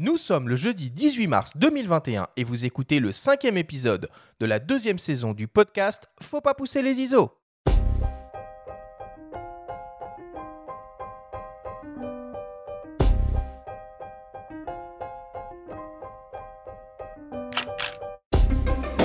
Nous 0.00 0.16
sommes 0.16 0.48
le 0.48 0.54
jeudi 0.54 0.90
18 0.90 1.26
mars 1.26 1.56
2021 1.56 2.28
et 2.36 2.44
vous 2.44 2.64
écoutez 2.64 3.00
le 3.00 3.10
cinquième 3.10 3.56
épisode 3.56 4.08
de 4.38 4.46
la 4.46 4.60
deuxième 4.60 5.00
saison 5.00 5.34
du 5.34 5.48
podcast 5.48 6.08
Faut 6.22 6.40
pas 6.40 6.54
pousser 6.54 6.82
les 6.82 7.00
ISO. 7.00 7.32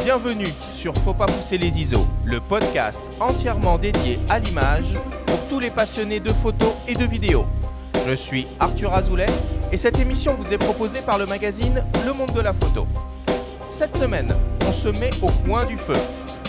Bienvenue 0.04 0.46
sur 0.76 0.94
Faut 0.98 1.16
pas 1.16 1.26
pousser 1.26 1.58
les 1.58 1.70
ISO, 1.70 2.06
le 2.24 2.40
podcast 2.40 3.02
entièrement 3.20 3.80
dédié 3.80 4.20
à 4.30 4.38
l'image 4.38 4.94
pour 5.26 5.40
tous 5.48 5.58
les 5.58 5.72
passionnés 5.72 6.20
de 6.20 6.30
photos 6.30 6.76
et 6.88 6.94
de 6.94 7.06
vidéos. 7.06 7.48
Je 8.06 8.14
suis 8.14 8.46
Arthur 8.60 8.94
Azoulay 8.94 9.26
et 9.74 9.78
cette 9.78 10.00
émission 10.00 10.36
vous 10.36 10.54
est 10.54 10.60
proposée 10.60 11.02
par 11.02 11.18
le 11.18 11.26
magazine 11.26 11.84
Le 12.06 12.14
Monde 12.14 12.32
de 12.32 12.42
la 12.42 12.54
Photo. 12.54 12.86
Cette 13.72 13.98
semaine, 13.98 14.32
on 14.68 14.72
se 14.72 14.90
met 15.00 15.10
au 15.24 15.30
coin 15.48 15.66
du 15.66 15.78
feu. 15.78 15.98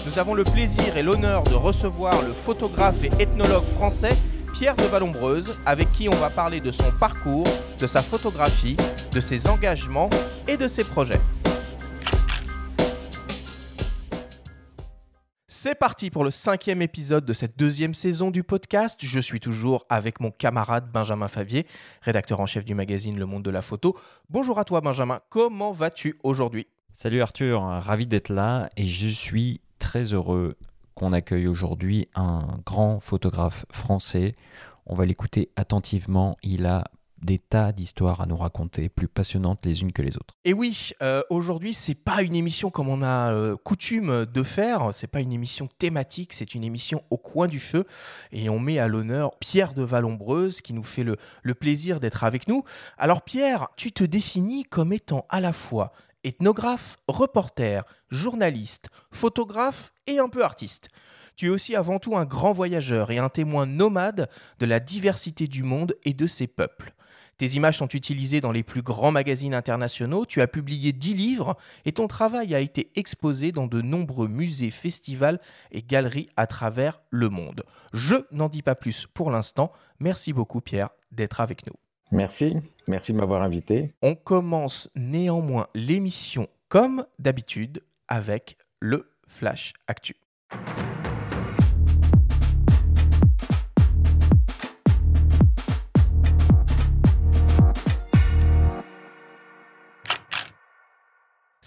Nous 0.07 0.19
avons 0.19 0.35
le 0.35 0.45
plaisir 0.45 0.95
et 0.95 1.03
l'honneur 1.03 1.43
de 1.45 1.55
recevoir 1.55 2.21
le 2.21 2.35
photographe 2.35 3.03
et 3.03 3.23
ethnologue 3.23 3.65
français 3.65 4.15
Pierre 4.53 4.77
de 4.77 4.85
Vallombreuse, 4.85 5.57
avec 5.65 5.91
qui 5.93 6.07
on 6.11 6.15
va 6.17 6.29
parler 6.29 6.61
de 6.61 6.71
son 6.71 6.93
parcours, 7.01 7.47
de 7.81 7.87
sa 7.87 8.03
photographie, 8.03 8.77
de 9.11 9.21
ses 9.21 9.49
engagements 9.49 10.11
et 10.47 10.59
de 10.59 10.69
ses 10.69 10.85
projets. 10.85 11.21
C'est 15.65 15.75
parti 15.75 16.11
pour 16.11 16.25
le 16.25 16.31
cinquième 16.31 16.83
épisode 16.83 17.25
de 17.25 17.33
cette 17.33 17.59
deuxième 17.59 17.95
saison 17.95 18.31
du 18.31 18.43
podcast. 18.43 19.01
Je 19.03 19.19
suis 19.19 19.41
toujours 19.41 19.87
avec 19.89 20.21
mon 20.21 20.31
camarade 20.31 20.93
Benjamin 20.93 21.27
Favier, 21.27 21.67
rédacteur 22.03 22.41
en 22.41 22.45
chef 22.45 22.67
du 22.67 22.75
magazine 22.75 23.19
Le 23.19 23.25
Monde 23.25 23.45
de 23.45 23.51
la 23.51 23.63
Photo. 23.63 23.99
Bonjour 24.29 24.59
à 24.59 24.65
toi 24.65 24.83
Benjamin, 24.83 25.21
comment 25.31 25.73
vas-tu 25.73 26.19
aujourd'hui? 26.23 26.67
Salut 26.93 27.23
Arthur, 27.23 27.63
ravi 27.63 28.07
d'être 28.07 28.29
là 28.29 28.69
et 28.77 28.87
je 28.87 29.09
suis 29.09 29.63
très 29.79 30.13
heureux 30.13 30.59
qu'on 30.95 31.15
accueille 31.15 31.49
aujourd'hui 31.49 32.09
un 32.15 32.59
grand 32.67 33.01
photographe 33.01 33.65
français. 33.73 34.37
On 34.85 34.95
va 34.95 35.07
l'écouter 35.07 35.49
attentivement, 35.57 36.37
il 36.43 36.67
a 36.67 36.85
des 37.25 37.39
tas 37.39 37.73
d'histoires 37.73 38.21
à 38.21 38.27
nous 38.27 38.37
raconter, 38.37 38.89
plus 38.89 39.09
passionnantes 39.09 39.65
les 39.65 39.81
unes 39.81 39.93
que 39.93 40.03
les 40.03 40.17
autres. 40.17 40.37
Et 40.45 40.53
oui, 40.53 40.91
euh, 41.03 41.23
aujourd'hui, 41.31 41.73
c'est 41.73 41.95
pas 41.95 42.23
une 42.23 42.35
émission 42.35 42.71
comme 42.71 42.89
on 42.89 43.03
a 43.03 43.33
euh, 43.33 43.57
coutume 43.57 44.27
de 44.27 44.43
faire, 44.43 44.91
c'est 44.93 45.07
pas 45.07 45.21
une 45.21 45.33
émission 45.33 45.69
thématique, 45.79 46.35
c'est 46.35 46.55
une 46.55 46.65
émission 46.65 47.03
au 47.11 47.17
coin 47.17 47.47
du 47.47 47.59
feu. 47.59 47.85
Et 48.31 48.49
on 48.51 48.59
met 48.59 48.79
à 48.79 48.89
l'honneur 48.89 49.31
Pierre 49.39 49.75
de 49.75 49.83
Vallombreuse 49.83 50.61
qui 50.61 50.75
nous 50.75 50.85
fait 50.85 51.05
le, 51.05 51.17
le 51.43 51.55
plaisir 51.55 51.99
d'être 51.99 52.25
avec 52.25 52.47
nous. 52.47 52.63
Alors, 52.99 53.23
Pierre, 53.23 53.69
tu 53.77 53.91
te 53.93 54.05
définis 54.05 54.65
comme 54.65 54.93
étant 54.93 55.27
à 55.31 55.41
la 55.41 55.53
fois 55.53 55.93
ethnographe, 56.25 56.97
reporter, 57.07 57.85
journaliste, 58.11 58.89
photographe 59.11 59.93
et 60.07 60.19
un 60.19 60.29
peu 60.29 60.43
artiste. 60.43 60.89
Tu 61.37 61.47
es 61.47 61.51
aussi 61.51 61.75
avant 61.75 61.99
tout 61.99 62.17
un 62.17 62.25
grand 62.25 62.53
voyageur 62.53 63.11
et 63.11 63.19
un 63.19 63.29
témoin 63.29 63.67
nomade 63.67 64.29
de 64.61 64.67
la 64.67 64.81
diversité 64.81 65.49
du 65.49 65.63
monde 65.63 65.97
et 66.05 66.15
de 66.15 66.27
ses 66.27 66.47
peuples. 66.47 66.94
Tes 67.39 67.47
images 67.47 67.79
sont 67.79 67.89
utilisées 67.89 68.41
dans 68.41 68.53
les 68.53 68.63
plus 68.63 68.83
grands 68.83 69.11
magazines 69.11 69.55
internationaux, 69.55 70.25
tu 70.27 70.41
as 70.41 70.47
publié 70.47 70.93
10 70.93 71.15
livres 71.15 71.57
et 71.85 71.93
ton 71.93 72.07
travail 72.07 72.55
a 72.55 72.61
été 72.61 72.91
exposé 72.95 73.53
dans 73.53 73.67
de 73.67 73.81
nombreux 73.81 74.29
musées, 74.29 74.71
festivals 74.71 75.41
et 75.73 75.83
galeries 75.83 76.29
à 76.37 76.47
travers 76.47 77.01
le 77.11 77.29
monde. 77.29 77.65
Je 77.93 78.17
n'en 78.31 78.49
dis 78.49 78.63
pas 78.63 78.75
plus 78.75 79.07
pour 79.07 79.31
l'instant. 79.31 79.73
Merci 80.01 80.33
beaucoup 80.33 80.61
Pierre 80.61 80.91
d'être 81.13 81.41
avec 81.41 81.67
nous. 81.67 81.75
Merci, 82.11 82.57
merci 82.87 83.13
de 83.13 83.19
m'avoir 83.19 83.43
invité. 83.43 83.95
On 84.03 84.15
commence 84.15 84.91
néanmoins 84.95 85.67
l'émission 85.75 86.47
comme 86.69 87.07
d'habitude 87.19 87.83
avec 88.09 88.57
le 88.81 89.11
Flash 89.27 89.73
Actu. 89.89 90.17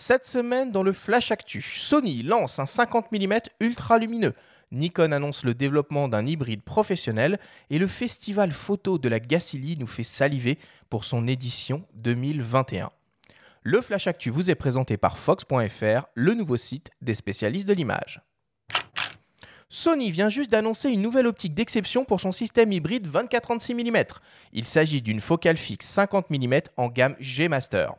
Cette 0.07 0.25
semaine, 0.25 0.72
dans 0.72 0.84
le 0.84 0.94
Flash 0.94 1.31
Actu, 1.31 1.62
Sony 1.62 2.23
lance 2.23 2.59
un 2.59 2.66
50 2.66 3.12
mm 3.12 3.40
ultra 3.59 4.00
lumineux. 4.00 4.34
Nikon 4.72 5.12
annonce 5.12 5.44
le 5.44 5.53
développement 5.53 6.07
d'un 6.07 6.25
hybride 6.25 6.63
professionnel 6.63 7.40
et 7.69 7.78
le 7.78 7.88
festival 7.88 8.53
photo 8.53 9.00
de 9.00 9.09
la 9.09 9.19
Gacilly 9.19 9.75
nous 9.78 9.85
fait 9.85 10.03
saliver 10.03 10.59
pour 10.90 11.03
son 11.03 11.28
édition 11.28 11.84
2021. 11.95 12.90
Le 13.63 13.81
Flash 13.81 14.07
Actu 14.07 14.29
vous 14.29 14.50
est 14.50 14.56
présenté 14.56 14.95
par 14.95 15.18
Fox.fr, 15.18 16.07
le 16.13 16.34
nouveau 16.34 16.56
site 16.56 16.89
des 17.01 17.13
spécialistes 17.13 17.68
de 17.68 17.74
l'image. 17.74 18.22
Sony 19.68 20.09
vient 20.12 20.29
juste 20.29 20.51
d'annoncer 20.51 20.89
une 20.89 21.01
nouvelle 21.01 21.28
optique 21.28 21.53
d'exception 21.53 22.06
pour 22.06 22.22
son 22.22 22.31
système 22.31 22.72
hybride 22.72 23.09
24-36 23.09 23.74
mm. 23.74 24.03
Il 24.53 24.63
s'agit 24.63 25.01
d'une 25.01 25.19
focale 25.19 25.57
fixe 25.57 25.85
50 25.88 26.29
mm 26.29 26.59
en 26.78 26.88
gamme 26.88 27.18
G 27.19 27.50
Master. 27.50 27.95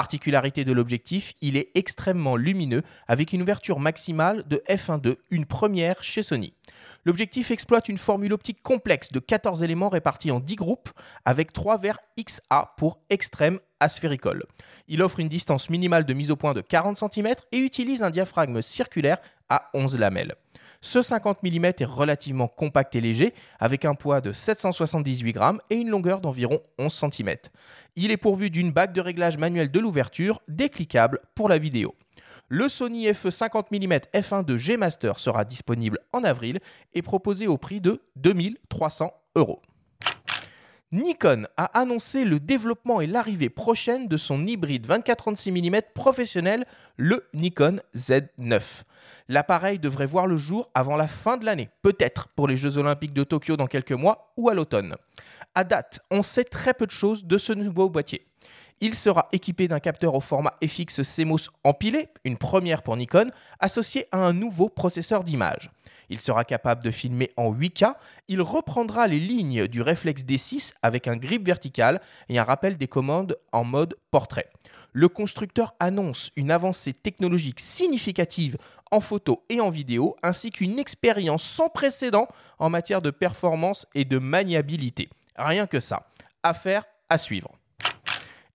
Particularité 0.00 0.64
de 0.64 0.72
l'objectif, 0.72 1.34
il 1.42 1.58
est 1.58 1.72
extrêmement 1.74 2.34
lumineux 2.34 2.80
avec 3.06 3.34
une 3.34 3.42
ouverture 3.42 3.78
maximale 3.78 4.44
de 4.48 4.62
f1.2, 4.66 5.16
une 5.30 5.44
première 5.44 6.02
chez 6.02 6.22
Sony. 6.22 6.54
L'objectif 7.04 7.50
exploite 7.50 7.86
une 7.90 7.98
formule 7.98 8.32
optique 8.32 8.62
complexe 8.62 9.12
de 9.12 9.18
14 9.20 9.62
éléments 9.62 9.90
répartis 9.90 10.30
en 10.30 10.40
10 10.40 10.56
groupes 10.56 10.88
avec 11.26 11.52
3 11.52 11.76
verres 11.76 11.98
XA 12.18 12.72
pour 12.78 12.98
extrême 13.10 13.60
asphéricole. 13.78 14.44
Il 14.88 15.02
offre 15.02 15.20
une 15.20 15.28
distance 15.28 15.68
minimale 15.68 16.06
de 16.06 16.14
mise 16.14 16.30
au 16.30 16.36
point 16.36 16.54
de 16.54 16.62
40 16.62 16.96
cm 16.96 17.34
et 17.52 17.58
utilise 17.58 18.02
un 18.02 18.08
diaphragme 18.08 18.62
circulaire 18.62 19.18
à 19.50 19.68
11 19.74 19.98
lamelles. 19.98 20.34
Ce 20.82 21.02
50 21.02 21.42
mm 21.42 21.64
est 21.64 21.84
relativement 21.84 22.48
compact 22.48 22.96
et 22.96 23.02
léger, 23.02 23.34
avec 23.58 23.84
un 23.84 23.94
poids 23.94 24.22
de 24.22 24.32
778 24.32 25.32
grammes 25.32 25.60
et 25.68 25.74
une 25.74 25.90
longueur 25.90 26.22
d'environ 26.22 26.58
11 26.78 27.04
cm. 27.12 27.34
Il 27.96 28.10
est 28.10 28.16
pourvu 28.16 28.48
d'une 28.48 28.72
bague 28.72 28.94
de 28.94 29.02
réglage 29.02 29.36
manuel 29.36 29.70
de 29.70 29.78
l'ouverture, 29.78 30.40
décliquable 30.48 31.20
pour 31.34 31.50
la 31.50 31.58
vidéo. 31.58 31.94
Le 32.48 32.68
Sony 32.70 33.12
FE 33.12 33.30
50 33.30 33.70
mm 33.70 33.92
f1 34.14 34.44
de 34.44 34.56
G 34.56 34.78
Master 34.78 35.20
sera 35.20 35.44
disponible 35.44 35.98
en 36.14 36.24
avril 36.24 36.60
et 36.94 37.02
proposé 37.02 37.46
au 37.46 37.58
prix 37.58 37.82
de 37.82 38.00
2300 38.16 39.12
euros. 39.36 39.60
Nikon 40.92 41.44
a 41.56 41.66
annoncé 41.78 42.24
le 42.24 42.40
développement 42.40 43.00
et 43.00 43.06
l'arrivée 43.06 43.48
prochaine 43.48 44.08
de 44.08 44.16
son 44.16 44.44
hybride 44.44 44.88
24-36 44.88 45.52
mm 45.52 45.82
professionnel, 45.94 46.66
le 46.96 47.28
Nikon 47.32 47.78
Z9. 47.94 48.82
L'appareil 49.28 49.78
devrait 49.78 50.06
voir 50.06 50.26
le 50.26 50.36
jour 50.36 50.68
avant 50.74 50.96
la 50.96 51.06
fin 51.06 51.36
de 51.36 51.44
l'année, 51.44 51.68
peut-être 51.82 52.26
pour 52.34 52.48
les 52.48 52.56
Jeux 52.56 52.76
Olympiques 52.76 53.14
de 53.14 53.22
Tokyo 53.22 53.56
dans 53.56 53.68
quelques 53.68 53.92
mois 53.92 54.32
ou 54.36 54.48
à 54.48 54.54
l'automne. 54.54 54.96
À 55.54 55.62
date, 55.62 56.00
on 56.10 56.24
sait 56.24 56.42
très 56.42 56.74
peu 56.74 56.86
de 56.86 56.90
choses 56.90 57.24
de 57.24 57.38
ce 57.38 57.52
nouveau 57.52 57.88
boîtier. 57.88 58.26
Il 58.80 58.96
sera 58.96 59.28
équipé 59.30 59.68
d'un 59.68 59.78
capteur 59.78 60.14
au 60.14 60.20
format 60.20 60.56
FX 60.66 61.02
CMOS 61.02 61.50
empilé, 61.62 62.08
une 62.24 62.36
première 62.36 62.82
pour 62.82 62.96
Nikon, 62.96 63.30
associé 63.60 64.06
à 64.10 64.18
un 64.18 64.32
nouveau 64.32 64.68
processeur 64.68 65.22
d'image. 65.22 65.70
Il 66.10 66.20
sera 66.20 66.44
capable 66.44 66.82
de 66.82 66.90
filmer 66.90 67.30
en 67.36 67.54
8K. 67.54 67.94
Il 68.28 68.42
reprendra 68.42 69.06
les 69.06 69.20
lignes 69.20 69.68
du 69.68 69.80
réflexe 69.80 70.24
D6 70.24 70.72
avec 70.82 71.08
un 71.08 71.16
grip 71.16 71.46
vertical 71.46 72.00
et 72.28 72.38
un 72.38 72.44
rappel 72.44 72.76
des 72.76 72.88
commandes 72.88 73.38
en 73.52 73.64
mode 73.64 73.96
portrait. 74.10 74.50
Le 74.92 75.08
constructeur 75.08 75.74
annonce 75.78 76.30
une 76.34 76.50
avancée 76.50 76.92
technologique 76.92 77.60
significative 77.60 78.58
en 78.90 79.00
photo 79.00 79.44
et 79.48 79.60
en 79.60 79.70
vidéo, 79.70 80.16
ainsi 80.24 80.50
qu'une 80.50 80.80
expérience 80.80 81.44
sans 81.44 81.68
précédent 81.68 82.26
en 82.58 82.68
matière 82.68 83.00
de 83.00 83.10
performance 83.10 83.86
et 83.94 84.04
de 84.04 84.18
maniabilité. 84.18 85.08
Rien 85.36 85.68
que 85.68 85.78
ça. 85.78 86.08
Affaire 86.42 86.84
à 87.08 87.18
suivre. 87.18 87.59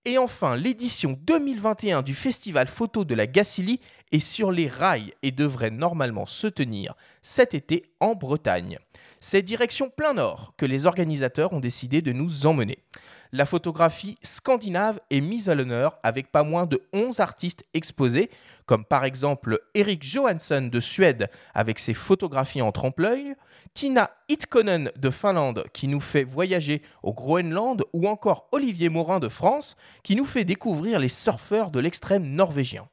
Et 0.08 0.18
enfin, 0.18 0.54
l'édition 0.54 1.18
2021 1.20 2.02
du 2.02 2.14
Festival 2.14 2.68
Photo 2.68 3.04
de 3.04 3.16
la 3.16 3.26
Gacilly 3.26 3.80
est 4.12 4.20
sur 4.20 4.52
les 4.52 4.68
rails 4.68 5.12
et 5.24 5.32
devrait 5.32 5.72
normalement 5.72 6.26
se 6.26 6.46
tenir 6.46 6.94
cet 7.22 7.54
été 7.54 7.90
en 7.98 8.14
Bretagne. 8.14 8.78
C'est 9.18 9.42
direction 9.42 9.90
plein 9.90 10.14
nord 10.14 10.54
que 10.56 10.64
les 10.64 10.86
organisateurs 10.86 11.52
ont 11.52 11.58
décidé 11.58 12.02
de 12.02 12.12
nous 12.12 12.46
emmener. 12.46 12.78
La 13.32 13.46
photographie 13.46 14.16
scandinave 14.22 15.00
est 15.10 15.20
mise 15.20 15.48
à 15.48 15.56
l'honneur 15.56 15.98
avec 16.04 16.30
pas 16.30 16.44
moins 16.44 16.66
de 16.66 16.80
11 16.92 17.18
artistes 17.18 17.64
exposés, 17.74 18.30
comme 18.64 18.84
par 18.84 19.04
exemple 19.04 19.58
Eric 19.74 20.04
Johansson 20.04 20.68
de 20.70 20.78
Suède 20.78 21.30
avec 21.52 21.80
ses 21.80 21.94
photographies 21.94 22.62
en 22.62 22.70
trompe-l'œil, 22.70 23.34
Tina 23.76 24.10
Itkonen 24.30 24.90
de 24.96 25.10
Finlande 25.10 25.66
qui 25.74 25.86
nous 25.86 26.00
fait 26.00 26.24
voyager 26.24 26.80
au 27.02 27.12
Groenland 27.12 27.84
ou 27.92 28.08
encore 28.08 28.48
Olivier 28.50 28.88
Morin 28.88 29.20
de 29.20 29.28
France 29.28 29.76
qui 30.02 30.16
nous 30.16 30.24
fait 30.24 30.46
découvrir 30.46 30.98
les 30.98 31.10
surfeurs 31.10 31.70
de 31.70 31.78
l'extrême 31.78 32.24
norvégien. 32.24 32.88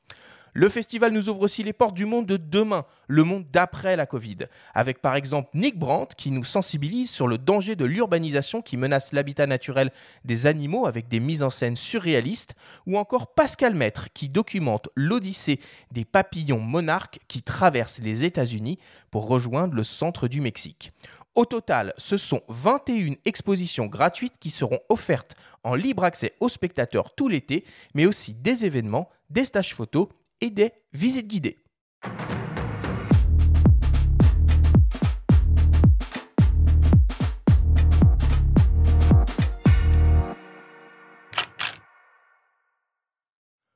Le 0.55 0.69
festival 0.69 1.11
nous 1.11 1.29
ouvre 1.29 1.41
aussi 1.41 1.63
les 1.63 1.73
portes 1.73 1.95
du 1.95 2.05
monde 2.05 2.27
de 2.27 2.37
demain, 2.37 2.85
le 3.07 3.23
monde 3.23 3.45
d'après 3.51 3.95
la 3.95 4.05
Covid, 4.05 4.37
avec 4.75 5.01
par 5.01 5.15
exemple 5.15 5.49
Nick 5.55 5.79
Brandt 5.79 6.13
qui 6.15 6.29
nous 6.29 6.43
sensibilise 6.43 7.09
sur 7.09 7.27
le 7.27 7.39
danger 7.39 7.75
de 7.75 7.85
l'urbanisation 7.85 8.61
qui 8.61 8.77
menace 8.77 9.13
l'habitat 9.13 9.47
naturel 9.47 9.91
des 10.25 10.45
animaux 10.45 10.85
avec 10.85 11.07
des 11.07 11.19
mises 11.19 11.41
en 11.41 11.49
scène 11.49 11.75
surréalistes, 11.75 12.53
ou 12.85 12.99
encore 12.99 13.33
Pascal 13.33 13.73
Maître 13.73 14.09
qui 14.13 14.29
documente 14.29 14.89
l'odyssée 14.95 15.59
des 15.91 16.05
papillons 16.05 16.59
monarques 16.59 17.17
qui 17.27 17.41
traversent 17.41 17.99
les 17.99 18.23
États-Unis 18.23 18.77
pour 19.09 19.27
rejoindre 19.27 19.73
le 19.73 19.83
centre 19.83 20.27
du 20.27 20.39
Mexique. 20.39 20.91
Au 21.33 21.45
total, 21.45 21.95
ce 21.97 22.15
sont 22.15 22.41
21 22.49 23.15
expositions 23.25 23.87
gratuites 23.87 24.37
qui 24.39 24.51
seront 24.51 24.81
offertes 24.89 25.35
en 25.63 25.73
libre 25.73 26.03
accès 26.03 26.33
aux 26.39 26.49
spectateurs 26.49 27.15
tout 27.15 27.27
l'été, 27.27 27.65
mais 27.95 28.05
aussi 28.05 28.35
des 28.35 28.65
événements, 28.65 29.09
des 29.31 29.45
stages 29.45 29.73
photos 29.73 30.09
et 30.43 30.49
des 30.49 30.73
visites 30.91 31.27
guidées. 31.27 31.57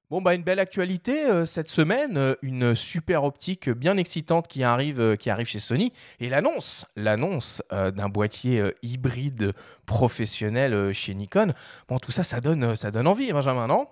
Bon, 0.10 0.22
bah, 0.22 0.34
une 0.34 0.44
belle 0.44 0.60
actualité 0.60 1.26
euh, 1.26 1.46
cette 1.46 1.70
semaine, 1.70 2.18
euh, 2.18 2.36
une 2.42 2.76
super 2.76 3.24
optique 3.24 3.70
bien 3.70 3.98
excitante 3.98 4.48
qui 4.48 4.64
arrive, 4.64 5.02
euh, 5.02 5.16
qui 5.16 5.30
arrive 5.30 5.48
chez 5.48 5.60
Sony 5.60 5.92
et 6.20 6.30
l'annonce, 6.30 6.86
l'annonce 6.96 7.62
d'un 7.72 8.10
boîtier 8.10 8.64
hybride 8.82 9.54
professionnel 9.86 10.94
chez 10.94 11.14
Nikon. 11.14 11.54
Bon, 11.88 12.00
tout 12.00 12.12
ça, 12.12 12.24
ça 12.24 12.42
donne, 12.42 12.76
ça 12.76 12.92
donne 12.92 13.08
envie, 13.08 13.32
Benjamin, 13.32 13.68
non? 13.68 13.88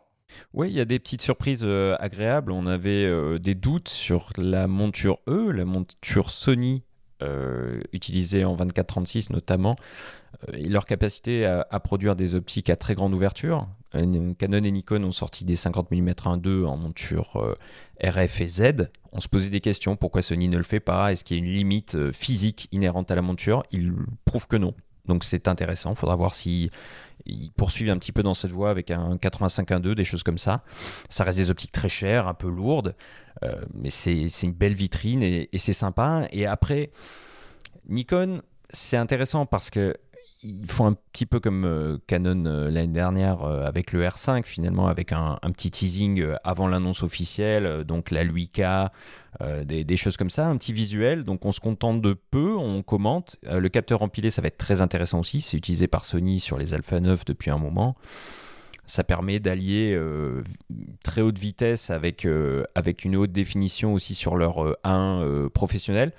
Oui, 0.54 0.70
il 0.70 0.76
y 0.76 0.82
a 0.82 0.86
des 0.86 1.00
petites 1.00 1.22
surprises 1.22 1.66
agréables. 2.00 2.52
On 2.52 2.68
avait 2.68 3.40
des 3.40 3.56
doutes 3.56 3.90
sur 3.90 4.30
la 4.38 4.68
monture 4.68 5.20
E, 5.28 5.52
la 5.52 5.66
monture 5.66 6.32
Sony 6.32 6.84
utilisée 7.94 8.46
en 8.46 8.56
24-36 8.56 9.32
notamment, 9.32 9.76
et 10.54 10.70
leur 10.70 10.86
capacité 10.86 11.46
à, 11.46 11.80
produire 11.80 12.16
des 12.16 12.36
optiques 12.36 12.70
à 12.70 12.76
très 12.76 12.96
grande 12.96 13.14
ouverture. 13.14 13.68
Canon 14.38 14.62
et 14.64 14.72
Nikon 14.72 15.04
ont 15.04 15.12
sorti 15.12 15.46
des 15.46 15.56
50 15.56 15.92
mm 15.92 16.10
1.2 16.10 16.66
en 16.66 16.78
monture 16.78 17.38
euh, 17.38 17.56
RF 18.04 18.42
et 18.42 18.48
Z. 18.48 18.62
On 19.12 19.22
se 19.22 19.30
posait 19.30 19.50
des 19.50 19.62
questions, 19.62 19.96
pourquoi 19.96 20.22
Sony 20.22 20.50
ne 20.50 20.58
le 20.58 20.64
fait 20.64 20.82
pas? 20.82 21.12
Est-ce 21.12 21.24
qu'il 21.24 21.38
y 21.38 21.40
a 21.40 21.44
une 21.44 21.52
limite 21.52 21.96
euh, 21.96 22.12
physique 22.12 22.68
inhérente 22.72 23.10
à 23.12 23.16
la 23.16 23.22
monture? 23.22 23.64
Il 23.72 23.94
prouve 24.26 24.48
que 24.48 24.58
non. 24.58 24.74
Donc 25.08 25.24
c'est 25.24 25.48
intéressant, 25.48 25.96
faudra 25.96 26.16
voir 26.16 26.36
si 26.36 26.70
poursuivent 27.58 27.90
un 27.90 27.98
petit 27.98 28.12
peu 28.12 28.24
dans 28.24 28.34
cette 28.34 28.52
voie 28.52 28.70
avec 28.70 28.92
un 28.92 29.16
85-1.2, 29.16 29.94
des 29.94 30.04
choses 30.04 30.24
comme 30.24 30.38
ça. 30.38 30.62
Ça 31.10 31.24
reste 31.24 31.38
des 31.38 31.50
optiques 31.50 31.72
très 31.72 31.90
chères, 31.90 32.28
un 32.28 32.34
peu 32.34 32.50
lourdes, 32.50 32.96
euh, 33.44 33.54
mais 33.74 33.90
c'est 33.90 34.28
une 34.44 34.54
belle 34.54 34.76
vitrine 34.76 35.24
et 35.24 35.50
c'est 35.58 35.74
sympa. 35.74 36.28
Et 36.32 36.46
après, 36.46 36.92
Nikon, 37.88 38.42
c'est 38.70 38.98
intéressant 38.98 39.46
parce 39.46 39.70
que 39.70 39.96
ils 40.46 40.70
font 40.70 40.86
un 40.86 40.94
petit 41.12 41.26
peu 41.26 41.40
comme 41.40 41.66
euh, 41.66 41.98
Canon 42.08 42.46
euh, 42.46 42.70
l'année 42.70 42.94
dernière 42.94 43.44
euh, 43.44 43.66
avec 43.66 43.92
le 43.92 44.04
R5 44.04 44.44
finalement 44.44 44.88
avec 44.88 45.12
un, 45.12 45.38
petit 45.54 45.72
teasing 45.72 46.26
avant 46.44 46.68
l'annonce 46.68 47.04
officielle 47.04 47.84
donc 47.84 48.12
la 48.12 48.26
8K 48.26 48.90
des, 49.66 49.98
choses 49.98 50.16
comme 50.16 50.30
ça 50.30 50.48
un 50.48 50.56
petit 50.58 50.72
visuel. 50.72 51.26
Donc 51.26 51.46
on 51.46 51.52
se 51.52 51.60
contente 51.60 52.02
de 52.02 52.14
peu 52.14 52.56
on 52.56 52.84
commente. 52.84 53.38
Le 53.44 53.68
capteur 53.70 54.02
empilé 54.02 54.30
ça 54.30 54.42
va 54.42 54.48
être 54.48 54.58
très 54.58 54.82
intéressant 54.82 55.20
aussi. 55.20 55.42
C'est 55.42 55.58
utilisé 55.58 55.88
par 55.88 56.06
Sony 56.06 56.40
sur 56.40 56.58
les 56.58 56.74
Alpha 56.74 57.00
9 57.00 57.26
depuis 57.26 57.52
un 57.52 57.58
moment. 57.58 57.96
Ça 58.86 59.04
permet 59.04 59.40
d'allier 59.40 60.00
très 61.04 61.22
haute 61.22 61.38
vitesse 61.38 61.90
avec, 61.90 62.28
avec 62.76 63.04
une 63.04 63.18
haute 63.18 63.32
définition 63.32 63.94
aussi 63.94 64.16
sur 64.16 64.38
leur 64.38 64.78
1 64.86 65.50
professionnel 65.54 66.14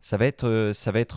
ça 0.00 0.16
va 0.16 0.26
être, 0.26 0.46
euh, 0.46 0.72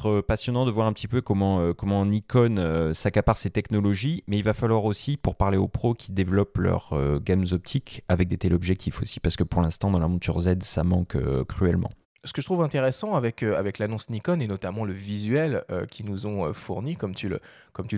euh, 0.05 0.21
passionnant 0.21 0.65
de 0.65 0.71
voir 0.71 0.87
un 0.87 0.93
petit 0.93 1.07
peu 1.07 1.21
comment, 1.21 1.59
euh, 1.59 2.05
Nikon 2.05 2.91
s'accapare 2.93 3.37
ses 3.37 3.49
technologies, 3.49 4.23
mais 4.27 4.37
il 4.37 4.43
va 4.43 4.53
falloir 4.53 4.85
aussi, 4.85 5.17
pour 5.17 5.35
parler 5.35 5.57
aux 5.57 5.67
pros 5.67 5.93
qui 5.93 6.11
développent 6.11 6.57
leurs 6.57 6.93
gammes 7.21 7.45
optiques 7.51 8.03
avec 8.07 8.27
des 8.27 8.37
téléobjectifs 8.37 9.01
aussi, 9.01 9.19
parce 9.19 9.35
que 9.35 9.43
pour 9.43 9.61
l'instant, 9.61 9.91
dans 9.91 9.99
la 9.99 10.07
monture 10.07 10.39
Z, 10.41 10.61
ça 10.61 10.83
manque 10.83 11.17
cruellement. 11.47 11.91
Ce 12.23 12.33
que 12.33 12.41
je 12.41 12.45
trouve 12.45 12.61
intéressant 12.61 13.15
avec, 13.15 13.41
l'annonce 13.79 14.09
Nikon 14.09 14.39
et 14.39 14.47
notamment 14.47 14.85
le 14.85 14.93
visuel 14.93 15.63
qu'ils 15.89 16.05
nous 16.05 16.27
ont 16.27 16.53
fourni, 16.53 16.95
comme 16.95 17.15
tu 17.15 17.29
le 17.29 17.39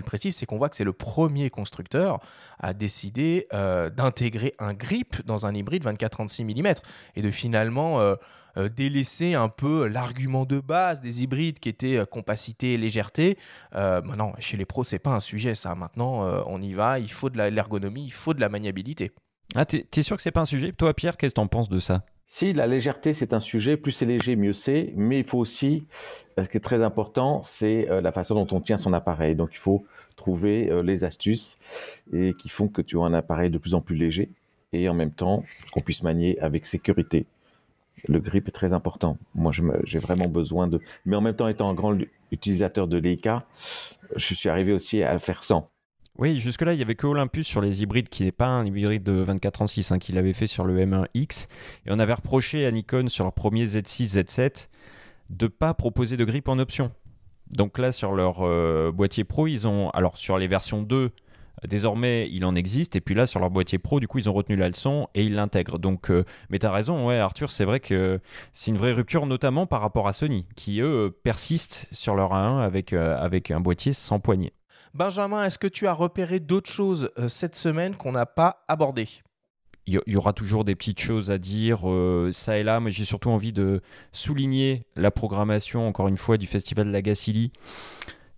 précises, 0.02 0.36
c'est 0.36 0.46
qu'on 0.46 0.58
voit 0.58 0.68
que 0.68 0.76
c'est 0.76 0.84
le 0.84 0.92
premier 0.92 1.50
constructeur 1.50 2.20
à 2.58 2.72
décider 2.72 3.46
d'intégrer 3.52 4.54
un 4.58 4.74
grip 4.74 5.24
dans 5.26 5.46
un 5.46 5.54
hybride 5.54 5.84
24-36 5.84 6.44
mm 6.44 6.74
et 7.16 7.22
de 7.22 7.30
finalement 7.30 8.16
euh, 8.56 8.68
délaisser 8.68 9.34
un 9.34 9.48
peu 9.48 9.86
l'argument 9.86 10.44
de 10.44 10.60
base 10.60 11.00
des 11.00 11.22
hybrides 11.22 11.58
qui 11.58 11.68
était 11.68 11.96
euh, 11.96 12.04
compacité 12.04 12.74
et 12.74 12.76
légèreté. 12.76 13.36
Euh, 13.74 14.00
maintenant, 14.02 14.32
chez 14.38 14.56
les 14.56 14.64
pros, 14.64 14.84
c'est 14.84 14.98
pas 14.98 15.10
un 15.10 15.20
sujet 15.20 15.54
ça. 15.54 15.74
Maintenant, 15.74 16.24
on 16.46 16.60
y 16.60 16.72
va, 16.72 16.98
il 16.98 17.10
faut 17.10 17.30
de 17.30 17.36
l'ergonomie, 17.36 18.04
il 18.04 18.12
faut 18.12 18.34
de 18.34 18.40
la 18.40 18.48
maniabilité. 18.48 19.12
Ah, 19.54 19.64
t'es 19.64 19.86
es 19.96 20.02
sûr 20.02 20.16
que 20.16 20.22
c'est 20.22 20.30
pas 20.30 20.42
un 20.42 20.46
sujet? 20.46 20.72
Toi, 20.72 20.94
Pierre, 20.94 21.16
qu'est-ce 21.16 21.34
que 21.34 21.40
t'en 21.40 21.46
penses 21.46 21.68
de 21.68 21.78
ça? 21.78 22.02
Si 22.26 22.52
la 22.52 22.66
légèreté 22.66 23.14
c'est 23.14 23.32
un 23.32 23.40
sujet, 23.40 23.76
plus 23.76 23.92
c'est 23.92 24.06
léger, 24.06 24.36
mieux 24.36 24.52
c'est. 24.52 24.92
Mais 24.96 25.20
il 25.20 25.24
faut 25.24 25.38
aussi, 25.38 25.86
ce 26.38 26.48
qui 26.48 26.56
est 26.56 26.64
très 26.64 26.82
important, 26.82 27.42
c'est 27.42 27.86
la 28.02 28.12
façon 28.12 28.34
dont 28.34 28.56
on 28.56 28.60
tient 28.60 28.78
son 28.78 28.92
appareil. 28.92 29.34
Donc 29.34 29.50
il 29.52 29.58
faut 29.58 29.84
trouver 30.16 30.70
les 30.82 31.04
astuces 31.04 31.56
et 32.12 32.34
qui 32.34 32.48
font 32.48 32.68
que 32.68 32.82
tu 32.82 32.98
as 32.98 33.02
un 33.02 33.14
appareil 33.14 33.50
de 33.50 33.58
plus 33.58 33.74
en 33.74 33.80
plus 33.80 33.96
léger 33.96 34.30
et 34.72 34.88
en 34.88 34.94
même 34.94 35.12
temps 35.12 35.44
qu'on 35.72 35.80
puisse 35.80 36.02
manier 36.02 36.38
avec 36.40 36.66
sécurité 36.66 37.26
le 38.08 38.20
grip 38.20 38.48
est 38.48 38.52
très 38.52 38.72
important. 38.72 39.18
Moi, 39.34 39.52
j'ai 39.84 39.98
vraiment 39.98 40.28
besoin 40.28 40.66
de. 40.66 40.80
Mais 41.06 41.16
en 41.16 41.20
même 41.20 41.36
temps, 41.36 41.48
étant 41.48 41.68
un 41.68 41.74
grand 41.74 41.96
utilisateur 42.30 42.88
de 42.88 42.98
Leica, 42.98 43.46
je 44.16 44.34
suis 44.34 44.48
arrivé 44.48 44.72
aussi 44.72 45.02
à 45.02 45.18
faire 45.18 45.42
sans. 45.42 45.70
Oui, 46.16 46.38
jusque-là, 46.38 46.74
il 46.74 46.76
n'y 46.76 46.82
avait 46.82 46.94
que 46.94 47.08
Olympus 47.08 47.46
sur 47.46 47.60
les 47.60 47.82
hybrides 47.82 48.08
qui 48.08 48.22
n'est 48.22 48.32
pas 48.32 48.46
un 48.46 48.64
hybride 48.64 49.02
de 49.02 49.12
2436 49.12 49.90
hein, 49.90 49.98
qu'il 49.98 50.16
avait 50.16 50.32
fait 50.32 50.46
sur 50.46 50.64
le 50.64 50.78
M1X. 50.78 51.48
Et 51.86 51.90
on 51.90 51.98
avait 51.98 52.14
reproché 52.14 52.66
à 52.66 52.70
Nikon 52.70 53.08
sur 53.08 53.24
leur 53.24 53.32
premier 53.32 53.66
Z6, 53.66 54.16
Z7 54.16 54.68
de 55.30 55.48
pas 55.48 55.74
proposer 55.74 56.16
de 56.16 56.24
grip 56.24 56.48
en 56.48 56.58
option. 56.58 56.92
Donc 57.50 57.78
là, 57.78 57.90
sur 57.90 58.12
leur 58.12 58.42
euh, 58.42 58.92
boîtier 58.92 59.24
pro, 59.24 59.46
ils 59.48 59.66
ont. 59.66 59.90
Alors, 59.90 60.16
sur 60.16 60.38
les 60.38 60.46
versions 60.46 60.82
2, 60.82 61.10
Désormais, 61.62 62.28
il 62.30 62.44
en 62.44 62.54
existe. 62.54 62.96
Et 62.96 63.00
puis 63.00 63.14
là, 63.14 63.26
sur 63.26 63.40
leur 63.40 63.50
boîtier 63.50 63.78
pro, 63.78 64.00
du 64.00 64.08
coup, 64.08 64.18
ils 64.18 64.28
ont 64.28 64.32
retenu 64.32 64.56
la 64.56 64.68
leçon 64.68 65.08
et 65.14 65.22
ils 65.24 65.34
l'intègrent. 65.34 65.78
Donc, 65.78 66.10
euh, 66.10 66.24
mais 66.50 66.58
tu 66.58 66.66
as 66.66 66.72
raison, 66.72 67.06
ouais, 67.06 67.18
Arthur, 67.18 67.50
c'est 67.50 67.64
vrai 67.64 67.80
que 67.80 68.20
c'est 68.52 68.70
une 68.70 68.76
vraie 68.76 68.92
rupture, 68.92 69.26
notamment 69.26 69.66
par 69.66 69.80
rapport 69.80 70.08
à 70.08 70.12
Sony, 70.12 70.46
qui 70.56 70.80
eux 70.80 71.16
persistent 71.22 71.86
sur 71.92 72.14
leur 72.14 72.32
A1 72.32 72.60
avec, 72.60 72.92
euh, 72.92 73.16
avec 73.18 73.50
un 73.50 73.60
boîtier 73.60 73.92
sans 73.92 74.20
poignée. 74.20 74.52
Benjamin, 74.92 75.44
est-ce 75.44 75.58
que 75.58 75.66
tu 75.66 75.86
as 75.86 75.92
repéré 75.92 76.38
d'autres 76.38 76.70
choses 76.70 77.10
euh, 77.18 77.28
cette 77.28 77.56
semaine 77.56 77.96
qu'on 77.96 78.12
n'a 78.12 78.26
pas 78.26 78.64
abordées? 78.68 79.08
Il 79.86 80.00
y 80.06 80.16
aura 80.16 80.32
toujours 80.32 80.64
des 80.64 80.74
petites 80.74 81.00
choses 81.00 81.30
à 81.30 81.36
dire 81.36 81.80
ça 82.32 82.56
et 82.56 82.62
là, 82.62 82.80
mais 82.80 82.90
j'ai 82.90 83.04
surtout 83.04 83.28
envie 83.28 83.52
de 83.52 83.82
souligner 84.12 84.86
la 84.96 85.10
programmation, 85.10 85.86
encore 85.86 86.08
une 86.08 86.16
fois, 86.16 86.38
du 86.38 86.46
Festival 86.46 86.86
de 86.86 86.90
la 86.90 87.02
Gacilly. 87.02 87.52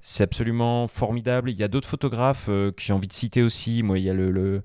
C'est 0.09 0.23
absolument 0.23 0.87
formidable. 0.87 1.51
Il 1.51 1.59
y 1.59 1.65
a 1.65 1.69
d'autres 1.69 1.89
photographes 1.89 2.47
euh, 2.49 2.71
que 2.71 2.81
j'ai 2.81 2.93
envie 2.93 3.09
de 3.09 3.13
citer 3.13 3.43
aussi. 3.43 3.83
Moi, 3.83 3.99
il 3.99 4.05
y 4.05 4.09
a 4.09 4.15
le, 4.15 4.63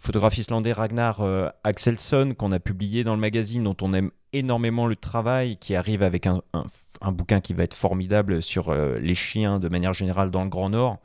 photographe 0.00 0.36
islandais 0.38 0.72
Ragnar 0.72 1.20
euh, 1.20 1.48
Axelsson 1.62 2.34
qu'on 2.36 2.50
a 2.50 2.58
publié 2.58 3.04
dans 3.04 3.14
le 3.14 3.20
magazine, 3.20 3.62
dont 3.62 3.76
on 3.80 3.94
aime 3.94 4.10
énormément 4.32 4.88
le 4.88 4.96
travail, 4.96 5.56
qui 5.56 5.76
arrive 5.76 6.02
avec 6.02 6.26
un, 6.26 6.42
bouquin 7.12 7.40
qui 7.40 7.54
va 7.54 7.62
être 7.62 7.74
formidable 7.74 8.42
sur 8.42 8.70
euh, 8.70 8.98
les 8.98 9.14
chiens 9.14 9.60
de 9.60 9.68
manière 9.68 9.92
générale 9.92 10.32
dans 10.32 10.42
le 10.42 10.50
Grand 10.50 10.70
Nord. 10.70 10.98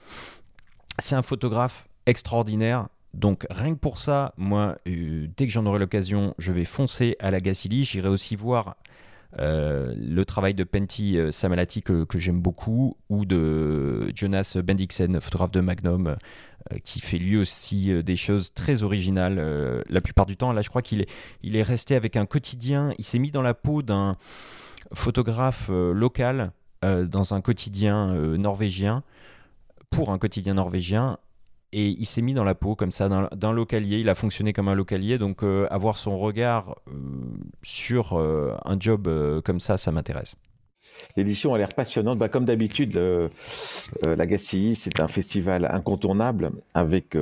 C'est 0.97 1.15
un 1.15 1.21
photographe 1.21 1.87
extraordinaire. 2.07 2.87
Donc 3.13 3.45
rien 3.51 3.75
que 3.75 3.79
pour 3.79 3.99
ça, 3.99 4.33
moi, 4.37 4.77
dès 4.87 5.45
que 5.45 5.51
j'en 5.51 5.67
aurai 5.67 5.77
l'occasion, 5.77 6.33
je 6.39 6.51
vais 6.51 6.65
foncer 6.65 7.15
à 7.19 7.29
la 7.29 7.41
Gacilly. 7.41 7.83
J'irai 7.83 8.09
aussi 8.09 8.35
voir 8.35 8.75
euh, 9.39 9.93
le 9.95 10.25
travail 10.25 10.55
de 10.55 10.63
Penty 10.63 11.17
euh, 11.17 11.31
Samalati 11.31 11.83
que, 11.83 12.05
j'aime 12.15 12.41
beaucoup, 12.41 12.97
ou 13.09 13.25
de 13.25 14.11
Jonas 14.15 14.57
Bendixen, 14.63 15.19
photographe 15.21 15.51
de 15.51 15.59
Magnum, 15.61 16.07
euh, 16.07 16.77
qui 16.83 16.99
fait 16.99 17.17
lui 17.17 17.37
aussi 17.37 18.03
des 18.03 18.15
choses 18.15 18.53
très 18.53 18.83
originales 18.83 19.83
la 19.89 20.01
plupart 20.01 20.25
du 20.25 20.37
temps. 20.37 20.51
Là, 20.51 20.61
je 20.61 20.69
crois 20.69 20.81
qu'il 20.81 21.01
est, 21.01 21.09
il 21.43 21.55
est 21.55 21.63
resté 21.63 21.95
avec 21.95 22.15
un 22.15 22.25
quotidien, 22.25 22.93
il 22.97 23.05
s'est 23.05 23.19
mis 23.19 23.31
dans 23.31 23.41
la 23.41 23.53
peau 23.53 23.81
d'un 23.81 24.17
photographe 24.93 25.69
local 25.69 26.51
dans 26.81 27.33
un 27.33 27.41
quotidien 27.41 28.13
norvégien, 28.37 29.03
pour 29.89 30.11
un 30.11 30.17
quotidien 30.17 30.53
norvégien, 30.53 31.17
et 31.77 31.95
il 31.99 32.07
s'est 32.07 32.23
mis 32.23 32.33
dans 32.33 32.43
la 32.43 32.55
peau 32.55 32.75
comme 32.75 32.91
ça 32.91 33.07
d'un 33.07 33.51
localier. 33.51 33.97
Il 33.99 34.09
a 34.09 34.15
fonctionné 34.15 34.51
comme 34.51 34.67
un 34.67 34.73
localier, 34.73 35.19
donc 35.19 35.43
euh, 35.43 35.67
avoir 35.69 35.97
son 35.97 36.17
regard 36.17 36.75
euh, 36.87 36.93
sur 37.61 38.13
euh, 38.13 38.55
un 38.65 38.79
job 38.79 39.07
comme 39.45 39.59
ça, 39.59 39.77
ça 39.77 39.91
m'intéresse. 39.91 40.35
L'édition 41.15 41.53
a 41.53 41.59
l'air 41.59 41.69
passionnante. 41.69 42.17
Bah, 42.17 42.29
comme 42.29 42.45
d'habitude, 42.45 42.99
la 44.03 44.25
GACI, 44.25 44.75
c'est 44.75 44.99
un 44.99 45.07
festival 45.07 45.69
incontournable 45.71 46.51
avec 46.73 47.15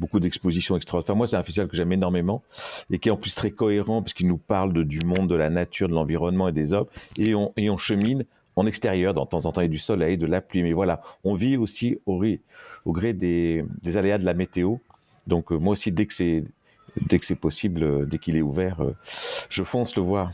beaucoup 0.00 0.18
d'expositions 0.18 0.76
extraordinaires. 0.76 1.14
Moi, 1.14 1.28
c'est 1.28 1.36
un 1.36 1.44
festival 1.44 1.68
que 1.68 1.76
j'aime 1.76 1.92
énormément 1.92 2.42
et 2.90 2.98
qui 2.98 3.08
est 3.08 3.12
en 3.12 3.16
plus 3.16 3.36
très 3.36 3.52
cohérent 3.52 4.02
parce 4.02 4.14
qu'il 4.14 4.26
nous 4.26 4.38
parle 4.38 4.72
du 4.84 4.98
monde, 5.06 5.28
de 5.28 5.36
la 5.36 5.50
nature, 5.50 5.88
de 5.88 5.94
l'environnement 5.94 6.48
et 6.48 6.52
des 6.52 6.72
hommes. 6.72 6.86
Et 7.16 7.36
on, 7.36 7.52
et 7.56 7.70
on 7.70 7.78
chemine 7.78 8.24
en 8.58 8.66
extérieur, 8.66 9.14
dans 9.14 9.24
de 9.24 9.28
temps 9.28 9.46
en 9.46 9.52
temps, 9.52 9.60
il 9.60 9.64
y 9.64 9.66
a 9.66 9.70
du 9.70 9.78
soleil, 9.78 10.18
de 10.18 10.26
la 10.26 10.40
pluie. 10.40 10.64
Mais 10.64 10.72
voilà, 10.72 11.00
on 11.22 11.34
vit 11.34 11.56
aussi 11.56 11.98
au, 12.06 12.20
au 12.84 12.92
gré 12.92 13.12
des, 13.12 13.64
aléas 13.94 14.18
de 14.18 14.24
la 14.24 14.34
météo. 14.34 14.76
Donc, 15.26 15.52
euh, 15.52 15.56
moi 15.56 15.72
aussi, 15.72 15.92
dès 15.92 16.06
que 16.06 16.14
c'est 16.14 17.34
possible, 17.34 17.82
euh, 17.82 18.04
dès 18.06 18.18
qu'il 18.18 18.36
est 18.36 18.42
ouvert, 18.42 18.80
euh, 18.80 18.94
je 19.50 19.62
fonce 19.62 19.96
le 19.96 20.02
voir. 20.02 20.32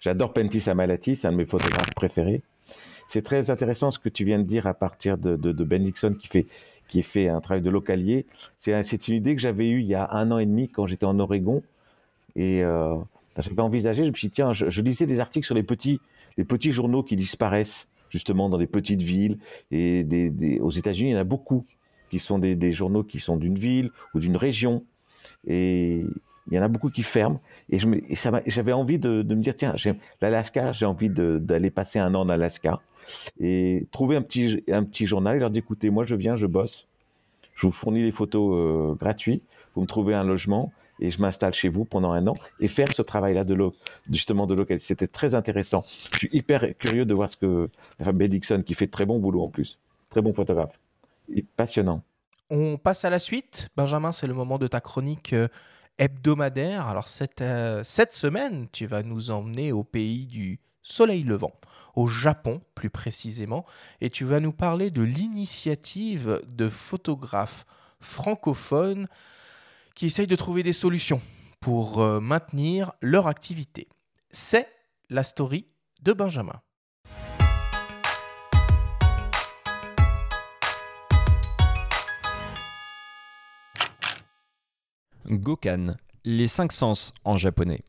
J'adore 0.00 0.32
Pentis 0.32 0.68
Amalati, 0.68 1.16
c'est 1.16 1.28
un 1.28 1.32
de 1.32 1.36
mes 1.36 1.44
photographes 1.44 1.94
préférés. 1.94 2.42
C'est 3.08 3.22
très 3.22 3.50
intéressant 3.50 3.90
ce 3.90 3.98
que 3.98 4.08
tu 4.08 4.24
viens 4.24 4.38
de 4.38 4.44
dire 4.44 4.66
à 4.66 4.74
partir 4.74 5.18
de, 5.18 5.36
de, 5.36 5.64
Ben 5.64 5.82
Nixon 5.82 6.14
qui 6.14 6.28
fait 6.28 6.46
qui 6.88 7.02
fait 7.02 7.28
un 7.28 7.40
travail 7.40 7.62
de 7.62 7.70
localier. 7.70 8.26
C'est 8.58 9.08
une 9.08 9.14
idée 9.14 9.34
que 9.36 9.40
j'avais 9.40 9.68
eue 9.68 9.80
il 9.80 9.86
y 9.86 9.94
a 9.94 10.10
un 10.12 10.30
an 10.32 10.38
et 10.38 10.46
demi 10.46 10.68
quand 10.68 10.86
j'étais 10.86 11.06
en 11.06 11.18
Oregon. 11.20 11.62
Et 12.36 12.62
euh, 12.62 12.96
j'avais 13.38 13.60
envisagé, 13.60 14.04
je 14.04 14.10
me 14.10 14.14
suis 14.14 14.28
dit, 14.28 14.34
tiens, 14.34 14.52
je, 14.52 14.70
je, 14.70 14.82
lisais 14.82 15.06
des 15.06 15.20
articles 15.20 15.46
sur 15.46 15.54
les 15.54 15.62
petits, 15.62 16.00
les 16.36 16.44
petits 16.44 16.72
journaux 16.72 17.02
qui 17.02 17.16
disparaissent, 17.16 17.86
justement, 18.10 18.48
dans 18.48 18.58
des 18.58 18.66
petites 18.66 19.02
villes. 19.02 19.38
Et 19.70 20.04
des, 20.04 20.60
aux 20.60 20.70
États-Unis, 20.70 21.10
il 21.10 21.12
y 21.12 21.16
en 21.16 21.20
a 21.20 21.24
beaucoup 21.24 21.64
qui 22.10 22.18
sont 22.18 22.38
des, 22.38 22.72
journaux 22.72 23.04
qui 23.04 23.20
sont 23.20 23.36
d'une 23.36 23.58
ville 23.58 23.90
ou 24.14 24.20
d'une 24.20 24.36
région. 24.36 24.84
Et 25.46 26.04
il 26.50 26.54
y 26.54 26.58
en 26.58 26.62
a 26.62 26.68
beaucoup 26.68 26.90
qui 26.90 27.02
ferment. 27.02 27.40
Et 27.70 27.78
j'avais 28.46 28.72
envie 28.72 28.98
de, 28.98 29.22
de, 29.22 29.34
me 29.34 29.42
dire, 29.42 29.54
tiens, 29.56 29.74
l'Alaska, 30.20 30.72
j'ai 30.72 30.86
envie 30.86 31.08
d'aller 31.08 31.70
passer 31.70 31.98
un 31.98 32.14
an 32.14 32.22
en 32.22 32.28
Alaska 32.28 32.80
et 33.40 33.86
trouver 33.90 34.16
un 34.16 34.22
petit, 34.22 34.62
un 34.68 34.84
petit 34.84 35.06
journal 35.06 35.36
et 35.36 35.40
leur 35.40 35.50
dire 35.50 35.62
écoutez, 35.62 35.90
moi 35.90 36.04
je 36.04 36.14
viens, 36.14 36.36
je 36.36 36.46
bosse, 36.46 36.86
je 37.54 37.66
vous 37.66 37.72
fournis 37.72 38.02
les 38.02 38.12
photos 38.12 38.54
euh, 38.54 38.94
gratuits, 38.94 39.42
vous 39.74 39.82
me 39.82 39.86
trouvez 39.86 40.14
un 40.14 40.24
logement 40.24 40.72
et 41.00 41.10
je 41.10 41.20
m'installe 41.20 41.54
chez 41.54 41.68
vous 41.68 41.84
pendant 41.84 42.12
un 42.12 42.26
an 42.26 42.36
et 42.60 42.68
faire 42.68 42.92
ce 42.92 43.02
travail-là 43.02 43.44
de 43.44 43.56
justement 44.10 44.46
de 44.46 44.54
local. 44.54 44.80
C'était 44.80 45.06
très 45.06 45.34
intéressant. 45.34 45.82
Je 46.12 46.18
suis 46.18 46.30
hyper 46.32 46.76
curieux 46.78 47.04
de 47.04 47.14
voir 47.14 47.30
ce 47.30 47.36
que 47.36 47.68
enfin, 48.00 48.12
Ben 48.12 48.28
Dixon, 48.28 48.62
qui 48.62 48.74
fait 48.74 48.86
très 48.86 49.06
bon 49.06 49.18
boulot 49.18 49.42
en 49.42 49.48
plus, 49.48 49.78
très 50.10 50.22
bon 50.22 50.32
photographe, 50.32 50.78
et 51.34 51.42
passionnant. 51.42 52.02
On 52.50 52.76
passe 52.76 53.04
à 53.04 53.10
la 53.10 53.18
suite. 53.18 53.68
Benjamin, 53.76 54.12
c'est 54.12 54.26
le 54.26 54.34
moment 54.34 54.58
de 54.58 54.66
ta 54.66 54.80
chronique 54.80 55.32
euh, 55.32 55.48
hebdomadaire. 55.98 56.86
Alors 56.86 57.08
cette, 57.08 57.40
euh, 57.40 57.82
cette 57.84 58.12
semaine, 58.12 58.68
tu 58.72 58.86
vas 58.86 59.02
nous 59.02 59.30
emmener 59.30 59.72
au 59.72 59.84
pays 59.84 60.26
du 60.26 60.58
soleil 60.82 61.22
levant, 61.22 61.52
au 61.94 62.06
Japon 62.08 62.62
plus 62.74 62.90
précisément, 62.90 63.64
et 64.00 64.10
tu 64.10 64.24
vas 64.24 64.40
nous 64.40 64.52
parler 64.52 64.90
de 64.90 65.02
l'initiative 65.02 66.40
de 66.48 66.68
photographes 66.68 67.66
francophones 68.00 69.06
qui 70.00 70.06
essayent 70.06 70.26
de 70.26 70.34
trouver 70.34 70.62
des 70.62 70.72
solutions 70.72 71.20
pour 71.60 72.00
euh, 72.00 72.20
maintenir 72.20 72.92
leur 73.02 73.26
activité. 73.26 73.86
C'est 74.30 74.66
la 75.10 75.22
story 75.22 75.66
de 76.00 76.14
Benjamin. 76.14 76.58
Gokan, 85.26 85.96
les 86.24 86.48
cinq 86.48 86.72
sens 86.72 87.12
en 87.24 87.36
japonais. 87.36 87.82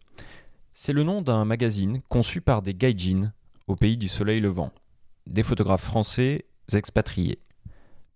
C'est 0.73 0.91
le 0.91 1.03
nom 1.03 1.21
d'un 1.21 1.45
magazine 1.45 2.01
conçu 2.09 2.41
par 2.41 2.61
des 2.61 2.73
gaijin 2.73 3.31
au 3.67 3.77
pays 3.77 3.95
du 3.95 4.09
soleil 4.09 4.41
levant, 4.41 4.73
des 5.27 5.43
photographes 5.43 5.85
français 5.85 6.43
expatriés. 6.73 7.39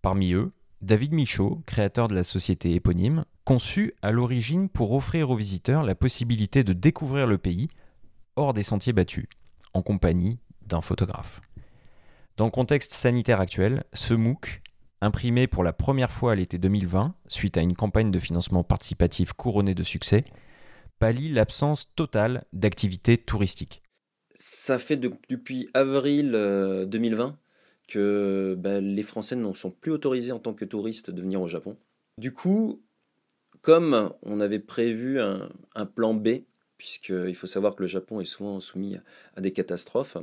Parmi 0.01 0.33
eux, 0.33 0.51
David 0.81 1.13
Michaud, 1.13 1.61
créateur 1.65 2.09
de 2.09 2.15
la 2.15 2.25
société 2.25 2.73
éponyme, 2.73 3.23
conçu 3.45 3.93
à 4.01 4.11
l'origine 4.11 4.67
pour 4.69 4.91
offrir 4.91 5.29
aux 5.29 5.35
visiteurs 5.35 5.83
la 5.83 5.95
possibilité 5.95 6.63
de 6.63 6.73
découvrir 6.73 7.27
le 7.27 7.37
pays 7.37 7.69
hors 8.35 8.53
des 8.53 8.63
sentiers 8.63 8.91
battus, 8.91 9.27
en 9.73 9.81
compagnie 9.81 10.39
d'un 10.65 10.81
photographe. 10.81 11.41
Dans 12.37 12.45
le 12.45 12.51
contexte 12.51 12.91
sanitaire 12.91 13.39
actuel, 13.39 13.85
ce 13.93 14.13
MOOC, 14.13 14.61
imprimé 14.99 15.47
pour 15.47 15.63
la 15.63 15.71
première 15.71 16.11
fois 16.11 16.33
à 16.33 16.35
l'été 16.35 16.57
2020, 16.57 17.15
suite 17.27 17.57
à 17.57 17.61
une 17.61 17.75
campagne 17.75 18.11
de 18.11 18.19
financement 18.19 18.63
participatif 18.63 19.31
couronnée 19.33 19.75
de 19.75 19.83
succès, 19.83 20.25
pallie 20.99 21.29
l'absence 21.29 21.93
totale 21.95 22.45
d'activité 22.51 23.17
touristique. 23.17 23.83
Ça 24.33 24.79
fait 24.79 24.97
de, 24.97 25.13
depuis 25.29 25.69
avril 25.73 26.31
euh, 26.33 26.85
2020 26.85 27.37
que 27.87 28.55
bah, 28.57 28.81
les 28.81 29.03
Français 29.03 29.35
ne 29.35 29.53
sont 29.53 29.71
plus 29.71 29.91
autorisés 29.91 30.31
en 30.31 30.39
tant 30.39 30.53
que 30.53 30.65
touristes 30.65 31.11
de 31.11 31.21
venir 31.21 31.41
au 31.41 31.47
Japon. 31.47 31.77
Du 32.17 32.33
coup, 32.33 32.81
comme 33.65 34.11
on 34.21 34.41
avait 34.41 34.59
prévu 34.59 35.19
un, 35.19 35.85
plan 35.87 36.13
B, 36.13 36.43
puisqu'il 36.77 37.33
faut 37.33 37.47
savoir 37.47 37.75
que 37.75 37.81
le 37.81 37.87
Japon 37.87 38.21
est 38.21 38.25
souvent 38.25 38.59
soumis 38.59 38.95
à 39.35 39.41
des 39.41 39.53
catastrophes, 39.53 40.17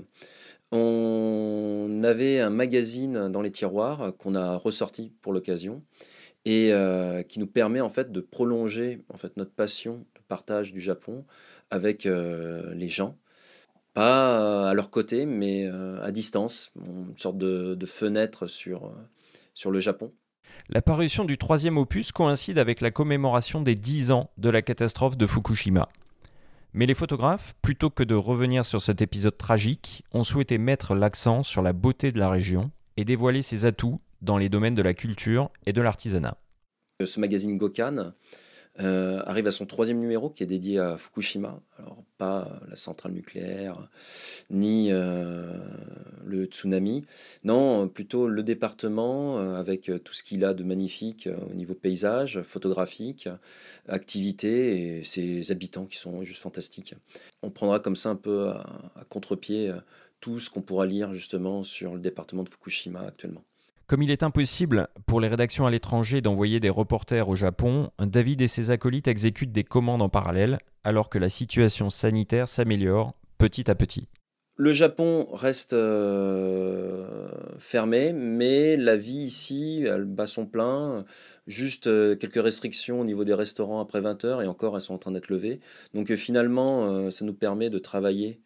on 0.70 2.02
avait 2.04 2.38
un 2.38 2.50
magazine 2.50 3.32
dans 3.32 3.42
les 3.42 3.50
tiroirs 3.50 4.12
qu'on 4.16 4.36
a 4.36 4.54
ressorti 4.54 5.10
pour 5.22 5.32
l'occasion 5.32 5.82
et 6.44 6.72
euh, 6.72 7.24
qui 7.24 7.40
nous 7.40 7.48
permet 7.48 7.80
en 7.80 7.88
fait 7.88 8.12
de 8.12 8.20
prolonger 8.20 9.00
notre 9.36 9.50
passion 9.50 10.06
de 10.14 10.20
partage 10.28 10.72
du 10.72 10.80
Japon 10.80 11.24
avec 11.70 12.06
euh, 12.06 12.72
les 12.74 12.88
gens. 12.88 13.18
Pas 13.92 14.70
à 14.70 14.72
leur 14.74 14.88
côté 14.88 15.26
mais 15.26 15.66
euh, 15.66 16.00
à 16.00 16.12
distance. 16.12 16.70
Une 16.86 17.16
sorte 17.16 17.38
de, 17.38 17.74
de 17.74 17.86
fenêtre 17.86 18.46
sur 18.46 18.94
le 19.66 19.80
Japon 19.80 20.12
la 20.68 20.82
parution 20.82 21.24
du 21.24 21.38
troisième 21.38 21.78
opus 21.78 22.12
coïncide 22.12 22.58
avec 22.58 22.80
la 22.80 22.90
commémoration 22.90 23.60
des 23.60 23.74
10 23.74 24.10
ans 24.10 24.30
de 24.38 24.48
la 24.48 24.62
catastrophe 24.62 25.16
de 25.16 25.26
Fukushima. 25.26 25.88
Mais 26.74 26.86
les 26.86 26.94
photographes, 26.94 27.54
plutôt 27.60 27.90
que 27.90 28.02
de 28.02 28.14
revenir 28.14 28.64
sur 28.64 28.80
cet 28.80 29.02
épisode 29.02 29.36
tragique, 29.36 30.04
ont 30.12 30.24
souhaité 30.24 30.56
mettre 30.56 30.94
l'accent 30.94 31.42
sur 31.42 31.60
la 31.60 31.72
beauté 31.72 32.12
de 32.12 32.18
la 32.18 32.30
région 32.30 32.70
et 32.96 33.04
dévoiler 33.04 33.42
ses 33.42 33.64
atouts 33.66 34.00
dans 34.22 34.38
les 34.38 34.48
domaines 34.48 34.74
de 34.74 34.82
la 34.82 34.94
culture 34.94 35.50
et 35.66 35.72
de 35.72 35.82
l'artisanat. 35.82 36.38
Ce 37.04 37.20
magazine 37.20 37.58
Gokan 37.58 38.12
euh, 38.80 39.22
arrive 39.26 39.46
à 39.46 39.50
son 39.50 39.66
troisième 39.66 39.98
numéro 39.98 40.30
qui 40.30 40.42
est 40.42 40.46
dédié 40.46 40.78
à 40.78 40.96
Fukushima. 40.96 41.60
Alors 41.78 42.02
pas 42.16 42.60
la 42.68 42.76
centrale 42.76 43.12
nucléaire 43.12 43.88
ni 44.50 44.88
euh, 44.90 45.58
le 46.24 46.44
tsunami, 46.44 47.04
non, 47.44 47.88
plutôt 47.88 48.28
le 48.28 48.42
département 48.42 49.38
euh, 49.38 49.56
avec 49.56 49.90
tout 50.04 50.14
ce 50.14 50.22
qu'il 50.22 50.44
a 50.44 50.54
de 50.54 50.62
magnifique 50.62 51.26
euh, 51.26 51.36
au 51.50 51.54
niveau 51.54 51.74
paysage, 51.74 52.42
photographique, 52.42 53.28
activité 53.88 54.98
et 54.98 55.04
ses 55.04 55.50
habitants 55.50 55.86
qui 55.86 55.96
sont 55.96 56.22
juste 56.22 56.40
fantastiques. 56.40 56.94
On 57.42 57.50
prendra 57.50 57.80
comme 57.80 57.96
ça 57.96 58.10
un 58.10 58.16
peu 58.16 58.48
à, 58.48 58.90
à 58.96 59.04
contre-pied 59.08 59.68
euh, 59.68 59.76
tout 60.20 60.38
ce 60.38 60.50
qu'on 60.50 60.62
pourra 60.62 60.86
lire 60.86 61.12
justement 61.12 61.64
sur 61.64 61.94
le 61.94 62.00
département 62.00 62.44
de 62.44 62.48
Fukushima 62.48 63.00
actuellement. 63.00 63.44
Comme 63.92 64.00
il 64.00 64.10
est 64.10 64.22
impossible 64.22 64.88
pour 65.04 65.20
les 65.20 65.28
rédactions 65.28 65.66
à 65.66 65.70
l'étranger 65.70 66.22
d'envoyer 66.22 66.60
des 66.60 66.70
reporters 66.70 67.28
au 67.28 67.36
Japon, 67.36 67.90
David 67.98 68.40
et 68.40 68.48
ses 68.48 68.70
acolytes 68.70 69.06
exécutent 69.06 69.52
des 69.52 69.64
commandes 69.64 70.00
en 70.00 70.08
parallèle 70.08 70.60
alors 70.82 71.10
que 71.10 71.18
la 71.18 71.28
situation 71.28 71.90
sanitaire 71.90 72.48
s'améliore 72.48 73.12
petit 73.36 73.70
à 73.70 73.74
petit. 73.74 74.08
Le 74.56 74.72
Japon 74.72 75.28
reste 75.30 75.74
euh, 75.74 77.28
fermé, 77.58 78.14
mais 78.14 78.78
la 78.78 78.96
vie 78.96 79.24
ici, 79.24 79.84
elle 79.86 80.06
bat 80.06 80.26
son 80.26 80.46
plein. 80.46 81.04
Juste 81.46 81.86
euh, 81.86 82.16
quelques 82.16 82.42
restrictions 82.42 82.98
au 82.98 83.04
niveau 83.04 83.24
des 83.24 83.34
restaurants 83.34 83.80
après 83.80 84.00
20 84.00 84.24
heures, 84.24 84.40
et 84.40 84.46
encore, 84.46 84.74
elles 84.74 84.80
sont 84.80 84.94
en 84.94 84.98
train 84.98 85.12
d'être 85.12 85.28
levées. 85.28 85.60
Donc 85.92 86.10
euh, 86.10 86.16
finalement, 86.16 87.10
ça 87.10 87.26
nous 87.26 87.34
permet 87.34 87.68
de 87.68 87.78
travailler 87.78 88.40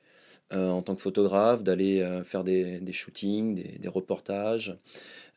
en 0.52 0.80
tant 0.80 0.94
que 0.94 1.02
photographe, 1.02 1.64
d'aller 1.64 2.20
faire 2.22 2.44
des, 2.44 2.80
shootings, 2.92 3.80
des 3.80 3.88
reportages. 3.88 4.78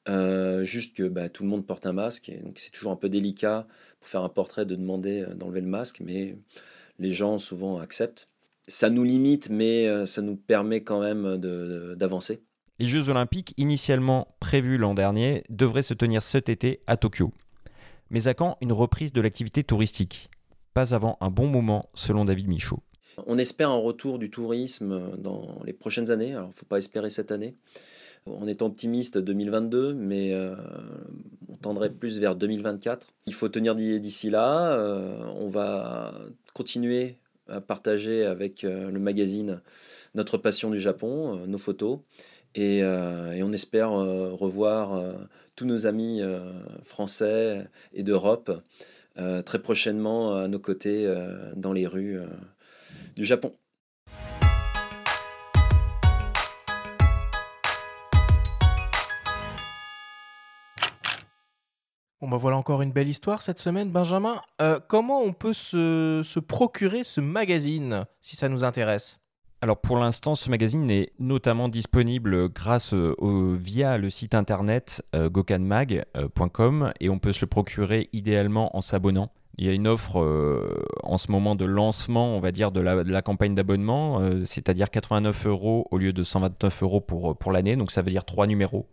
Euh, 0.10 0.64
juste 0.64 0.96
que 0.96 1.08
bah, 1.08 1.30
tout 1.30 1.44
le 1.44 1.50
monde 1.50 1.66
porte 1.66 1.86
un 1.86 1.94
masque, 1.94 2.30
et 2.30 2.38
donc 2.38 2.60
c'est 2.60 2.72
toujours 2.72 2.92
un 2.92 2.96
peu 2.96 3.10
délicat 3.10 3.68
pour 4.00 4.10
faire 4.10 4.24
un 4.24 4.30
portrait 4.30 4.66
de 4.66 4.76
demander 4.76 5.26
d'enlever 5.36 5.62
le 5.62 5.68
masque, 5.68 6.02
mais 6.04 6.36
les 6.98 7.12
gens 7.12 7.38
souvent 7.38 7.80
acceptent. 7.80 8.28
Ça 8.68 8.90
nous 8.90 9.04
limite, 9.04 9.50
mais 9.50 10.06
ça 10.06 10.22
nous 10.22 10.36
permet 10.36 10.82
quand 10.82 11.00
même 11.00 11.38
d'avancer. 11.38 12.42
Les 12.80 12.86
Jeux 12.86 13.10
olympiques, 13.10 13.54
initialement 13.58 14.36
prévus 14.40 14.78
l'an 14.78 14.94
dernier, 14.94 15.44
devraient 15.50 15.82
se 15.82 15.94
tenir 15.94 16.24
cet 16.24 16.50
été 16.50 16.82
à 16.88 16.96
Tokyo. 16.96 17.34
Mais 18.10 18.28
à 18.28 18.34
quand 18.34 18.58
une 18.62 18.72
reprise 18.72 19.12
de 19.12 19.22
l'activité 19.22 19.64
touristique? 19.64 20.30
Pas 20.74 20.96
avant 20.96 21.18
un 21.20 21.30
bon 21.30 21.48
moment, 21.48 21.90
selon 21.94 22.26
David 22.26 22.48
Michaud. 22.48 22.80
On 23.28 23.38
espère 23.38 23.70
un 23.70 23.80
retour 23.80 24.18
du 24.18 24.30
tourisme 24.30 25.18
dans 25.18 25.60
les 25.66 25.74
prochaines 25.74 26.10
années. 26.10 26.32
Alors, 26.32 26.46
il 26.46 26.50
ne 26.50 26.54
faut 26.54 26.66
pas 26.66 26.78
espérer 26.78 27.10
cette 27.10 27.32
année. 27.32 27.56
On 28.26 28.48
est 28.48 28.62
optimiste 28.62 29.18
2022, 29.18 29.94
mais 29.94 30.34
euh, 30.34 30.56
on 31.48 31.56
tendrait 31.56 31.90
plus 31.90 32.20
vers 32.20 32.36
2024. 32.36 33.08
Il 33.26 33.34
faut 33.34 33.50
tenir 33.50 33.76
d'ici 33.76 34.30
là. 34.30 34.74
Euh, 34.74 35.24
on 35.36 35.48
va 35.48 36.14
continuer 36.54 37.18
à 37.48 37.62
partager 37.62 38.26
avec 38.26 38.64
euh, 38.64 38.92
le 38.92 39.00
magazine 39.00 39.62
notre 40.16 40.38
passion 40.38 40.70
du 40.70 40.80
Japon, 40.80 41.46
nos 41.48 41.58
photos. 41.58 42.00
Et, 42.56 42.84
on 42.84 43.52
espère 43.52 43.92
revoir 43.92 45.00
tous 45.56 45.66
nos 45.66 45.86
amis 45.86 46.20
français 46.82 47.68
et 47.94 48.02
d'Europe 48.02 48.52
très 49.46 49.60
prochainement 49.60 50.36
à 50.36 50.48
nos 50.48 50.58
côtés 50.58 51.08
dans 51.56 51.74
les 51.74 51.86
rues 51.86 52.20
du 53.16 53.24
Japon. 53.24 53.54
Bon 62.22 62.28
bah 62.28 62.36
voilà 62.36 62.58
encore 62.58 62.82
une 62.82 62.92
belle 62.92 63.08
histoire 63.08 63.42
cette 63.42 63.60
semaine, 63.60 63.92
Benjamin. 63.92 64.42
Euh, 64.62 64.82
comment 64.86 65.22
on 65.22 65.32
peut 65.32 65.54
se, 65.54 66.40
procurer 66.40 67.06
ce 67.06 67.22
magazine 67.22 68.04
si 68.20 68.36
ça 68.36 68.50
nous 68.50 68.66
intéresse? 68.66 69.22
Alors 69.62 69.80
pour 69.80 69.98
l'instant, 69.98 70.36
ce 70.36 70.50
magazine 70.50 70.92
est 70.92 71.14
notamment 71.20 71.70
disponible 71.70 72.50
grâce 72.50 72.92
au, 72.92 73.56
via 73.56 73.98
le 73.98 74.10
site 74.10 74.36
internet 74.36 75.02
euh, 75.16 75.30
gokanmag.com 75.30 76.92
et 77.00 77.10
on 77.10 77.20
peut 77.20 77.32
se 77.32 77.40
le 77.40 77.48
procurer 77.48 78.10
idéalement 78.12 78.76
en 78.76 78.82
s'abonnant. 78.82 79.32
Il 79.58 79.66
y 79.66 79.70
a 79.70 79.74
une 79.74 79.88
offre 79.88 80.20
euh, 80.22 80.84
en 81.04 81.18
ce 81.18 81.32
moment 81.32 81.56
de 81.56 81.64
lancement, 81.64 82.36
on 82.36 82.42
va 82.42 82.52
dire, 82.52 82.74
de 82.74 82.82
la, 82.82 83.22
campagne 83.22 83.56
d'abonnement, 83.56 84.22
c'est-à-dire 84.44 84.90
89 84.90 85.46
euros 85.46 85.88
au 85.90 85.98
lieu 85.98 86.12
de 86.12 86.24
129 86.24 86.84
euros 86.84 87.00
pour, 87.00 87.38
pour 87.38 87.54
l'année, 87.54 87.78
donc 87.78 87.92
ça 87.92 88.02
veut 88.02 88.12
dire 88.12 88.26
trois 88.26 88.46
numéros. 88.46 88.88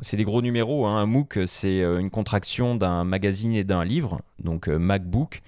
C'est 0.00 0.16
des 0.16 0.24
gros 0.24 0.42
numéros. 0.42 0.86
Hein. 0.86 0.98
Un 0.98 1.06
MOOC, 1.06 1.40
c'est 1.46 1.82
euh, 1.82 1.98
une 1.98 2.10
contraction 2.10 2.74
d'un 2.74 3.04
magazine 3.04 3.52
et 3.52 3.64
d'un 3.64 3.84
livre, 3.84 4.20
donc 4.42 4.68
euh, 4.68 4.78
MacBook. 4.78 5.42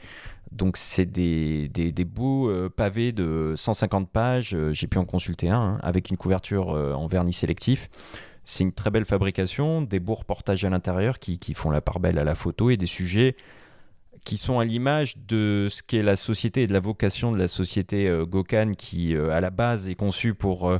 Donc 0.52 0.78
c'est 0.78 1.04
des, 1.04 1.68
des, 1.68 2.04
beaux 2.06 2.48
euh, 2.48 2.70
pavés 2.70 3.12
de 3.12 3.52
150 3.54 4.08
pages, 4.08 4.56
j'ai 4.72 4.86
pu 4.86 4.96
en 4.96 5.04
consulter 5.04 5.50
un, 5.50 5.60
hein, 5.60 5.78
avec 5.82 6.08
une 6.08 6.16
couverture 6.16 6.68
en 6.68 7.06
vernis 7.06 7.34
sélectif. 7.34 7.90
C'est 8.44 8.64
une 8.64 8.72
très 8.72 8.90
belle 8.90 9.04
fabrication, 9.04 9.82
des 9.82 10.00
beaux 10.00 10.14
reportages 10.14 10.64
à 10.64 10.70
l'intérieur 10.70 11.18
qui, 11.18 11.38
qui, 11.38 11.52
font 11.52 11.68
la 11.68 11.82
part 11.82 12.00
belle 12.00 12.18
à 12.18 12.24
la 12.24 12.34
photo 12.34 12.70
et 12.70 12.78
des 12.78 12.86
sujets 12.86 13.36
qui 14.28 14.36
sont 14.36 14.58
à 14.58 14.64
l'image 14.66 15.16
de 15.16 15.68
ce 15.70 15.82
qu'est 15.82 16.02
la 16.02 16.14
société 16.16 16.64
et 16.64 16.66
de 16.66 16.72
la 16.74 16.80
vocation 16.80 17.32
de 17.32 17.38
la 17.38 17.48
société 17.48 18.12
Gokan 18.28 18.72
qui 18.76 19.16
à 19.16 19.40
la 19.40 19.48
base 19.48 19.88
est 19.88 19.94
conçue 19.94 20.34
pour 20.34 20.70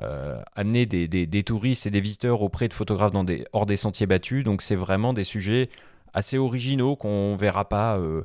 euh, 0.00 0.40
amener 0.54 0.86
des, 0.86 1.42
touristes 1.42 1.86
et 1.86 1.90
des 1.90 2.00
visiteurs 2.00 2.42
auprès 2.42 2.68
de 2.68 2.72
photographes 2.72 3.10
dans 3.10 3.24
des, 3.24 3.44
hors 3.52 3.66
des 3.66 3.74
sentiers 3.74 4.06
battus. 4.06 4.44
Donc 4.44 4.62
c'est 4.62 4.76
vraiment 4.76 5.12
des 5.12 5.24
sujets 5.24 5.70
assez 6.14 6.38
originaux 6.38 6.94
qu'on 6.94 7.32
ne 7.32 7.36
verra 7.36 7.68
pas 7.68 7.98
euh, 7.98 8.22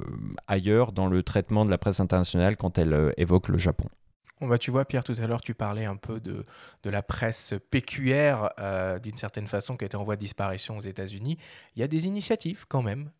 euh, 0.00 0.04
ailleurs 0.48 0.90
dans 0.90 1.06
le 1.06 1.22
traitement 1.22 1.64
de 1.64 1.70
la 1.70 1.78
presse 1.78 2.00
internationale 2.00 2.56
quand 2.56 2.78
elle 2.78 3.14
évoque 3.18 3.48
le 3.48 3.58
Japon. 3.58 3.88
Bon 4.40 4.48
bah 4.48 4.58
tu 4.58 4.70
vois 4.70 4.84
Pierre, 4.84 5.02
tout 5.02 5.14
à 5.18 5.26
l'heure 5.26 5.40
tu 5.40 5.54
parlais 5.54 5.86
un 5.86 5.96
peu 5.96 6.20
de, 6.20 6.44
de 6.82 6.90
la 6.90 7.02
presse 7.02 7.54
PQR 7.70 8.50
d'une 9.02 9.16
certaine 9.16 9.46
façon 9.46 9.78
qui 9.78 9.86
était 9.86 9.96
en 9.96 10.04
voie 10.04 10.16
de 10.16 10.20
disparition 10.20 10.76
aux 10.76 10.82
États-Unis. 10.82 11.38
Il 11.74 11.80
y 11.80 11.82
a 11.82 11.88
des 11.88 12.06
initiatives 12.06 12.66
quand 12.68 12.82
même 12.82 13.10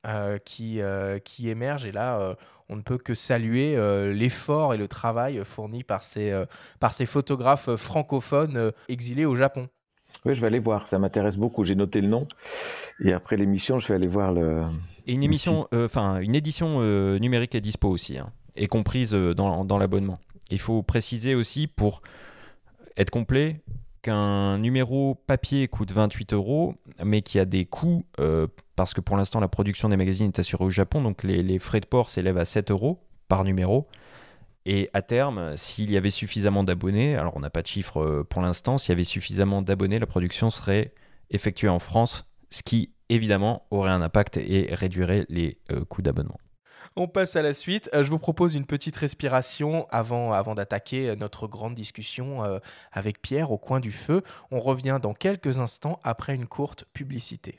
qui, 0.45 0.81
qui 1.25 1.49
émergent 1.49 1.87
et 1.87 1.93
là 1.93 2.37
on 2.69 2.77
ne 2.77 2.83
peut 2.83 2.99
que 2.99 3.15
saluer 3.15 3.77
euh, 3.77 4.13
l'effort 4.13 4.75
et 4.75 4.77
le 4.77 4.89
travail 4.89 5.41
fourni 5.45 5.85
par 5.85 6.03
ces, 6.03 6.31
euh, 6.31 6.47
par 6.81 6.93
ces 6.93 7.07
photographes 7.07 7.75
francophones 7.77 8.57
euh, 8.57 8.71
exilés 8.89 9.25
au 9.25 9.37
Japon. 9.37 9.69
Oui, 10.25 10.35
je 10.35 10.41
vais 10.41 10.49
aller 10.49 10.59
voir, 10.59 10.89
ça 10.89 10.99
m'intéresse 10.99 11.37
beaucoup. 11.37 11.65
J'ai 11.65 11.77
noté 11.77 12.01
le 12.01 12.09
nom 12.09 12.27
et 13.01 13.13
après 13.13 13.37
l'émission, 13.37 13.79
je 13.79 13.87
vais 13.89 13.95
aller 13.95 14.09
voir 14.09 14.33
le. 14.33 14.65
Et 15.07 15.13
une 15.13 15.23
émission, 15.23 15.69
enfin 15.73 16.19
une 16.19 16.35
édition 16.35 16.81
numérique 17.21 17.55
est 17.55 17.61
dispo 17.61 17.89
aussi, 17.89 18.19
hein, 18.19 18.33
est 18.57 18.67
comprise 18.67 19.13
dans, 19.13 19.65
dans 19.65 19.79
l'abonnement. 19.79 20.19
Il 20.51 20.61
faut 20.61 20.83
préciser 20.83 21.35
aussi 21.35 21.67
pour 21.67 22.03
être 22.97 23.11
complet 23.11 23.61
qu'un 24.03 24.59
numéro 24.59 25.15
papier 25.15 25.67
coûte 25.69 25.93
28 25.93 26.33
euros, 26.33 26.75
mais 27.05 27.23
qui 27.23 27.39
a 27.39 27.45
des 27.45 27.65
coûts 27.65 28.05
parce 28.77 28.93
que 28.93 29.01
pour 29.01 29.17
l'instant 29.17 29.41
la 29.41 29.49
production 29.49 29.89
des 29.89 29.97
magazines 29.97 30.29
est 30.29 30.39
assurée 30.39 30.65
au 30.65 30.71
Japon, 30.71 31.03
donc 31.03 31.23
les, 31.23 31.59
frais 31.59 31.81
de 31.81 31.87
port 31.87 32.11
s'élèvent 32.11 32.39
à 32.39 32.45
7 32.45 32.71
euros 32.71 33.01
par 33.27 33.43
numéro. 33.43 33.89
Et 34.67 34.91
à 34.93 35.03
terme, 35.03 35.57
s'il 35.57 35.91
y 35.91 35.97
avait 35.97 36.11
suffisamment 36.11 36.65
d'abonnés, 36.65 37.17
alors 37.17 37.37
on 37.37 37.41
n'a 37.41 37.51
pas 37.51 37.63
de 37.63 37.69
chiffres 37.69 38.03
euh, 38.03 38.25
pour 38.25 38.43
l'instant, 38.43 38.79
s'il 38.79 38.91
y 38.91 38.93
avait 38.93 39.05
suffisamment 39.05 39.63
d'abonnés, 39.63 40.01
la 40.01 40.07
production 40.07 40.51
serait 40.51 40.93
effectuée 41.31 41.69
en 41.69 41.79
France, 41.79 42.27
ce 42.51 42.63
qui 42.63 42.91
évidemment 43.09 43.65
aurait 43.71 43.93
un 43.93 44.03
impact 44.03 44.39
et 44.39 44.69
réduirait 44.73 45.25
les 45.29 45.59
euh, 45.71 45.85
coûts 45.85 46.03
d'abonnement. 46.03 46.39
On 46.97 47.09
passe 47.09 47.37
à 47.37 47.43
la 47.43 47.55
suite. 47.55 47.91
Euh, 47.95 48.03
je 48.03 48.11
vous 48.11 48.19
propose 48.19 48.55
une 48.55 48.67
petite 48.67 48.97
respiration 48.97 49.87
avant, 49.91 50.33
avant 50.33 50.55
d'attaquer 50.55 51.15
notre 51.17 51.47
grande 51.47 51.75
discussion 51.75 52.43
avec 52.93 53.21
Pierre 53.21 53.51
au 53.51 53.59
coin 53.59 53.81
du 53.81 53.93
feu. 53.93 54.23
On 54.51 54.61
revient 54.61 54.99
dans 55.03 55.15
quelques 55.15 55.59
instants 55.59 56.01
après 56.05 56.35
une 56.35 56.47
courte 56.47 56.85
publicité. 56.93 57.59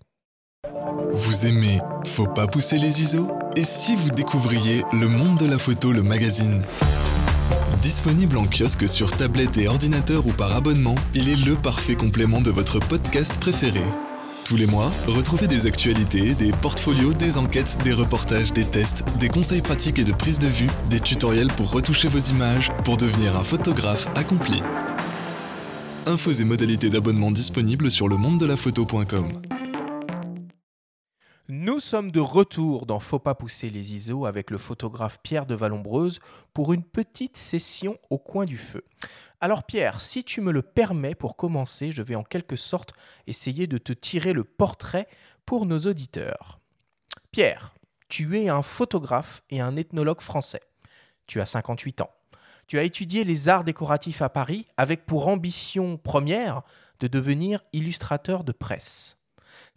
Vous 1.12 1.46
aimez 1.46 1.80
Faut 2.06 2.28
pas 2.28 2.48
pousser 2.48 2.78
les 2.78 3.02
ISO? 3.02 3.32
Et 3.56 3.64
si 3.64 3.96
vous 3.96 4.10
découvriez 4.10 4.84
Le 4.92 5.08
Monde 5.08 5.38
de 5.38 5.46
la 5.46 5.58
Photo, 5.58 5.92
le 5.92 6.04
magazine? 6.04 6.64
Disponible 7.82 8.38
en 8.38 8.46
kiosque 8.46 8.88
sur 8.88 9.16
tablette 9.16 9.58
et 9.58 9.68
ordinateur 9.68 10.26
ou 10.28 10.32
par 10.32 10.56
abonnement, 10.56 10.96
il 11.14 11.30
est 11.30 11.46
le 11.46 11.56
parfait 11.56 11.96
complément 11.96 12.42
de 12.42 12.52
votre 12.52 12.80
podcast 12.80 13.40
préféré. 13.40 13.84
Tous 14.48 14.56
les 14.56 14.66
mois, 14.66 14.90
retrouvez 15.08 15.48
des 15.48 15.66
actualités, 15.66 16.34
des 16.34 16.52
portfolios, 16.52 17.12
des 17.12 17.38
enquêtes, 17.38 17.78
des 17.84 17.92
reportages, 17.92 18.54
des 18.54 18.64
tests, 18.64 19.04
des 19.20 19.28
conseils 19.28 19.62
pratiques 19.62 20.00
et 20.00 20.06
de 20.06 20.14
prise 20.14 20.40
de 20.40 20.48
vue, 20.48 20.70
des 20.90 21.02
tutoriels 21.02 21.50
pour 21.58 21.70
retoucher 21.70 22.08
vos 22.08 22.18
images, 22.18 22.72
pour 22.86 22.96
devenir 22.96 23.36
un 23.36 23.44
photographe 23.44 24.08
accompli. 24.16 24.64
Infos 26.06 26.32
et 26.32 26.46
modalités 26.46 26.90
d'abonnement 26.90 27.32
disponibles 27.32 27.92
sur 27.92 28.08
le 28.08 28.16
monde 28.16 28.40
de 28.40 28.46
la 28.46 28.56
photo.com. 28.56 29.34
Nous 31.50 31.80
sommes 31.80 32.12
de 32.12 32.20
retour 32.20 32.86
dans 32.86 33.00
Faut 33.00 33.20
pas 33.20 33.34
pousser 33.34 33.70
les 33.70 33.94
ISO 33.94 34.26
avec 34.26 34.52
le 34.52 34.58
photographe 34.58 35.20
Pierre 35.24 35.46
de 35.46 35.56
Vallombreuse 35.56 36.20
pour 36.54 36.74
une 36.74 36.84
petite 36.84 37.38
session 37.38 37.98
au 38.10 38.18
coin 38.18 38.44
du 38.44 38.58
feu. 38.58 38.84
Alors 39.40 39.64
Pierre, 39.64 40.02
si 40.02 40.26
tu 40.26 40.42
me 40.42 40.52
le 40.52 40.62
permets 40.62 41.16
pour 41.16 41.38
commencer, 41.38 41.94
je 41.94 42.02
vais 42.02 42.16
en 42.16 42.24
quelque 42.24 42.58
sorte 42.58 42.92
essayer 43.28 43.66
de 43.66 43.78
te 43.78 43.94
tirer 43.94 44.34
le 44.34 44.44
portrait 44.44 45.08
pour 45.46 45.66
nos 45.66 45.80
auditeurs. 45.80 46.60
Pierre, 47.32 47.74
tu 48.10 48.38
es 48.38 48.50
un 48.50 48.62
photographe 48.62 49.42
et 49.50 49.62
un 49.62 49.78
ethnologue 49.78 50.20
français. 50.20 50.64
Tu 51.28 51.40
as 51.40 51.46
58 51.46 52.02
ans. 52.02 52.12
Tu 52.68 52.78
as 52.78 52.84
étudié 52.84 53.24
les 53.24 53.48
arts 53.48 53.64
décoratifs 53.64 54.22
à 54.22 54.28
Paris 54.28 54.68
avec 54.76 55.06
pour 55.06 55.30
ambition 55.30 55.96
première 55.96 56.64
de 57.00 57.08
devenir 57.08 57.62
illustrateur 57.72 58.44
de 58.44 58.52
presse. 58.52 59.17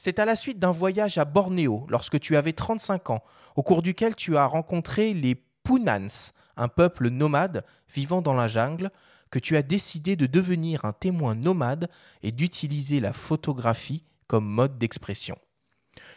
C'est 0.03 0.19
à 0.19 0.25
la 0.25 0.35
suite 0.35 0.59
d'un 0.59 0.71
voyage 0.71 1.19
à 1.19 1.27
Bornéo, 1.27 1.85
lorsque 1.91 2.19
tu 2.19 2.35
avais 2.35 2.55
35 2.55 3.11
ans, 3.11 3.23
au 3.55 3.63
cours 3.63 3.83
duquel 3.83 4.15
tu 4.15 4.39
as 4.39 4.47
rencontré 4.47 5.13
les 5.13 5.35
Punans, 5.63 6.33
un 6.57 6.69
peuple 6.69 7.11
nomade 7.11 7.67
vivant 7.95 8.23
dans 8.23 8.33
la 8.33 8.49
jungle, 8.49 8.93
que 9.31 9.39
tu 9.39 9.59
as 9.59 9.63
décidé 9.63 10.17
de 10.17 10.25
devenir 10.25 10.87
un 10.87 10.95
témoin 10.95 11.35
nomade 11.35 11.91
et 12.23 12.33
d'utiliser 12.33 12.99
la 12.99 13.13
photographie 13.13 14.03
comme 14.27 14.47
mode 14.47 14.79
d'expression. 14.79 15.37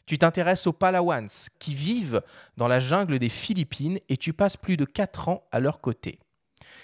Tu 0.06 0.18
t'intéresses 0.18 0.66
aux 0.66 0.72
Palawans 0.72 1.50
qui 1.60 1.76
vivent 1.76 2.22
dans 2.56 2.70
la 2.70 2.80
jungle 2.80 3.20
des 3.20 3.28
Philippines 3.28 4.00
et 4.08 4.16
tu 4.16 4.32
passes 4.32 4.56
plus 4.56 4.78
de 4.78 4.86
4 4.86 5.28
ans 5.28 5.44
à 5.52 5.60
leur 5.60 5.80
côté. 5.80 6.20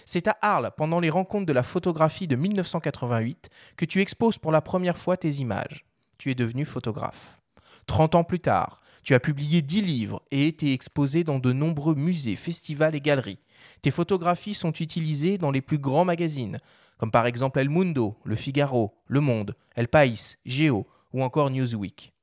C'est 0.06 0.28
à 0.28 0.38
Arles, 0.42 0.72
pendant 0.76 1.00
les 1.00 1.10
rencontres 1.10 1.46
de 1.46 1.54
la 1.54 1.64
photographie 1.64 2.28
de 2.28 2.36
1988, 2.36 3.48
que 3.78 3.86
tu 3.86 4.02
exposes 4.02 4.38
pour 4.38 4.52
la 4.52 4.60
première 4.60 4.98
fois 4.98 5.16
tes 5.16 5.36
images 5.36 5.86
tu 6.20 6.30
es 6.30 6.36
devenu 6.36 6.66
photographe. 6.66 7.42
30 7.88 8.14
ans 8.14 8.24
plus 8.24 8.40
tard, 8.40 8.82
tu 9.02 9.16
as 9.16 9.20
publié 9.20 9.64
10 9.64 9.82
livres 9.82 10.22
et 10.30 10.48
été 10.48 10.74
exposé 10.74 11.24
dans 11.24 11.40
de 11.40 11.52
nombreux 11.52 11.96
musées, 11.96 12.36
festivals 12.36 12.94
et 12.94 13.02
galeries. 13.02 13.40
Tes 13.82 13.90
photographies 13.90 14.54
sont 14.54 14.74
utilisées 14.74 15.40
dans 15.40 15.50
les 15.50 15.62
plus 15.62 15.80
grands 15.80 16.06
magazines, 16.06 16.58
comme 17.00 17.10
par 17.10 17.26
exemple 17.26 17.60
El 17.60 17.70
Mundo, 17.70 18.18
Le 18.26 18.36
Figaro, 18.36 18.94
Le 19.08 19.22
Monde, 19.22 19.56
El 19.76 19.88
País, 19.88 20.36
Géo 20.46 20.86
ou 21.14 21.24
encore 21.24 21.50
Newsweek. 21.50 22.14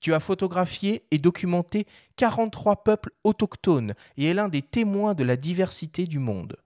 Tu 0.00 0.12
as 0.12 0.20
photographié 0.20 1.04
et 1.10 1.18
documenté 1.18 1.86
43 2.16 2.82
peuples 2.82 3.12
autochtones 3.24 3.94
et 4.16 4.26
es 4.26 4.34
l'un 4.34 4.48
des 4.48 4.62
témoins 4.62 5.14
de 5.14 5.24
la 5.24 5.36
diversité 5.36 6.06
du 6.06 6.18
monde. 6.18 6.56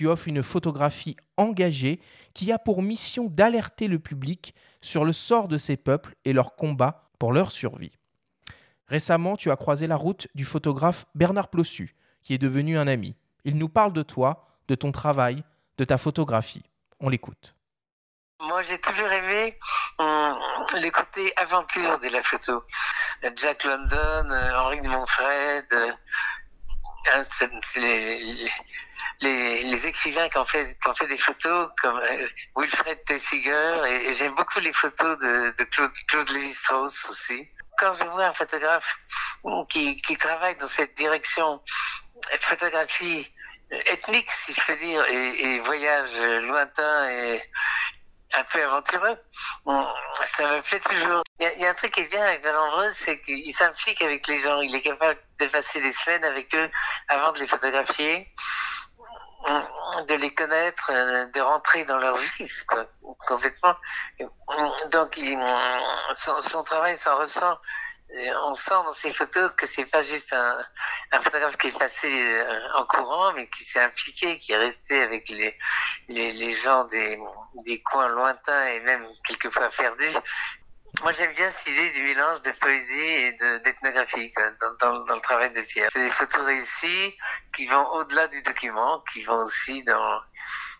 Tu 0.00 0.08
offres 0.08 0.28
une 0.28 0.42
photographie 0.42 1.14
engagée 1.36 2.00
qui 2.34 2.52
a 2.52 2.58
pour 2.58 2.82
mission 2.82 3.26
d'alerter 3.26 3.86
le 3.86 3.98
public 3.98 4.54
sur 4.80 5.04
le 5.04 5.12
sort 5.12 5.46
de 5.46 5.58
ces 5.58 5.76
peuples 5.76 6.14
et 6.24 6.32
leur 6.32 6.56
combat 6.56 7.10
pour 7.18 7.34
leur 7.34 7.52
survie. 7.52 7.92
Récemment, 8.86 9.36
tu 9.36 9.50
as 9.50 9.56
croisé 9.56 9.86
la 9.86 9.96
route 9.96 10.26
du 10.34 10.46
photographe 10.46 11.04
Bernard 11.14 11.48
Plossu, 11.48 11.94
qui 12.22 12.32
est 12.32 12.38
devenu 12.38 12.78
un 12.78 12.88
ami. 12.88 13.14
Il 13.44 13.58
nous 13.58 13.68
parle 13.68 13.92
de 13.92 14.00
toi, 14.00 14.48
de 14.68 14.74
ton 14.74 14.90
travail, 14.90 15.44
de 15.76 15.84
ta 15.84 15.98
photographie. 15.98 16.62
On 16.98 17.10
l'écoute. 17.10 17.54
Moi, 18.40 18.62
j'ai 18.62 18.78
toujours 18.78 19.12
aimé 19.12 19.58
hum, 19.98 20.34
le 20.80 20.88
côté 20.88 21.30
aventure 21.36 21.98
de 21.98 22.08
la 22.08 22.22
photo. 22.22 22.64
Jack 23.36 23.64
London, 23.64 24.30
euh, 24.30 24.60
Henri 24.60 24.80
de 24.80 24.88
Montfred, 24.88 25.66
euh, 25.74 25.92
hein, 27.12 27.24
écrivains 29.22 30.28
qui 30.28 30.38
ont, 30.38 30.44
fait, 30.44 30.78
qui 30.80 30.88
ont 30.88 30.94
fait 30.94 31.06
des 31.06 31.18
photos 31.18 31.70
comme 31.82 31.98
euh, 31.98 32.28
Wilfred 32.56 33.04
Tessiger 33.04 33.80
et, 33.86 34.14
j'aime 34.14 34.34
beaucoup 34.34 34.60
les 34.60 34.72
photos 34.72 35.18
de, 35.18 35.54
de 35.58 35.64
Claude, 35.64 35.92
Claude 36.08 36.30
Lévi-Strauss 36.30 37.08
aussi. 37.10 37.48
Quand 37.78 37.94
je 37.94 38.04
vois 38.04 38.26
un 38.26 38.32
photographe 38.32 38.96
qui, 39.68 40.00
qui 40.02 40.16
travaille 40.16 40.56
dans 40.56 40.68
cette 40.68 40.94
direction, 40.96 41.60
photographie 42.40 43.32
ethnique, 43.70 44.30
si 44.30 44.52
je 44.52 44.60
peux 44.66 44.76
dire, 44.76 45.04
et, 45.06 45.54
et 45.54 45.60
voyage 45.60 46.18
lointain 46.42 47.08
et 47.08 47.42
un 48.36 48.44
peu 48.44 48.62
aventureux, 48.62 49.16
ça 50.24 50.56
me 50.56 50.60
plaît 50.62 50.80
toujours. 50.80 51.22
Il 51.40 51.60
y, 51.60 51.66
a 51.66 51.70
un 51.70 51.74
truc 51.74 51.92
qui 51.92 52.00
est 52.00 52.10
bien 52.10 52.22
avec 52.22 52.42
Valenvreux, 52.42 52.90
c'est 52.92 53.20
qu'il 53.22 53.54
s'implique 53.54 54.02
avec 54.02 54.26
les 54.26 54.38
gens. 54.38 54.60
Il 54.60 54.74
est 54.74 54.80
capable 54.80 55.18
de 55.38 55.46
passer 55.46 55.80
des 55.80 55.92
semaines 55.92 56.24
avec 56.24 56.54
eux 56.54 56.70
avant 57.08 57.32
de 57.32 57.38
les 57.38 57.46
photographier, 57.46 58.28
de 60.08 60.14
les 60.14 60.32
connaître, 60.32 60.90
de 61.32 61.40
rentrer 61.40 61.84
dans 61.84 61.98
leur 61.98 62.16
vie, 62.16 62.48
quoi, 62.68 62.86
complètement. 63.26 63.74
Donc, 64.90 65.20
son, 66.16 66.42
son 66.42 66.62
travail 66.62 66.96
s'en 66.96 67.16
ressent 67.16 67.58
on 68.44 68.54
sent 68.54 68.70
dans 68.70 68.94
ces 68.94 69.12
photos 69.12 69.52
que 69.56 69.66
c'est 69.66 69.90
pas 69.90 70.02
juste 70.02 70.32
un, 70.32 70.58
un, 71.12 71.20
photographe 71.20 71.56
qui 71.56 71.68
est 71.68 71.78
passé 71.78 72.08
euh, 72.10 72.58
en 72.74 72.84
courant, 72.84 73.32
mais 73.34 73.48
qui 73.48 73.64
s'est 73.64 73.80
impliqué, 73.80 74.38
qui 74.38 74.52
est 74.52 74.56
resté 74.56 75.02
avec 75.02 75.28
les, 75.28 75.56
les, 76.08 76.32
les, 76.32 76.52
gens 76.52 76.84
des, 76.84 77.18
des 77.64 77.80
coins 77.82 78.08
lointains 78.08 78.66
et 78.66 78.80
même 78.80 79.06
quelquefois 79.24 79.68
perdus. 79.68 80.16
Moi, 81.02 81.12
j'aime 81.12 81.32
bien 81.32 81.48
cette 81.48 81.68
idée 81.68 81.90
du 81.90 82.02
mélange 82.02 82.42
de 82.42 82.50
poésie 82.52 83.00
et 83.00 83.32
d'ethnographie 83.64 84.32
dans, 84.60 84.74
dans, 84.80 85.04
dans, 85.04 85.14
le 85.14 85.20
travail 85.20 85.50
de 85.52 85.62
Pierre. 85.62 85.88
C'est 85.92 86.02
des 86.02 86.10
photos 86.10 86.44
réussies 86.44 87.16
qui 87.54 87.66
vont 87.66 87.86
au-delà 87.92 88.28
du 88.28 88.42
document, 88.42 89.02
qui 89.10 89.22
vont 89.22 89.38
aussi 89.38 89.82
dans 89.84 90.20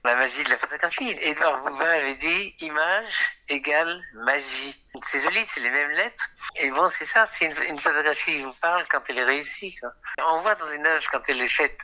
la 0.04 0.16
magie 0.16 0.42
de 0.44 0.50
la 0.50 0.58
photographie. 0.58 1.16
Edouard 1.20 1.64
Bouvin 1.64 1.90
avait 1.90 2.14
dit 2.16 2.54
image 2.60 3.36
égale 3.48 4.02
magie. 4.14 4.76
C'est 5.04 5.20
joli, 5.20 5.44
c'est 5.46 5.60
les 5.60 5.70
mêmes 5.70 5.90
lettres. 5.92 6.28
Et 6.56 6.70
bon, 6.70 6.88
c'est 6.88 7.06
ça, 7.06 7.26
c'est 7.26 7.46
une, 7.46 7.78
photographie 7.78 8.36
qui 8.36 8.42
vous 8.42 8.54
parle 8.60 8.86
quand 8.90 9.02
elle 9.08 9.18
est 9.18 9.24
réussie. 9.24 9.74
Quoi. 9.76 9.90
On 10.26 10.42
voit 10.42 10.54
dans 10.54 10.70
une 10.72 10.86
œuvre 10.86 11.04
quand 11.10 11.22
elle 11.28 11.40
est 11.40 11.48
faite 11.48 11.78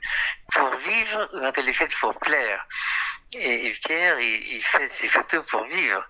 pour 0.53 0.71
vivre 0.75 1.29
quand 1.33 1.53
elle 1.57 1.69
est 1.69 1.73
faite 1.73 1.95
pour 1.99 2.19
plaire. 2.21 2.67
Et, 3.33 3.71
Pierre, 3.85 4.21
il, 4.21 4.63
fait 4.63 4.87
ses 4.87 5.09
photos 5.09 5.47
pour 5.47 5.65
vivre. 5.65 6.05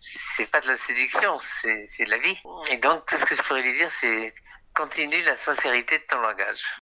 C'est 0.00 0.50
pas 0.50 0.60
de 0.60 0.68
la 0.68 0.76
séduction, 0.76 1.36
c'est 1.38 2.04
de 2.04 2.10
la 2.10 2.18
vie. 2.18 2.38
Et 2.70 2.76
donc, 2.76 3.06
tout 3.06 3.16
ce 3.16 3.24
que 3.24 3.34
je 3.34 3.42
pourrais 3.42 3.62
lui 3.62 3.74
dire, 3.74 3.90
c'est 3.90 4.34
continue 4.74 5.22
la 5.24 5.34
sincérité 5.34 5.98
de 5.98 6.04
ton 6.08 6.20
langage. 6.20 6.78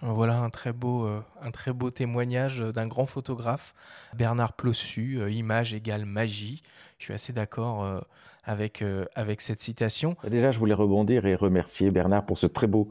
Voilà 0.00 0.38
un 0.38 0.50
très 0.50 0.72
beau, 0.72 1.06
euh, 1.06 1.24
un 1.42 1.50
très 1.50 1.72
beau 1.72 1.90
témoignage 1.90 2.60
d'un 2.60 2.86
grand 2.86 3.06
photographe, 3.06 3.74
Bernard 4.14 4.52
Plossu, 4.52 5.18
euh, 5.18 5.28
image 5.28 5.74
égale 5.74 6.04
magie. 6.04 6.62
Je 6.98 7.06
suis 7.06 7.14
assez 7.14 7.32
d'accord 7.32 7.82
euh, 7.82 8.00
avec, 8.44 8.84
avec 9.16 9.40
cette 9.40 9.60
citation. 9.60 10.14
Bah, 10.22 10.30
déjà, 10.30 10.52
je 10.52 10.58
voulais 10.58 10.74
rebondir 10.74 11.26
et 11.26 11.34
remercier 11.34 11.90
Bernard 11.90 12.26
pour 12.26 12.38
ce 12.38 12.46
très 12.46 12.68
beau 12.68 12.90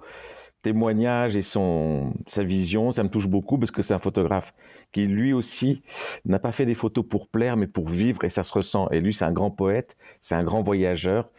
témoignage 0.64 1.38
et 1.38 1.44
son, 1.44 2.14
sa 2.28 2.44
vision. 2.44 2.92
Ça 2.92 3.04
me 3.04 3.10
touche 3.10 3.28
beaucoup 3.28 3.58
parce 3.58 3.72
que 3.72 3.84
c'est 3.84 3.94
un 3.94 4.00
photographe 4.00 4.54
qui, 4.92 5.06
lui 5.06 5.34
aussi, 5.34 5.82
n'a 6.26 6.40
pas 6.40 6.52
fait 6.52 6.66
des 6.66 6.76
photos 6.76 7.06
pour 7.08 7.28
plaire, 7.28 7.58
mais 7.58 7.68
pour 7.68 7.90
vivre 7.90 8.24
et 8.24 8.30
ça 8.30 8.44
se 8.44 8.54
ressent. 8.54 8.90
Et 8.90 9.00
lui, 9.00 9.14
c'est 9.14 9.26
un 9.26 9.32
grand 9.32 9.52
poète, 9.52 9.98
c'est 10.22 10.36
un 10.36 10.44
grand 10.44 10.64
voyageur. 10.64 11.30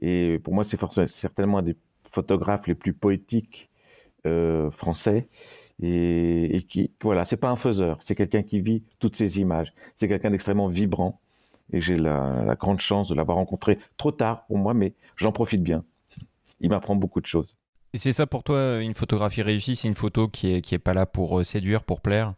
Et 0.00 0.40
pour 0.42 0.54
moi, 0.54 0.64
c'est 0.64 0.78
certainement 1.08 1.58
un 1.58 1.62
des 1.62 1.76
photographes 2.10 2.66
les 2.66 2.74
plus 2.74 2.92
poétiques 2.92 3.70
euh, 4.26 4.70
français. 4.70 5.26
Et, 5.82 6.64
qui 6.68 6.92
voilà 7.02 7.24
c'est 7.24 7.36
pas 7.36 7.50
un 7.50 7.56
faiseur 7.56 7.98
c'est 8.02 8.14
quelqu'un 8.14 8.44
qui 8.44 8.60
vit 8.60 8.84
toutes 9.00 9.16
ces 9.16 9.40
images. 9.40 9.72
C'est 9.96 10.06
quelqu'un 10.06 10.30
d'extrêmement 10.30 10.68
vibrant. 10.68 11.20
Et 11.72 11.80
j'ai 11.80 11.96
la, 11.96 12.54
grande 12.58 12.80
chance 12.80 13.08
de 13.08 13.14
l'avoir 13.14 13.38
rencontré 13.38 13.78
trop 13.96 14.12
tard 14.12 14.44
pour 14.46 14.58
moi 14.58 14.74
mais 14.74 14.94
j'en 15.16 15.32
profite 15.32 15.62
bien. 15.62 15.82
Il 16.60 16.70
m'apprend 16.70 16.94
beaucoup 16.94 17.20
de 17.20 17.26
choses. 17.26 17.56
Et 17.94 17.98
c'est 17.98 18.12
ça 18.12 18.26
pour 18.26 18.44
toi 18.44 18.80
une 18.80 18.94
photographie 18.94 19.42
réussie 19.42 19.74
c'est 19.74 19.88
une 19.88 19.96
photo 19.96 20.28
qui 20.28 20.52
est 20.52 20.60
qui 20.60 20.76
est 20.76 20.78
pas 20.78 20.94
là 20.94 21.06
pour 21.06 21.40
euh, 21.40 21.44
séduire 21.44 21.82
pour 21.82 22.00
plaire? 22.00 22.34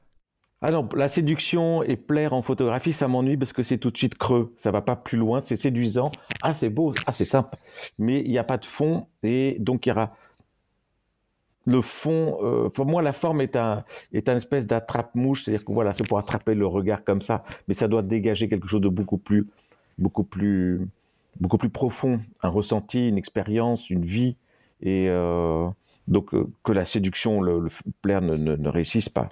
Ah 0.67 0.71
non, 0.71 0.89
la 0.97 1.11
séduction 1.11 1.83
et 1.83 1.95
plaire 1.95 2.33
en 2.33 2.41
photographie, 2.41 2.95
ça 2.95 3.07
m'ennuie 3.07 3.37
parce 3.37 3.53
que 3.53 3.63
c'est 3.63 3.77
tout 3.77 3.91
de 3.91 3.99
suite 3.99 4.15
creux. 4.15 4.55
Ça 4.57 4.71
va 4.71 4.81
pas 4.81 4.97
plus 4.97 5.19
loin, 5.19 5.43
c'est 5.43 5.57
séduisant. 5.57 6.11
Ah, 6.41 6.55
c'est 6.55 6.71
beau, 6.71 6.95
ah, 7.05 7.13
c'est 7.13 7.27
simple. 7.27 7.55
Mais 7.99 8.23
il 8.23 8.31
n'y 8.31 8.39
a 8.39 8.45
pas 8.45 8.57
de 8.57 8.65
fond 8.65 9.07
et 9.23 9.59
donc 9.61 9.85
il 9.85 9.91
y 9.91 9.93
aura 9.93 10.17
le 11.67 11.83
fond, 11.83 12.39
euh, 12.43 12.71
pour 12.71 12.87
moi, 12.87 13.03
la 13.03 13.13
forme 13.13 13.43
est 13.43 13.57
un, 13.57 13.85
est 14.15 14.27
espèce 14.29 14.67
d'attrape-mouche, 14.67 15.45
c'est-à-dire 15.45 15.67
que 15.67 15.73
voilà, 15.73 15.93
c'est 15.93 16.09
pour 16.09 16.19
attraper 16.19 16.55
le 16.55 16.67
regard 16.67 17.05
comme 17.05 17.21
ça, 17.21 17.45
mais 17.69 17.75
ça 17.75 17.87
doit 17.87 18.03
dégager 18.03 18.49
quelque 18.49 18.69
chose 18.69 18.81
de 18.81 18.89
beaucoup 18.89 19.19
plus, 19.19 19.47
beaucoup 19.99 20.25
plus, 20.25 20.81
beaucoup 21.41 21.59
plus 21.59 21.71
profond, 21.71 22.21
un 22.43 22.49
ressenti, 22.49 23.09
une 23.09 23.19
expérience, 23.19 23.91
une 23.91 24.05
vie, 24.05 24.37
et 24.81 25.07
euh, 25.09 25.69
donc 26.09 26.35
euh, 26.35 26.47
que 26.63 26.73
la 26.73 26.85
séduction, 26.85 27.41
le, 27.41 27.69
plaire 28.03 28.21
ne 28.21 28.69
réussisse 28.69 29.09
pas. 29.09 29.29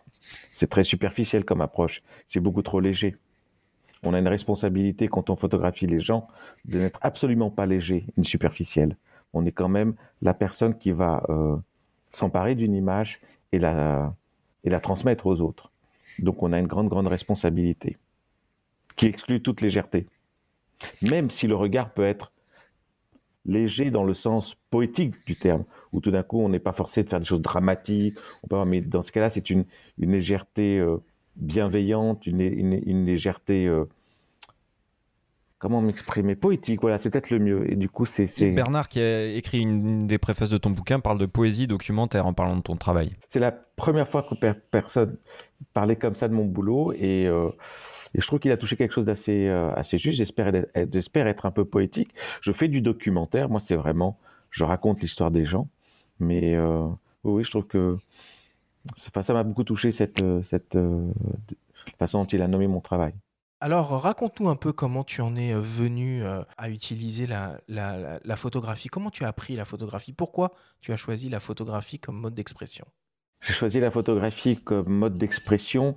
C'est 0.54 0.70
très 0.70 0.84
superficiel 0.84 1.44
comme 1.44 1.60
approche, 1.60 2.02
c'est 2.28 2.40
beaucoup 2.40 2.62
trop 2.62 2.80
léger. 2.80 3.16
On 4.02 4.14
a 4.14 4.18
une 4.18 4.28
responsabilité 4.28 5.08
quand 5.08 5.30
on 5.30 5.36
photographie 5.36 5.86
les 5.86 6.00
gens 6.00 6.28
de 6.64 6.78
n'être 6.78 6.98
absolument 7.02 7.50
pas 7.50 7.66
léger, 7.66 8.06
ni 8.16 8.24
superficiel. 8.24 8.96
On 9.32 9.46
est 9.46 9.52
quand 9.52 9.68
même 9.68 9.94
la 10.22 10.34
personne 10.34 10.76
qui 10.76 10.90
va 10.90 11.24
euh, 11.28 11.56
s'emparer 12.10 12.54
d'une 12.54 12.74
image 12.74 13.20
et 13.52 13.58
la, 13.58 14.14
et 14.64 14.70
la 14.70 14.80
transmettre 14.80 15.26
aux 15.26 15.40
autres. 15.40 15.70
Donc 16.18 16.42
on 16.42 16.52
a 16.52 16.58
une 16.58 16.66
grande, 16.66 16.88
grande 16.88 17.06
responsabilité 17.06 17.96
qui 18.96 19.06
exclut 19.06 19.40
toute 19.40 19.60
légèreté. 19.60 20.06
Même 21.02 21.30
si 21.30 21.46
le 21.46 21.54
regard 21.54 21.90
peut 21.90 22.04
être 22.04 22.32
léger 23.46 23.90
dans 23.90 24.04
le 24.04 24.14
sens 24.14 24.56
poétique 24.70 25.14
du 25.26 25.36
terme, 25.36 25.64
où 25.92 26.00
tout 26.00 26.10
d'un 26.10 26.22
coup 26.22 26.40
on 26.40 26.48
n'est 26.48 26.58
pas 26.58 26.72
forcé 26.72 27.02
de 27.02 27.08
faire 27.08 27.20
des 27.20 27.26
choses 27.26 27.42
dramatiques, 27.42 28.16
on 28.42 28.48
peut, 28.48 28.64
mais 28.64 28.80
dans 28.80 29.02
ce 29.02 29.12
cas-là 29.12 29.30
c'est 29.30 29.50
une, 29.50 29.64
une 29.98 30.12
légèreté 30.12 30.78
euh, 30.78 30.98
bienveillante, 31.36 32.26
une, 32.26 32.40
une, 32.40 32.80
une 32.84 33.06
légèreté 33.06 33.66
euh, 33.66 33.84
comment 35.62 35.80
m'exprimer 35.80 36.34
poétique 36.34 36.80
voilà 36.80 36.98
c'est 36.98 37.08
peut-être 37.08 37.30
le 37.30 37.38
mieux. 37.38 37.70
Et 37.72 37.76
du 37.76 37.88
coup 37.88 38.04
c'est 38.04 38.28
Bernard 38.52 38.88
qui 38.88 39.00
a 39.00 39.26
écrit 39.26 39.60
une 39.60 40.06
des 40.06 40.18
préfaces 40.18 40.50
de 40.50 40.58
ton 40.58 40.70
bouquin 40.70 41.00
parle 41.00 41.18
de 41.18 41.26
poésie 41.26 41.66
documentaire 41.66 42.26
en 42.26 42.32
parlant 42.32 42.56
de 42.56 42.62
ton 42.62 42.76
travail. 42.76 43.12
C'est 43.30 43.40
la 43.40 43.52
première 43.52 44.08
fois 44.08 44.22
que 44.22 44.34
personne 44.70 45.16
parlait 45.72 45.96
comme 45.96 46.14
ça 46.14 46.28
de 46.28 46.34
mon 46.34 46.44
boulot 46.44 46.92
et, 46.92 47.26
euh, 47.26 47.48
et 48.14 48.20
je 48.20 48.26
trouve 48.26 48.40
qu'il 48.40 48.50
a 48.50 48.56
touché 48.56 48.76
quelque 48.76 48.92
chose 48.92 49.06
d'assez 49.06 49.46
euh, 49.48 49.72
assez 49.74 49.98
juste. 49.98 50.18
J'espère 50.18 50.52
j'espère 50.92 51.26
être 51.28 51.46
un 51.46 51.52
peu 51.52 51.64
poétique. 51.64 52.10
Je 52.40 52.52
fais 52.52 52.68
du 52.68 52.80
documentaire. 52.80 53.48
Moi 53.48 53.60
c'est 53.60 53.76
vraiment 53.76 54.18
je 54.50 54.64
raconte 54.64 55.00
l'histoire 55.00 55.30
des 55.30 55.46
gens 55.46 55.68
mais 56.22 56.54
euh, 56.56 56.86
oui 57.24 57.44
je 57.44 57.50
trouve 57.50 57.66
que 57.66 57.98
ça 58.96 59.32
m'a 59.32 59.42
beaucoup 59.42 59.64
touché 59.64 59.92
cette 59.92 60.22
cette 60.48 60.78
façon 61.98 62.20
dont 62.22 62.28
il 62.28 62.42
a 62.42 62.48
nommé 62.48 62.66
mon 62.66 62.80
travail 62.80 63.14
alors, 63.62 64.02
raconte-nous 64.02 64.48
un 64.48 64.56
peu 64.56 64.72
comment 64.72 65.04
tu 65.04 65.20
en 65.20 65.36
es 65.36 65.54
euh, 65.54 65.60
venu 65.60 66.24
euh, 66.24 66.42
à 66.58 66.68
utiliser 66.68 67.28
la, 67.28 67.60
la, 67.68 68.36
photographie. 68.36 68.88
Comment 68.88 69.10
tu 69.10 69.22
as 69.22 69.28
appris 69.28 69.54
la 69.54 69.64
photographie? 69.64 70.12
Pourquoi 70.12 70.50
tu 70.80 70.92
as 70.92 70.96
choisi 70.96 71.28
la 71.28 71.38
photographie 71.38 72.00
comme 72.00 72.18
mode 72.18 72.34
d'expression? 72.34 72.84
J'ai 73.40 73.52
choisi 73.52 73.78
la 73.78 73.92
photographie 73.92 74.60
comme 74.60 74.88
mode 74.88 75.16
d'expression 75.16 75.96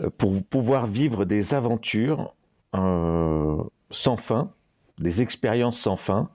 euh, 0.00 0.10
pour 0.10 0.32
pouvoir 0.42 0.88
vivre 0.88 1.24
des 1.24 1.54
aventures 1.54 2.34
sans 2.72 4.16
fin, 4.16 4.50
des 4.98 5.22
expériences 5.22 5.78
sans 5.78 5.96
fin 5.96 6.28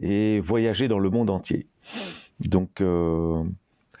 et 0.00 0.40
voyager 0.40 0.88
dans 0.88 0.98
le 0.98 1.10
monde 1.10 1.30
entier. 1.30 1.68
Donc, 2.40 2.80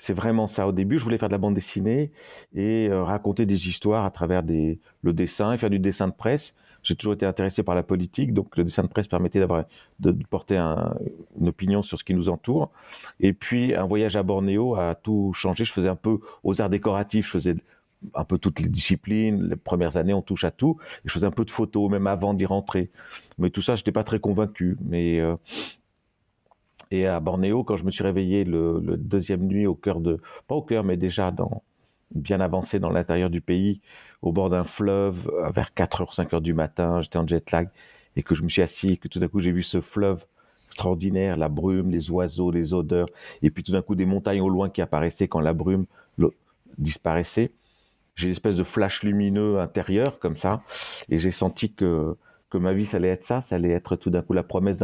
c'est 0.04 0.12
vraiment 0.12 0.48
ça. 0.48 0.68
Au 0.68 0.72
début, 0.72 0.98
je 0.98 1.04
voulais 1.04 1.16
faire 1.16 1.30
de 1.30 1.34
la 1.34 1.38
bande 1.38 1.54
dessinée 1.54 2.10
et 2.54 2.88
euh, 2.90 3.02
raconter 3.04 3.46
des 3.46 3.68
histoires 3.68 4.04
à 4.04 4.10
travers 4.10 4.42
le 4.42 5.12
dessin 5.14 5.52
et 5.52 5.58
faire 5.58 5.70
du 5.70 5.78
dessin 5.78 6.08
de 6.08 6.12
presse. 6.12 6.54
J'ai 6.82 6.94
toujours 6.94 7.14
été 7.14 7.24
intéressé 7.24 7.62
par 7.62 7.74
la 7.74 7.82
politique, 7.82 8.34
donc 8.34 8.58
le 8.58 8.64
dessin 8.64 8.82
de 8.82 8.88
presse 8.88 9.06
permettait 9.06 9.38
d'avoir 9.38 9.64
de, 10.00 10.12
porter 10.28 10.58
une 10.58 11.48
opinion 11.48 11.82
sur 11.82 11.98
ce 11.98 12.04
qui 12.04 12.12
nous 12.12 12.28
entoure. 12.28 12.70
Et 13.20 13.32
puis 13.32 13.74
un 13.74 13.86
voyage 13.86 14.16
à 14.16 14.22
Bornéo 14.22 14.74
a 14.74 14.94
tout 14.94 15.32
changé. 15.34 15.64
Je 15.64 15.72
faisais 15.72 15.88
un 15.88 15.96
peu 15.96 16.18
aux 16.42 16.60
arts 16.60 16.68
décoratifs, 16.68 17.24
je 17.24 17.30
faisais 17.30 17.56
un 18.14 18.24
peu 18.24 18.36
toutes 18.36 18.60
les 18.60 18.68
disciplines. 18.68 19.48
Les 19.48 19.56
premières 19.56 19.96
années, 19.96 20.12
on 20.12 20.20
touche 20.20 20.44
à 20.44 20.50
tout. 20.50 20.76
Et 20.98 21.08
je 21.08 21.12
faisais 21.12 21.26
un 21.26 21.30
peu 21.30 21.46
de 21.46 21.50
photos, 21.50 21.90
même 21.90 22.06
avant 22.06 22.34
d'y 22.34 22.44
rentrer. 22.44 22.90
Mais 23.38 23.48
tout 23.48 23.62
ça, 23.62 23.76
je 23.76 23.80
n'étais 23.80 23.92
pas 23.92 24.04
très 24.04 24.20
convaincu. 24.20 24.76
Mais 24.82 25.20
euh, 25.20 25.36
et 26.94 27.06
à 27.06 27.18
Bornéo, 27.18 27.64
quand 27.64 27.76
je 27.76 27.84
me 27.84 27.90
suis 27.90 28.04
réveillé 28.04 28.44
le, 28.44 28.80
deuxième 28.96 29.46
nuit 29.46 29.66
au 29.66 29.74
cœur 29.74 30.00
de, 30.00 30.20
pas 30.46 30.54
au 30.54 30.62
cœur, 30.62 30.84
mais 30.84 30.96
déjà 30.96 31.34
bien 32.14 32.40
avancé 32.40 32.78
dans 32.78 32.90
l'intérieur 32.90 33.30
du 33.30 33.40
pays, 33.40 33.80
au 34.22 34.32
bord 34.32 34.48
d'un 34.50 34.64
fleuve, 34.64 35.30
vers 35.52 35.74
4 35.74 36.04
h 36.04 36.14
5 36.14 36.32
h 36.32 36.40
du 36.40 36.54
matin, 36.54 37.02
j'étais 37.02 37.18
en 37.18 37.26
jet 37.26 37.50
lag, 37.50 37.68
et 38.16 38.22
que 38.22 38.34
je 38.34 38.42
me 38.42 38.48
suis 38.48 38.62
assis, 38.62 38.88
et 38.88 38.96
que 38.96 39.08
tout 39.08 39.18
d'un 39.18 39.28
coup 39.28 39.40
j'ai 39.40 39.50
vu 39.50 39.64
ce 39.64 39.80
fleuve 39.80 40.24
extraordinaire, 40.68 41.36
la 41.36 41.48
brume, 41.48 41.90
les 41.90 42.10
oiseaux, 42.10 42.50
les 42.50 42.74
odeurs, 42.74 43.08
et 43.42 43.50
puis 43.50 43.64
tout 43.64 43.72
d'un 43.72 43.82
coup 43.82 43.96
des 43.96 44.06
montagnes 44.06 44.40
au 44.40 44.48
loin 44.48 44.70
qui 44.70 44.80
apparaissaient 44.80 45.28
quand 45.28 45.40
la 45.40 45.52
brume 45.52 45.86
disparaissait. 46.78 47.52
j'ai 48.16 48.26
une 48.26 48.32
espèce 48.32 48.56
de 48.56 48.64
flash 48.64 49.02
lumineux 49.02 49.60
intérieur 49.60 50.18
comme 50.18 50.36
ça, 50.36 50.58
et 51.08 51.18
j'ai 51.18 51.32
senti 51.32 51.72
que 51.72 52.16
que 52.54 52.58
ma 52.58 52.72
vie, 52.72 52.86
ça 52.86 52.98
allait 52.98 53.08
être 53.08 53.24
ça, 53.24 53.42
ça 53.42 53.56
allait 53.56 53.70
être 53.70 53.96
tout 53.96 54.10
d'un 54.10 54.22
coup 54.22 54.32
la 54.32 54.44
promesse 54.44 54.78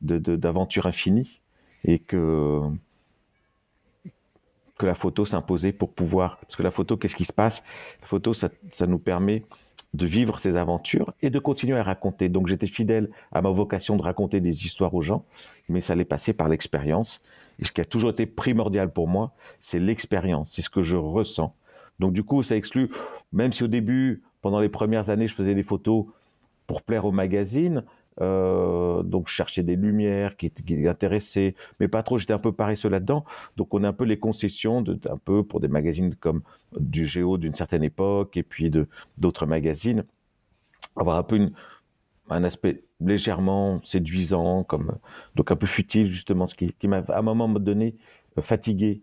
d'aventure 0.00 0.86
infinie, 0.86 1.40
et 1.84 1.98
que 1.98 2.62
que 4.78 4.86
la 4.86 4.94
photo 4.94 5.24
s'imposait 5.24 5.72
pour 5.72 5.92
pouvoir. 5.92 6.38
Parce 6.38 6.56
que 6.56 6.62
la 6.62 6.70
photo, 6.70 6.96
qu'est-ce 6.96 7.16
qui 7.16 7.24
se 7.24 7.32
passe? 7.32 7.62
La 8.02 8.08
photo, 8.08 8.34
ça, 8.34 8.48
nous 8.86 8.98
permet 8.98 9.44
de 9.92 10.06
vivre 10.06 10.40
ces 10.40 10.56
aventures 10.56 11.14
et 11.22 11.30
de 11.30 11.38
continuer 11.38 11.78
à 11.78 11.84
raconter. 11.84 12.28
Donc 12.28 12.48
j'étais 12.48 12.66
fidèle 12.66 13.10
à 13.30 13.40
ma 13.40 13.50
vocation 13.50 13.96
de 13.96 14.02
raconter 14.02 14.40
des 14.40 14.64
histoires 14.66 14.92
aux 14.94 15.02
gens, 15.02 15.24
mais 15.68 15.80
ça 15.80 15.92
allait 15.92 16.04
passer 16.04 16.32
par 16.32 16.48
l'expérience. 16.48 17.20
Et 17.60 17.64
ce 17.64 17.70
qui 17.70 17.80
a 17.80 17.84
toujours 17.84 18.10
été 18.10 18.26
primordial 18.26 18.92
pour 18.92 19.06
moi, 19.06 19.32
c'est 19.60 19.78
l'expérience, 19.78 20.50
c'est 20.52 20.62
ce 20.62 20.70
que 20.70 20.82
je 20.82 20.96
ressens. 20.96 21.54
Donc 22.00 22.12
du 22.12 22.24
coup, 22.24 22.42
ça 22.42 22.56
exclut, 22.56 22.90
même 23.32 23.52
si 23.52 23.62
au 23.62 23.68
début, 23.68 24.24
pendant 24.42 24.58
les 24.58 24.68
premières 24.68 25.10
années, 25.10 25.28
je 25.28 25.34
faisais 25.34 25.54
des 25.54 25.62
photos 25.62 26.06
pour 26.66 26.82
plaire 26.82 27.04
au 27.04 27.12
magazine, 27.12 27.84
euh, 28.20 29.02
donc 29.02 29.28
je 29.28 29.34
cherchais 29.34 29.62
des 29.62 29.76
lumières 29.76 30.36
qui, 30.36 30.50
qui 30.50 30.86
intéressaient, 30.86 31.54
mais 31.80 31.88
pas 31.88 32.02
trop. 32.02 32.18
J'étais 32.18 32.32
un 32.32 32.38
peu 32.38 32.52
paresseux 32.52 32.88
là-dedans. 32.88 33.24
Donc 33.56 33.74
on 33.74 33.82
a 33.84 33.88
un 33.88 33.92
peu 33.92 34.04
les 34.04 34.18
concessions 34.18 34.84
un 35.10 35.18
peu 35.18 35.42
pour 35.42 35.60
des 35.60 35.68
magazines 35.68 36.14
comme 36.14 36.42
du 36.78 37.06
Géo 37.06 37.38
d'une 37.38 37.54
certaine 37.54 37.82
époque 37.82 38.36
et 38.36 38.42
puis 38.42 38.70
d'autres 39.18 39.46
magazines, 39.46 40.04
avoir 40.96 41.18
un 41.18 41.22
peu 41.22 41.50
un 42.30 42.44
aspect 42.44 42.80
légèrement 43.00 43.82
séduisant, 43.84 44.64
comme 44.64 44.96
donc 45.34 45.50
un 45.50 45.56
peu 45.56 45.66
futile 45.66 46.06
justement, 46.10 46.46
ce 46.46 46.54
qui, 46.54 46.72
qui 46.72 46.88
m'a 46.88 46.98
à 47.08 47.18
un 47.18 47.22
moment 47.22 47.48
donné 47.48 47.96
euh, 48.38 48.42
fatigué. 48.42 49.02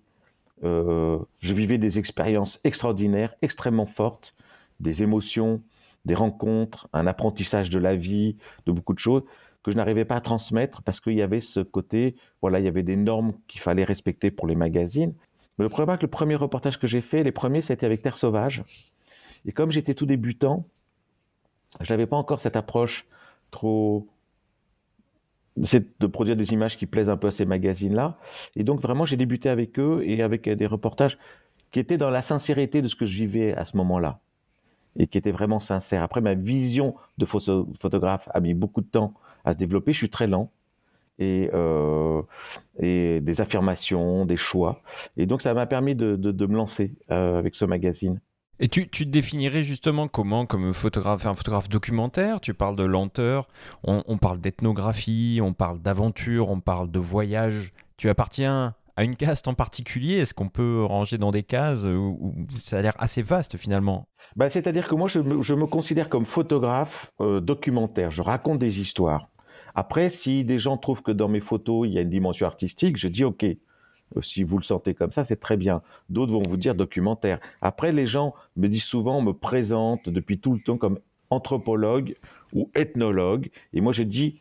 Euh, 0.64 1.18
je 1.40 1.54
vivais 1.54 1.78
des 1.78 2.00
expériences 2.00 2.60
extraordinaires, 2.64 3.34
extrêmement 3.42 3.88
fortes, 3.88 4.36
des 4.80 5.04
émotions 5.04 5.62
des 6.06 6.16
rencontres, 6.16 6.88
un 6.94 7.08
apprentissage 7.08 7.70
de 7.70 7.80
la 7.80 7.96
vie, 7.96 8.38
de 8.66 8.72
beaucoup 8.72 8.94
de 8.94 9.00
choses 9.00 9.24
que 9.64 9.72
je 9.72 9.78
n'arrivais 9.78 10.06
pas 10.06 10.16
à 10.16 10.22
transmettre 10.22 10.82
parce 10.82 11.00
qu'il 11.00 11.14
y 11.14 11.22
avait 11.22 11.42
ce 11.42 11.60
côté, 11.60 12.16
voilà, 12.42 12.60
il 12.60 12.66
y 12.66 12.68
avait 12.68 12.84
des 12.84 12.96
normes 12.96 13.34
qu'il 13.48 13.62
fallait 13.62 13.84
respecter 13.84 14.32
pour 14.32 14.48
les 14.48 14.56
magazines. 14.56 15.14
Mais 15.58 15.64
le 15.64 15.70
problème, 15.70 15.98
que 15.98 16.02
le 16.02 16.08
premier 16.08 16.36
reportage 16.36 16.80
que 16.80 16.88
j'ai 16.88 17.02
fait, 17.02 17.24
les 17.24 17.32
premiers, 17.32 17.62
c'était 17.62 17.86
avec 17.86 18.02
Terre 18.02 18.18
Sauvage. 18.18 18.64
Et 19.46 19.52
comme 19.52 19.72
j'étais 19.72 19.94
tout 19.94 20.06
débutant, 20.06 20.66
je 21.80 21.92
n'avais 21.94 22.08
pas 22.08 22.18
encore 22.18 22.42
cette 22.42 22.56
approche 22.56 23.06
trop 23.52 24.08
de 25.58 26.08
produire 26.08 26.38
des 26.38 26.54
images 26.54 26.78
qui 26.78 26.86
plaisent 26.86 27.10
un 27.10 27.18
peu 27.18 27.28
à 27.28 27.32
ces 27.32 27.46
magazines-là. 27.46 28.18
Et 28.56 28.64
donc 28.64 28.82
vraiment, 28.82 29.06
j'ai 29.06 29.18
débuté 29.18 29.50
avec 29.50 29.78
eux 29.80 30.02
et 30.06 30.24
avec 30.24 30.50
des 30.50 30.66
reportages 30.66 31.18
qui 31.72 31.80
étaient 31.80 31.98
dans 31.98 32.10
la 32.10 32.22
sincérité 32.22 32.82
de 32.82 32.88
ce 32.88 32.96
que 32.96 33.06
je 33.06 33.16
vivais 33.16 33.54
à 33.54 33.66
ce 33.66 33.78
moment-là 33.78 34.20
et 34.98 35.08
qui 35.08 35.18
était 35.18 35.32
vraiment 35.32 35.60
sincère. 35.60 36.04
Après, 36.04 36.22
ma 36.22 36.34
vision 36.34 36.96
de 37.18 37.26
photographe 37.26 38.28
a 38.34 38.40
mis 38.40 38.54
beaucoup 38.54 38.82
de 38.82 38.88
temps 38.88 39.14
à 39.46 39.54
se 39.54 39.58
développer. 39.58 39.94
Je 39.94 39.98
suis 39.98 40.10
très 40.10 40.28
lent. 40.28 40.52
Et, 41.20 41.52
euh, 41.54 42.24
des 42.80 43.42
affirmations, 43.42 44.26
des 44.26 44.38
choix. 44.38 44.82
Et 45.18 45.28
donc, 45.28 45.42
ça 45.44 45.54
m'a 45.54 45.68
permis 45.68 45.94
de, 45.94 46.16
me 46.16 46.56
lancer 46.56 46.94
euh, 47.12 47.38
avec 47.38 47.56
ce 47.56 47.66
magazine. 47.66 48.20
Et 48.60 48.68
tu, 48.68 48.88
tu, 48.90 49.06
te 49.06 49.10
définirais 49.10 49.64
justement 49.64 50.08
comment 50.08 50.46
comme 50.46 50.74
photographe, 50.74 51.26
un 51.26 51.34
photographe 51.34 51.70
documentaire? 51.70 52.42
Tu 52.42 52.54
parles 52.54 52.76
de 52.76 52.84
lenteur, 52.84 53.48
on, 53.84 54.04
on 54.08 54.18
parle 54.18 54.40
d'ethnographie, 54.40 55.40
on 55.42 55.54
parle 55.54 55.80
d'aventure, 55.80 56.50
on 56.50 56.60
parle 56.60 56.92
de 56.92 57.00
voyage. 57.00 57.74
Tu 57.98 58.10
appartiens 58.10 58.76
à 58.96 59.04
une 59.04 59.16
caste 59.16 59.48
en 59.48 59.54
particulier? 59.54 60.16
Est-ce 60.16 60.34
qu'on 60.34 60.50
peut 60.50 60.84
ranger 60.84 61.18
dans 61.18 61.32
des 61.32 61.44
cases 61.44 61.86
où 61.86 62.36
ça 62.60 62.80
a 62.80 62.82
l'air 62.82 62.94
assez 62.98 63.22
vaste 63.22 63.58
finalement? 63.58 64.08
Bah, 64.36 64.50
C'est-à-dire 64.50 64.88
que 64.88 64.96
moi, 64.96 65.08
je 65.08 65.20
me, 65.20 65.66
considère 65.66 66.10
comme 66.10 66.26
photographe 66.26 67.12
euh, 67.20 67.40
documentaire. 67.42 68.12
Je 68.12 68.22
raconte 68.22 68.60
des 68.60 68.80
histoires. 68.80 69.30
Après, 69.76 70.10
si 70.10 70.44
des 70.44 70.60
gens 70.60 70.78
trouvent 70.78 71.02
que 71.02 71.12
dans 71.12 71.28
mes 71.28 71.40
photos, 71.40 71.88
il 71.88 71.94
y 71.94 71.98
a 71.98 72.02
une 72.02 72.10
dimension 72.10 72.46
artistique, 72.46 72.98
je 72.98 73.08
dis 73.08 73.24
OK. 73.24 73.44
Euh, 73.44 74.22
si 74.22 74.44
vous 74.44 74.58
le 74.58 74.64
sentez 74.64 74.94
comme 74.94 75.12
ça, 75.12 75.24
c'est 75.24 75.40
très 75.40 75.58
bien. 75.58 75.82
D'autres 76.10 76.34
vont 76.34 76.44
vous 76.44 76.58
dire 76.58 76.76
documentaire. 76.76 77.40
Après, 77.62 77.92
les 77.92 78.08
gens 78.08 78.34
me 78.56 78.68
disent 78.68 78.84
souvent, 78.84 79.22
me 79.22 79.34
présentent 79.34 80.10
depuis 80.10 80.40
tout 80.40 80.54
le 80.54 80.60
temps 80.60 80.78
comme 80.78 81.00
anthropologue 81.30 82.16
ou 82.54 82.70
ethnologue. 82.76 83.50
Et 83.74 83.82
moi, 83.82 83.94
je 83.94 84.04
dis 84.04 84.40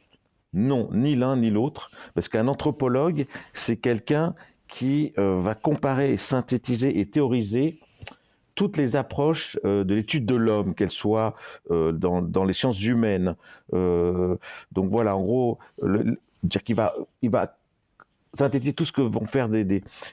non, 0.52 0.88
ni 0.92 1.14
l'un 1.14 1.36
ni 1.36 1.50
l'autre, 1.50 1.90
parce 2.14 2.28
qu'un 2.28 2.48
anthropologue, 2.48 3.26
c'est 3.54 3.76
quelqu'un 3.76 4.34
qui 4.68 5.12
euh, 5.18 5.40
va 5.40 5.54
comparer, 5.54 6.16
synthétiser 6.16 7.00
et 7.00 7.06
théoriser 7.06 7.78
toutes 8.54 8.76
les 8.76 8.96
approches 8.96 9.58
euh, 9.64 9.84
de 9.84 9.94
l'étude 9.94 10.26
de 10.26 10.34
l'homme, 10.34 10.74
qu'elles 10.74 10.90
soient 10.90 11.34
euh, 11.70 11.92
dans, 11.92 12.44
les 12.44 12.52
sciences 12.52 12.82
humaines. 12.82 13.36
Donc 13.72 14.90
voilà, 14.90 15.16
en 15.16 15.22
gros, 15.22 15.58
dire 16.42 16.62
qu'il 16.62 16.74
va, 16.74 16.92
il 17.22 17.30
va 17.30 17.56
synthétiser 18.34 18.72
tout 18.72 18.84
ce 18.84 18.92
que 18.92 19.00
vont 19.00 19.26
faire 19.26 19.48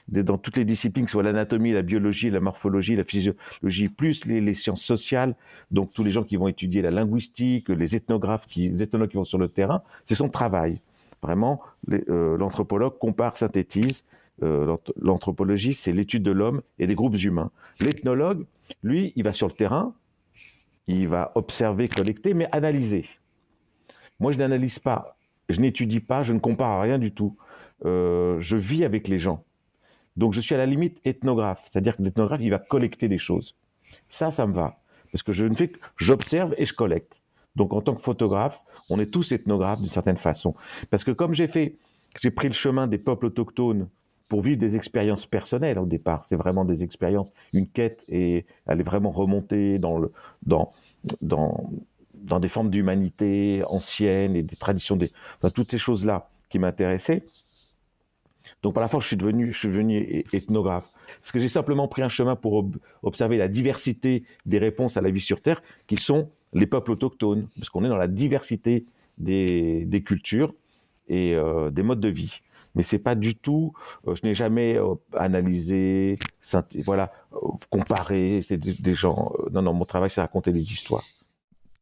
dans 0.08 0.38
toutes 0.38 0.56
les 0.56 0.64
disciplines, 0.64 1.04
que 1.04 1.10
ce 1.10 1.14
soit 1.14 1.22
l'anatomie, 1.22 1.72
la 1.72 1.82
biologie, 1.82 2.30
la 2.30 2.40
morphologie, 2.40 2.96
la 2.96 3.04
physiologie, 3.04 3.88
plus 3.88 4.24
les, 4.24 4.54
sciences 4.54 4.82
sociales, 4.82 5.34
donc 5.70 5.92
tous 5.92 6.04
les 6.04 6.12
gens 6.12 6.24
qui 6.24 6.36
vont 6.36 6.48
étudier 6.48 6.82
la 6.82 6.90
linguistique, 6.90 7.68
les 7.68 7.94
ethnographes, 7.94 8.46
qui, 8.46 8.68
les 8.68 8.82
ethnologues 8.82 9.10
qui 9.10 9.16
vont 9.16 9.24
sur 9.24 9.38
le 9.38 9.48
terrain, 9.48 9.82
c'est 10.06 10.14
son 10.14 10.28
travail. 10.28 10.80
Vraiment, 11.22 11.60
l'anthropologue 11.86 12.98
compare, 12.98 13.36
synthétise, 13.36 14.04
euh, 14.42 14.76
l'anthropologie, 15.00 15.74
c'est 15.74 15.92
l'étude 15.92 16.22
de 16.22 16.30
l'homme 16.30 16.62
et 16.78 16.86
des 16.86 16.94
groupes 16.94 17.16
humains. 17.16 17.50
L'ethnologue, 17.80 18.44
lui, 18.82 19.12
il 19.16 19.24
va 19.24 19.32
sur 19.32 19.48
le 19.48 19.52
terrain, 19.52 19.94
il 20.86 21.08
va 21.08 21.32
observer, 21.34 21.88
collecter, 21.88 22.34
mais 22.34 22.48
analyser. 22.52 23.06
Moi, 24.20 24.32
je 24.32 24.38
n'analyse 24.38 24.78
pas, 24.78 25.16
je 25.48 25.60
n'étudie 25.60 26.00
pas, 26.00 26.22
je 26.22 26.32
ne 26.32 26.38
compare 26.38 26.70
à 26.70 26.82
rien 26.82 26.98
du 26.98 27.12
tout. 27.12 27.36
Euh, 27.84 28.40
je 28.40 28.56
vis 28.56 28.84
avec 28.84 29.08
les 29.08 29.18
gens. 29.18 29.44
Donc, 30.16 30.32
je 30.34 30.40
suis 30.40 30.54
à 30.54 30.58
la 30.58 30.66
limite 30.66 30.98
ethnographe, 31.04 31.62
c'est-à-dire 31.70 31.96
que 31.96 32.02
l'ethnographe, 32.02 32.40
il 32.42 32.50
va 32.50 32.58
collecter 32.58 33.08
des 33.08 33.18
choses. 33.18 33.54
Ça, 34.08 34.30
ça 34.30 34.46
me 34.46 34.52
va, 34.52 34.80
parce 35.12 35.22
que 35.22 35.32
je 35.32 35.44
ne 35.44 35.54
fais 35.54 35.68
que 35.68 35.78
j'observe 35.96 36.54
et 36.58 36.66
je 36.66 36.74
collecte. 36.74 37.20
Donc, 37.54 37.72
en 37.72 37.80
tant 37.80 37.94
que 37.94 38.02
photographe, 38.02 38.60
on 38.90 38.98
est 38.98 39.12
tous 39.12 39.32
ethnographes 39.32 39.80
d'une 39.80 39.88
certaine 39.88 40.16
façon, 40.16 40.54
parce 40.90 41.04
que 41.04 41.12
comme 41.12 41.34
j'ai 41.34 41.46
fait, 41.46 41.76
j'ai 42.20 42.30
pris 42.30 42.48
le 42.48 42.54
chemin 42.54 42.86
des 42.86 42.98
peuples 42.98 43.26
autochtones 43.26 43.88
pour 44.28 44.42
vivre 44.42 44.58
des 44.58 44.76
expériences 44.76 45.26
personnelles 45.26 45.78
au 45.78 45.86
départ. 45.86 46.24
C'est 46.26 46.36
vraiment 46.36 46.64
des 46.64 46.82
expériences, 46.82 47.32
une 47.52 47.66
quête, 47.66 48.04
et 48.08 48.44
elle 48.66 48.80
est 48.80 48.84
vraiment 48.84 49.10
remontée 49.10 49.78
dans, 49.78 50.00
des 52.40 52.48
formes 52.48 52.70
d'humanité 52.70 53.62
anciennes 53.66 54.36
et 54.36 54.42
des 54.42 54.56
traditions, 54.56 54.96
des, 54.96 55.10
toutes 55.54 55.70
ces 55.70 55.78
choses-là 55.78 56.28
qui 56.50 56.58
m'intéressaient. 56.58 57.22
Donc 58.62 58.74
par 58.74 58.80
la 58.80 58.88
force, 58.88 59.04
je 59.04 59.08
suis 59.08 59.16
devenu, 59.16 60.24
ethnographe. 60.32 60.90
Parce 61.20 61.32
que 61.32 61.38
j'ai 61.38 61.48
simplement 61.48 61.88
pris 61.88 62.02
un 62.02 62.08
chemin 62.08 62.36
pour 62.36 62.68
observer 63.02 63.36
la 63.36 63.48
diversité 63.48 64.24
des 64.46 64.58
réponses 64.58 64.96
à 64.96 65.00
la 65.00 65.10
vie 65.10 65.20
sur 65.20 65.40
Terre, 65.40 65.62
qui 65.86 65.96
sont 65.96 66.30
les 66.52 66.66
peuples 66.66 66.92
autochtones, 66.92 67.48
parce 67.56 67.70
qu'on 67.70 67.84
est 67.84 67.88
dans 67.88 67.96
la 67.96 68.08
diversité 68.08 68.84
des, 69.18 70.02
cultures 70.04 70.54
et 71.08 71.34
euh, 71.34 71.70
des 71.70 71.82
modes 71.82 72.00
de 72.00 72.08
vie 72.08 72.40
mais 72.74 72.84
c'est 72.84 73.02
pas 73.02 73.16
du 73.16 73.34
tout. 73.34 73.72
Euh, 74.06 74.14
je 74.14 74.24
n'ai 74.24 74.34
jamais 74.34 74.76
euh, 74.76 74.94
analysé, 75.16 76.14
voilà, 76.84 77.10
comparé. 77.70 78.44
C'est 78.46 78.56
des, 78.56 78.94
gens. 78.94 79.32
non, 79.50 79.62
non, 79.62 79.72
mon 79.72 79.84
travail, 79.84 80.10
c'est 80.10 80.20
raconter 80.20 80.52
des 80.52 80.72
histoires. 80.72 81.04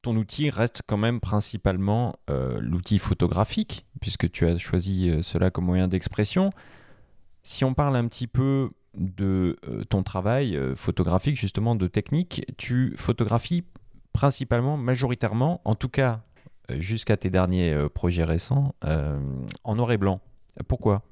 Ton 0.07 0.15
outil 0.15 0.51
reste 0.51 0.83
quand 0.87 0.99
même 0.99 1.19
principalement 1.19 2.15
l'outil 2.29 3.01
photographique, 3.01 3.87
puisque 4.01 4.31
tu 4.31 4.47
as 4.47 4.57
choisi 4.57 5.11
cela 5.21 5.51
comme 5.51 5.65
moyen 5.65 5.89
d'expression. 5.89 6.51
Si 7.43 7.65
on 7.65 7.75
parle 7.75 7.97
un 7.97 8.07
petit 8.07 8.29
peu 8.29 8.71
de 8.95 9.59
ton 9.91 10.05
travail 10.05 10.57
photographique, 10.77 11.35
justement 11.35 11.75
de 11.75 11.89
technique, 11.89 12.47
tu 12.57 12.95
photographies 12.97 13.65
principalement, 14.13 14.77
majoritairement, 14.77 15.61
en 15.65 15.75
tout 15.75 15.89
cas 15.89 16.21
jusqu'à 16.71 17.17
tes 17.17 17.29
derniers 17.29 17.77
projets 17.93 18.23
récents, 18.23 18.77
en 19.65 19.75
noir 19.75 19.91
et 19.91 19.99
blanc. 19.99 20.21
Pourquoi? 20.69 21.03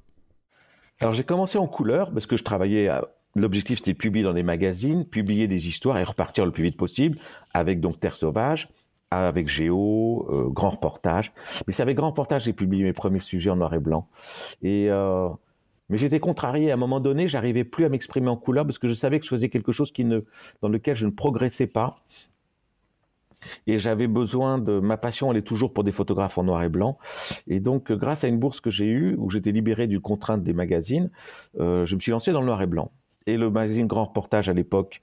Alors 1.00 1.14
j'ai 1.14 1.24
commencé 1.24 1.58
en 1.58 1.66
couleur 1.66 2.12
parce 2.12 2.26
que 2.26 2.36
je 2.36 2.44
travaillais 2.44 2.88
L'objectif, 3.36 3.78
c'était 3.78 3.94
de 3.94 3.98
publier 3.98 4.24
dans 4.24 4.32
des 4.32 4.44
magazines, 4.44 5.04
publier 5.04 5.48
des 5.48 5.66
histoires 5.66 5.98
et 5.98 6.04
repartir 6.04 6.46
le 6.46 6.52
plus 6.52 6.62
vite 6.62 6.76
possible 6.76 7.18
avec 7.52 7.80
donc 7.80 7.98
Terre 7.98 8.14
Sauvage, 8.14 8.68
avec 9.22 9.48
Géo, 9.48 10.26
euh, 10.30 10.48
Grand 10.48 10.70
Reportage. 10.70 11.32
Mais 11.66 11.72
c'est 11.72 11.82
avec 11.82 11.96
Grand 11.96 12.10
Reportage 12.10 12.42
que 12.42 12.46
j'ai 12.46 12.52
publié 12.52 12.84
mes 12.84 12.92
premiers 12.92 13.20
sujets 13.20 13.50
en 13.50 13.56
noir 13.56 13.72
et 13.74 13.78
blanc. 13.78 14.08
Et 14.62 14.88
euh, 14.90 15.28
mais 15.90 15.98
j'étais 15.98 16.20
contrarié. 16.20 16.70
À 16.70 16.74
un 16.74 16.78
moment 16.78 17.00
donné, 17.00 17.28
j'arrivais 17.28 17.64
plus 17.64 17.84
à 17.84 17.88
m'exprimer 17.88 18.28
en 18.28 18.36
couleur 18.36 18.64
parce 18.64 18.78
que 18.78 18.88
je 18.88 18.94
savais 18.94 19.18
que 19.18 19.26
je 19.26 19.30
faisais 19.30 19.48
quelque 19.48 19.72
chose 19.72 19.92
qui 19.92 20.04
ne, 20.04 20.20
dans 20.62 20.68
lequel 20.68 20.96
je 20.96 21.06
ne 21.06 21.10
progressais 21.10 21.66
pas. 21.66 21.90
Et 23.66 23.78
j'avais 23.78 24.06
besoin 24.06 24.56
de 24.56 24.80
ma 24.80 24.96
passion, 24.96 25.30
elle 25.30 25.36
est 25.36 25.42
toujours 25.42 25.74
pour 25.74 25.84
des 25.84 25.92
photographes 25.92 26.38
en 26.38 26.44
noir 26.44 26.62
et 26.62 26.70
blanc. 26.70 26.96
Et 27.46 27.60
donc, 27.60 27.90
euh, 27.90 27.96
grâce 27.96 28.24
à 28.24 28.28
une 28.28 28.38
bourse 28.38 28.60
que 28.60 28.70
j'ai 28.70 28.86
eue, 28.86 29.16
où 29.18 29.30
j'étais 29.30 29.52
libéré 29.52 29.86
d'une 29.86 30.00
contrainte 30.00 30.42
des 30.42 30.54
magazines, 30.54 31.10
je 31.58 31.94
me 31.94 32.00
suis 32.00 32.10
lancé 32.10 32.32
dans 32.32 32.40
le 32.40 32.46
noir 32.46 32.62
et 32.62 32.66
blanc. 32.66 32.90
Et 33.26 33.36
le 33.36 33.50
magazine 33.50 33.86
Grand 33.86 34.06
Reportage 34.06 34.48
à 34.48 34.54
l'époque 34.54 35.02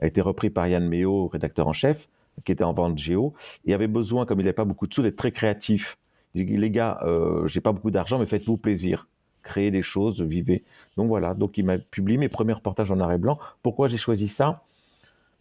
a 0.00 0.06
été 0.06 0.20
repris 0.20 0.50
par 0.50 0.66
Yann 0.66 0.86
Méo, 0.86 1.28
rédacteur 1.28 1.68
en 1.68 1.72
chef, 1.72 2.08
qui 2.44 2.52
était 2.52 2.64
en 2.64 2.72
vente 2.72 2.98
géo, 2.98 3.34
et 3.66 3.74
avait 3.74 3.86
besoin, 3.86 4.26
comme 4.26 4.40
il 4.40 4.44
n'avait 4.44 4.52
pas 4.52 4.64
beaucoup 4.64 4.86
de 4.86 4.94
sous, 4.94 5.02
d'être 5.02 5.16
très 5.16 5.32
créatif. 5.32 5.96
Il 6.34 6.46
dit, 6.46 6.56
les 6.56 6.70
gars, 6.70 7.00
euh, 7.02 7.46
j'ai 7.48 7.60
pas 7.60 7.72
beaucoup 7.72 7.90
d'argent, 7.90 8.18
mais 8.18 8.26
faites-vous 8.26 8.56
plaisir. 8.56 9.08
Créez 9.42 9.70
des 9.70 9.82
choses, 9.82 10.20
vivez. 10.20 10.62
Donc 10.96 11.08
voilà, 11.08 11.34
donc 11.34 11.56
il 11.58 11.64
m'a 11.64 11.78
publié 11.78 12.18
mes 12.18 12.28
premiers 12.28 12.52
reportages 12.52 12.90
en 12.90 12.96
noir 12.96 13.12
et 13.12 13.18
blanc. 13.18 13.38
Pourquoi 13.62 13.88
j'ai 13.88 13.98
choisi 13.98 14.28
ça? 14.28 14.62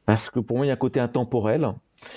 Parce 0.05 0.29
que 0.29 0.39
pour 0.39 0.57
moi, 0.57 0.65
il 0.65 0.69
y 0.69 0.71
a 0.71 0.73
un 0.73 0.77
côté 0.77 0.99
intemporel. 0.99 1.73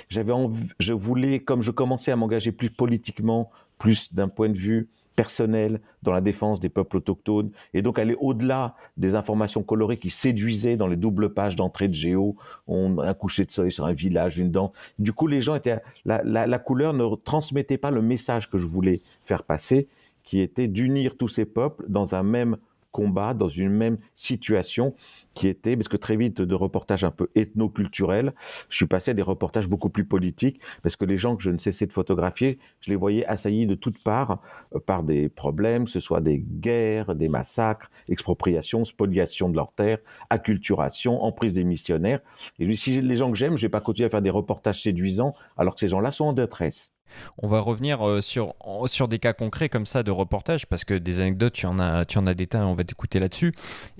J'avais 0.09 0.33
je 0.79 0.93
voulais, 0.93 1.41
comme 1.41 1.63
je 1.63 1.71
commençais 1.71 2.13
à 2.13 2.17
m'engager 2.17 2.53
plus 2.53 2.71
politiquement, 2.71 3.51
plus 3.79 4.15
d'un 4.15 4.29
point 4.29 4.49
de 4.49 4.57
vue 4.57 4.89
personnel 5.17 5.81
dans 6.03 6.13
la 6.13 6.21
défense 6.21 6.61
des 6.61 6.69
peuples 6.69 6.99
autochtones. 6.99 7.51
Et 7.75 7.83
donc 7.83 7.99
aller 7.99 8.17
au-delà 8.19 8.75
des 8.97 9.15
informations 9.15 9.63
colorées 9.63 9.97
qui 9.97 10.11
séduisaient 10.11 10.77
dans 10.77 10.87
les 10.87 10.97
doubles 10.97 11.33
pages 11.33 11.57
d'entrée 11.57 11.89
de 11.89 11.95
Géo, 11.95 12.37
on, 12.67 12.99
un 12.99 13.15
coucher 13.15 13.45
de 13.45 13.51
soleil 13.51 13.73
sur 13.73 13.87
un 13.87 13.93
village, 13.93 14.39
une 14.39 14.51
dent. 14.51 14.73
Du 14.99 15.13
coup, 15.13 15.27
les 15.27 15.43
gens 15.43 15.55
étaient 15.55 15.81
la, 16.05 16.23
la 16.25 16.59
couleur 16.59 16.93
ne 16.93 17.15
transmettait 17.17 17.79
pas 17.79 17.91
le 17.91 18.03
message 18.03 18.51
que 18.51 18.59
je 18.59 18.67
voulais 18.67 19.01
faire 19.25 19.43
passer, 19.43 19.89
qui 20.25 20.41
était 20.41 20.69
d'unir 20.69 21.17
tous 21.17 21.29
ces 21.29 21.45
peuples 21.45 21.85
dans 21.89 22.15
un 22.15 22.23
même 22.23 22.57
combat, 22.93 23.35
dans 23.35 23.49
une 23.49 23.71
même 23.71 23.97
situation 24.17 24.95
qui 25.35 25.49
était, 25.49 25.77
parce 25.77 25.89
que 25.89 25.97
très 25.97 26.17
vite 26.17 26.41
de 26.41 26.55
reportages 26.55 27.05
un 27.05 27.11
peu 27.11 27.29
ethno-culturels, 27.35 28.33
je 28.69 28.77
suis 28.77 28.87
passé 28.87 29.13
à 29.13 29.15
des 29.15 29.23
reportages 29.23 29.67
beaucoup 29.67 29.89
plus 29.89 30.05
politiques, 30.05 30.61
parce 30.83 30.97
que 30.97 31.05
les 31.05 31.19
gens 31.19 31.37
que 31.37 31.43
je 31.43 31.51
ne 31.51 31.59
cessais 31.59 31.87
de 31.87 31.93
photographier, 31.93 32.59
je 32.81 32.91
les 32.91 32.97
voyais 32.97 33.25
assaillis 33.27 33.67
de 33.67 33.75
toutes 33.75 34.03
parts 34.03 34.41
euh, 34.75 34.81
par 34.81 35.03
des 35.03 35.29
problèmes, 35.29 35.87
que 35.87 35.91
ce 35.91 36.01
soit 36.01 36.21
des 36.21 36.39
guerres, 36.39 37.15
des 37.15 37.29
massacres, 37.29 37.91
expropriation, 38.09 38.85
spoliation 38.85 39.49
de 39.49 39.57
leurs 39.57 39.73
terres, 39.73 39.99
acculturation, 40.31 41.23
emprise 41.23 41.55
des 41.55 41.65
missionnaires. 41.65 42.21
Et 42.59 42.65
lui, 42.65 42.77
si 42.77 43.01
les 43.01 43.17
gens 43.17 43.31
que 43.31 43.39
j'aime, 43.39 43.57
je 43.57 43.63
vais 43.63 43.71
pas 43.71 43.81
continuer 43.81 44.07
à 44.07 44.11
faire 44.11 44.23
des 44.23 44.31
reportages 44.31 44.83
séduisants, 44.83 45.35
alors 45.57 45.75
que 45.75 45.81
ces 45.81 45.89
gens-là 45.89 46.11
sont 46.11 46.27
en 46.27 46.33
détresse. 46.33 46.92
On 47.39 47.49
va 47.49 47.61
revenir 47.61 48.07
euh, 48.07 48.21
sur, 48.21 48.55
sur 48.87 49.09
des 49.09 49.19
cas 49.19 49.33
concrets 49.33 49.69
comme 49.69 49.87
ça 49.87 50.03
de 50.03 50.11
reportage, 50.11 50.67
parce 50.67 50.85
que 50.85 50.95
des 50.95 51.21
anecdotes, 51.21 51.53
tu 51.53 51.67
en 51.67 51.79
as, 51.79 52.05
tu 52.05 52.19
en 52.19 52.27
as 52.27 52.35
des 52.35 52.47
tas, 52.47 52.67
on 52.67 52.75
va 52.75 52.85
t'écouter 52.85 53.21
là-dessus. 53.21 53.53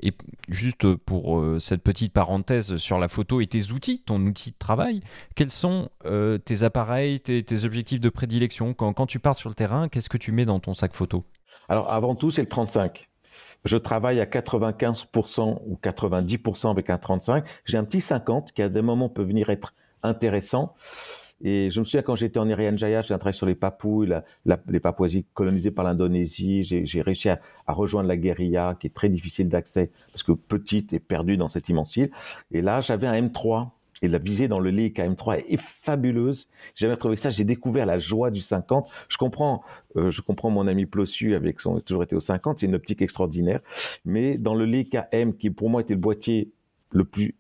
Et 0.03 0.13
juste 0.49 0.95
pour 0.95 1.39
euh, 1.39 1.59
cette 1.61 1.83
petite 1.83 2.13
parenthèse 2.13 2.77
sur 2.77 2.99
la 2.99 3.09
photo 3.09 3.41
et 3.41 3.47
tes 3.47 3.73
outils, 3.73 4.01
ton 4.01 4.21
outil 4.27 4.51
de 4.51 4.59
travail, 4.59 5.01
quels 5.35 5.51
sont 5.51 5.89
euh, 6.05 6.39
tes 6.39 6.63
appareils, 6.63 7.21
tes, 7.21 7.65
objectifs 7.65 8.01
de 8.01 8.09
prédilection? 8.09 8.75
Quand, 8.75 8.93
quand 8.93 9.07
tu 9.07 9.19
pars 9.19 9.37
sur 9.37 9.49
le 9.49 9.55
terrain, 9.55 9.89
qu'est-ce 9.89 10.09
que 10.09 10.19
tu 10.19 10.33
mets 10.33 10.45
dans 10.45 10.61
ton 10.61 10.75
sac 10.75 10.95
photo? 10.95 11.25
Alors 11.69 11.91
avant 11.91 12.15
tout, 12.15 12.31
c'est 12.31 12.43
le 12.43 12.49
35. 12.49 13.09
Je 13.65 13.77
travaille 13.77 14.21
à 14.21 14.27
95% 14.27 15.61
ou 15.67 15.79
90% 15.83 16.71
avec 16.71 16.91
un 16.91 16.99
35. 16.99 17.45
J'ai 17.65 17.79
un 17.79 17.85
petit 17.85 18.01
50 18.01 18.53
qui 18.53 18.63
à 18.63 18.69
des 18.69 18.83
moments 18.83 19.09
peut 19.09 19.23
venir 19.23 19.51
être 19.51 19.73
intéressant. 20.03 20.75
Et 21.43 21.71
je 21.71 21.81
me 21.81 21.85
souviens 21.85 22.03
quand 22.03 22.15
j'étais 22.15 22.39
en 22.39 22.49
Irian 22.49 22.77
Jaya, 22.77 23.03
j'ai 23.03 23.15
un 23.15 23.19
travail 23.19 23.35
sur 23.35 23.47
les 23.47 23.57
Papous, 23.57 24.07
les 24.69 24.81
Papouasies 24.81 25.27
colonisées 25.35 25.73
par 25.73 25.85
l'Indonésie. 25.85 26.63
J'ai 26.63 27.03
réussi 27.03 27.29
à, 27.29 27.41
rejoindre 27.67 28.09
la 28.09 28.17
guérilla, 28.17 28.77
qui 28.79 28.87
est 28.87 28.95
très 28.95 29.09
difficile 29.09 29.49
d'accès, 29.49 29.91
parce 30.13 30.23
que 30.23 30.33
petite 30.33 30.93
et 30.93 31.01
perdue 31.01 31.37
dans 31.37 31.49
cette 31.49 31.69
immense 31.69 31.97
île. 31.97 32.11
Et 32.53 32.63
là, 32.63 32.81
j'avais 32.81 33.07
un 33.07 33.21
M3. 33.21 33.71
Et 34.05 34.09
la 34.09 34.19
visée 34.19 34.49
dans 34.49 34.59
le 34.59 34.71
lit 34.71 34.93
à 34.99 35.09
M3 35.09 35.45
est 35.49 35.61
fabuleuse. 35.61 36.49
J'ai 36.75 36.87
jamais 36.87 36.97
trouvé 36.97 37.17
ça. 37.17 37.31
J'ai 37.31 37.45
découvert 37.45 37.87
la 37.87 38.01
joie 38.01 38.33
du 38.33 38.41
50. 38.41 38.89
Je 39.09 39.17
comprends, 39.17 39.63
euh, 39.97 40.11
je 40.11 40.21
comprends 40.21 40.51
mon 40.51 40.67
ami 40.67 40.87
Plossu 40.87 41.37
avec 41.37 41.61
son, 41.61 41.79
toujours 41.79 42.03
été 42.03 42.17
au 42.17 42.21
50. 42.21 42.59
C'est 42.59 42.67
une 42.67 42.75
optique 42.75 43.01
extraordinaire. 43.01 43.61
Mais 44.05 44.39
dans 44.39 44.57
le 44.57 44.65
lit 44.65 44.91
M, 45.13 45.37
qui 45.37 45.51
pour 45.51 45.71
moi 45.71 45.83
était 45.83 45.95
le 45.95 46.01
boîtier 46.01 46.51
le 46.91 47.05
plus 47.05 47.37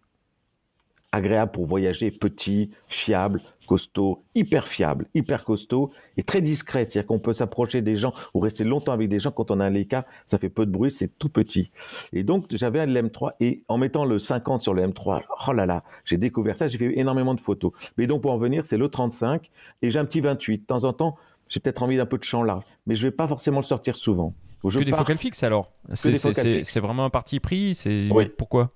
agréable 1.12 1.52
pour 1.52 1.66
voyager, 1.66 2.10
petit, 2.10 2.70
fiable, 2.88 3.40
costaud, 3.68 4.22
hyper 4.34 4.66
fiable, 4.66 5.06
hyper 5.14 5.44
costaud 5.44 5.92
et 6.16 6.22
très 6.22 6.40
discret. 6.40 6.86
C'est-à-dire 6.88 7.06
qu'on 7.06 7.18
peut 7.18 7.34
s'approcher 7.34 7.82
des 7.82 7.96
gens 7.96 8.12
ou 8.34 8.40
rester 8.40 8.64
longtemps 8.64 8.92
avec 8.92 9.08
des 9.08 9.20
gens. 9.20 9.30
Quand 9.30 9.50
on 9.50 9.60
a 9.60 9.66
un 9.66 9.70
Leica, 9.70 10.04
ça 10.26 10.38
fait 10.38 10.48
peu 10.48 10.66
de 10.66 10.70
bruit, 10.70 10.90
c'est 10.90 11.18
tout 11.18 11.28
petit. 11.28 11.70
Et 12.12 12.24
donc, 12.24 12.46
j'avais 12.50 12.80
un 12.80 12.86
M3 12.86 13.32
et 13.40 13.62
en 13.68 13.78
mettant 13.78 14.04
le 14.04 14.18
50 14.18 14.62
sur 14.62 14.74
le 14.74 14.86
M3, 14.86 15.22
oh 15.46 15.52
là 15.52 15.66
là, 15.66 15.84
j'ai 16.04 16.16
découvert 16.16 16.56
ça, 16.56 16.66
j'ai 16.66 16.78
fait 16.78 16.98
énormément 16.98 17.34
de 17.34 17.40
photos. 17.40 17.72
Mais 17.98 18.06
donc, 18.06 18.22
pour 18.22 18.32
en 18.32 18.38
venir, 18.38 18.64
c'est 18.66 18.78
le 18.78 18.88
35 18.88 19.50
et 19.82 19.90
j'ai 19.90 19.98
un 19.98 20.04
petit 20.06 20.20
28. 20.20 20.58
De 20.58 20.66
temps 20.66 20.84
en 20.84 20.92
temps, 20.92 21.16
j'ai 21.48 21.60
peut-être 21.60 21.82
envie 21.82 21.98
d'un 21.98 22.06
peu 22.06 22.16
de 22.16 22.24
champ 22.24 22.42
là, 22.42 22.60
mais 22.86 22.96
je 22.96 23.06
vais 23.06 23.10
pas 23.10 23.28
forcément 23.28 23.58
le 23.58 23.64
sortir 23.64 23.96
souvent. 23.96 24.34
Je 24.64 24.78
que 24.78 24.84
des 24.84 24.92
focales 24.92 25.18
fixes 25.18 25.42
alors 25.42 25.72
C'est 25.92 26.80
vraiment 26.80 27.04
un 27.04 27.10
parti 27.10 27.40
pris 27.40 27.74
C'est 27.74 28.08
oui. 28.10 28.30
Pourquoi? 28.36 28.70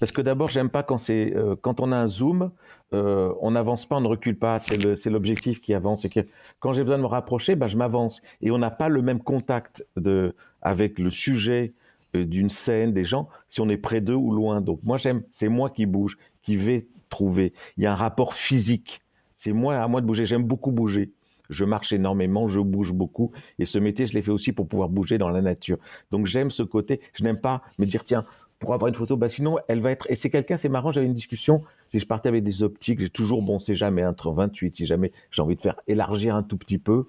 Parce 0.00 0.12
que 0.12 0.20
d'abord, 0.20 0.48
j'aime 0.48 0.70
pas 0.70 0.82
quand 0.82 0.98
c'est 0.98 1.34
euh, 1.36 1.56
quand 1.60 1.80
on 1.80 1.92
a 1.92 1.96
un 1.96 2.08
zoom, 2.08 2.50
euh, 2.92 3.32
on 3.40 3.52
n'avance 3.52 3.86
pas, 3.86 3.96
on 3.96 4.00
ne 4.00 4.08
recule 4.08 4.38
pas. 4.38 4.58
C'est 4.58 5.10
l'objectif 5.10 5.60
qui 5.60 5.74
avance. 5.74 6.04
Et 6.04 6.08
que 6.08 6.20
quand 6.60 6.72
j'ai 6.72 6.82
besoin 6.82 6.98
de 6.98 7.02
me 7.02 7.08
rapprocher, 7.08 7.54
bah, 7.54 7.68
je 7.68 7.76
m'avance. 7.76 8.22
Et 8.40 8.50
on 8.50 8.58
n'a 8.58 8.70
pas 8.70 8.88
le 8.88 9.02
même 9.02 9.20
contact 9.20 9.86
de 9.96 10.34
avec 10.62 10.98
le 10.98 11.10
sujet 11.10 11.72
euh, 12.16 12.24
d'une 12.24 12.50
scène, 12.50 12.92
des 12.92 13.04
gens, 13.04 13.28
si 13.50 13.60
on 13.60 13.68
est 13.68 13.76
près 13.76 14.00
d'eux 14.00 14.14
ou 14.14 14.32
loin. 14.32 14.60
Donc 14.60 14.80
moi, 14.84 14.98
j'aime, 14.98 15.22
c'est 15.32 15.48
moi 15.48 15.70
qui 15.70 15.86
bouge, 15.86 16.18
qui 16.42 16.56
vais 16.56 16.86
trouver. 17.10 17.52
Il 17.76 17.84
y 17.84 17.86
a 17.86 17.92
un 17.92 17.96
rapport 17.96 18.34
physique. 18.34 19.00
C'est 19.34 19.52
moi 19.52 19.76
à 19.76 19.86
moi 19.88 20.00
de 20.00 20.06
bouger. 20.06 20.26
J'aime 20.26 20.44
beaucoup 20.44 20.72
bouger. 20.72 21.12
Je 21.50 21.64
marche 21.64 21.92
énormément, 21.92 22.46
je 22.46 22.60
bouge 22.60 22.92
beaucoup. 22.92 23.32
Et 23.58 23.64
ce 23.64 23.78
métier, 23.78 24.06
je 24.06 24.12
l'ai 24.12 24.22
fait 24.22 24.30
aussi 24.30 24.52
pour 24.52 24.68
pouvoir 24.68 24.88
bouger 24.88 25.16
dans 25.16 25.30
la 25.30 25.40
nature. 25.40 25.78
Donc 26.10 26.26
j'aime 26.26 26.50
ce 26.50 26.62
côté. 26.62 27.00
Je 27.14 27.24
n'aime 27.24 27.40
pas 27.40 27.62
me 27.78 27.86
dire, 27.86 28.04
tiens, 28.04 28.22
pour 28.58 28.74
avoir 28.74 28.88
une 28.88 28.94
photo, 28.94 29.16
bah 29.16 29.28
sinon 29.28 29.58
elle 29.68 29.80
va 29.80 29.90
être. 29.90 30.10
Et 30.10 30.16
c'est 30.16 30.30
quelqu'un, 30.30 30.56
c'est 30.56 30.68
marrant, 30.68 30.92
j'avais 30.92 31.06
une 31.06 31.14
discussion, 31.14 31.62
je 31.92 32.04
partais 32.04 32.28
avec 32.28 32.44
des 32.44 32.62
optiques, 32.62 33.00
j'ai 33.00 33.10
toujours, 33.10 33.42
bon, 33.42 33.58
c'est 33.58 33.76
jamais 33.76 34.04
entre 34.04 34.32
28, 34.32 34.76
si 34.76 34.86
jamais 34.86 35.12
j'ai 35.30 35.42
envie 35.42 35.56
de 35.56 35.60
faire 35.60 35.80
élargir 35.86 36.34
un 36.34 36.42
tout 36.42 36.56
petit 36.56 36.78
peu. 36.78 37.04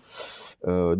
Euh, 0.68 0.96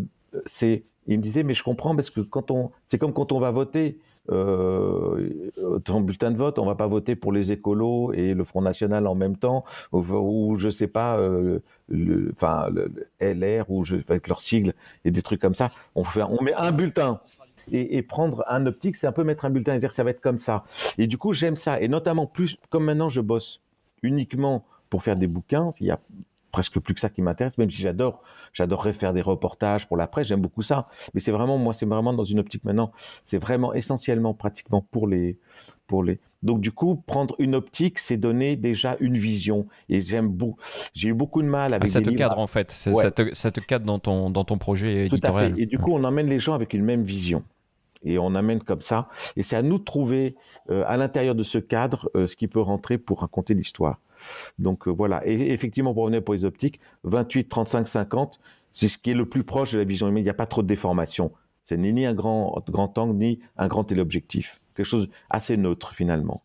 c'est, 0.46 0.84
il 1.08 1.18
me 1.18 1.24
disait, 1.24 1.44
mais 1.44 1.54
je 1.54 1.64
comprends 1.64 1.96
parce 1.96 2.10
que 2.10 2.22
quand 2.22 2.52
on, 2.52 2.72
c'est 2.88 2.98
comme 2.98 3.14
quand 3.14 3.32
on 3.32 3.40
va 3.40 3.52
voter, 3.52 4.00
euh, 4.32 5.50
ton 5.86 6.02
bulletin 6.02 6.32
de 6.32 6.38
vote, 6.38 6.60
on 6.60 6.66
va 6.66 6.76
pas 6.76 6.88
voter 6.88 7.16
pour 7.16 7.32
les 7.32 7.52
écolos 7.52 8.14
et 8.14 8.34
le 8.34 8.44
Front 8.44 8.62
National 8.62 9.08
en 9.08 9.16
même 9.16 9.38
temps, 9.38 9.64
ou, 9.92 10.58
je 10.60 10.70
sais 10.70 10.88
pas, 10.88 11.18
euh, 11.18 11.60
le, 11.88 12.32
enfin 12.36 12.70
le, 12.70 12.92
LR 13.20 13.70
ou 13.72 13.86
je, 13.86 13.96
avec 14.08 14.28
leur 14.28 14.42
sigle 14.42 14.74
et 15.04 15.12
des 15.12 15.22
trucs 15.24 15.42
comme 15.42 15.56
ça. 15.56 15.68
On 15.96 16.04
fait, 16.04 16.22
on 16.22 16.42
met 16.44 16.54
un 16.54 16.72
bulletin 16.72 17.22
et, 17.72 18.02
prendre 18.02 18.44
un 18.48 18.66
optique, 18.66 18.96
c'est 18.96 19.08
un 19.08 19.12
peu 19.12 19.24
mettre 19.24 19.46
un 19.46 19.50
bulletin 19.50 19.76
et 19.76 19.80
dire 19.80 19.92
ça 19.92 20.04
va 20.04 20.12
être 20.12 20.22
comme 20.22 20.40
ça. 20.40 20.66
Et 20.98 21.08
du 21.08 21.18
coup, 21.18 21.34
j'aime 21.34 21.56
ça. 21.56 21.80
Et 21.82 21.88
notamment, 21.88 22.26
plus 22.26 22.58
comme 22.70 22.86
maintenant, 22.86 23.10
je 23.10 23.22
bosse 23.22 23.62
uniquement 24.04 24.66
pour 24.90 25.04
faire 25.04 25.16
des 25.16 25.28
bouquins. 25.28 25.70
Il 25.80 25.88
y 25.88 25.92
a 25.92 26.00
presque 26.52 26.80
plus 26.80 26.94
que 26.94 27.00
ça 27.00 27.10
qui 27.10 27.22
m'intéresse, 27.22 27.58
même 27.58 27.72
si 27.72 27.78
j'adore, 27.78 28.22
j'adorerais 28.54 28.94
faire 28.94 29.14
des 29.14 29.22
reportages 29.22 29.88
pour 29.88 29.98
la 29.98 30.08
presse, 30.08 30.28
j'aime 30.28 30.42
beaucoup 30.42 30.62
ça. 30.62 30.88
Mais 31.14 31.22
c'est 31.22 31.32
vraiment, 31.32 31.58
moi, 31.58 31.74
c'est 31.74 31.86
vraiment 31.86 32.14
dans 32.14 32.24
une 32.24 32.40
optique 32.40 32.64
maintenant, 32.64 32.92
c'est 33.26 33.38
vraiment 33.38 33.74
essentiellement, 33.74 34.34
pratiquement 34.34 34.86
pour 34.92 35.08
les, 35.08 35.38
pour 35.88 36.04
les. 36.04 36.20
Donc 36.42 36.62
du 36.62 36.72
coup, 36.72 36.96
prendre 36.96 37.36
une 37.40 37.54
optique, 37.54 38.00
c'est 38.00 38.16
donner 38.16 38.56
déjà 38.56 38.96
une 39.02 39.18
vision. 39.18 39.68
Et 39.90 40.02
j'aime 40.02 40.30
beaucoup. 40.30 40.60
J'ai 40.94 41.10
eu 41.10 41.14
beaucoup 41.14 41.42
de 41.42 41.48
mal 41.48 41.74
avec. 41.74 41.90
Ah, 41.90 41.92
ça 41.92 42.02
te 42.02 42.10
cadre 42.12 42.40
en 42.40 42.48
fait. 42.48 42.72
Ça, 42.72 43.12
te, 43.12 43.34
ça, 43.34 43.52
te, 43.52 43.60
cadre 43.60 43.86
dans 43.86 44.00
ton 44.00 44.30
dans 44.30 44.46
ton 44.46 44.58
projet 44.58 45.08
éditorial. 45.08 45.60
Et 45.60 45.66
du 45.66 45.78
coup, 45.78 45.92
on 45.92 46.04
emmène 46.06 46.28
les 46.28 46.40
gens 46.40 46.54
avec 46.54 46.74
une 46.74 46.84
même 46.84 47.04
vision 47.04 47.44
et 48.04 48.18
on 48.20 48.36
amène 48.36 48.62
comme 48.62 48.82
ça. 48.82 49.10
Et 49.36 49.44
c'est 49.44 49.56
à 49.56 49.62
nous 49.62 49.80
de 49.80 49.84
trouver 49.84 50.36
euh, 50.70 50.84
à 50.88 50.98
l'intérieur 50.98 51.36
de 51.36 51.44
ce 51.44 51.58
cadre 51.58 52.10
euh, 52.16 52.28
ce 52.28 52.36
qui 52.36 52.48
peut 52.48 52.62
rentrer 52.62 52.98
pour 52.98 53.22
raconter 53.22 53.54
l'histoire. 53.54 54.00
Donc 54.58 54.88
euh, 54.88 54.92
voilà. 54.92 55.26
Et 55.26 55.52
effectivement, 55.52 55.94
pour 55.94 56.04
revenir 56.04 56.24
pour 56.24 56.34
les 56.34 56.46
optiques, 56.46 56.80
28, 57.04 57.50
35, 57.50 57.88
50, 57.88 58.40
c'est 58.72 58.88
ce 58.88 58.98
qui 58.98 59.12
est 59.12 59.16
le 59.16 59.26
plus 59.26 59.44
proche 59.44 59.74
de 59.74 59.80
la 59.80 59.86
vision 59.86 60.08
humaine. 60.08 60.22
Il 60.22 60.26
n'y 60.26 60.30
a 60.30 60.36
pas 60.36 60.46
trop 60.46 60.62
de 60.62 60.68
déformation. 60.68 61.32
C'est 61.66 61.78
ni 61.78 62.06
un 62.06 62.14
grand, 62.14 62.64
grand 62.68 62.98
angle, 62.98 63.16
ni 63.16 63.40
un 63.58 63.68
grand 63.68 63.84
téléobjectif. 63.84 64.60
Quelque 64.76 64.88
chose 64.88 65.10
assez 65.30 65.56
neutre 65.56 65.94
finalement. 65.94 66.42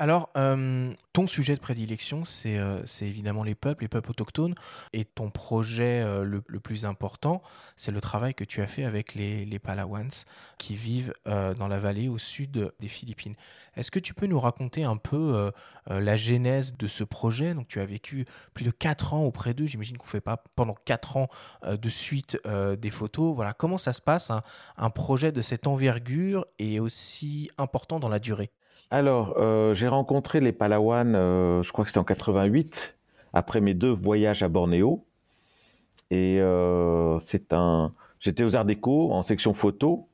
Alors, 0.00 0.30
euh, 0.36 0.92
ton 1.12 1.26
sujet 1.26 1.56
de 1.56 1.60
prédilection, 1.60 2.22
euh, 2.46 2.82
c'est 2.84 3.04
évidemment 3.04 3.42
les 3.42 3.56
peuples, 3.56 3.82
les 3.82 3.88
peuples 3.88 4.10
autochtones. 4.10 4.54
Et 4.92 5.04
ton 5.04 5.28
projet 5.28 6.02
euh, 6.02 6.22
le, 6.22 6.60
plus 6.60 6.84
important, 6.84 7.42
c'est 7.74 7.90
le 7.90 8.00
travail 8.00 8.32
que 8.32 8.44
tu 8.44 8.62
as 8.62 8.68
fait 8.68 8.84
avec 8.84 9.14
les, 9.14 9.44
les 9.44 9.58
Palawans 9.58 10.24
qui 10.56 10.76
vivent 10.76 11.12
dans 11.24 11.68
la 11.68 11.78
vallée 11.78 12.08
au 12.08 12.18
sud 12.18 12.72
des 12.78 12.88
Philippines. 12.88 13.34
Est-ce 13.76 13.90
que 13.90 13.98
tu 13.98 14.14
peux 14.14 14.26
nous 14.26 14.40
raconter 14.40 14.84
un 14.84 14.96
peu 14.96 15.52
la 15.86 16.16
genèse 16.16 16.76
de 16.76 16.88
ce 16.88 17.04
projet? 17.04 17.54
Donc, 17.54 17.68
tu 17.68 17.80
as 17.80 17.86
vécu 17.86 18.24
plus 18.54 18.64
de 18.64 18.72
4 18.72 19.14
ans 19.14 19.22
auprès 19.22 19.54
d'eux. 19.54 19.66
J'imagine 19.66 19.96
qu'on 19.96 20.06
ne 20.06 20.10
fait 20.10 20.20
pas 20.20 20.42
pendant 20.56 20.74
4 20.84 21.16
ans 21.16 21.28
de 21.64 21.88
suite 21.88 22.36
des 22.44 22.90
photos. 22.90 23.34
Voilà, 23.36 23.52
comment 23.52 23.78
ça 23.78 23.92
se 23.92 24.02
passe, 24.02 24.32
un 24.76 24.90
projet 24.90 25.30
de 25.30 25.40
cette 25.40 25.68
envergure 25.68 26.44
et 26.58 26.80
aussi 26.80 27.50
important 27.56 28.00
dans 28.00 28.08
la 28.08 28.18
durée? 28.18 28.50
Alors, 28.90 29.34
euh, 29.38 29.74
j'ai 29.74 29.88
rencontré 29.88 30.40
les 30.40 30.52
Palawan, 30.52 31.14
euh, 31.14 31.62
je 31.62 31.72
crois 31.72 31.84
que 31.84 31.90
c'était 31.90 31.98
en 31.98 32.04
88, 32.04 32.96
après 33.34 33.60
mes 33.60 33.74
deux 33.74 33.90
voyages 33.90 34.42
à 34.42 34.48
Bornéo. 34.48 35.04
Et 36.10 36.40
euh, 36.40 37.20
c'est 37.20 37.52
un. 37.52 37.92
J'étais 38.20 38.44
aux 38.44 38.56
Arts 38.56 38.64
Déco 38.64 39.12
en 39.12 39.22
section 39.22 39.52
photo 39.54 40.08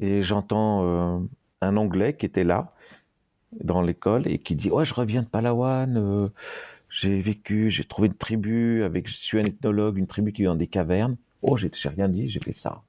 et 0.00 0.22
j'entends 0.22 1.28
un 1.60 1.76
Anglais 1.76 2.16
qui 2.16 2.26
était 2.26 2.44
là 2.44 2.72
dans 3.60 3.82
l'école 3.82 4.26
et 4.26 4.38
qui 4.38 4.56
dit 4.56 4.70
ouais 4.70 4.84
je 4.84 4.94
reviens 4.94 5.22
de 5.22 5.28
Palawan, 5.28 6.28
j'ai 6.90 7.20
vécu, 7.20 7.70
j'ai 7.70 7.84
trouvé 7.84 8.08
une 8.08 8.14
tribu 8.14 8.82
avec, 8.82 9.08
je 9.08 9.14
suis 9.14 9.38
un 9.38 9.44
ethnologue, 9.44 9.98
une 9.98 10.08
tribu 10.08 10.32
qui 10.32 10.42
vit 10.42 10.46
dans 10.46 10.56
des 10.56 10.66
cavernes. 10.66 11.16
Oh 11.42 11.56
j'ai 11.56 11.70
rien 11.88 12.08
dit, 12.08 12.28
j'ai 12.28 12.40
fait 12.40 12.52
ça. 12.52 12.82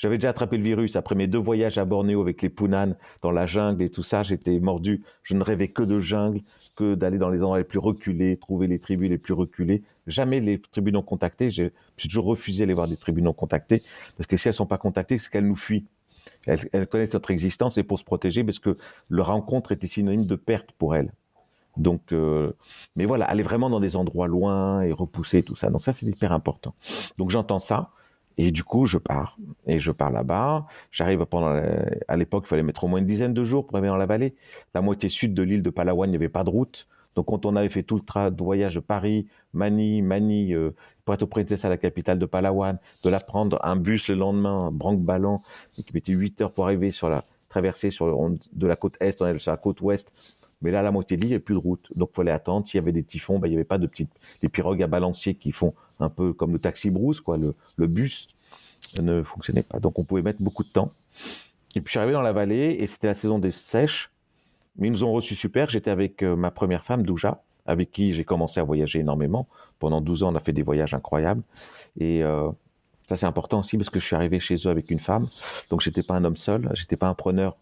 J'avais 0.00 0.16
déjà 0.16 0.30
attrapé 0.30 0.56
le 0.56 0.62
virus 0.62 0.96
après 0.96 1.14
mes 1.14 1.26
deux 1.26 1.38
voyages 1.38 1.76
à 1.76 1.84
Bornéo 1.84 2.22
avec 2.22 2.40
les 2.40 2.48
Punan 2.48 2.94
dans 3.20 3.30
la 3.30 3.44
jungle 3.44 3.82
et 3.82 3.90
tout 3.90 4.02
ça. 4.02 4.22
J'étais 4.22 4.58
mordu. 4.58 5.02
Je 5.24 5.34
ne 5.34 5.42
rêvais 5.42 5.68
que 5.68 5.82
de 5.82 6.00
jungle, 6.00 6.40
que 6.74 6.94
d'aller 6.94 7.18
dans 7.18 7.28
les 7.28 7.40
endroits 7.40 7.58
les 7.58 7.64
plus 7.64 7.78
reculés, 7.78 8.38
trouver 8.38 8.66
les 8.66 8.78
tribus 8.78 9.10
les 9.10 9.18
plus 9.18 9.34
reculées. 9.34 9.82
Jamais 10.06 10.40
les 10.40 10.58
tribus 10.58 10.94
non 10.94 11.02
contactées. 11.02 11.50
J'ai 11.50 11.70
toujours 11.98 12.24
refusé 12.24 12.60
d'aller 12.60 12.72
voir 12.72 12.88
des 12.88 12.96
tribus 12.96 13.22
non 13.22 13.34
contactées 13.34 13.82
parce 14.16 14.26
que 14.26 14.38
si 14.38 14.48
elles 14.48 14.54
sont 14.54 14.64
pas 14.64 14.78
contactées, 14.78 15.18
c'est 15.18 15.28
qu'elles 15.28 15.46
nous 15.46 15.54
fuient. 15.54 15.84
Elles, 16.46 16.86
connaissent 16.86 17.12
notre 17.12 17.30
existence 17.30 17.76
et 17.76 17.82
pour 17.82 17.98
se 17.98 18.04
protéger 18.04 18.42
parce 18.42 18.58
que 18.58 18.76
leur 19.10 19.26
rencontre 19.26 19.70
était 19.72 19.86
synonyme 19.86 20.24
de 20.24 20.34
perte 20.34 20.72
pour 20.78 20.96
elles. 20.96 21.12
Donc, 21.76 22.12
euh, 22.12 22.52
mais 22.96 23.04
voilà, 23.04 23.26
aller 23.26 23.42
vraiment 23.42 23.68
dans 23.68 23.80
des 23.80 23.96
endroits 23.96 24.28
loin 24.28 24.80
et 24.80 24.92
repousser 24.92 25.42
tout 25.42 25.56
ça. 25.56 25.68
Donc 25.68 25.82
ça, 25.82 25.92
c'est 25.92 26.06
hyper 26.06 26.32
important. 26.32 26.74
Donc 27.18 27.30
j'entends 27.30 27.60
ça. 27.60 27.90
Et 28.42 28.52
du 28.52 28.64
coup, 28.64 28.86
je 28.86 28.96
pars. 28.96 29.36
Et 29.66 29.80
je 29.80 29.92
pars 29.92 30.10
là-bas. 30.10 30.66
J'arrive 30.92 31.26
pendant. 31.26 31.62
À 32.08 32.16
l'époque, 32.16 32.44
il 32.46 32.48
fallait 32.48 32.62
mettre 32.62 32.84
au 32.84 32.88
moins 32.88 32.98
une 32.98 33.06
dizaine 33.06 33.34
de 33.34 33.44
jours 33.44 33.66
pour 33.66 33.76
arriver 33.76 33.88
dans 33.88 33.98
la 33.98 34.06
vallée. 34.06 34.34
La 34.74 34.80
moitié 34.80 35.10
sud 35.10 35.34
de 35.34 35.42
l'île 35.42 35.62
de 35.62 35.68
Palawan, 35.68 36.08
il 36.08 36.12
n'y 36.12 36.16
avait 36.16 36.30
pas 36.30 36.42
de 36.42 36.48
route. 36.48 36.88
Donc, 37.16 37.26
quand 37.26 37.44
on 37.44 37.54
avait 37.54 37.68
fait 37.68 37.82
tout 37.82 38.00
le 38.16 38.42
voyage 38.42 38.76
de 38.76 38.80
Paris, 38.80 39.26
Mani, 39.52 40.00
Mani, 40.00 40.54
euh, 40.54 40.70
Puerto 41.04 41.26
Princesa, 41.26 41.68
la 41.68 41.76
capitale 41.76 42.18
de 42.18 42.24
Palawan, 42.24 42.78
de 43.04 43.10
la 43.10 43.20
prendre 43.20 43.58
un 43.62 43.76
bus 43.76 44.08
le 44.08 44.14
lendemain, 44.14 44.70
branque-ballon, 44.72 45.40
qui 45.74 45.84
mettait 45.92 46.12
8 46.12 46.40
heures 46.40 46.54
pour 46.54 46.64
arriver 46.64 46.92
sur 46.92 47.10
la 47.10 47.22
traversée 47.50 47.90
sur 47.90 48.06
de 48.52 48.66
la 48.66 48.76
côte 48.76 48.96
est, 49.00 49.20
on 49.20 49.26
est 49.26 49.38
sur 49.38 49.50
la 49.50 49.58
côte 49.58 49.82
ouest. 49.82 50.38
Mais 50.62 50.70
là, 50.70 50.80
la 50.80 50.92
moitié 50.92 51.18
de 51.18 51.22
l'île, 51.22 51.28
il 51.28 51.32
n'y 51.32 51.34
avait 51.34 51.44
plus 51.44 51.56
de 51.56 51.60
route. 51.60 51.88
Donc, 51.94 52.08
il 52.12 52.16
fallait 52.16 52.30
attendre. 52.30 52.66
S'il 52.66 52.76
y 52.76 52.82
avait 52.82 52.92
des 52.92 53.02
typhons, 53.02 53.38
ben, 53.38 53.48
il 53.48 53.50
n'y 53.50 53.56
avait 53.56 53.64
pas 53.64 53.78
de 53.78 53.86
petites, 53.86 54.10
pirogues 54.50 54.82
à 54.82 54.86
balancier 54.86 55.34
qui 55.34 55.52
font 55.52 55.74
un 56.00 56.08
peu 56.08 56.32
comme 56.32 56.52
le 56.52 56.58
taxi 56.58 56.90
brousse, 56.90 57.20
quoi, 57.20 57.36
le, 57.36 57.86
bus 57.86 58.26
ne 59.00 59.22
fonctionnait 59.22 59.62
pas. 59.62 59.78
Donc 59.78 59.98
on 59.98 60.04
pouvait 60.04 60.22
mettre 60.22 60.42
beaucoup 60.42 60.64
de 60.64 60.68
temps. 60.68 60.90
Et 61.74 61.80
puis 61.80 61.86
je 61.86 61.90
suis 61.90 61.98
arrivé 61.98 62.12
dans 62.12 62.22
la 62.22 62.32
vallée 62.32 62.76
et 62.80 62.86
c'était 62.86 63.06
la 63.06 63.14
saison 63.14 63.38
des 63.38 63.52
sèches. 63.52 64.10
Mais 64.78 64.88
ils 64.88 64.92
nous 64.92 65.04
ont 65.04 65.12
reçus 65.12 65.36
super. 65.36 65.68
J'étais 65.68 65.90
avec 65.90 66.22
euh, 66.22 66.36
ma 66.36 66.50
première 66.50 66.84
femme, 66.84 67.02
Douja, 67.02 67.42
avec 67.66 67.90
qui 67.90 68.14
j'ai 68.14 68.24
commencé 68.24 68.60
à 68.60 68.62
voyager 68.62 69.00
énormément. 69.00 69.46
Pendant 69.78 70.00
12 70.00 70.22
ans, 70.22 70.32
on 70.32 70.36
a 70.36 70.40
fait 70.40 70.52
des 70.52 70.62
voyages 70.62 70.94
incroyables. 70.94 71.42
Et 71.98 72.22
euh, 72.22 72.50
ça, 73.08 73.16
c'est 73.16 73.26
important 73.26 73.60
aussi 73.60 73.76
parce 73.76 73.90
que 73.90 73.98
je 73.98 74.04
suis 74.04 74.16
arrivé 74.16 74.40
chez 74.40 74.54
eux 74.54 74.70
avec 74.70 74.90
une 74.90 75.00
femme. 75.00 75.26
Donc, 75.70 75.80
j'étais 75.80 76.02
pas 76.02 76.14
un 76.14 76.24
homme 76.24 76.36
seul. 76.36 76.70
J'étais 76.74 76.96
pas 76.96 77.08
un 77.08 77.14
preneur 77.14 77.56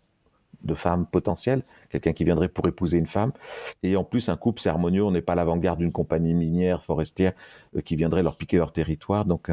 de 0.62 0.74
femmes 0.74 1.06
potentielles, 1.06 1.62
quelqu'un 1.90 2.12
qui 2.12 2.24
viendrait 2.24 2.48
pour 2.48 2.66
épouser 2.66 2.98
une 2.98 3.06
femme. 3.06 3.32
Et 3.82 3.96
en 3.96 4.04
plus, 4.04 4.28
un 4.28 4.36
couple, 4.36 4.60
c'est. 4.60 4.70
On 4.70 5.10
n'est 5.10 5.22
pas 5.22 5.34
l'avant-garde 5.34 5.78
d'une 5.78 5.92
compagnie 5.92 6.34
minière, 6.34 6.82
forestière, 6.84 7.32
euh, 7.76 7.80
qui 7.80 7.96
viendrait 7.96 8.22
leur 8.22 8.36
piquer 8.36 8.56
leur 8.56 8.72
territoire. 8.72 9.24
Donc, 9.24 9.50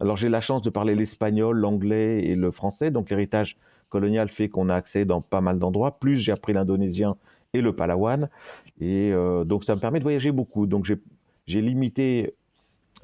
alors 0.00 0.16
j'ai 0.16 0.28
la 0.28 0.40
chance 0.40 0.62
de 0.62 0.70
parler 0.70 0.94
l'espagnol, 0.94 1.56
l'anglais 1.56 2.24
et 2.24 2.34
le 2.34 2.50
français, 2.50 2.90
donc 2.90 3.10
l'héritage 3.10 3.56
colonial 3.88 4.28
fait 4.28 4.48
qu'on 4.48 4.68
a 4.68 4.74
accès 4.74 5.04
dans 5.04 5.20
pas 5.20 5.40
mal 5.40 5.58
d'endroits. 5.58 5.98
Plus 5.98 6.18
j'ai 6.18 6.32
appris 6.32 6.52
l'indonésien 6.52 7.16
et 7.52 7.60
le 7.60 7.74
palawan, 7.74 8.28
et 8.80 9.12
euh, 9.12 9.44
donc 9.44 9.64
ça 9.64 9.74
me 9.74 9.80
permet 9.80 9.98
de 9.98 10.04
voyager 10.04 10.30
beaucoup. 10.30 10.66
Donc 10.66 10.84
j'ai 11.46 11.60
limité 11.60 12.34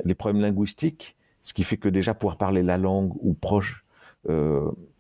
les 0.05 0.15
problèmes 0.15 0.43
linguistiques, 0.43 1.17
ce 1.43 1.53
qui 1.53 1.65
fait 1.65 1.77
que 1.77 1.89
déjà 1.89 2.15
pouvoir 2.15 2.37
parler 2.37 2.63
la 2.63 2.79
langue 2.79 3.13
ou 3.21 3.35
proche, 3.35 3.85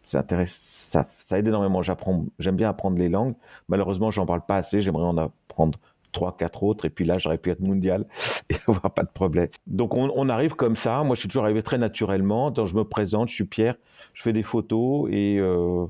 ça, 0.06 0.24
ça, 0.46 1.38
aide 1.38 1.46
énormément. 1.46 1.82
J'aime 1.82 2.56
bien 2.56 2.68
apprendre 2.68 2.98
les 2.98 3.08
langues. 3.08 3.34
Malheureusement, 3.68 4.10
j'en 4.10 4.26
parle 4.26 4.42
pas 4.42 4.56
assez. 4.56 4.80
J'aimerais 4.80 5.04
en 5.04 5.16
apprendre 5.18 5.78
trois, 6.12 6.36
quatre 6.36 6.62
autres, 6.62 6.86
et 6.86 6.90
puis 6.90 7.04
là, 7.04 7.18
j'aurais 7.18 7.36
pu 7.36 7.50
être 7.50 7.60
mondial 7.60 8.06
et 8.50 8.56
avoir 8.66 8.90
pas 8.92 9.02
de 9.02 9.10
problème. 9.10 9.48
Donc, 9.66 9.94
on, 9.94 10.28
arrive 10.28 10.54
comme 10.54 10.76
ça. 10.76 11.02
Moi, 11.04 11.14
je 11.14 11.20
suis 11.20 11.28
toujours 11.28 11.44
arrivé 11.44 11.62
très 11.62 11.78
naturellement. 11.78 12.50
Donc, 12.50 12.68
je 12.68 12.74
me 12.74 12.84
présente, 12.84 13.28
je 13.28 13.34
suis 13.34 13.44
Pierre, 13.44 13.76
je 14.14 14.22
fais 14.22 14.32
des 14.32 14.42
photos, 14.42 15.10
et, 15.12 15.38
euh, 15.38 15.86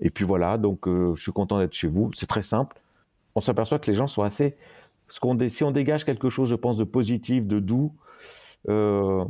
et 0.00 0.10
puis 0.10 0.24
voilà. 0.24 0.56
Donc, 0.56 0.86
euh, 0.86 1.14
je 1.16 1.22
suis 1.22 1.32
content 1.32 1.58
d'être 1.58 1.74
chez 1.74 1.88
vous. 1.88 2.10
C'est 2.14 2.26
très 2.26 2.44
simple. 2.44 2.76
On 3.34 3.40
s'aperçoit 3.40 3.78
que 3.78 3.90
les 3.90 3.96
gens 3.96 4.06
sont 4.06 4.22
assez. 4.22 4.56
Si 5.08 5.64
on 5.64 5.70
dégage 5.70 6.04
quelque 6.04 6.30
chose, 6.30 6.48
je 6.48 6.54
pense, 6.54 6.76
de 6.76 6.84
positif, 6.84 7.46
de 7.46 7.60
doux, 7.60 7.92
euh, 8.68 9.24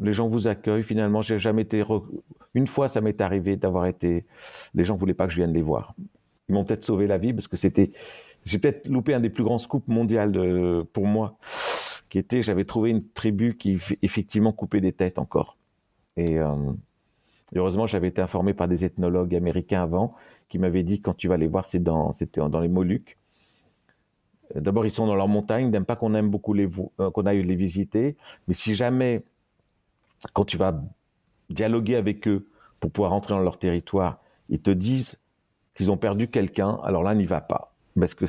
les 0.00 0.12
gens 0.12 0.28
vous 0.28 0.48
accueillent. 0.48 0.82
Finalement, 0.82 1.22
j'ai 1.22 1.38
jamais 1.38 1.62
été. 1.62 1.84
Une 2.54 2.66
fois, 2.66 2.88
ça 2.88 3.00
m'est 3.00 3.20
arrivé 3.20 3.56
d'avoir 3.56 3.86
été. 3.86 4.24
Les 4.74 4.84
gens 4.84 4.96
voulaient 4.96 5.14
pas 5.14 5.26
que 5.26 5.32
je 5.32 5.38
vienne 5.38 5.52
les 5.52 5.62
voir. 5.62 5.94
Ils 6.48 6.54
m'ont 6.54 6.64
peut-être 6.64 6.84
sauvé 6.84 7.06
la 7.06 7.18
vie 7.18 7.32
parce 7.32 7.48
que 7.48 7.56
c'était 7.56 7.92
j'ai 8.44 8.58
peut-être 8.58 8.88
loupé 8.88 9.14
un 9.14 9.20
des 9.20 9.30
plus 9.30 9.44
grands 9.44 9.58
scoops 9.58 9.88
mondiaux 9.88 10.84
pour 10.92 11.06
moi, 11.06 11.36
qui 12.08 12.18
était, 12.18 12.42
j'avais 12.42 12.64
trouvé 12.64 12.90
une 12.90 13.06
tribu 13.06 13.56
qui 13.56 13.78
effectivement 14.02 14.52
coupait 14.52 14.80
des 14.80 14.92
têtes 14.92 15.18
encore. 15.18 15.56
Et 16.16 16.38
euh, 16.38 16.54
heureusement, 17.54 17.86
j'avais 17.86 18.08
été 18.08 18.22
informé 18.22 18.54
par 18.54 18.68
des 18.68 18.84
ethnologues 18.84 19.34
américains 19.34 19.82
avant, 19.82 20.14
qui 20.48 20.58
m'avaient 20.58 20.82
dit 20.82 21.00
quand 21.00 21.14
tu 21.14 21.28
vas 21.28 21.36
les 21.36 21.46
voir, 21.46 21.66
c'est 21.66 21.82
dans, 21.82 22.12
c'était 22.12 22.40
dans 22.40 22.60
les 22.60 22.68
Moluques. 22.68 23.18
D'abord, 24.54 24.86
ils 24.86 24.90
sont 24.90 25.06
dans 25.06 25.14
leur 25.14 25.28
montagne, 25.28 25.68
n'aiment 25.70 25.84
pas 25.84 25.96
qu'on 25.96 26.14
aime 26.14 26.30
beaucoup 26.30 26.54
les, 26.54 26.70
euh, 27.00 27.10
qu'on 27.10 27.26
aille 27.26 27.42
les 27.42 27.54
visiter, 27.54 28.16
mais 28.46 28.54
si 28.54 28.74
jamais, 28.74 29.22
quand 30.32 30.44
tu 30.44 30.56
vas 30.56 30.80
dialoguer 31.50 31.96
avec 31.96 32.26
eux 32.28 32.48
pour 32.80 32.90
pouvoir 32.90 33.12
entrer 33.12 33.34
dans 33.34 33.40
leur 33.40 33.58
territoire, 33.58 34.18
ils 34.48 34.60
te 34.60 34.70
disent 34.70 35.18
qu'ils 35.74 35.90
ont 35.90 35.96
perdu 35.96 36.28
quelqu'un, 36.28 36.78
alors 36.84 37.02
là, 37.02 37.14
n'y 37.14 37.26
va 37.26 37.40
pas 37.40 37.74
parce 37.98 38.14
que, 38.14 38.26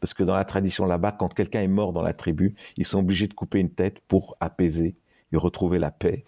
parce 0.00 0.14
que 0.14 0.22
dans 0.22 0.34
la 0.34 0.44
tradition 0.44 0.86
là-bas, 0.86 1.12
quand 1.12 1.32
quelqu'un 1.34 1.62
est 1.62 1.68
mort 1.68 1.92
dans 1.92 2.02
la 2.02 2.12
tribu, 2.12 2.54
ils 2.76 2.86
sont 2.86 2.98
obligés 2.98 3.28
de 3.28 3.34
couper 3.34 3.58
une 3.58 3.70
tête 3.70 4.00
pour 4.08 4.36
apaiser 4.40 4.96
et 5.32 5.36
retrouver 5.36 5.78
la 5.78 5.90
paix. 5.90 6.24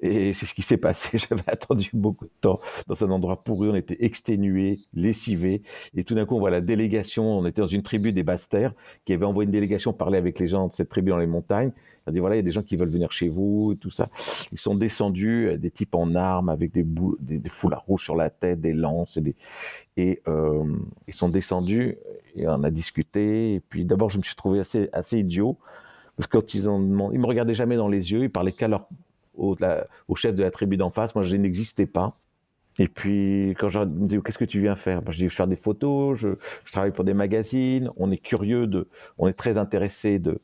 Et 0.00 0.32
c'est 0.32 0.46
ce 0.46 0.54
qui 0.54 0.62
s'est 0.62 0.76
passé. 0.76 1.18
J'avais 1.28 1.44
attendu 1.46 1.90
beaucoup 1.92 2.26
de 2.26 2.32
temps 2.40 2.60
dans 2.86 3.04
un 3.04 3.10
endroit 3.10 3.42
pourri. 3.42 3.68
On 3.68 3.74
était 3.74 4.04
exténués, 4.04 4.78
lessivés. 4.94 5.62
Et 5.96 6.04
tout 6.04 6.14
d'un 6.14 6.26
coup, 6.26 6.36
on 6.36 6.40
voit 6.40 6.50
la 6.50 6.60
délégation. 6.60 7.38
On 7.38 7.46
était 7.46 7.60
dans 7.60 7.66
une 7.66 7.82
tribu 7.82 8.12
des 8.12 8.22
Basses-Terres 8.22 8.74
qui 9.04 9.12
avait 9.12 9.24
envoyé 9.24 9.46
une 9.46 9.52
délégation 9.52 9.92
parler 9.92 10.18
avec 10.18 10.38
les 10.38 10.48
gens 10.48 10.68
de 10.68 10.72
cette 10.72 10.88
tribu 10.88 11.10
dans 11.10 11.18
les 11.18 11.26
montagnes. 11.26 11.72
On 12.06 12.10
a 12.10 12.12
dit 12.12 12.18
voilà, 12.18 12.34
il 12.36 12.38
y 12.38 12.40
a 12.40 12.44
des 12.44 12.50
gens 12.50 12.62
qui 12.62 12.76
veulent 12.76 12.90
venir 12.90 13.12
chez 13.12 13.28
vous 13.28 13.72
et 13.72 13.76
tout 13.76 13.90
ça. 13.90 14.10
Ils 14.52 14.58
sont 14.58 14.74
descendus, 14.74 15.48
euh, 15.48 15.56
des 15.56 15.70
types 15.70 15.94
en 15.94 16.14
armes 16.14 16.50
avec 16.50 16.72
des, 16.72 16.84
des, 17.20 17.48
foulards 17.48 17.84
rouges 17.86 18.04
sur 18.04 18.16
la 18.16 18.28
tête, 18.30 18.60
des 18.60 18.74
lances 18.74 19.16
et 19.16 19.20
des, 19.22 19.34
et 19.96 20.20
euh, 20.28 20.64
ils 21.08 21.14
sont 21.14 21.28
descendus 21.28 21.96
et 22.36 22.46
on 22.46 22.62
a 22.62 22.70
discuté. 22.70 23.54
Et 23.54 23.60
puis 23.60 23.84
d'abord, 23.84 24.10
je 24.10 24.18
me 24.18 24.22
suis 24.22 24.34
trouvé 24.34 24.60
assez, 24.60 24.90
assez 24.92 25.18
idiot 25.18 25.56
parce 26.16 26.28
que 26.28 26.38
quand 26.38 26.54
ils 26.54 26.68
ont 26.68 26.80
demandé, 26.80 27.16
ils 27.16 27.20
me 27.20 27.26
regardaient 27.26 27.54
jamais 27.54 27.76
dans 27.76 27.88
les 27.88 28.12
yeux, 28.12 28.24
ils 28.24 28.30
parlaient 28.30 28.52
qu'à 28.52 28.68
leur 28.68 28.86
au, 29.36 29.56
chef 30.16 30.34
de 30.34 30.42
la 30.42 30.50
tribu 30.50 30.76
d'en 30.76 30.90
face. 30.90 31.14
Moi, 31.14 31.24
je 31.24 31.36
n'existais 31.36 31.86
pas. 31.86 32.18
Et 32.78 32.88
puis, 32.88 33.54
quand 33.58 33.68
je 33.70 33.78
me 33.78 34.08
dis, 34.08 34.18
qu'est-ce 34.24 34.38
que 34.38 34.44
tu 34.44 34.60
viens 34.60 34.74
faire? 34.74 35.02
Ben, 35.02 35.12
Je 35.12 35.18
dis, 35.18 35.28
je 35.28 35.34
faire 35.34 35.46
des 35.46 35.56
photos, 35.56 36.18
je, 36.18 36.30
je, 36.64 36.72
travaille 36.72 36.90
pour 36.90 37.04
des 37.04 37.14
magazines, 37.14 37.90
on 37.96 38.10
est 38.10 38.18
curieux 38.18 38.66
de, 38.66 38.88
on 39.16 39.28
est 39.28 39.32
très 39.32 39.58
intéressé 39.58 40.18
de, 40.18 40.38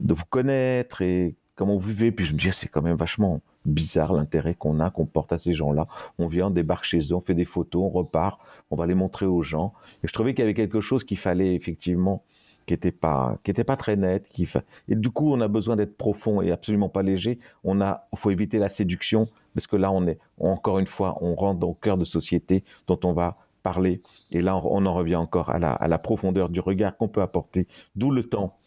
de 0.00 0.14
vous 0.14 0.24
connaître 0.30 1.02
et 1.02 1.34
comment 1.54 1.76
vous 1.76 1.88
vivez. 1.88 2.12
Puis 2.12 2.24
je 2.24 2.32
me 2.32 2.38
dis, 2.38 2.50
c'est 2.52 2.68
quand 2.68 2.80
même 2.80 2.96
vachement 2.96 3.42
bizarre 3.66 4.14
l'intérêt 4.14 4.54
qu'on 4.54 4.80
a, 4.80 4.90
qu'on 4.90 5.06
porte 5.06 5.32
à 5.32 5.38
ces 5.38 5.52
gens-là. 5.52 5.86
On 6.18 6.28
vient, 6.28 6.46
on 6.46 6.50
débarque 6.50 6.84
chez 6.84 7.00
eux, 7.00 7.14
on 7.14 7.20
fait 7.20 7.34
des 7.34 7.44
photos, 7.44 7.82
on 7.82 7.90
repart, 7.90 8.40
on 8.70 8.76
va 8.76 8.86
les 8.86 8.94
montrer 8.94 9.26
aux 9.26 9.42
gens. 9.42 9.74
Et 10.02 10.08
je 10.08 10.12
trouvais 10.12 10.32
qu'il 10.32 10.40
y 10.40 10.44
avait 10.44 10.54
quelque 10.54 10.80
chose 10.80 11.04
qu'il 11.04 11.18
fallait 11.18 11.54
effectivement 11.54 12.24
qui 12.66 12.74
n'était 12.74 12.92
pas 12.92 13.38
qui 13.44 13.50
était 13.50 13.64
pas 13.64 13.76
très 13.76 13.96
net 13.96 14.28
qui 14.28 14.48
et 14.88 14.94
du 14.96 15.10
coup 15.10 15.32
on 15.32 15.40
a 15.40 15.48
besoin 15.48 15.76
d'être 15.76 15.96
profond 15.96 16.42
et 16.42 16.50
absolument 16.50 16.88
pas 16.88 17.02
léger. 17.02 17.38
On 17.64 17.80
a 17.80 18.08
faut 18.16 18.30
éviter 18.30 18.58
la 18.58 18.68
séduction 18.68 19.28
parce 19.54 19.66
que 19.66 19.76
là 19.76 19.90
on 19.92 20.06
est 20.06 20.18
encore 20.38 20.78
une 20.78 20.86
fois 20.86 21.16
on 21.20 21.34
rentre 21.34 21.60
dans 21.60 21.68
le 21.68 21.74
cœur 21.74 21.96
de 21.96 22.04
société 22.04 22.64
dont 22.86 22.98
on 23.04 23.12
va 23.12 23.36
parler. 23.62 24.02
Et 24.32 24.42
là 24.42 24.56
on, 24.56 24.84
en 24.86 24.94
revient 24.94 25.16
encore 25.16 25.50
à 25.50 25.58
la, 25.58 25.72
à 25.72 25.88
la 25.88 25.98
profondeur 25.98 26.48
du 26.48 26.60
regard 26.60 26.96
qu'on 26.96 27.08
peut 27.08 27.22
apporter 27.22 27.66
d'où 27.94 28.10
le 28.10 28.28
temps. 28.28 28.58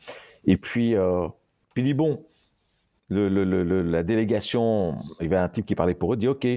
Et 0.45 0.58
puis 0.58 0.95
euh, 0.95 1.28
puis 1.74 1.84
dit 1.84 1.93
bon 1.93 2.24
le, 3.10 3.28
le, 3.28 3.43
le, 3.43 3.82
la 3.82 4.04
délégation 4.04 4.95
il 5.20 5.24
y 5.24 5.26
avait 5.26 5.38
un 5.38 5.50
type 5.50 5.66
qui 5.66 5.76
parlait 5.76 5.95
pour 5.95 6.14
eux 6.14 6.18
dit 6.18 6.28
ok 6.28 6.47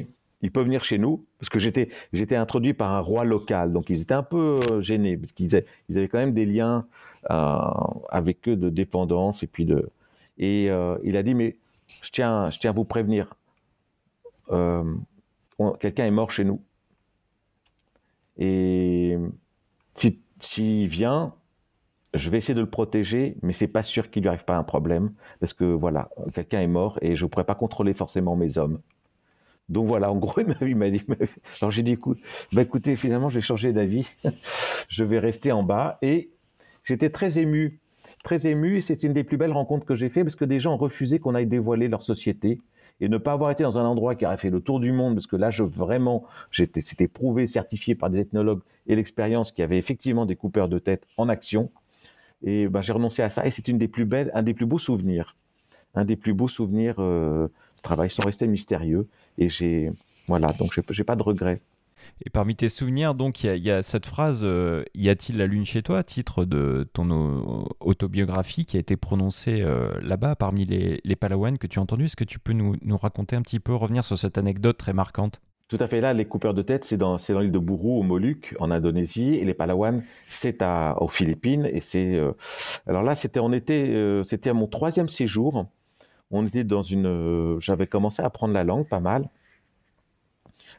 ils 0.42 0.50
peuvent 0.50 0.64
venir 0.64 0.84
chez 0.84 0.98
nous, 0.98 1.24
parce 1.38 1.48
que 1.48 1.58
j'étais, 1.58 1.88
j'étais 2.12 2.36
introduit 2.36 2.74
par 2.74 2.92
un 2.92 3.00
roi 3.00 3.24
local, 3.24 3.72
donc 3.72 3.88
ils 3.90 4.00
étaient 4.00 4.14
un 4.14 4.22
peu 4.22 4.60
euh, 4.70 4.82
gênés, 4.82 5.16
parce 5.16 5.32
qu'ils 5.32 5.54
avaient, 5.54 6.08
quand 6.08 6.18
même 6.18 6.34
des 6.34 6.46
liens 6.46 6.86
euh, 7.30 7.58
avec 8.10 8.48
eux 8.48 8.56
de 8.56 8.68
dépendance, 8.68 9.42
et 9.42 9.46
puis 9.46 9.64
de, 9.64 9.88
et 10.38 10.70
euh, 10.70 10.98
il 11.04 11.16
a 11.16 11.22
dit, 11.22 11.34
mais 11.34 11.56
je 12.02 12.10
tiens, 12.10 12.50
je 12.50 12.66
à 12.66 12.72
vous 12.72 12.84
prévenir, 12.84 13.34
quelqu'un 15.80 16.04
est 16.04 16.10
mort 16.10 16.30
chez 16.30 16.44
nous, 16.44 16.60
et 18.38 19.16
s'il 19.96 20.18
si, 20.40 20.86
vient, 20.88 21.34
je 22.14 22.30
vais 22.30 22.38
essayer 22.38 22.54
de 22.54 22.60
le 22.60 22.68
protéger, 22.68 23.36
mais 23.42 23.52
c'est 23.52 23.68
pas 23.68 23.82
sûr 23.82 24.10
qu'il 24.10 24.22
lui 24.22 24.28
arrive 24.28 24.44
pas 24.44 24.56
un 24.56 24.64
problème, 24.64 25.12
parce 25.40 25.52
que 25.52 25.64
voilà, 25.64 26.10
quelqu'un 26.34 26.60
est 26.60 26.66
mort 26.66 26.98
et 27.02 27.16
je 27.16 27.24
ne 27.24 27.30
pourrais 27.30 27.44
pas 27.44 27.54
contrôler 27.54 27.94
forcément 27.94 28.36
mes 28.36 28.58
hommes. 28.58 28.80
Donc 29.72 29.88
voilà, 29.88 30.12
en 30.12 30.16
gros, 30.16 30.40
il 30.60 30.76
m'a 30.76 30.90
dit. 30.90 31.02
Alors 31.60 31.70
j'ai 31.70 31.82
dit, 31.82 31.98
bah 32.52 32.62
écoutez, 32.62 32.94
finalement, 32.96 33.30
j'ai 33.30 33.40
changé 33.40 33.72
d'avis. 33.72 34.06
je 34.88 35.02
vais 35.02 35.18
rester 35.18 35.50
en 35.50 35.62
bas. 35.62 35.98
Et 36.02 36.30
j'étais 36.84 37.10
très 37.10 37.38
ému, 37.38 37.80
très 38.22 38.46
ému. 38.46 38.78
Et 38.78 38.82
c'est 38.82 39.02
une 39.02 39.14
des 39.14 39.24
plus 39.24 39.38
belles 39.38 39.52
rencontres 39.52 39.86
que 39.86 39.96
j'ai 39.96 40.10
fait 40.10 40.22
parce 40.22 40.36
que 40.36 40.44
des 40.44 40.60
gens 40.60 40.74
ont 40.74 40.78
refusé 40.78 41.18
qu'on 41.18 41.34
aille 41.34 41.46
dévoiler 41.46 41.88
leur 41.88 42.02
société 42.02 42.60
et 43.00 43.08
ne 43.08 43.18
pas 43.18 43.32
avoir 43.32 43.50
été 43.50 43.64
dans 43.64 43.78
un 43.78 43.84
endroit 43.84 44.14
qui 44.14 44.26
aurait 44.26 44.36
fait 44.36 44.50
le 44.50 44.60
tour 44.60 44.78
du 44.78 44.92
monde, 44.92 45.14
parce 45.14 45.26
que 45.26 45.34
là, 45.34 45.50
je 45.50 45.64
vraiment, 45.64 46.24
c'était 46.52 47.08
prouvé, 47.08 47.48
certifié 47.48 47.96
par 47.96 48.10
des 48.10 48.20
ethnologues 48.20 48.60
et 48.86 48.94
l'expérience 48.94 49.50
qui 49.50 49.62
avait 49.62 49.78
effectivement 49.78 50.24
des 50.24 50.36
coupeurs 50.36 50.68
de 50.68 50.78
tête 50.78 51.08
en 51.16 51.28
action. 51.28 51.70
Et 52.44 52.68
ben, 52.68 52.80
j'ai 52.80 52.92
renoncé 52.92 53.22
à 53.22 53.30
ça, 53.30 53.44
et 53.44 53.50
c'est 53.50 53.66
une 53.66 53.78
des 53.78 53.88
plus 53.88 54.04
belles, 54.04 54.30
un 54.34 54.44
des 54.44 54.54
plus 54.54 54.66
beaux 54.66 54.78
souvenirs, 54.78 55.36
un 55.94 56.04
des 56.04 56.14
plus 56.14 56.32
beaux 56.32 56.46
souvenirs 56.46 56.96
euh, 56.98 57.48
de 57.48 57.82
travail, 57.82 58.08
sans 58.08 58.24
rester 58.24 58.46
mystérieux. 58.46 59.08
Et 59.38 59.48
j'ai, 59.48 59.90
voilà, 60.28 60.48
donc 60.58 60.78
j'ai 60.90 61.04
pas 61.04 61.16
de 61.16 61.22
regrets. 61.22 61.58
Et 62.24 62.30
parmi 62.30 62.54
tes 62.54 62.68
souvenirs, 62.68 63.14
donc, 63.14 63.42
il 63.44 63.56
y, 63.56 63.70
a 63.70 63.82
cette 63.82 64.06
phrase 64.06 64.42
euh, 64.44 64.84
Y 64.94 65.08
a-t-il 65.08 65.38
la 65.38 65.46
lune 65.46 65.64
chez 65.64 65.82
toi 65.82 66.02
titre 66.02 66.44
de 66.44 66.88
ton 66.92 67.66
autobiographie 67.80 68.64
qui 68.64 68.76
a 68.76 68.80
été 68.80 68.96
prononcée 68.96 69.62
euh, 69.62 69.92
là-bas 70.00 70.36
parmi 70.36 70.64
les, 70.64 71.00
les 71.04 71.16
Palawan 71.16 71.58
que 71.58 71.66
tu 71.66 71.78
as 71.78 71.82
entendu. 71.82 72.04
Est-ce 72.04 72.16
que 72.16 72.24
tu 72.24 72.38
peux 72.38 72.52
nous, 72.52 72.76
nous, 72.82 72.96
raconter 72.96 73.36
un 73.36 73.42
petit 73.42 73.60
peu, 73.60 73.74
revenir 73.74 74.04
sur 74.04 74.18
cette 74.18 74.38
anecdote 74.38 74.78
très 74.78 74.92
marquante? 74.92 75.40
Tout 75.68 75.78
à 75.80 75.88
fait. 75.88 76.00
Là, 76.00 76.12
les 76.12 76.26
coupeurs 76.26 76.54
de 76.54 76.62
tête, 76.62 76.84
c'est 76.84 76.98
dans, 76.98 77.16
dans 77.16 77.40
l'île 77.40 77.50
de 77.50 77.58
Buru, 77.58 77.98
au 77.98 78.02
Moluques, 78.02 78.54
en 78.60 78.70
Indonésie. 78.70 79.34
Et 79.34 79.44
les 79.44 79.54
Palawan, 79.54 80.02
c'est 80.04 80.62
aux 80.98 81.08
Philippines. 81.08 81.66
Et 81.72 81.80
c'est. 81.80 82.14
Euh, 82.14 82.32
alors 82.86 83.02
là, 83.02 83.14
c'était, 83.14 83.40
on 83.40 83.52
était, 83.52 84.22
c'était 84.24 84.50
à 84.50 84.54
mon 84.54 84.66
troisième 84.66 85.08
séjour. 85.08 85.66
On 86.32 86.46
était 86.46 86.64
dans 86.64 86.82
une. 86.82 87.60
J'avais 87.60 87.86
commencé 87.86 88.22
à 88.22 88.26
apprendre 88.26 88.54
la 88.54 88.64
langue 88.64 88.88
pas 88.88 89.00
mal 89.00 89.28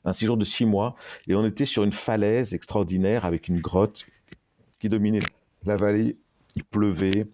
un 0.05 0.13
séjour 0.13 0.37
de 0.37 0.45
six 0.45 0.65
mois, 0.65 0.95
et 1.27 1.35
on 1.35 1.45
était 1.45 1.65
sur 1.65 1.83
une 1.83 1.93
falaise 1.93 2.53
extraordinaire 2.53 3.25
avec 3.25 3.47
une 3.47 3.61
grotte 3.61 4.05
qui 4.79 4.89
dominait 4.89 5.19
la 5.65 5.75
vallée. 5.75 6.17
Il 6.55 6.63
pleuvait, 6.63 7.25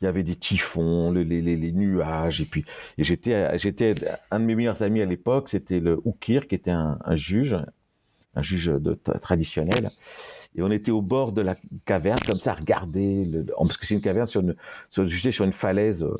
il 0.00 0.04
y 0.04 0.06
avait 0.06 0.22
des 0.22 0.36
typhons, 0.36 1.10
les, 1.10 1.24
les, 1.24 1.72
nuages, 1.72 2.40
et 2.40 2.44
puis 2.44 2.64
et 2.98 3.04
j'étais, 3.04 3.58
j'étais 3.58 3.94
un 4.30 4.40
de 4.40 4.44
mes 4.44 4.54
meilleurs 4.54 4.82
amis 4.82 5.00
à 5.00 5.04
l'époque, 5.04 5.48
c'était 5.48 5.80
le 5.80 6.00
Oukir, 6.04 6.46
qui 6.46 6.54
était 6.54 6.70
un, 6.70 6.98
juge, 7.16 7.56
un 8.34 8.42
juge 8.42 8.66
de, 8.66 8.94
traditionnel. 9.20 9.90
Et 10.54 10.62
on 10.62 10.70
était 10.70 10.90
au 10.90 11.00
bord 11.00 11.32
de 11.32 11.40
la 11.40 11.54
caverne, 11.86 12.20
comme 12.26 12.36
ça, 12.36 12.52
à 12.52 12.54
regarder, 12.54 13.26
parce 13.56 13.78
que 13.78 13.86
c'est 13.86 13.94
une 13.94 14.02
caverne 14.02 14.26
sur 14.26 14.42
une, 14.42 14.54
sur, 14.90 15.10
sur 15.10 15.44
une 15.44 15.54
falaise 15.54 16.02
euh, 16.02 16.14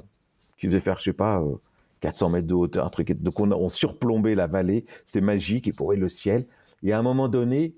qui 0.62 0.68
faisait 0.68 0.80
faire, 0.80 0.98
je 0.98 1.04
sais 1.04 1.12
pas, 1.12 1.40
euh, 1.40 1.56
400 2.02 2.30
mètres 2.30 2.46
de 2.46 2.54
hauteur, 2.54 2.86
un 2.86 2.88
truc. 2.88 3.12
Donc 3.20 3.40
on, 3.40 3.68
surplombait 3.68 4.36
la 4.36 4.46
vallée, 4.46 4.86
c'était 5.06 5.20
magique, 5.20 5.66
et 5.66 5.72
pourrait 5.72 5.96
le 5.96 6.08
ciel. 6.08 6.46
Et 6.84 6.92
à 6.92 6.98
un 6.98 7.02
moment 7.02 7.28
donné, 7.28 7.74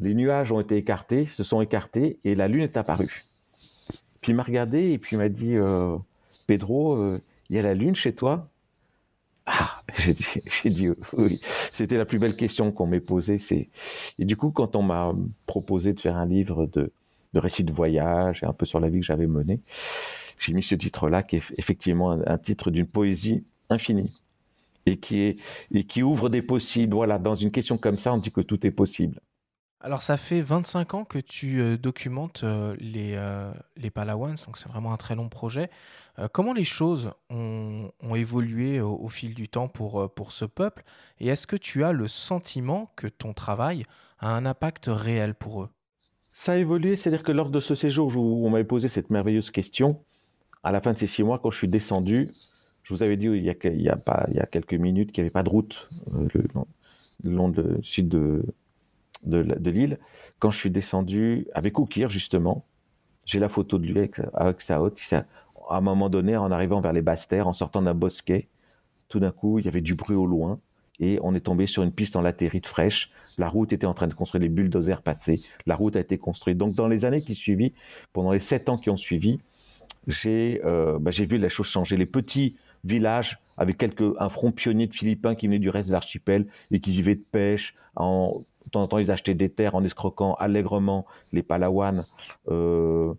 les 0.00 0.14
nuages 0.14 0.52
ont 0.52 0.60
été 0.60 0.76
écartés, 0.76 1.26
se 1.26 1.42
sont 1.42 1.60
écartés, 1.60 2.20
et 2.22 2.36
la 2.36 2.46
lune 2.46 2.62
est 2.62 2.76
apparue. 2.76 3.24
Puis 4.20 4.32
il 4.32 4.36
m'a 4.36 4.44
regardé 4.44 4.92
et 4.92 4.98
puis 4.98 5.16
il 5.16 5.18
m'a 5.18 5.28
dit 5.28 5.56
euh, 5.56 5.96
Pedro, 6.46 6.94
euh, 6.94 7.20
il 7.48 7.56
y 7.56 7.58
a 7.58 7.62
la 7.62 7.74
lune 7.74 7.96
chez 7.96 8.14
toi? 8.14 8.48
Ah, 9.46 9.82
j'ai 9.96 10.14
dit, 10.14 10.24
dit, 10.66 10.88
oui. 11.14 11.40
C'était 11.72 11.96
la 11.96 12.04
plus 12.04 12.18
belle 12.18 12.36
question 12.36 12.70
qu'on 12.70 12.86
m'ait 12.86 13.00
posée. 13.00 13.40
Et 14.18 14.24
du 14.24 14.36
coup 14.36 14.50
quand 14.50 14.76
on 14.76 14.82
m'a 14.82 15.12
proposé 15.46 15.92
de 15.92 16.00
faire 16.00 16.16
un 16.16 16.26
livre 16.26 16.66
de, 16.66 16.92
de 17.32 17.40
récits 17.40 17.64
de 17.64 17.72
voyage 17.72 18.42
et 18.42 18.46
un 18.46 18.52
peu 18.52 18.66
sur 18.66 18.78
la 18.78 18.90
vie 18.90 19.00
que 19.00 19.06
j'avais 19.06 19.26
menée, 19.26 19.60
j'ai 20.40 20.54
mis 20.54 20.62
ce 20.62 20.74
titre-là, 20.74 21.22
qui 21.22 21.36
est 21.36 21.42
effectivement 21.58 22.10
un, 22.12 22.38
titre 22.38 22.70
d'une 22.70 22.86
poésie 22.86 23.44
infinie 23.68 24.12
et 24.86 24.98
qui, 24.98 25.20
est, 25.20 25.36
et 25.70 25.84
qui 25.84 26.02
ouvre 26.02 26.30
des 26.30 26.42
possibles. 26.42 26.94
Voilà, 26.94 27.18
dans 27.18 27.34
une 27.34 27.52
question 27.52 27.76
comme 27.76 27.98
ça, 27.98 28.12
on 28.14 28.16
dit 28.16 28.32
que 28.32 28.40
tout 28.40 28.66
est 28.66 28.70
possible. 28.70 29.20
Alors, 29.82 30.02
ça 30.02 30.16
fait 30.16 30.42
25 30.42 30.94
ans 30.94 31.04
que 31.04 31.18
tu 31.18 31.60
euh, 31.60 31.78
documentes 31.78 32.42
euh, 32.44 32.76
les, 32.78 33.14
euh, 33.14 33.50
les 33.76 33.90
Palawans, 33.90 34.34
donc 34.46 34.58
c'est 34.58 34.68
vraiment 34.68 34.92
un 34.92 34.98
très 34.98 35.14
long 35.14 35.28
projet. 35.28 35.70
comment 36.32 36.52
les 36.52 36.64
choses 36.64 37.12
ont, 37.30 37.90
ont 38.02 38.14
évolué 38.14 38.80
au, 38.80 39.08
fil 39.08 39.34
du 39.34 39.48
temps 39.48 39.68
pour, 39.68 40.12
pour 40.14 40.32
ce 40.32 40.44
peuple? 40.44 40.84
Et 41.18 41.28
est-ce 41.28 41.46
que 41.46 41.56
tu 41.56 41.82
as 41.84 41.92
le 41.92 42.08
sentiment 42.08 42.92
que 42.96 43.06
ton 43.06 43.32
travail 43.32 43.84
a 44.18 44.34
un 44.34 44.44
impact 44.44 44.86
réel 44.88 45.34
pour 45.34 45.62
eux? 45.62 45.70
Ça 46.32 46.52
a 46.52 46.56
évolué, 46.56 46.96
c'est-à-dire 46.96 47.22
que 47.22 47.32
lors 47.32 47.48
de 47.48 47.60
ce 47.60 47.74
séjour 47.74 48.14
où 48.16 48.46
on 48.46 48.50
m'avait 48.50 48.64
posé 48.64 48.88
cette 48.88 49.08
merveilleuse 49.08 49.50
question, 49.50 50.02
à 50.62 50.72
la 50.72 50.80
fin 50.80 50.92
de 50.92 50.98
ces 50.98 51.06
six 51.06 51.22
mois, 51.22 51.38
quand 51.38 51.50
je 51.50 51.58
suis 51.58 51.68
descendu, 51.68 52.28
je 52.82 52.94
vous 52.94 53.02
avais 53.02 53.16
dit 53.16 53.26
il 53.26 53.44
y 53.44 53.50
a, 53.50 54.46
quelques 54.46 54.74
minutes 54.74 55.12
qu'il 55.12 55.22
n'y 55.22 55.26
avait 55.26 55.32
pas 55.32 55.42
de 55.42 55.48
route 55.48 55.88
euh, 56.14 56.28
le, 56.34 57.30
long 57.30 57.48
du 57.48 57.62
sud 57.82 58.08
de, 58.08 58.44
de, 59.24 59.70
l'île. 59.70 59.98
Quand 60.38 60.50
je 60.50 60.58
suis 60.58 60.70
descendu 60.70 61.46
avec 61.54 61.78
Oukir, 61.78 62.10
justement, 62.10 62.64
j'ai 63.26 63.38
la 63.38 63.48
photo 63.48 63.78
de 63.78 63.86
lui 63.86 63.98
avec, 63.98 64.20
avec 64.34 64.60
sa 64.62 64.80
haute. 64.82 64.98
À 65.12 65.76
un 65.76 65.80
moment 65.80 66.08
donné, 66.08 66.36
en 66.36 66.50
arrivant 66.50 66.80
vers 66.80 66.92
les 66.92 67.02
basses 67.02 67.28
terres, 67.28 67.46
en 67.46 67.52
sortant 67.52 67.82
d'un 67.82 67.94
bosquet, 67.94 68.48
tout 69.08 69.20
d'un 69.20 69.30
coup, 69.30 69.58
il 69.58 69.66
y 69.66 69.68
avait 69.68 69.82
du 69.82 69.94
bruit 69.94 70.16
au 70.16 70.26
loin 70.26 70.58
et 70.98 71.18
on 71.22 71.34
est 71.34 71.40
tombé 71.40 71.66
sur 71.66 71.82
une 71.82 71.92
piste 71.92 72.16
en 72.16 72.22
latérite 72.22 72.66
fraîche. 72.66 73.10
La 73.38 73.48
route 73.48 73.72
était 73.72 73.86
en 73.86 73.94
train 73.94 74.06
de 74.06 74.14
construire, 74.14 74.42
les 74.42 74.48
bulldozers 74.48 75.02
passaient, 75.02 75.40
la 75.66 75.74
route 75.74 75.96
a 75.96 76.00
été 76.00 76.18
construite. 76.18 76.58
Donc 76.58 76.74
dans 76.74 76.88
les 76.88 77.04
années 77.04 77.22
qui 77.22 77.34
suivies, 77.34 77.72
pendant 78.12 78.32
les 78.32 78.40
sept 78.40 78.68
ans 78.68 78.76
qui 78.76 78.90
ont 78.90 78.96
suivi, 78.96 79.40
euh, 80.26 80.98
bah, 80.98 81.10
j'ai 81.10 81.26
vu 81.26 81.38
la 81.38 81.48
chose 81.48 81.66
changer. 81.66 81.96
Les 81.96 82.06
petits 82.06 82.56
villages 82.84 83.38
avec 83.56 83.78
quelques, 83.78 84.02
un 84.18 84.28
front 84.28 84.52
pionnier 84.52 84.86
de 84.86 84.94
Philippins 84.94 85.34
qui 85.34 85.46
venait 85.46 85.58
du 85.58 85.70
reste 85.70 85.88
de 85.88 85.92
l'archipel 85.92 86.46
et 86.70 86.80
qui 86.80 86.92
vivaient 86.92 87.16
de 87.16 87.24
pêche. 87.30 87.74
En, 87.96 88.44
de 88.64 88.70
temps 88.70 88.82
en 88.82 88.88
temps, 88.88 88.98
ils 88.98 89.10
achetaient 89.10 89.34
des 89.34 89.50
terres 89.50 89.74
en 89.74 89.84
escroquant 89.84 90.34
allègrement 90.34 91.06
les 91.32 91.42
Palawan, 91.42 92.04
euh, 92.48 93.12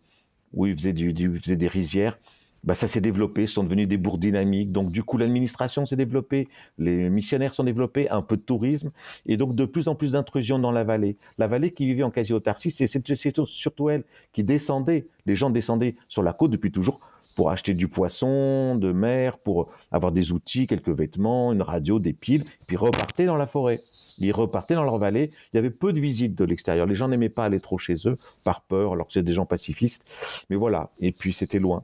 où 0.53 0.65
ils 0.65 0.75
faisaient, 0.75 0.93
du, 0.93 1.11
ils 1.11 1.39
faisaient 1.39 1.55
des 1.55 1.67
rizières 1.67 2.17
bah, 2.64 2.76
ça 2.76 2.88
s'est 2.88 3.01
développé, 3.01 3.47
sont 3.47 3.64
devenus 3.64 3.88
des 3.88 3.97
bourgs 3.97 4.20
dynamiques. 4.20 4.72
Donc, 4.72 4.91
du 4.91 5.03
coup, 5.03 5.18
l'administration 5.18 5.86
s'est 5.86 5.95
développée, 5.95 6.47
les 6.78 7.09
missionnaires 7.09 7.53
sont 7.53 7.64
développés, 7.64 8.09
un 8.09 8.22
peu 8.22 8.38
de 8.38 8.41
tourisme, 8.41 8.91
et 9.26 9.38
donc 9.38 9.55
de 9.55 9.66
plus 9.66 9.88
en 9.88 9.95
plus 9.95 10.12
d'intrusions 10.14 10.59
dans 10.59 10.72
la 10.72 10.84
vallée. 10.84 11.18
La 11.38 11.47
vallée 11.47 11.72
qui 11.72 11.86
vivait 11.86 12.03
en 12.03 12.12
quasi-autarcie, 12.12 12.72
c'est 12.72 12.88
surtout 13.45 13.89
elle 13.89 14.03
qui 14.34 14.43
descendait. 14.43 15.07
Les 15.26 15.36
gens 15.36 15.49
descendaient 15.49 15.95
sur 16.07 16.24
la 16.24 16.34
côte 16.34 16.51
depuis 16.51 16.72
toujours 16.72 16.99
pour 17.36 17.49
acheter 17.49 17.74
du 17.74 17.88
poisson 17.88 18.76
de 18.76 18.91
mer, 18.91 19.38
pour 19.38 19.70
avoir 19.91 20.12
des 20.12 20.32
outils, 20.34 20.68
quelques 20.68 20.89
vêtements, 20.89 21.53
une 21.53 21.62
radio, 21.62 21.97
des 21.97 22.14
piles, 22.14 22.43
puis 22.68 22.76
repartaient 22.76 23.26
dans 23.26 23.38
la 23.38 23.47
forêt. 23.47 23.82
Ils 24.18 24.34
repartaient 24.34 24.76
dans 24.76 24.84
leur 24.84 24.97
vallée. 24.97 25.32
Il 25.53 25.55
y 25.55 25.59
avait 25.59 25.70
peu 25.70 25.93
de 25.93 25.99
visites 25.99 26.36
de 26.36 26.43
l'extérieur. 26.43 26.86
Les 26.86 26.95
gens 26.95 27.07
n'aimaient 27.07 27.30
pas 27.30 27.45
aller 27.45 27.59
trop 27.59 27.78
chez 27.78 27.95
eux, 28.05 28.18
par 28.43 28.62
peur, 28.62 28.93
alors 28.93 29.07
que 29.07 29.14
c'est 29.14 29.24
des 29.24 29.34
gens 29.34 29.45
pacifistes. 29.45 30.03
Mais 30.49 30.57
voilà. 30.57 30.89
Et 30.99 31.12
puis 31.14 31.32
c'était 31.32 31.59
loin. 31.59 31.84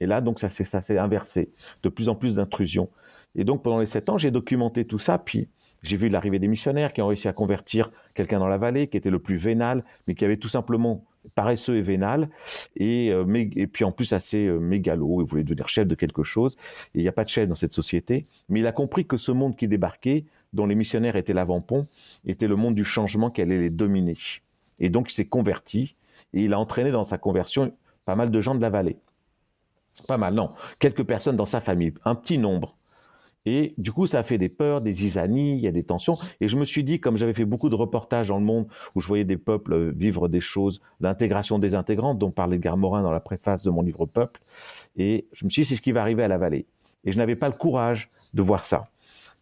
Et 0.00 0.06
là, 0.06 0.20
donc, 0.20 0.40
ça 0.40 0.50
s'est 0.50 0.98
inversé. 0.98 1.50
De 1.82 1.88
plus 1.88 2.08
en 2.08 2.14
plus 2.14 2.34
d'intrusions. 2.34 2.88
Et 3.36 3.44
donc, 3.44 3.62
pendant 3.62 3.80
les 3.80 3.86
sept 3.86 4.08
ans, 4.08 4.18
j'ai 4.18 4.30
documenté 4.30 4.84
tout 4.84 4.98
ça. 4.98 5.18
Puis, 5.18 5.48
j'ai 5.82 5.96
vu 5.96 6.08
l'arrivée 6.08 6.38
des 6.38 6.48
missionnaires 6.48 6.92
qui 6.92 7.02
ont 7.02 7.06
réussi 7.06 7.28
à 7.28 7.32
convertir 7.32 7.90
quelqu'un 8.14 8.38
dans 8.38 8.48
la 8.48 8.58
vallée, 8.58 8.88
qui 8.88 8.96
était 8.96 9.10
le 9.10 9.18
plus 9.18 9.36
vénal, 9.36 9.84
mais 10.06 10.14
qui 10.14 10.24
avait 10.24 10.38
tout 10.38 10.48
simplement 10.48 11.04
paresseux 11.34 11.76
et 11.76 11.82
vénal, 11.82 12.28
et, 12.76 13.10
euh, 13.10 13.66
puis 13.72 13.84
en 13.84 13.92
plus 13.92 14.12
assez 14.12 14.46
euh, 14.46 14.58
mégalo, 14.58 15.22
il 15.22 15.26
voulait 15.26 15.42
devenir 15.42 15.68
chef 15.68 15.86
de 15.86 15.94
quelque 15.94 16.22
chose, 16.22 16.56
et 16.94 16.98
il 16.98 17.02
n'y 17.02 17.08
a 17.08 17.12
pas 17.12 17.24
de 17.24 17.28
chef 17.28 17.48
dans 17.48 17.54
cette 17.54 17.72
société, 17.72 18.26
mais 18.48 18.60
il 18.60 18.66
a 18.66 18.72
compris 18.72 19.06
que 19.06 19.16
ce 19.16 19.32
monde 19.32 19.56
qui 19.56 19.68
débarquait, 19.68 20.24
dont 20.52 20.66
les 20.66 20.74
missionnaires 20.74 21.16
étaient 21.16 21.32
l'avant-pont, 21.32 21.86
était 22.26 22.46
le 22.46 22.56
monde 22.56 22.74
du 22.74 22.84
changement 22.84 23.30
qui 23.30 23.42
allait 23.42 23.58
les 23.58 23.70
dominer. 23.70 24.16
Et 24.80 24.88
donc 24.88 25.10
il 25.10 25.14
s'est 25.14 25.24
converti, 25.24 25.94
et 26.32 26.44
il 26.44 26.52
a 26.52 26.58
entraîné 26.58 26.90
dans 26.90 27.04
sa 27.04 27.18
conversion 27.18 27.72
pas 28.04 28.16
mal 28.16 28.30
de 28.30 28.40
gens 28.40 28.54
de 28.54 28.60
la 28.60 28.70
vallée. 28.70 28.96
Pas 30.08 30.16
mal, 30.16 30.34
non. 30.34 30.50
Quelques 30.78 31.04
personnes 31.04 31.36
dans 31.36 31.46
sa 31.46 31.60
famille, 31.60 31.94
un 32.04 32.14
petit 32.14 32.38
nombre. 32.38 32.76
Et 33.46 33.74
du 33.76 33.92
coup, 33.92 34.06
ça 34.06 34.20
a 34.20 34.22
fait 34.22 34.38
des 34.38 34.48
peurs, 34.48 34.80
des 34.80 35.04
isanies, 35.04 35.56
il 35.56 35.60
y 35.60 35.66
a 35.66 35.72
des 35.72 35.82
tensions. 35.82 36.14
Et 36.40 36.48
je 36.48 36.56
me 36.56 36.64
suis 36.64 36.82
dit, 36.82 36.98
comme 36.98 37.16
j'avais 37.16 37.34
fait 37.34 37.44
beaucoup 37.44 37.68
de 37.68 37.74
reportages 37.74 38.28
dans 38.28 38.38
le 38.38 38.44
monde 38.44 38.66
où 38.94 39.00
je 39.00 39.06
voyais 39.06 39.24
des 39.24 39.36
peuples 39.36 39.90
vivre 39.90 40.28
des 40.28 40.40
choses, 40.40 40.80
l'intégration 41.00 41.58
des 41.58 41.74
intégrants, 41.74 42.14
dont 42.14 42.30
parlait 42.30 42.58
Morin 42.76 43.02
dans 43.02 43.12
la 43.12 43.20
préface 43.20 43.62
de 43.62 43.70
mon 43.70 43.82
livre 43.82 44.06
Peuple, 44.06 44.40
et 44.96 45.26
je 45.32 45.44
me 45.44 45.50
suis 45.50 45.62
dit, 45.62 45.68
c'est 45.68 45.76
ce 45.76 45.82
qui 45.82 45.92
va 45.92 46.00
arriver 46.00 46.22
à 46.22 46.28
la 46.28 46.38
vallée. 46.38 46.66
Et 47.04 47.12
je 47.12 47.18
n'avais 47.18 47.36
pas 47.36 47.48
le 47.48 47.54
courage 47.54 48.10
de 48.32 48.42
voir 48.42 48.64
ça. 48.64 48.88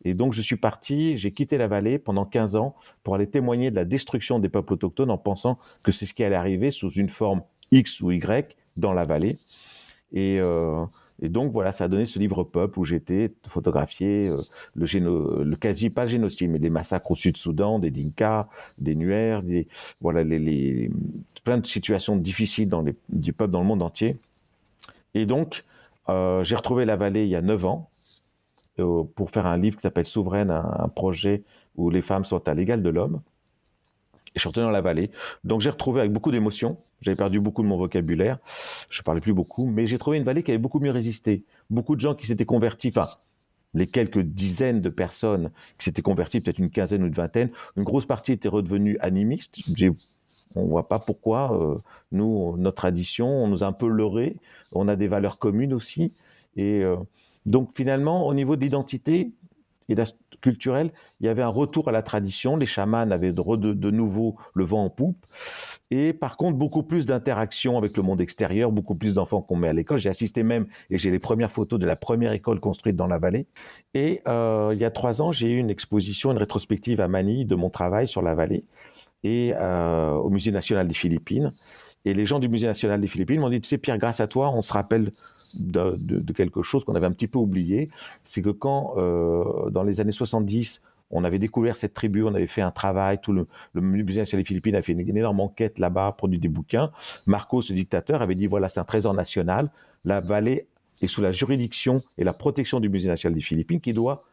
Et 0.04 0.14
donc, 0.14 0.32
je 0.32 0.42
suis 0.42 0.56
parti, 0.56 1.16
j'ai 1.16 1.30
quitté 1.30 1.56
la 1.56 1.68
vallée 1.68 1.98
pendant 1.98 2.24
15 2.24 2.56
ans 2.56 2.74
pour 3.04 3.14
aller 3.14 3.28
témoigner 3.28 3.70
de 3.70 3.76
la 3.76 3.84
destruction 3.84 4.40
des 4.40 4.48
peuples 4.48 4.72
autochtones 4.72 5.10
en 5.10 5.18
pensant 5.18 5.58
que 5.84 5.92
c'est 5.92 6.06
ce 6.06 6.14
qui 6.14 6.24
allait 6.24 6.34
arriver 6.34 6.72
sous 6.72 6.90
une 6.90 7.08
forme 7.08 7.42
X 7.70 8.00
ou 8.00 8.10
Y 8.10 8.56
dans 8.76 8.92
la 8.92 9.04
vallée. 9.04 9.38
Euh, 10.14 10.84
et, 11.20 11.28
donc 11.28 11.52
voilà, 11.52 11.72
ça 11.72 11.84
a 11.84 11.88
donné 11.88 12.06
ce 12.06 12.18
livre 12.18 12.44
Peuple 12.44 12.78
où 12.78 12.84
j'étais 12.84 13.32
photographié 13.46 14.28
euh, 14.28 14.36
le, 14.74 15.56
quasi 15.56 15.90
pas 15.90 16.06
génocide, 16.06 16.50
mais 16.50 16.58
les 16.58 16.70
massacres 16.70 17.10
au 17.10 17.16
Sud-Soudan, 17.16 17.78
des 17.78 17.90
Dinka, 17.90 18.48
des 18.78 18.94
Nuers, 18.94 19.42
des, 19.42 19.68
voilà 20.00 20.22
les, 20.24 20.90
plein 21.44 21.58
de 21.58 21.66
situations 21.66 22.16
difficiles 22.16 22.68
dans 22.68 22.82
les, 22.82 22.94
du 23.08 23.32
peuple 23.32 23.52
dans 23.52 23.60
le 23.60 23.66
monde 23.66 23.82
entier. 23.82 24.16
Et 25.14 25.26
donc 25.26 25.64
euh, 26.08 26.44
j'ai 26.44 26.56
retrouvé 26.56 26.84
la 26.84 26.96
vallée 26.96 27.24
il 27.24 27.28
y 27.28 27.36
a 27.36 27.42
neuf 27.42 27.64
ans. 27.64 27.88
pour 28.76 29.30
faire 29.30 29.46
un 29.46 29.56
livre 29.56 29.76
qui 29.76 29.82
s'appelle 29.82 30.06
Souveraine, 30.06 30.50
un, 30.50 30.88
projet 30.88 31.44
où 31.76 31.90
les 31.90 32.02
femmes 32.02 32.24
sont 32.24 32.48
à 32.48 32.54
l'égal 32.54 32.82
de 32.82 32.90
l'homme. 32.90 33.20
Et 34.28 34.32
je 34.36 34.40
suis 34.40 34.48
retourné 34.48 34.66
dans 34.66 34.72
la 34.72 34.80
vallée. 34.80 35.10
Donc 35.44 35.60
j'ai 35.60 35.70
retrouvé 35.70 36.00
avec 36.00 36.12
beaucoup 36.12 36.30
d'émotion. 36.30 36.78
J'avais 37.02 37.16
perdu 37.16 37.40
beaucoup 37.40 37.62
de 37.62 37.68
mon 37.68 37.76
vocabulaire. 37.76 38.38
Je 38.88 39.02
parlais 39.02 39.20
plus 39.20 39.34
beaucoup, 39.34 39.66
mais 39.66 39.86
j'ai 39.86 39.98
trouvé 39.98 40.16
une 40.16 40.24
vallée 40.24 40.42
qui 40.42 40.50
avait 40.50 40.58
beaucoup 40.58 40.80
mieux 40.80 40.90
résisté. 40.90 41.44
Beaucoup 41.68 41.96
de 41.96 42.00
gens 42.00 42.14
qui 42.14 42.26
s'étaient 42.26 42.46
convertis, 42.46 42.88
enfin, 42.88 43.08
les 43.74 43.86
quelques 43.86 44.20
dizaines 44.20 44.80
de 44.80 44.88
personnes 44.88 45.50
qui 45.78 45.84
s'étaient 45.84 46.02
converties, 46.02 46.40
peut-être 46.40 46.58
une 46.58 46.70
quinzaine 46.70 47.02
ou 47.02 47.06
une 47.06 47.14
vingtaine, 47.14 47.50
une 47.76 47.84
grosse 47.84 48.06
partie 48.06 48.32
était 48.32 48.48
redevenue 48.48 48.98
animiste. 49.00 49.58
On 50.54 50.64
ne 50.64 50.68
voit 50.68 50.88
pas 50.88 50.98
pourquoi. 50.98 51.58
Euh, 51.58 51.78
nous, 52.12 52.56
notre 52.58 52.76
tradition, 52.76 53.26
on 53.26 53.48
nous 53.48 53.64
a 53.64 53.66
un 53.66 53.72
peu 53.72 53.88
leurrés. 53.88 54.36
On 54.72 54.88
a 54.88 54.96
des 54.96 55.08
valeurs 55.08 55.38
communes 55.38 55.72
aussi. 55.72 56.12
Et 56.56 56.82
euh, 56.82 56.96
donc 57.46 57.70
finalement, 57.74 58.26
au 58.26 58.34
niveau 58.34 58.56
de 58.56 58.60
l'identité 58.60 59.30
et 59.88 59.94
culturelle, 60.42 60.92
il 61.20 61.26
y 61.26 61.28
avait 61.30 61.42
un 61.42 61.48
retour 61.48 61.88
à 61.88 61.92
la 61.92 62.02
tradition. 62.02 62.56
Les 62.56 62.66
chamans 62.66 63.10
avaient 63.10 63.32
de, 63.32 63.90
nouveau 63.90 64.36
le 64.52 64.64
vent 64.64 64.84
en 64.84 64.90
poupe. 64.90 65.24
Et 65.90 66.12
par 66.12 66.36
contre, 66.36 66.58
beaucoup 66.58 66.82
plus 66.82 67.06
d'interaction 67.06 67.78
avec 67.78 67.96
le 67.96 68.02
monde 68.02 68.20
extérieur, 68.20 68.70
beaucoup 68.70 68.94
plus 68.94 69.14
d'enfants 69.14 69.40
qu'on 69.40 69.56
met 69.56 69.68
à 69.68 69.72
l'école. 69.72 69.98
J'ai 69.98 70.10
assisté 70.10 70.42
même, 70.42 70.66
et 70.90 70.98
j'ai 70.98 71.10
les 71.10 71.18
premières 71.18 71.52
photos 71.52 71.78
de 71.78 71.86
la 71.86 71.96
première 71.96 72.32
école 72.32 72.60
construite 72.60 72.96
dans 72.96 73.06
la 73.06 73.18
vallée. 73.18 73.46
Et 73.94 74.20
euh, 74.28 74.70
il 74.74 74.78
y 74.78 74.84
a 74.84 74.90
trois 74.90 75.22
ans, 75.22 75.32
j'ai 75.32 75.48
eu 75.48 75.58
une 75.58 75.70
exposition, 75.70 76.32
une 76.32 76.38
rétrospective 76.38 77.00
à 77.00 77.08
Manille 77.08 77.46
de 77.46 77.54
mon 77.54 77.70
travail 77.70 78.08
sur 78.08 78.20
la 78.20 78.34
vallée 78.34 78.64
et 79.24 79.54
euh, 79.56 80.12
au 80.12 80.30
Musée 80.30 80.50
national 80.50 80.88
des 80.88 80.94
Philippines. 80.94 81.52
Et 82.04 82.14
les 82.14 82.26
gens 82.26 82.38
du 82.38 82.48
Musée 82.48 82.66
national 82.66 83.00
des 83.00 83.06
Philippines 83.06 83.40
m'ont 83.40 83.48
dit, 83.48 83.60
tu 83.60 83.68
sais 83.68 83.78
Pierre, 83.78 83.98
grâce 83.98 84.20
à 84.20 84.26
toi, 84.26 84.50
on 84.54 84.62
se 84.62 84.72
rappelle 84.72 85.12
de, 85.54 86.32
quelque 86.32 86.62
chose 86.62 86.84
qu'on 86.84 86.94
avait 86.94 87.06
un 87.06 87.12
petit 87.12 87.28
peu 87.28 87.38
oublié, 87.38 87.90
c'est 88.24 88.42
que 88.42 88.50
quand, 88.50 88.94
euh, 88.96 89.70
dans 89.70 89.82
les 89.82 90.00
années 90.00 90.12
70, 90.12 90.80
on 91.10 91.24
avait 91.24 91.38
découvert 91.38 91.76
cette 91.76 91.94
tribu, 91.94 92.24
on 92.24 92.34
avait 92.34 92.46
fait 92.46 92.62
un 92.62 92.70
travail, 92.70 93.20
tout 93.20 93.32
le, 93.32 93.46
musée 93.74 94.20
national 94.20 94.42
des 94.42 94.48
Philippines 94.48 94.74
a 94.74 94.82
fait 94.82 94.92
une, 94.92 95.00
énorme 95.00 95.40
enquête 95.40 95.78
là-bas, 95.78 96.14
produit 96.16 96.38
des 96.38 96.48
bouquins. 96.48 96.90
Marcos, 97.26 97.62
ce 97.62 97.72
dictateur, 97.74 98.22
avait 98.22 98.34
dit 98.34 98.46
voilà, 98.46 98.68
c'est 98.68 98.80
un 98.80 98.84
trésor 98.84 99.12
national. 99.12 99.70
La 100.04 100.20
vallée 100.20 100.66
est 101.02 101.06
sous 101.06 101.20
la 101.20 101.32
juridiction 101.32 102.00
et 102.16 102.24
la 102.24 102.32
protection 102.32 102.80
du 102.80 102.88
musée 102.88 103.08
national 103.08 103.34
des 103.34 103.44
Philippines 103.44 103.80
qui 103.80 103.92
doit 103.92 104.24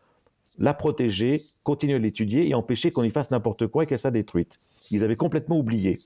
la 0.57 0.73
protéger, 0.73 1.41
continuer 1.63 1.95
à 1.95 1.99
l'étudier 1.99 2.47
et 2.47 2.53
empêcher 2.53 2.91
qu'on 2.91 3.03
y 3.03 3.11
fasse 3.11 3.31
n'importe 3.31 3.67
quoi 3.67 3.83
et 3.83 3.85
qu'elle 3.85 3.99
soit 3.99 4.11
détruite. 4.11 4.59
Ils 4.91 5.03
avaient 5.03 5.15
complètement 5.15 5.57
oublié. 5.57 5.99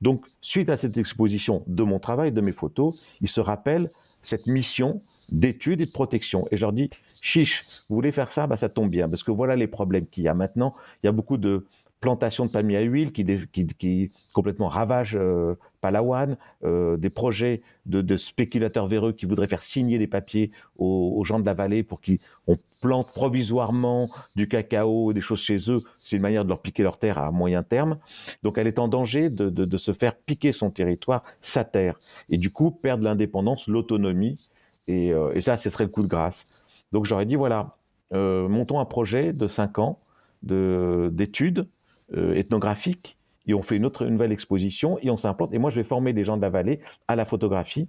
Donc, 0.00 0.24
suite 0.40 0.68
à 0.68 0.76
cette 0.76 0.96
exposition 0.96 1.62
de 1.66 1.82
mon 1.82 1.98
travail, 1.98 2.32
de 2.32 2.40
mes 2.40 2.52
photos, 2.52 3.06
ils 3.20 3.28
se 3.28 3.40
rappellent 3.40 3.90
cette 4.22 4.46
mission 4.46 5.02
d'étude 5.30 5.80
et 5.80 5.86
de 5.86 5.90
protection. 5.90 6.46
Et 6.50 6.56
je 6.56 6.62
leur 6.62 6.72
dis, 6.72 6.90
chiche, 7.20 7.62
vous 7.88 7.96
voulez 7.96 8.12
faire 8.12 8.32
ça, 8.32 8.46
bah, 8.46 8.56
ça 8.56 8.68
tombe 8.68 8.90
bien, 8.90 9.08
parce 9.08 9.22
que 9.22 9.30
voilà 9.30 9.56
les 9.56 9.66
problèmes 9.66 10.06
qu'il 10.06 10.24
y 10.24 10.28
a 10.28 10.34
maintenant. 10.34 10.74
Il 11.02 11.06
y 11.06 11.08
a 11.08 11.12
beaucoup 11.12 11.36
de 11.36 11.66
plantations 12.00 12.46
de 12.46 12.50
palmiers 12.50 12.76
à 12.76 12.82
huile 12.82 13.12
qui, 13.12 14.10
complètement 14.32 14.68
ravagent 14.68 15.16
euh, 15.18 15.54
Palawan, 15.80 16.36
euh, 16.64 16.96
des 16.96 17.10
projets 17.10 17.62
de, 17.86 18.16
spéculateurs 18.16 18.86
véreux 18.86 19.12
qui 19.12 19.26
voudraient 19.26 19.48
faire 19.48 19.62
signer 19.62 19.98
des 19.98 20.06
papiers 20.06 20.50
aux, 20.76 21.22
gens 21.24 21.40
de 21.40 21.46
la 21.46 21.54
vallée 21.54 21.82
pour 21.82 22.00
qu'on 22.00 22.58
plante 22.80 23.08
provisoirement 23.08 24.08
du 24.34 24.48
cacao, 24.48 25.12
des 25.12 25.20
choses 25.20 25.40
chez 25.40 25.70
eux. 25.70 25.80
C'est 25.98 26.16
une 26.16 26.22
manière 26.22 26.44
de 26.44 26.48
leur 26.50 26.60
piquer 26.60 26.82
leur 26.82 26.98
terre 26.98 27.18
à 27.18 27.30
moyen 27.30 27.62
terme. 27.62 27.98
Donc 28.42 28.58
elle 28.58 28.66
est 28.66 28.78
en 28.78 28.88
danger 28.88 29.30
de, 29.30 29.78
se 29.78 29.92
faire 29.92 30.16
piquer 30.16 30.52
son 30.52 30.70
territoire, 30.70 31.22
sa 31.42 31.64
terre, 31.64 31.98
et 32.28 32.36
du 32.36 32.50
coup 32.50 32.70
perdre 32.70 33.04
l'indépendance, 33.04 33.68
l'autonomie 33.68 34.50
euh, 34.88 35.32
et, 35.34 35.42
ça, 35.42 35.56
ce 35.56 35.70
serait 35.70 35.84
le 35.84 35.90
coup 35.90 36.02
de 36.02 36.08
grâce. 36.08 36.44
Donc 36.92 37.04
j'aurais 37.04 37.26
dit, 37.26 37.34
voilà, 37.34 37.76
montons 38.12 38.80
un 38.80 38.84
projet 38.84 39.32
de 39.32 39.48
5 39.48 39.78
ans 39.78 39.98
d'études 40.42 41.66
euh, 42.14 42.34
ethnographiques 42.34 43.16
et 43.46 43.54
on 43.54 43.62
fait 43.62 43.76
une 43.76 43.86
autre 43.86 44.04
nouvelle 44.06 44.32
exposition 44.32 44.98
et 45.02 45.10
on 45.10 45.16
s'implante. 45.16 45.54
Et 45.54 45.58
moi, 45.58 45.70
je 45.70 45.76
vais 45.76 45.84
former 45.84 46.12
des 46.12 46.24
gens 46.24 46.36
de 46.36 46.42
la 46.42 46.50
vallée 46.50 46.80
à 47.06 47.16
la 47.16 47.24
photographie 47.24 47.88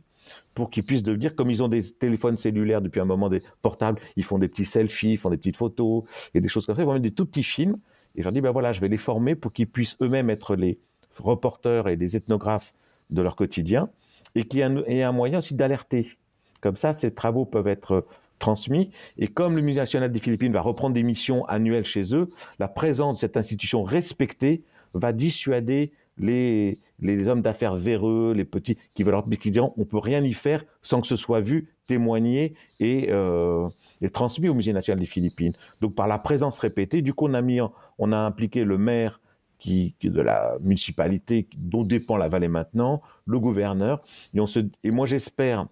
pour 0.54 0.70
qu'ils 0.70 0.84
puissent 0.84 1.04
devenir, 1.04 1.36
comme 1.36 1.50
ils 1.50 1.64
ont 1.64 1.68
des 1.68 1.82
téléphones 1.82 2.38
cellulaires 2.38 2.82
depuis 2.82 3.00
un 3.00 3.06
moment, 3.06 3.30
des 3.30 3.42
portables, 3.62 4.00
ils 4.16 4.24
font 4.24 4.38
des 4.38 4.48
petits 4.48 4.66
selfies, 4.66 5.14
ils 5.14 5.18
font 5.18 5.30
des 5.30 5.38
petites 5.38 5.58
photos 5.58 6.04
et 6.34 6.42
des 6.42 6.48
choses 6.48 6.66
comme 6.66 6.76
ça. 6.76 6.82
Ils 6.82 6.86
vont 6.86 6.94
mettre 6.94 7.04
des 7.04 7.12
tout 7.12 7.26
petits 7.26 7.44
films. 7.44 7.78
Et 8.16 8.22
je 8.22 8.24
leur 8.24 8.34
dis, 8.34 8.42
ben 8.42 8.52
voilà, 8.52 8.74
je 8.74 8.82
vais 8.82 8.88
les 8.88 8.98
former 8.98 9.36
pour 9.36 9.54
qu'ils 9.54 9.68
puissent 9.68 9.98
eux-mêmes 10.02 10.30
être 10.30 10.56
les 10.56 10.80
reporters 11.18 11.88
et 11.88 11.96
les 11.96 12.16
ethnographes 12.16 12.74
de 13.10 13.22
leur 13.22 13.36
quotidien 13.36 13.90
et 14.36 14.44
qu'il 14.44 14.60
y 14.60 14.62
ait 14.62 15.04
un 15.04 15.12
moyen 15.12 15.40
aussi 15.40 15.56
d'alerter 15.56 16.18
comme 16.62 16.78
ça, 16.78 16.96
ces 16.96 17.14
travaux 17.14 17.46
peuvent 17.46 17.68
être 17.68 18.06
transmis. 18.40 18.92
Et 19.18 19.28
comme 19.28 19.56
le 19.56 19.62
Musée 19.62 19.80
national 19.80 20.12
des 20.12 20.20
Philippines 20.20 20.54
va 20.54 20.62
reprendre 20.62 20.94
des 20.94 21.04
missions 21.04 21.46
annuelles 21.46 21.86
chez 21.86 22.16
eux, 22.16 22.30
la 22.60 22.68
présence 22.68 23.18
de 23.18 23.20
cette 23.22 23.38
institution 23.38 23.84
respectée 23.84 24.64
va 24.94 25.14
dissuader 25.14 25.92
les, 26.18 26.78
les 27.00 27.28
hommes 27.28 27.42
d'affaires 27.42 27.76
véreux, 27.76 28.34
les 28.36 28.46
petits, 28.46 28.78
qui, 28.96 29.04
veulent, 29.04 29.22
qui 29.40 29.52
diront 29.52 29.74
on 29.78 29.86
peut 29.86 30.00
rien 30.00 30.24
y 30.24 30.34
faire 30.34 30.64
sans 30.82 31.02
que 31.02 31.08
ce 31.08 31.16
soit 31.16 31.42
vu, 31.42 31.74
témoigné 31.86 32.56
et, 32.80 33.08
euh, 33.10 33.68
et 34.02 34.10
transmis 34.10 34.50
au 34.50 34.54
Musée 34.54 34.74
national 34.74 35.00
des 35.00 35.08
Philippines. 35.08 35.54
Donc 35.82 35.96
par 35.96 36.08
la 36.08 36.18
présence 36.18 36.60
répétée, 36.60 37.02
du 37.02 37.14
coup 37.14 37.28
on 37.28 37.34
a, 37.34 37.42
mis, 37.42 37.60
on 37.98 38.12
a 38.12 38.18
impliqué 38.18 38.64
le 38.64 38.78
maire 38.78 39.20
qui, 39.60 39.96
de 40.02 40.22
la 40.22 40.58
municipalité 40.62 41.48
dont 41.58 41.84
dépend 41.84 42.18
la 42.18 42.28
vallée 42.28 42.48
maintenant, 42.48 43.02
le 43.26 43.40
gouverneur, 43.40 44.02
et, 44.34 44.40
on 44.40 44.48
se, 44.48 44.60
et 44.84 44.92
moi 44.92 45.08
j'espère 45.08 45.68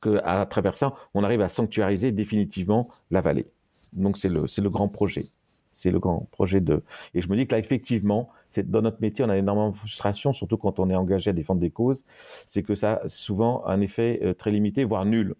qu'à 0.00 0.46
travers 0.46 0.76
ça, 0.76 0.94
on 1.14 1.24
arrive 1.24 1.40
à 1.40 1.48
sanctuariser 1.48 2.12
définitivement 2.12 2.88
la 3.10 3.20
vallée. 3.20 3.46
Donc 3.92 4.16
c'est 4.18 4.28
le, 4.28 4.44
le 4.44 4.70
grand 4.70 4.88
projet. 4.88 5.24
C'est 5.74 5.90
le 5.90 6.00
grand 6.00 6.28
projet 6.32 6.60
de... 6.60 6.82
Et 7.14 7.22
je 7.22 7.28
me 7.28 7.36
dis 7.36 7.46
que 7.46 7.52
là, 7.52 7.58
effectivement, 7.58 8.30
dans 8.56 8.82
notre 8.82 9.00
métier, 9.00 9.24
on 9.24 9.28
a 9.28 9.36
énormément 9.36 9.70
de 9.70 9.76
frustration, 9.76 10.32
surtout 10.32 10.56
quand 10.56 10.80
on 10.80 10.90
est 10.90 10.96
engagé 10.96 11.30
à 11.30 11.32
défendre 11.32 11.60
des 11.60 11.70
causes, 11.70 12.04
c'est 12.48 12.64
que 12.64 12.74
ça 12.74 12.94
a 13.04 13.08
souvent 13.08 13.64
un 13.66 13.80
effet 13.80 14.18
euh, 14.24 14.34
très 14.34 14.50
limité, 14.50 14.82
voire 14.82 15.04
nul. 15.04 15.36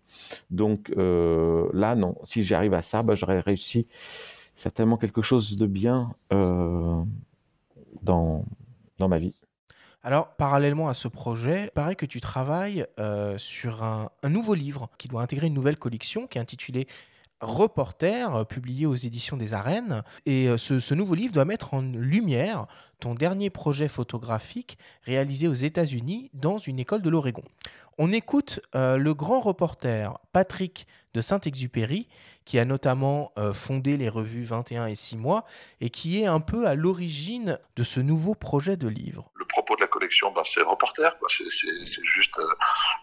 Donc 0.50 0.92
euh, 0.96 1.68
là, 1.72 1.96
non, 1.96 2.14
si 2.22 2.44
j'arrive 2.44 2.74
à 2.74 2.82
ça, 2.82 3.02
bah, 3.02 3.16
j'aurais 3.16 3.40
réussi 3.40 3.88
certainement 4.56 4.96
quelque 4.96 5.22
chose 5.22 5.56
de 5.56 5.66
bien 5.66 6.14
euh, 6.32 7.02
dans, 8.02 8.44
dans 8.98 9.09
ma 9.09 9.18
vie. 9.18 9.34
Alors, 10.09 10.28
parallèlement 10.36 10.88
à 10.88 10.94
ce 10.94 11.06
projet, 11.06 11.64
il 11.64 11.70
paraît 11.70 11.94
que 11.94 12.06
tu 12.06 12.18
travailles 12.22 12.86
euh, 12.98 13.36
sur 13.36 13.82
un, 13.82 14.09
nouveau 14.26 14.54
livre 14.54 14.88
qui 14.96 15.06
doit 15.06 15.20
intégrer 15.20 15.48
une 15.48 15.52
nouvelle 15.52 15.76
collection 15.76 16.26
qui 16.26 16.38
est 16.38 16.40
intitulée 16.40 16.86
Reporter, 17.42 18.34
euh, 18.34 18.44
publié 18.44 18.86
aux 18.86 18.94
éditions 18.94 19.36
des 19.36 19.52
Arènes. 19.52 20.02
Et 20.24 20.48
euh, 20.48 20.56
ce, 20.56 20.94
nouveau 20.94 21.14
livre 21.14 21.34
doit 21.34 21.44
mettre 21.44 21.74
en 21.74 21.82
lumière 21.82 22.66
ton 23.01 23.14
dernier 23.14 23.51
projet 23.51 23.88
photographique 23.88 24.78
réalisé 25.05 25.49
aux 25.49 25.55
États-Unis 25.55 26.30
dans 26.34 26.59
une 26.59 26.78
école 26.78 27.03
de 27.03 27.11
l'Oregon. 27.11 27.44
On 27.99 28.12
écoute 28.12 28.61
le 28.74 29.12
grand 29.12 29.40
reporter 29.40 30.18
Patrick 30.32 30.86
de 31.14 31.20
Saint-Exupéry, 31.20 32.09
qui 32.44 32.59
a 32.59 32.64
notamment 32.64 33.32
fondé 33.53 33.96
les 33.96 34.09
revues 34.09 34.44
21 34.44 34.86
et 34.86 34.94
6 34.94 35.16
mois, 35.16 35.44
et 35.80 35.90
qui 35.90 36.22
est 36.22 36.26
un 36.26 36.40
peu 36.40 36.66
à 36.66 36.74
l'origine 36.74 37.59
de 37.76 37.82
ce 37.82 37.99
nouveau 37.99 38.34
projet 38.34 38.76
de 38.76 38.86
livre. 38.86 39.30
Le 39.34 39.44
propos 39.44 39.76
de 39.76 39.80
la 39.80 39.86
collection, 39.86 40.30
ben, 40.30 40.42
c'est 40.44 40.62
reporter. 40.62 41.16
C'est 41.28 42.05
juste, 42.05 42.38
euh, 42.38 42.55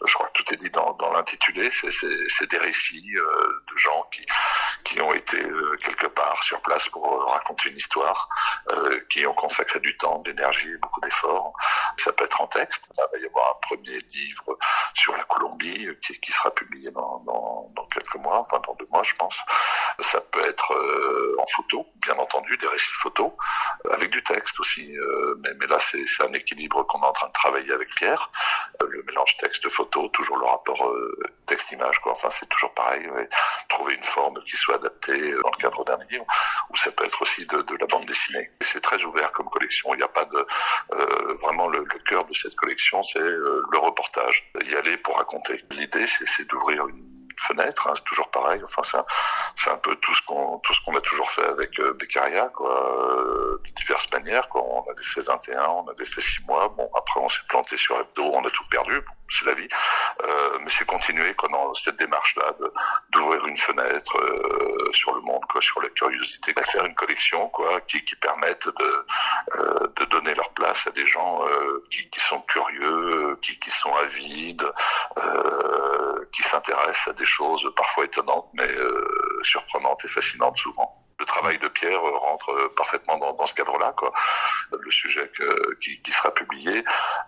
je 0.05 0.13
crois 0.13 0.27
que 0.27 0.41
tout 0.41 0.53
est 0.53 0.57
dit 0.57 0.69
dans, 0.69 0.93
dans 0.93 1.11
l'intitulé, 1.11 1.69
c'est 1.69 2.49
des 2.49 2.57
récits 2.57 3.11
euh, 3.15 3.63
de 3.71 3.77
gens 3.77 4.07
qui, 4.11 4.21
qui 4.85 5.01
ont 5.01 5.13
été 5.13 5.43
euh, 5.43 5.75
quelque 5.81 6.07
part 6.07 6.41
sur 6.43 6.61
place 6.61 6.87
pour 6.89 7.05
raconter 7.33 7.69
une 7.69 7.77
histoire, 7.77 8.29
qui 9.09 9.25
ont 9.25 9.33
consacré 9.33 9.79
du 9.85 9.97
temps, 9.97 10.19
de 10.19 10.31
l'énergie, 10.31 10.75
beaucoup 10.77 11.01
d'efforts. 11.01 11.53
Ça 11.97 12.11
peut 12.13 12.25
être 12.25 12.41
en 12.41 12.47
texte. 12.47 12.89
il 12.91 13.01
va 13.01 13.23
y 13.23 13.25
avoir 13.25 13.49
un 13.49 13.59
premier 13.61 13.99
livre 13.99 14.57
sur 14.93 15.15
la 15.15 15.23
Colombie 15.23 15.87
qui, 16.01 16.19
qui 16.19 16.31
sera 16.31 16.51
publié 16.51 16.91
dans, 16.91 17.19
dans, 17.25 17.85
quelques 17.93 18.15
mois, 18.15 18.39
enfin 18.39 18.59
dans 18.67 18.73
deux 18.75 18.87
mois, 18.91 19.03
je 19.03 19.13
pense. 19.15 19.39
Ça 20.01 20.19
peut 20.19 20.45
être 20.45 20.73
en 21.39 21.45
photo, 21.47 21.85
bien 21.97 22.15
entendu, 22.17 22.57
des 22.57 22.67
récits 22.67 22.93
photos, 22.95 23.31
avec 23.91 24.09
du 24.09 24.21
texte 24.23 24.59
aussi. 24.59 24.97
mais, 25.39 25.67
là, 25.67 25.77
c'est 25.79 26.23
un 26.23 26.33
équilibre 26.33 26.83
qu'on 26.83 27.01
est 27.01 27.05
en 27.05 27.13
train 27.13 27.27
de 27.27 27.33
travailler 27.33 27.71
avec 27.71 27.93
Pierre. 27.95 28.29
Euh, 28.81 28.87
le 28.89 29.03
mélange 29.03 29.37
texte-photo, 29.37 30.07
toujours 30.09 30.37
le 30.37 30.45
rapport 30.45 30.87
euh, 30.87 31.17
texte-image, 31.45 31.99
quoi. 31.99 32.13
Enfin, 32.13 32.29
c'est 32.31 32.47
toujours 32.49 32.73
pareil. 32.73 33.07
Trouver 33.69 33.95
une 33.95 34.03
forme 34.03 34.39
qui 34.43 34.55
soit 34.55 34.75
adaptée 34.75 35.31
euh, 35.31 35.41
dans 35.41 35.51
le 35.51 35.61
cadre 35.61 35.83
d'un 35.85 35.97
livre, 36.09 36.25
ou 36.69 36.75
ça 36.75 36.91
peut 36.91 37.05
être 37.05 37.21
aussi 37.21 37.45
de, 37.45 37.63
la 37.79 37.85
bande 37.87 38.05
dessinée. 38.05 38.49
C'est 38.61 38.81
très 38.81 39.03
ouvert 39.03 39.31
comme 39.31 39.49
collection. 39.49 39.74
Il 39.93 39.97
n'y 39.97 40.03
a 40.03 40.07
pas 40.07 40.25
de 40.25 40.45
vraiment 41.41 41.67
le, 41.67 41.85
cœur 42.05 42.25
de 42.25 42.33
cette 42.33 42.55
collection, 42.55 43.03
c'est 43.03 43.19
le 43.19 43.77
reportage. 43.77 44.51
Y 44.65 44.75
aller 44.75 44.97
pour 44.97 45.17
raconter. 45.17 45.61
L'idée, 45.71 46.05
c'est 46.07 46.47
d'ouvrir 46.47 46.87
une 46.87 47.14
fenêtre, 47.39 47.87
hein, 47.87 47.93
c'est 47.95 48.03
toujours 48.03 48.29
pareil. 48.29 48.61
Enfin, 48.63 48.81
c'est 49.55 49.69
un, 49.69 49.77
peu 49.77 49.95
tout 49.97 50.13
ce 50.13 50.21
qu'on 50.23 50.59
tout 50.59 50.73
ce 50.73 50.79
qu'on 50.81 50.95
a 50.95 51.01
toujours 51.01 51.29
fait 51.31 51.45
avec 51.45 51.79
euh, 51.79 51.93
Beccaria, 51.93 52.47
quoi, 52.47 52.73
de 53.63 53.71
diverses 53.71 54.11
manières. 54.11 54.47
Quoi. 54.49 54.63
On 54.63 54.89
avait 54.89 55.03
fait 55.03 55.21
21, 55.21 55.63
on 55.67 55.87
avait 55.87 56.05
fait 56.05 56.21
6 56.21 56.45
mois. 56.47 56.69
Bon, 56.69 56.89
après, 56.95 57.19
on 57.19 57.29
s'est 57.29 57.41
planté 57.47 57.77
sur 57.77 57.99
Hebdo, 57.99 58.23
on 58.33 58.45
a 58.45 58.49
tout 58.49 58.65
perdu. 58.69 59.01
c'est 59.29 59.45
la 59.45 59.53
vie. 59.53 59.67
mais 60.61 60.69
c'est 60.69 60.85
continuer 60.85 61.33
quoi, 61.35 61.49
dans 61.49 61.73
cette 61.73 61.97
démarche-là 61.97 62.53
d'ouvrir 63.09 63.45
une 63.45 63.57
fenêtre 63.57 64.17
sur 64.93 65.13
le 65.13 65.21
monde, 65.21 65.43
quoi, 65.49 65.61
sur 65.61 65.81
la 65.81 65.89
curiosité, 65.89 66.53
de 66.53 66.61
faire 66.61 66.85
une 66.85 66.95
collection 66.95 67.49
quoi, 67.49 67.81
qui, 67.81 68.03
qui 68.03 68.15
permette 68.15 68.67
de, 68.67 70.05
donner 70.05 70.33
leur 70.35 70.51
place 70.53 70.87
à 70.87 70.91
des 70.91 71.05
gens 71.05 71.41
qui, 71.89 72.19
sont 72.19 72.41
curieux, 72.41 73.37
qui, 73.41 73.71
sont 73.71 73.93
avides, 73.95 74.65
euh, 75.17 76.14
qui 76.35 76.43
s'intéressent 76.43 77.07
à 77.09 77.13
des 77.13 77.25
choses 77.25 77.71
parfois 77.75 78.05
étonnantes, 78.05 78.49
mais 78.53 78.67
euh, 78.67 79.39
surprenantes 79.43 80.03
et 80.03 80.07
fascinantes 80.09 80.57
souvent 80.57 81.05
le 81.19 81.25
travail 81.25 81.57
de 81.59 81.67
Pierre 81.67 82.01
rentre 82.01 82.73
parfaitement 82.75 83.17
dans, 83.17 83.45
ce 83.45 83.55
cadre-là. 83.55 83.93
Le 84.71 84.91
sujet 84.91 85.31
qui, 85.81 86.11
sera 86.11 86.31
publié, 86.33 86.83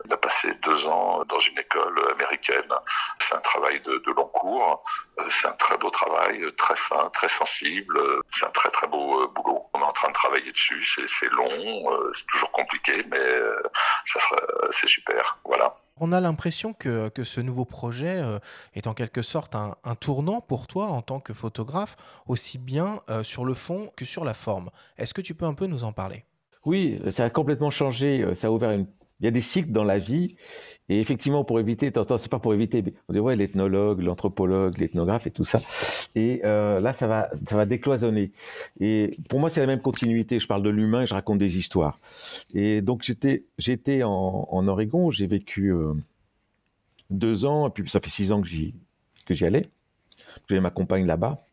il 0.06 0.14
a 0.14 0.18
passé 0.18 0.54
deux 0.62 0.88
ans 0.88 1.24
dans 1.26 1.40
une 1.40 1.58
école 1.58 2.00
américaine. 2.14 2.72
C'est 3.20 3.36
un 3.36 3.40
travail 3.40 3.80
de, 3.82 4.02
long 4.16 4.28
cours. 4.28 4.84
Euh, 5.20 5.24
c'est 5.30 5.48
un 5.48 5.54
très 5.54 5.78
beau 5.78 5.90
travail, 5.90 6.46
très 6.56 6.76
fin, 6.76 7.10
très 7.10 7.28
sensible. 7.28 8.00
C'est 8.32 8.46
un 8.46 8.52
très 8.52 8.70
très 8.70 8.88
beau 8.88 9.24
euh, 9.24 9.28
boulot. 9.28 9.62
On 9.74 9.82
est 9.82 9.84
en 9.84 9.92
train 9.92 10.10
de 10.10 10.14
travailler 10.14 10.52
dessus. 10.52 10.86
C'est 11.08 11.32
long, 11.32 11.92
euh, 11.92 12.12
c'est 12.14 12.26
toujours 12.28 12.52
compliqué, 12.52 13.04
mais 13.10 13.40
ça 14.06 14.20
sera, 14.20 14.38
c'est 14.72 14.88
super. 14.88 15.38
Voilà. 15.58 15.76
On 16.00 16.12
a 16.12 16.22
l'impression 16.22 16.74
que, 16.74 17.10
que, 17.10 17.24
ce 17.24 17.42
nouveau 17.42 17.66
projet 17.66 18.24
est 18.76 18.86
en 18.86 18.94
quelque 18.94 19.24
sorte 19.24 19.56
un, 19.56 19.76
un, 19.84 19.96
tournant 19.96 20.42
pour 20.42 20.68
toi 20.68 20.88
en 20.88 21.02
tant 21.02 21.20
que 21.20 21.34
photographe, 21.34 21.96
aussi 22.28 22.60
bien 22.60 23.02
sur 23.24 23.46
le 23.46 23.56
fond 23.56 23.90
que 23.96 24.06
sur 24.06 24.24
la 24.24 24.36
forme. 24.36 24.70
Est-ce 24.98 25.14
que 25.14 25.22
tu 25.22 25.34
peux 25.34 25.46
un 25.46 25.56
peu 25.56 25.66
nous 25.66 25.84
en 25.84 25.94
parler? 25.94 26.24
Oui, 26.68 27.00
ça 27.12 27.24
a 27.24 27.30
complètement 27.30 27.72
changé. 27.72 28.22
Euh, 28.22 28.36
ça 28.36 28.48
a 28.48 28.52
ouvert 28.52 28.72
une. 28.72 28.88
Il 29.20 29.26
y 29.26 29.28
a 29.28 29.32
des 29.32 29.42
cycles 29.42 29.72
dans 29.72 29.84
la 29.84 29.98
vie, 29.98 30.36
et 30.90 31.02
effectivement, 31.02 31.44
pour 31.44 31.60
éviter, 31.60 31.92
c'est 31.94 32.30
pas 32.30 32.40
pour 32.40 32.54
éviter, 32.54 32.84
on 33.10 33.14
dit 33.14 33.20
ouais, 33.20 33.36
l'ethnologue, 33.36 34.02
l'anthropologue, 34.02 34.78
l'ethnographe 34.78 35.28
et 35.28 35.32
tout 35.32 35.44
ça. 35.44 35.60
Et 36.16 36.42
euh, 36.46 36.80
là, 36.80 36.94
ça 36.94 37.08
va, 37.08 37.30
ça 37.48 37.56
va 37.58 37.66
décloisonner. 37.66 38.32
Et 38.80 39.10
pour 39.30 39.40
moi, 39.40 39.50
c'est 39.50 39.60
la 39.60 39.68
même 39.68 39.82
continuité. 39.82 40.40
Je 40.40 40.48
parle 40.48 40.64
de 40.64 40.70
l'humain, 40.70 41.02
et 41.02 41.08
je 41.08 41.14
raconte 41.14 41.40
des 41.40 41.58
histoires. 41.58 42.00
Et 42.54 42.82
donc 42.82 43.04
j'étais, 43.04 43.44
j'étais 43.58 44.04
en, 44.04 44.48
en 44.50 44.68
Oregon, 44.68 45.12
j'ai 45.12 45.28
vécu 45.28 45.74
euh, 45.74 45.94
deux 47.10 47.46
ans, 47.46 47.68
et 47.68 47.72
puis 47.72 47.90
ça 47.90 48.00
fait 48.00 48.10
six 48.10 48.32
ans 48.32 48.42
que 48.42 48.48
j'y, 48.48 48.76
que 49.26 49.34
j'y 49.34 49.46
allais. 49.46 49.70
J'ai 50.50 50.60
ma 50.60 50.70
compagne 50.70 51.06
là-bas 51.06 51.47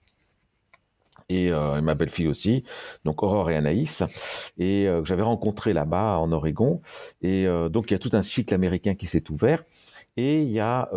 et, 1.28 1.50
euh, 1.50 1.80
ma 1.80 1.94
belle-fille 1.94 2.28
aussi, 2.28 2.64
donc 3.04 3.22
Aurore 3.22 3.50
et 3.50 3.56
Anaïs, 3.56 4.02
et 4.58 4.86
euh, 4.86 5.02
que 5.02 5.08
j'avais 5.08 5.22
rencontré 5.22 5.72
là-bas 5.72 6.18
en 6.18 6.32
Oregon. 6.32 6.80
Et 7.22 7.46
euh, 7.46 7.68
donc 7.68 7.90
il 7.90 7.94
y 7.94 7.96
a 7.96 7.98
tout 7.98 8.10
un 8.12 8.22
cycle 8.22 8.54
américain 8.54 8.94
qui 8.94 9.06
s'est 9.06 9.30
ouvert. 9.30 9.64
Et 10.16 10.42
il 10.42 10.50
y 10.50 10.60
a, 10.60 10.88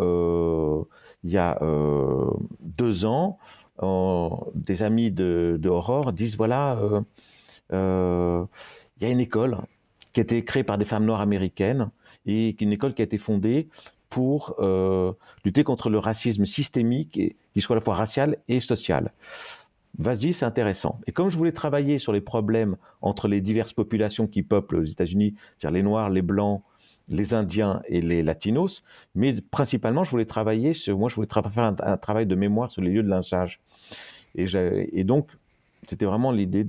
il 1.24 1.30
y 1.30 1.38
a 1.38 1.58
deux 2.60 3.04
ans, 3.04 3.38
des 4.54 4.82
amis 4.84 5.10
de, 5.10 5.60
Aurore 5.68 6.12
disent 6.12 6.36
voilà, 6.36 6.78
il 7.72 7.76
y 7.76 9.04
a 9.04 9.08
une 9.08 9.18
école 9.18 9.58
qui 10.12 10.20
a 10.20 10.22
été 10.22 10.44
créée 10.44 10.62
par 10.62 10.78
des 10.78 10.84
femmes 10.84 11.04
noires 11.04 11.20
américaines 11.20 11.90
et 12.26 12.54
une 12.60 12.72
école 12.72 12.94
qui 12.94 13.02
a 13.02 13.06
été 13.06 13.18
fondée 13.18 13.68
pour 14.08 14.54
lutter 15.44 15.64
contre 15.64 15.90
le 15.90 15.98
racisme 15.98 16.46
systémique, 16.46 17.16
et, 17.16 17.34
qui 17.54 17.60
soit 17.60 17.74
à 17.74 17.80
la 17.80 17.84
fois 17.84 17.96
racial 17.96 18.38
et 18.46 18.60
social 18.60 19.10
vas-y, 19.96 20.34
c'est 20.34 20.44
intéressant. 20.44 21.00
Et 21.06 21.12
comme 21.12 21.30
je 21.30 21.36
voulais 21.36 21.52
travailler 21.52 21.98
sur 21.98 22.12
les 22.12 22.20
problèmes 22.20 22.76
entre 23.00 23.28
les 23.28 23.40
diverses 23.40 23.72
populations 23.72 24.26
qui 24.26 24.42
peuplent 24.42 24.80
les 24.80 24.90
États-Unis, 24.90 25.34
c'est-à-dire 25.58 25.76
les 25.76 25.82
Noirs, 25.82 26.10
les 26.10 26.22
Blancs, 26.22 26.62
les 27.08 27.34
Indiens 27.34 27.82
et 27.88 28.00
les 28.00 28.22
Latinos, 28.22 28.82
mais 29.14 29.34
principalement, 29.50 30.04
je 30.04 30.10
voulais 30.10 30.26
travailler 30.26 30.74
sur, 30.74 30.98
moi, 30.98 31.08
je 31.08 31.14
voulais 31.14 31.28
faire 31.28 31.74
un, 31.82 31.96
travail 31.96 32.26
de 32.26 32.34
mémoire 32.34 32.70
sur 32.70 32.82
les 32.82 32.90
lieux 32.90 33.02
de 33.02 33.08
lynchage. 33.08 33.60
Et, 34.34 35.04
donc, 35.04 35.30
c'était 35.88 36.04
vraiment 36.04 36.30
l'idée 36.30 36.66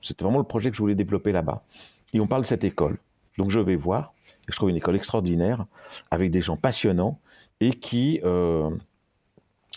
c'était 0.00 0.24
vraiment 0.24 0.38
le 0.38 0.44
projet 0.44 0.70
que 0.70 0.76
je 0.76 0.82
voulais 0.82 0.94
développer 0.94 1.32
là-bas. 1.32 1.64
Et 2.12 2.20
on 2.20 2.26
parle 2.26 2.42
de 2.42 2.46
cette 2.46 2.64
école. 2.64 2.98
Donc, 3.36 3.50
je 3.50 3.58
vais 3.58 3.76
voir. 3.76 4.14
Je 4.48 4.54
trouve 4.54 4.70
une 4.70 4.76
école 4.76 4.94
extraordinaire 4.94 5.66
avec 6.10 6.30
des 6.30 6.40
gens 6.40 6.56
passionnants 6.56 7.18
et 7.60 7.70
qui, 7.70 8.20
euh, 8.24 8.70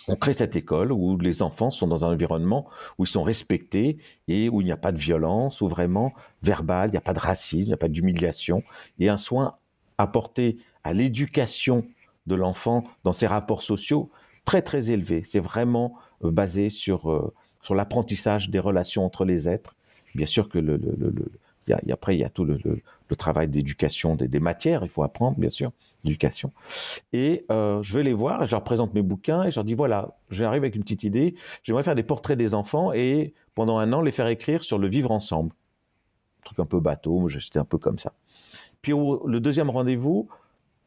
on 0.06 0.16
crée 0.16 0.34
cette 0.34 0.56
école 0.56 0.92
où 0.92 1.18
les 1.18 1.42
enfants 1.42 1.70
sont 1.70 1.86
dans 1.86 2.04
un 2.04 2.12
environnement 2.12 2.68
où 2.98 3.04
ils 3.04 3.08
sont 3.08 3.22
respectés 3.22 3.98
et 4.28 4.48
où 4.48 4.60
il 4.60 4.64
n'y 4.64 4.72
a 4.72 4.76
pas 4.76 4.92
de 4.92 4.98
violence, 4.98 5.60
où 5.60 5.68
vraiment 5.68 6.14
verbal, 6.42 6.88
il 6.88 6.92
n'y 6.92 6.98
a 6.98 7.02
pas 7.02 7.14
de 7.14 7.18
racisme, 7.18 7.62
il 7.62 7.66
n'y 7.66 7.74
a 7.74 7.78
pas 7.78 7.88
d'humiliation, 7.88 8.62
et 8.98 9.08
un 9.08 9.16
soin 9.16 9.56
apporté 9.98 10.58
à 10.84 10.92
l'éducation 10.92 11.84
de 12.26 12.34
l'enfant 12.34 12.84
dans 13.04 13.12
ses 13.12 13.26
rapports 13.26 13.62
sociaux 13.62 14.10
très 14.44 14.62
très 14.62 14.90
élevé. 14.90 15.24
C'est 15.28 15.40
vraiment 15.40 15.96
euh, 16.24 16.30
basé 16.30 16.70
sur, 16.70 17.10
euh, 17.10 17.34
sur 17.60 17.74
l'apprentissage 17.74 18.50
des 18.50 18.58
relations 18.58 19.04
entre 19.04 19.24
les 19.24 19.48
êtres. 19.48 19.74
Bien 20.14 20.26
sûr 20.26 20.48
que 20.48 20.58
le, 20.58 20.80
après, 21.90 22.16
il 22.16 22.20
y 22.20 22.24
a 22.24 22.28
tout 22.28 22.44
le, 22.44 22.58
travail 23.16 23.48
d'éducation 23.48 24.14
des, 24.14 24.40
matières, 24.40 24.82
il 24.82 24.88
faut 24.88 25.02
apprendre, 25.02 25.38
bien 25.38 25.50
sûr, 25.50 25.72
d'éducation. 26.04 26.52
Et 27.12 27.44
euh, 27.50 27.82
je 27.82 27.96
vais 27.96 28.02
les 28.02 28.12
voir, 28.12 28.46
je 28.46 28.52
leur 28.52 28.64
présente 28.64 28.94
mes 28.94 29.02
bouquins 29.02 29.44
et 29.44 29.50
je 29.50 29.56
leur 29.56 29.64
dis 29.64 29.74
voilà, 29.74 30.16
j'arrive 30.30 30.62
avec 30.62 30.76
une 30.76 30.82
petite 30.82 31.02
idée, 31.02 31.34
j'aimerais 31.64 31.82
faire 31.82 31.94
des 31.94 32.02
portraits 32.02 32.38
des 32.38 32.54
enfants 32.54 32.92
et 32.92 33.34
pendant 33.54 33.78
un 33.78 33.92
an 33.92 34.00
les 34.00 34.12
faire 34.12 34.28
écrire 34.28 34.62
sur 34.62 34.78
le 34.78 34.88
vivre 34.88 35.10
ensemble. 35.10 35.52
Un 36.40 36.44
truc 36.44 36.58
un 36.60 36.66
peu 36.66 36.80
bateau, 36.80 37.18
moi 37.18 37.30
j'étais 37.30 37.58
un 37.58 37.64
peu 37.64 37.78
comme 37.78 37.98
ça. 37.98 38.12
Puis 38.82 38.92
au, 38.92 39.26
le 39.26 39.40
deuxième 39.40 39.70
rendez-vous, 39.70 40.28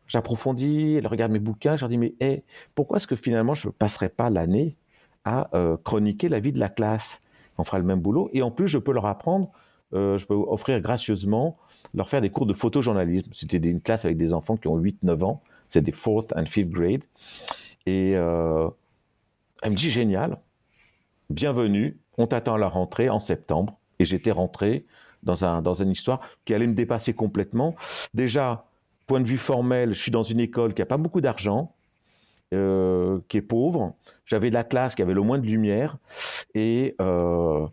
j'approfondis, 0.07 0.95
elle 0.95 1.07
regarde 1.07 1.31
mes 1.31 1.39
bouquins, 1.39 1.75
je 1.75 1.81
leur 1.81 1.89
dis 1.89 1.97
mais 1.97 2.13
pourquoi 2.75 2.97
est-ce 2.97 3.07
que 3.07 3.15
finalement 3.15 3.53
je 3.55 3.67
ne 3.67 3.71
passerai 3.71 4.09
pas 4.09 4.29
l'année 4.29 4.75
à 5.25 5.49
euh, 5.55 5.77
chroniquer 5.77 6.29
la 6.29 6.39
vie 6.39 6.51
de 6.51 6.59
la 6.59 6.69
classe? 6.69 7.21
On 7.57 7.63
fera 7.63 7.77
le 7.77 7.85
même 7.85 7.99
boulot 7.99 8.29
et 8.33 8.41
en 8.41 8.51
plus 8.51 8.67
je 8.67 8.77
peux 8.77 8.93
leur 8.93 9.05
apprendre, 9.05 9.51
je 9.93 10.25
peux 10.25 10.33
offrir 10.33 10.79
gracieusement 10.81 11.57
leur 11.93 12.09
faire 12.09 12.21
des 12.21 12.29
cours 12.29 12.45
de 12.45 12.53
photojournalisme. 12.53 13.31
C'était 13.33 13.57
une 13.57 13.81
classe 13.81 14.05
avec 14.05 14.17
des 14.17 14.33
enfants 14.33 14.57
qui 14.57 14.67
ont 14.67 14.79
8-9 14.79 15.23
ans. 15.23 15.41
C'est 15.69 15.81
des 15.81 15.91
4th 15.91 16.33
and 16.35 16.43
5th 16.43 16.69
grade. 16.69 17.01
Et 17.85 18.13
euh, 18.15 18.69
elle 19.61 19.71
me 19.71 19.75
dit 19.75 19.89
génial, 19.89 20.37
bienvenue, 21.29 21.97
on 22.17 22.27
t'attend 22.27 22.55
à 22.55 22.57
la 22.57 22.67
rentrée 22.67 23.09
en 23.09 23.19
septembre. 23.19 23.77
Et 23.99 24.05
j'étais 24.05 24.31
rentré 24.31 24.85
dans, 25.23 25.45
un, 25.45 25.61
dans 25.61 25.75
une 25.75 25.91
histoire 25.91 26.21
qui 26.45 26.53
allait 26.53 26.67
me 26.67 26.73
dépasser 26.73 27.13
complètement. 27.13 27.75
Déjà, 28.13 28.65
point 29.07 29.19
de 29.19 29.27
vue 29.27 29.37
formel, 29.37 29.93
je 29.93 30.01
suis 30.01 30.11
dans 30.11 30.23
une 30.23 30.39
école 30.39 30.73
qui 30.73 30.81
n'a 30.81 30.85
pas 30.85 30.97
beaucoup 30.97 31.21
d'argent, 31.21 31.73
euh, 32.53 33.19
qui 33.29 33.37
est 33.37 33.41
pauvre. 33.41 33.95
J'avais 34.25 34.49
de 34.49 34.55
la 34.55 34.63
classe 34.63 34.95
qui 34.95 35.01
avait 35.01 35.13
le 35.13 35.21
moins 35.21 35.37
de 35.37 35.45
lumière. 35.45 35.97
Et, 36.55 36.95
euh, 37.01 37.67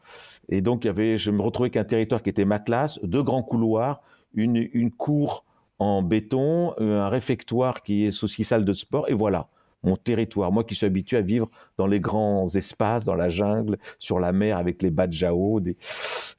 et 0.48 0.60
donc, 0.60 0.84
il 0.84 0.86
y 0.86 0.90
avait, 0.90 1.18
je 1.18 1.30
me 1.30 1.42
retrouvais 1.42 1.70
qu'un 1.70 1.84
territoire 1.84 2.22
qui 2.22 2.30
était 2.30 2.44
ma 2.44 2.58
classe, 2.58 2.98
deux 3.02 3.22
grands 3.22 3.42
couloirs, 3.42 4.02
une, 4.34 4.68
une 4.72 4.90
cour 4.90 5.44
en 5.78 6.02
béton, 6.02 6.74
euh, 6.80 7.00
un 7.00 7.08
réfectoire 7.08 7.82
qui 7.82 8.06
est 8.06 8.24
aussi 8.24 8.44
salle 8.44 8.64
de 8.64 8.72
sport, 8.72 9.08
et 9.08 9.14
voilà 9.14 9.48
mon 9.84 9.96
territoire. 9.96 10.50
Moi 10.50 10.64
qui 10.64 10.74
suis 10.74 10.86
habitué 10.86 11.18
à 11.18 11.20
vivre 11.20 11.48
dans 11.76 11.86
les 11.86 12.00
grands 12.00 12.48
espaces, 12.48 13.04
dans 13.04 13.14
la 13.14 13.28
jungle, 13.28 13.78
sur 13.98 14.18
la 14.18 14.32
mer 14.32 14.58
avec 14.58 14.82
les. 14.82 14.90
Des... 14.90 15.76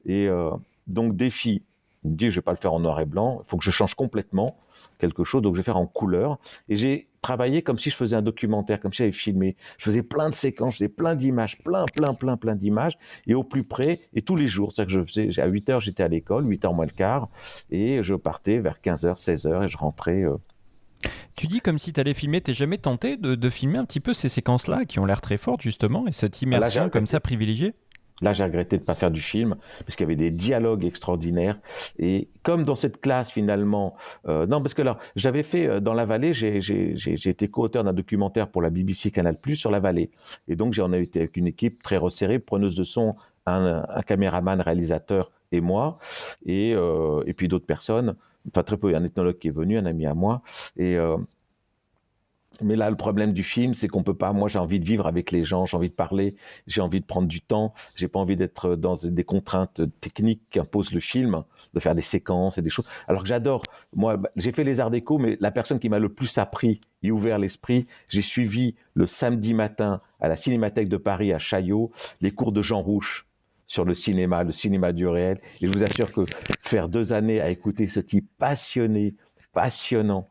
Et 0.04 0.28
euh, 0.28 0.50
donc, 0.86 1.16
défi. 1.16 1.62
Il 2.04 2.12
me 2.12 2.16
dit, 2.16 2.30
je 2.30 2.36
vais 2.36 2.42
pas 2.42 2.52
le 2.52 2.56
faire 2.56 2.72
en 2.72 2.80
noir 2.80 2.98
et 3.00 3.04
blanc, 3.04 3.42
il 3.44 3.50
faut 3.50 3.58
que 3.58 3.64
je 3.64 3.70
change 3.70 3.94
complètement 3.94 4.56
quelque 4.98 5.22
chose, 5.22 5.42
donc 5.42 5.54
je 5.54 5.60
vais 5.60 5.64
faire 5.64 5.76
en 5.76 5.86
couleur. 5.86 6.38
Et 6.68 6.76
j'ai 6.76 7.09
travaillé 7.22 7.62
comme 7.62 7.78
si 7.78 7.90
je 7.90 7.96
faisais 7.96 8.16
un 8.16 8.22
documentaire, 8.22 8.80
comme 8.80 8.92
si 8.92 8.98
j'avais 8.98 9.12
filmé. 9.12 9.56
Je 9.78 9.84
faisais 9.84 10.02
plein 10.02 10.30
de 10.30 10.34
séquences, 10.34 10.74
je 10.74 10.78
faisais 10.78 10.88
plein 10.88 11.14
d'images, 11.14 11.58
plein, 11.62 11.84
plein, 11.94 12.14
plein, 12.14 12.36
plein 12.36 12.54
d'images, 12.54 12.98
et 13.26 13.34
au 13.34 13.44
plus 13.44 13.64
près, 13.64 14.00
et 14.14 14.22
tous 14.22 14.36
les 14.36 14.48
jours. 14.48 14.72
C'est-à-dire 14.72 15.04
que 15.04 15.12
je 15.12 15.28
faisais, 15.28 15.40
à 15.40 15.46
8 15.46 15.70
heures, 15.70 15.80
j'étais 15.80 16.02
à 16.02 16.08
l'école, 16.08 16.46
8 16.46 16.64
heures 16.64 16.74
moins 16.74 16.86
le 16.86 16.92
quart, 16.92 17.28
et 17.70 18.02
je 18.02 18.14
partais 18.14 18.58
vers 18.58 18.80
15 18.80 19.04
heures, 19.04 19.18
16 19.18 19.46
heures, 19.46 19.64
et 19.64 19.68
je 19.68 19.76
rentrais. 19.76 20.22
Euh. 20.22 20.36
Tu 21.36 21.46
dis 21.46 21.60
comme 21.60 21.78
si 21.78 21.92
tu 21.92 22.00
allais 22.00 22.14
filmer, 22.14 22.40
t'es 22.40 22.54
jamais 22.54 22.78
tenté 22.78 23.16
de, 23.16 23.50
filmer 23.50 23.78
un 23.78 23.84
petit 23.84 24.00
peu 24.00 24.12
ces 24.12 24.28
séquences-là 24.28 24.84
qui 24.84 24.98
ont 24.98 25.06
l'air 25.06 25.20
très 25.20 25.38
fortes 25.38 25.62
justement 25.62 26.06
et 26.06 26.12
cette 26.12 26.42
immersion 26.42 26.90
comme 26.90 27.06
ça 27.06 27.20
privilégiée? 27.20 27.72
Là, 28.22 28.32
j'ai 28.32 28.44
regretté 28.44 28.76
de 28.76 28.82
ne 28.82 28.86
pas 28.86 28.94
faire 28.94 29.10
du 29.10 29.20
film, 29.20 29.56
parce 29.84 29.96
qu'il 29.96 30.04
y 30.04 30.08
avait 30.08 30.16
des 30.16 30.30
dialogues 30.30 30.84
extraordinaires. 30.84 31.58
Et 31.98 32.28
comme 32.42 32.64
dans 32.64 32.76
cette 32.76 33.00
classe, 33.00 33.30
finalement, 33.30 33.96
euh, 34.28 34.46
non, 34.46 34.60
parce 34.60 34.74
que 34.74 34.82
là, 34.82 34.98
j'avais 35.16 35.42
fait 35.42 35.66
euh, 35.66 35.80
dans 35.80 35.94
la 35.94 36.04
vallée, 36.04 36.34
j'ai 36.34 37.28
été 37.28 37.48
co-auteur 37.48 37.84
d'un 37.84 37.92
documentaire 37.92 38.48
pour 38.48 38.62
la 38.62 38.70
BBC 38.70 39.10
Canal 39.10 39.38
Plus 39.38 39.56
sur 39.56 39.70
la 39.70 39.80
vallée. 39.80 40.10
Et 40.48 40.56
donc, 40.56 40.74
j'en 40.74 40.92
ai 40.92 41.00
été 41.00 41.20
avec 41.20 41.36
une 41.36 41.46
équipe 41.46 41.82
très 41.82 41.96
resserrée, 41.96 42.38
preneuse 42.38 42.74
de 42.74 42.84
son, 42.84 43.16
un, 43.46 43.82
caméraman, 44.06 44.60
réalisateur 44.60 45.30
et 45.52 45.60
moi, 45.60 45.98
et, 46.44 46.74
euh, 46.74 47.22
et 47.26 47.32
puis 47.32 47.48
d'autres 47.48 47.66
personnes. 47.66 48.16
Enfin, 48.48 48.62
très 48.62 48.76
peu, 48.76 48.94
un 48.94 49.04
ethnologue 49.04 49.38
qui 49.38 49.48
est 49.48 49.52
venu, 49.52 49.78
un 49.78 49.86
ami 49.86 50.06
à 50.06 50.14
moi. 50.14 50.42
Et 50.76 50.96
mais 52.62 52.76
là, 52.76 52.90
le 52.90 52.96
problème 52.96 53.32
du 53.32 53.42
film, 53.42 53.74
c'est 53.74 53.88
qu'on 53.88 54.02
peut 54.02 54.14
pas. 54.14 54.32
Moi, 54.32 54.48
j'ai 54.48 54.58
envie 54.58 54.80
de 54.80 54.84
vivre 54.84 55.06
avec 55.06 55.30
les 55.30 55.44
gens, 55.44 55.66
j'ai 55.66 55.76
envie 55.76 55.88
de 55.88 55.94
parler, 55.94 56.36
j'ai 56.66 56.80
envie 56.80 57.00
de 57.00 57.06
prendre 57.06 57.28
du 57.28 57.40
temps, 57.40 57.74
j'ai 57.96 58.08
pas 58.08 58.18
envie 58.18 58.36
d'être 58.36 58.76
dans 58.76 58.96
des 58.96 59.24
contraintes 59.24 59.80
techniques 60.00 60.42
qu'impose 60.50 60.92
le 60.92 61.00
film, 61.00 61.42
de 61.74 61.80
faire 61.80 61.94
des 61.94 62.02
séquences 62.02 62.58
et 62.58 62.62
des 62.62 62.70
choses. 62.70 62.88
Alors 63.08 63.22
que 63.22 63.28
j'adore. 63.28 63.62
Moi, 63.94 64.16
bah, 64.16 64.30
j'ai 64.36 64.52
fait 64.52 64.64
les 64.64 64.80
arts 64.80 64.90
déco, 64.90 65.18
mais 65.18 65.36
la 65.40 65.50
personne 65.50 65.78
qui 65.78 65.88
m'a 65.88 65.98
le 65.98 66.08
plus 66.08 66.38
appris 66.38 66.80
et 67.02 67.10
ouvert 67.10 67.38
l'esprit, 67.38 67.86
j'ai 68.08 68.22
suivi 68.22 68.74
le 68.94 69.06
samedi 69.06 69.54
matin 69.54 70.00
à 70.20 70.28
la 70.28 70.36
Cinémathèque 70.36 70.88
de 70.88 70.96
Paris 70.96 71.32
à 71.32 71.38
Chaillot 71.38 71.90
les 72.20 72.30
cours 72.30 72.52
de 72.52 72.62
Jean 72.62 72.82
Rouche 72.82 73.26
sur 73.66 73.84
le 73.84 73.94
cinéma, 73.94 74.42
le 74.42 74.52
cinéma 74.52 74.92
du 74.92 75.06
réel. 75.06 75.40
Et 75.60 75.68
je 75.68 75.72
vous 75.72 75.82
assure 75.82 76.12
que 76.12 76.24
faire 76.64 76.88
deux 76.88 77.12
années 77.12 77.40
à 77.40 77.50
écouter 77.50 77.86
ce 77.86 78.00
type 78.00 78.28
passionné, 78.38 79.14
passionnant, 79.52 80.28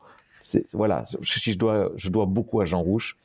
voilà, 0.72 1.04
je, 1.20 1.54
dois, 1.54 1.92
je 1.96 2.08
dois 2.08 2.26
beaucoup 2.26 2.60
à 2.60 2.64
Jean 2.64 2.82
Rouge, 2.82 3.16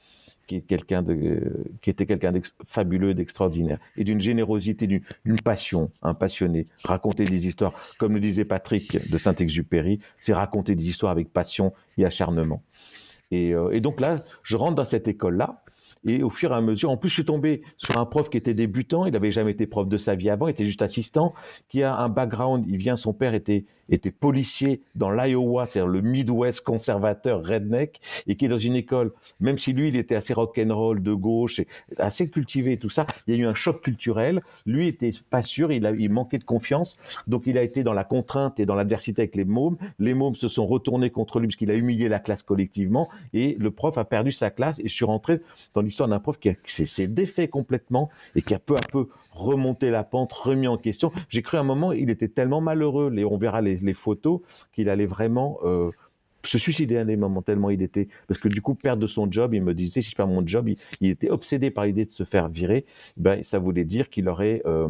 qui, 0.48 0.58
est 0.58 0.62
quelqu'un 0.62 1.02
de, 1.02 1.66
qui 1.82 1.90
était 1.90 2.06
quelqu'un 2.06 2.32
de 2.32 2.42
fabuleux, 2.68 3.14
d'extraordinaire, 3.14 3.80
et 3.98 4.04
d'une 4.04 4.22
générosité, 4.22 4.88
d'une 4.88 5.42
passion, 5.44 5.92
un 6.02 6.14
passionné. 6.14 6.68
Raconter 6.84 7.26
des 7.26 7.48
histoires, 7.48 7.74
comme 7.98 8.14
le 8.14 8.20
disait 8.20 8.46
Patrick 8.46 9.10
de 9.10 9.18
Saint-Exupéry, 9.18 10.00
c'est 10.16 10.34
raconter 10.34 10.76
des 10.76 10.86
histoires 10.86 11.12
avec 11.12 11.32
passion 11.32 11.74
et 11.98 12.06
acharnement. 12.06 12.62
Et, 13.32 13.54
euh, 13.54 13.72
et 13.72 13.80
donc 13.80 14.00
là, 14.00 14.18
je 14.44 14.56
rentre 14.56 14.76
dans 14.76 14.86
cette 14.86 15.08
école-là, 15.08 15.56
et 16.08 16.22
au 16.22 16.30
fur 16.30 16.52
et 16.52 16.56
à 16.56 16.62
mesure, 16.62 16.92
en 16.92 16.98
plus, 16.98 17.10
je 17.10 17.16
suis 17.16 17.26
tombé 17.26 17.64
sur 17.78 17.98
un 17.98 18.06
prof 18.06 18.30
qui 18.30 18.38
était 18.38 18.54
débutant, 18.54 19.06
il 19.06 19.14
n'avait 19.14 19.32
jamais 19.32 19.52
été 19.52 19.66
prof 19.66 19.88
de 19.88 19.98
sa 19.98 20.14
vie 20.14 20.30
avant, 20.30 20.48
il 20.48 20.52
était 20.52 20.66
juste 20.66 20.84
assistant, 20.84 21.34
qui 21.68 21.82
a 21.82 21.96
un 21.96 22.10
background, 22.10 22.64
il 22.68 22.78
vient, 22.78 22.96
son 22.96 23.14
père 23.14 23.34
était 23.34 23.66
était 23.90 24.12
policier 24.12 24.82
dans 24.96 25.12
l'Iowa, 25.12 25.66
c'est-à-dire 25.66 25.88
le 25.88 26.02
Midwest 26.02 26.62
conservateur 26.62 27.44
redneck, 27.44 28.00
et 28.28 28.36
qui 28.36 28.46
est 28.46 28.50
dans 28.50 28.58
une 28.58 28.76
école, 28.76 29.12
même 29.40 29.58
si 29.58 29.74
lui, 29.74 29.90
il 29.90 29.96
était 29.96 30.16
assez 30.16 30.34
rock'n'roll 30.34 31.02
de 31.02 31.14
gauche, 31.14 31.62
assez 31.98 32.28
cultivé 32.30 32.74
et 32.74 32.78
tout 32.78 32.90
ça, 32.90 33.06
il 33.28 33.36
y 33.36 33.38
a 33.38 33.44
eu 33.44 33.46
un 33.46 33.56
choc 33.56 33.82
culturel. 33.82 34.42
Lui 34.66 34.88
était 34.88 35.12
pas 35.30 35.44
sûr, 35.44 35.72
il 35.72 36.12
manquait 36.12 36.38
de 36.38 36.44
confiance, 36.44 36.98
donc 37.28 37.44
il 37.46 37.58
a 37.58 37.64
été 37.64 37.84
dans 37.84 37.94
la 37.94 38.04
contrainte 38.04 38.60
et 38.60 38.66
dans 38.66 38.76
l'adversité 38.76 39.22
avec 39.22 39.36
les 39.36 39.46
mômes. 39.46 39.78
Les 40.00 40.14
mômes 40.14 40.36
se 40.36 40.48
sont 40.48 40.66
retournés 40.66 41.10
contre 41.10 41.40
lui 41.40 41.48
parce 41.48 41.58
qu'il 41.58 41.72
a 41.72 41.76
humilié 41.76 42.10
la 42.10 42.20
classe 42.20 42.44
collectivement, 42.44 43.08
et 43.34 43.56
le 43.60 43.72
prof 43.72 43.98
a 43.98 44.06
perdu 44.06 44.32
sa 44.32 44.50
classe, 44.50 44.80
et 44.80 44.88
je 44.88 44.94
suis 44.94 45.06
rentré 45.06 45.42
dans 45.74 45.82
l'histoire 45.82 46.10
d'un 46.10 46.20
prof 46.20 46.40
qui, 46.40 46.56
s'est 46.86 47.08
défait 47.08 47.48
complètement 47.48 48.10
et 48.36 48.42
qui 48.42 48.54
a 48.54 48.60
peu 48.60 48.76
à 48.76 48.82
peu 48.82 49.10
remonté 49.32 49.90
la 49.90 50.04
pente, 50.04 50.34
remis 50.34 50.68
en 50.68 50.78
question. 50.78 51.12
J'ai 51.30 51.42
cru 51.42 51.58
à 51.58 51.62
un 51.62 51.64
moment, 51.64 51.92
il 51.92 52.10
était 52.10 52.28
tellement 52.28 52.62
malheureux, 52.62 53.14
et 53.18 53.26
on 53.26 53.38
verra 53.38 53.62
les 53.62 53.75
les, 53.82 53.94
photos 53.94 54.42
qu'il 54.74 54.90
allait 54.90 55.06
vraiment 55.06 55.60
euh, 55.64 55.90
se 56.44 56.58
suicider 56.58 56.98
un 56.98 57.06
des 57.06 57.16
moments 57.16 57.42
tellement 57.42 57.70
il 57.70 57.82
était 57.82 58.08
parce 58.28 58.40
que 58.40 58.48
du 58.48 58.62
coup 58.62 58.76
perdre 58.76 59.08
son 59.08 59.32
job 59.32 59.54
il 59.54 59.64
me 59.64 59.74
disait 59.74 60.02
si 60.02 60.10
je 60.10 60.16
perds 60.16 60.28
mon 60.28 60.46
job 60.46 60.68
il, 61.02 61.10
était 61.10 61.30
obsédé 61.30 61.72
par 61.72 61.86
l'idée 61.86 62.06
de 62.06 62.12
se 62.12 62.24
faire 62.24 62.50
virer 62.50 62.86
ben 63.18 63.44
ça 63.44 63.60
voulait 63.60 63.86
dire 63.86 64.10
qu'il 64.10 64.30
aurait 64.30 64.62
euh, 64.66 64.90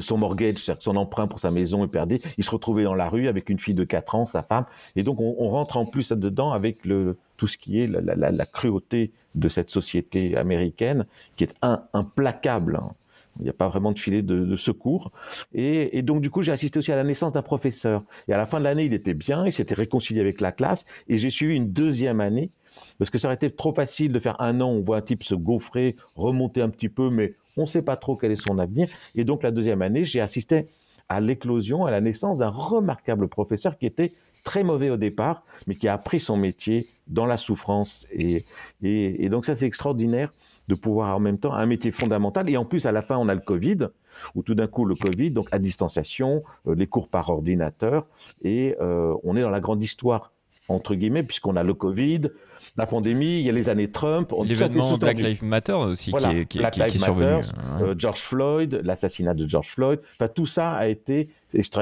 son 0.00 0.18
mortgage, 0.18 0.58
son 0.80 0.96
emprunt 0.96 1.26
pour 1.26 1.40
sa 1.40 1.50
maison 1.50 1.84
est 1.84 1.88
perdu. 1.88 2.18
Il 2.36 2.44
se 2.44 2.50
retrouvait 2.50 2.84
dans 2.84 2.94
la 2.94 3.08
rue 3.08 3.28
avec 3.28 3.48
une 3.48 3.58
fille 3.58 3.74
de 3.74 3.84
4 3.84 4.14
ans, 4.14 4.26
sa 4.26 4.42
femme. 4.42 4.66
Et 4.96 5.02
donc, 5.02 5.20
on, 5.20 5.48
rentre 5.50 5.76
en 5.76 5.84
plus 5.84 6.12
dedans 6.12 6.52
avec 6.52 6.84
le, 6.84 7.16
tout 7.36 7.48
ce 7.48 7.58
qui 7.58 7.80
est 7.80 7.86
la, 7.86 8.46
cruauté 8.46 9.12
de 9.34 9.48
cette 9.48 9.70
société 9.70 10.36
américaine 10.36 11.06
qui 11.36 11.44
est 11.44 11.54
implacable. 11.92 12.76
Hein. 12.76 12.92
Il 13.38 13.44
n'y 13.44 13.48
a 13.48 13.54
pas 13.54 13.68
vraiment 13.68 13.92
de 13.92 13.98
filet 13.98 14.22
de, 14.22 14.56
secours. 14.56 15.10
Et, 15.54 16.02
donc, 16.02 16.20
du 16.20 16.30
coup, 16.30 16.42
j'ai 16.42 16.52
assisté 16.52 16.78
aussi 16.78 16.92
à 16.92 16.96
la 16.96 17.04
naissance 17.04 17.32
d'un 17.32 17.42
professeur. 17.42 18.02
Et 18.28 18.32
à 18.32 18.36
la 18.36 18.46
fin 18.46 18.58
de 18.58 18.64
l'année, 18.64 18.84
il 18.84 18.92
était 18.92 19.14
bien, 19.14 19.46
il 19.46 19.52
s'était 19.52 19.74
réconcilié 19.74 20.20
avec 20.20 20.40
la 20.40 20.52
classe. 20.52 20.84
Et 21.08 21.18
j'ai 21.18 21.30
suivi 21.30 21.56
une 21.56 21.72
deuxième 21.72 22.20
année, 22.20 22.50
parce 22.98 23.10
que 23.10 23.18
ça 23.18 23.28
aurait 23.28 23.36
été 23.36 23.50
trop 23.50 23.72
facile 23.72 24.12
de 24.12 24.18
faire 24.18 24.40
un 24.40 24.60
an, 24.60 24.68
on 24.68 24.82
voit 24.82 24.98
un 24.98 25.02
type 25.02 25.22
se 25.22 25.34
gaufrer, 25.34 25.96
remonter 26.14 26.60
un 26.60 26.68
petit 26.68 26.88
peu, 26.88 27.10
mais 27.10 27.34
on 27.56 27.62
ne 27.62 27.66
sait 27.66 27.84
pas 27.84 27.96
trop 27.96 28.16
quel 28.16 28.32
est 28.32 28.42
son 28.42 28.58
avenir. 28.58 28.88
Et 29.14 29.24
donc, 29.24 29.42
la 29.42 29.50
deuxième 29.50 29.82
année, 29.82 30.04
j'ai 30.04 30.20
assisté 30.20 30.68
à 31.08 31.20
l'éclosion, 31.20 31.86
à 31.86 31.90
la 31.90 32.00
naissance 32.00 32.38
d'un 32.38 32.48
remarquable 32.48 33.28
professeur 33.28 33.78
qui 33.78 33.86
était 33.86 34.12
très 34.44 34.62
mauvais 34.62 34.90
au 34.90 34.96
départ, 34.96 35.44
mais 35.66 35.74
qui 35.74 35.88
a 35.88 35.94
appris 35.94 36.20
son 36.20 36.36
métier 36.36 36.86
dans 37.06 37.26
la 37.26 37.36
souffrance. 37.36 38.06
Et, 38.12 38.44
et 38.82 39.28
donc 39.28 39.46
ça, 39.46 39.54
c'est 39.54 39.66
extraordinaire 39.66 40.32
de 40.68 40.74
pouvoir 40.74 41.16
en 41.16 41.20
même 41.20 41.38
temps 41.38 41.54
un 41.54 41.66
métier 41.66 41.90
fondamental. 41.90 42.48
Et 42.48 42.56
en 42.56 42.64
plus, 42.64 42.86
à 42.86 42.92
la 42.92 43.02
fin, 43.02 43.16
on 43.16 43.28
a 43.28 43.34
le 43.34 43.40
Covid, 43.40 43.88
où 44.34 44.42
tout 44.42 44.54
d'un 44.54 44.66
coup, 44.66 44.84
le 44.84 44.94
Covid, 44.94 45.30
donc 45.30 45.48
à 45.52 45.58
distanciation, 45.58 46.42
euh, 46.66 46.74
les 46.74 46.86
cours 46.86 47.08
par 47.08 47.28
ordinateur, 47.30 48.06
et 48.42 48.76
euh, 48.80 49.14
on 49.24 49.36
est 49.36 49.42
dans 49.42 49.50
la 49.50 49.60
grande 49.60 49.82
histoire, 49.82 50.32
entre 50.68 50.94
guillemets, 50.94 51.22
puisqu'on 51.22 51.56
a 51.56 51.62
le 51.62 51.74
Covid, 51.74 52.30
la 52.76 52.86
pandémie, 52.86 53.40
il 53.40 53.42
y 53.42 53.50
a 53.50 53.52
les 53.52 53.68
années 53.68 53.90
Trump. 53.90 54.32
L'événement 54.44 54.96
Black 54.96 55.18
Lives 55.18 55.44
Matter 55.44 55.72
aussi 55.72 56.12
qui 56.12 56.24
est, 56.24 56.46
qui, 56.46 56.60
qui, 56.88 56.98
survenu. 56.98 57.42
Euh, 57.80 57.94
George 57.98 58.20
Floyd, 58.20 58.80
l'assassinat 58.84 59.34
de 59.34 59.46
George 59.48 59.68
Floyd, 59.68 60.00
enfin, 60.14 60.28
tout 60.28 60.46
ça 60.46 60.72
a 60.72 60.86
été 60.86 61.28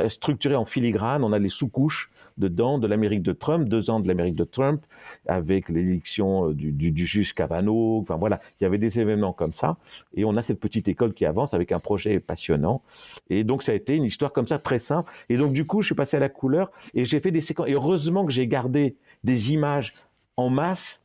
structuré 0.09 0.57
en 0.57 0.65
filigrane, 0.65 1.23
on 1.23 1.33
a 1.33 1.39
les 1.39 1.51
sous-couches 1.51 2.11
dedans 2.41 2.79
de 2.79 2.89
l'Amérique 2.89 3.23
de 3.23 3.33
Trump, 3.33 3.69
deux 3.69 3.91
ans 3.91 4.01
de 4.01 4.09
l'Amérique 4.09 4.35
de 4.35 4.45
Trump, 4.45 4.85
avec 5.27 5.69
l'élection 5.69 6.49
euh, 6.49 6.55
du, 6.55 6.73
du, 6.73 7.07
juge 7.07 7.35
Kavanaugh. 7.35 8.01
Enfin 8.01 8.17
voilà, 8.17 8.41
il 8.61 8.65
y 8.65 8.67
avait 8.67 8.79
des 8.79 8.99
événements 8.99 9.33
comme 9.33 9.53
ça. 9.53 9.77
Et 10.15 10.25
on 10.25 10.37
a 10.37 10.43
cette 10.43 10.59
petite 10.59 10.89
école 10.89 11.15
qui 11.15 11.25
avance 11.25 11.55
avec 11.55 11.71
un 11.71 11.79
projet 11.79 12.19
passionnant. 12.19 12.83
Et 13.29 13.45
donc 13.45 13.63
ça 13.63 13.73
a 13.73 13.75
été 13.77 13.95
une 13.95 14.05
histoire 14.05 14.33
comme 14.33 14.49
ça 14.49 14.59
très 14.59 14.81
simple. 14.81 15.13
Et 15.29 15.37
donc 15.37 15.53
du 15.53 15.65
coup, 15.65 15.83
je 15.83 15.87
suis 15.87 15.95
passé 15.95 16.17
à 16.17 16.21
la 16.21 16.29
couleur 16.29 16.73
et 16.95 17.05
j'ai 17.05 17.21
fait 17.21 17.31
des 17.31 17.41
séquences. 17.41 17.69
Et 17.69 17.75
heureusement 17.75 18.25
que 18.25 18.33
j'ai 18.33 18.49
gardé 18.49 18.97
des 19.23 19.53
images 19.53 19.95
en 20.37 20.49
masse, 20.49 21.01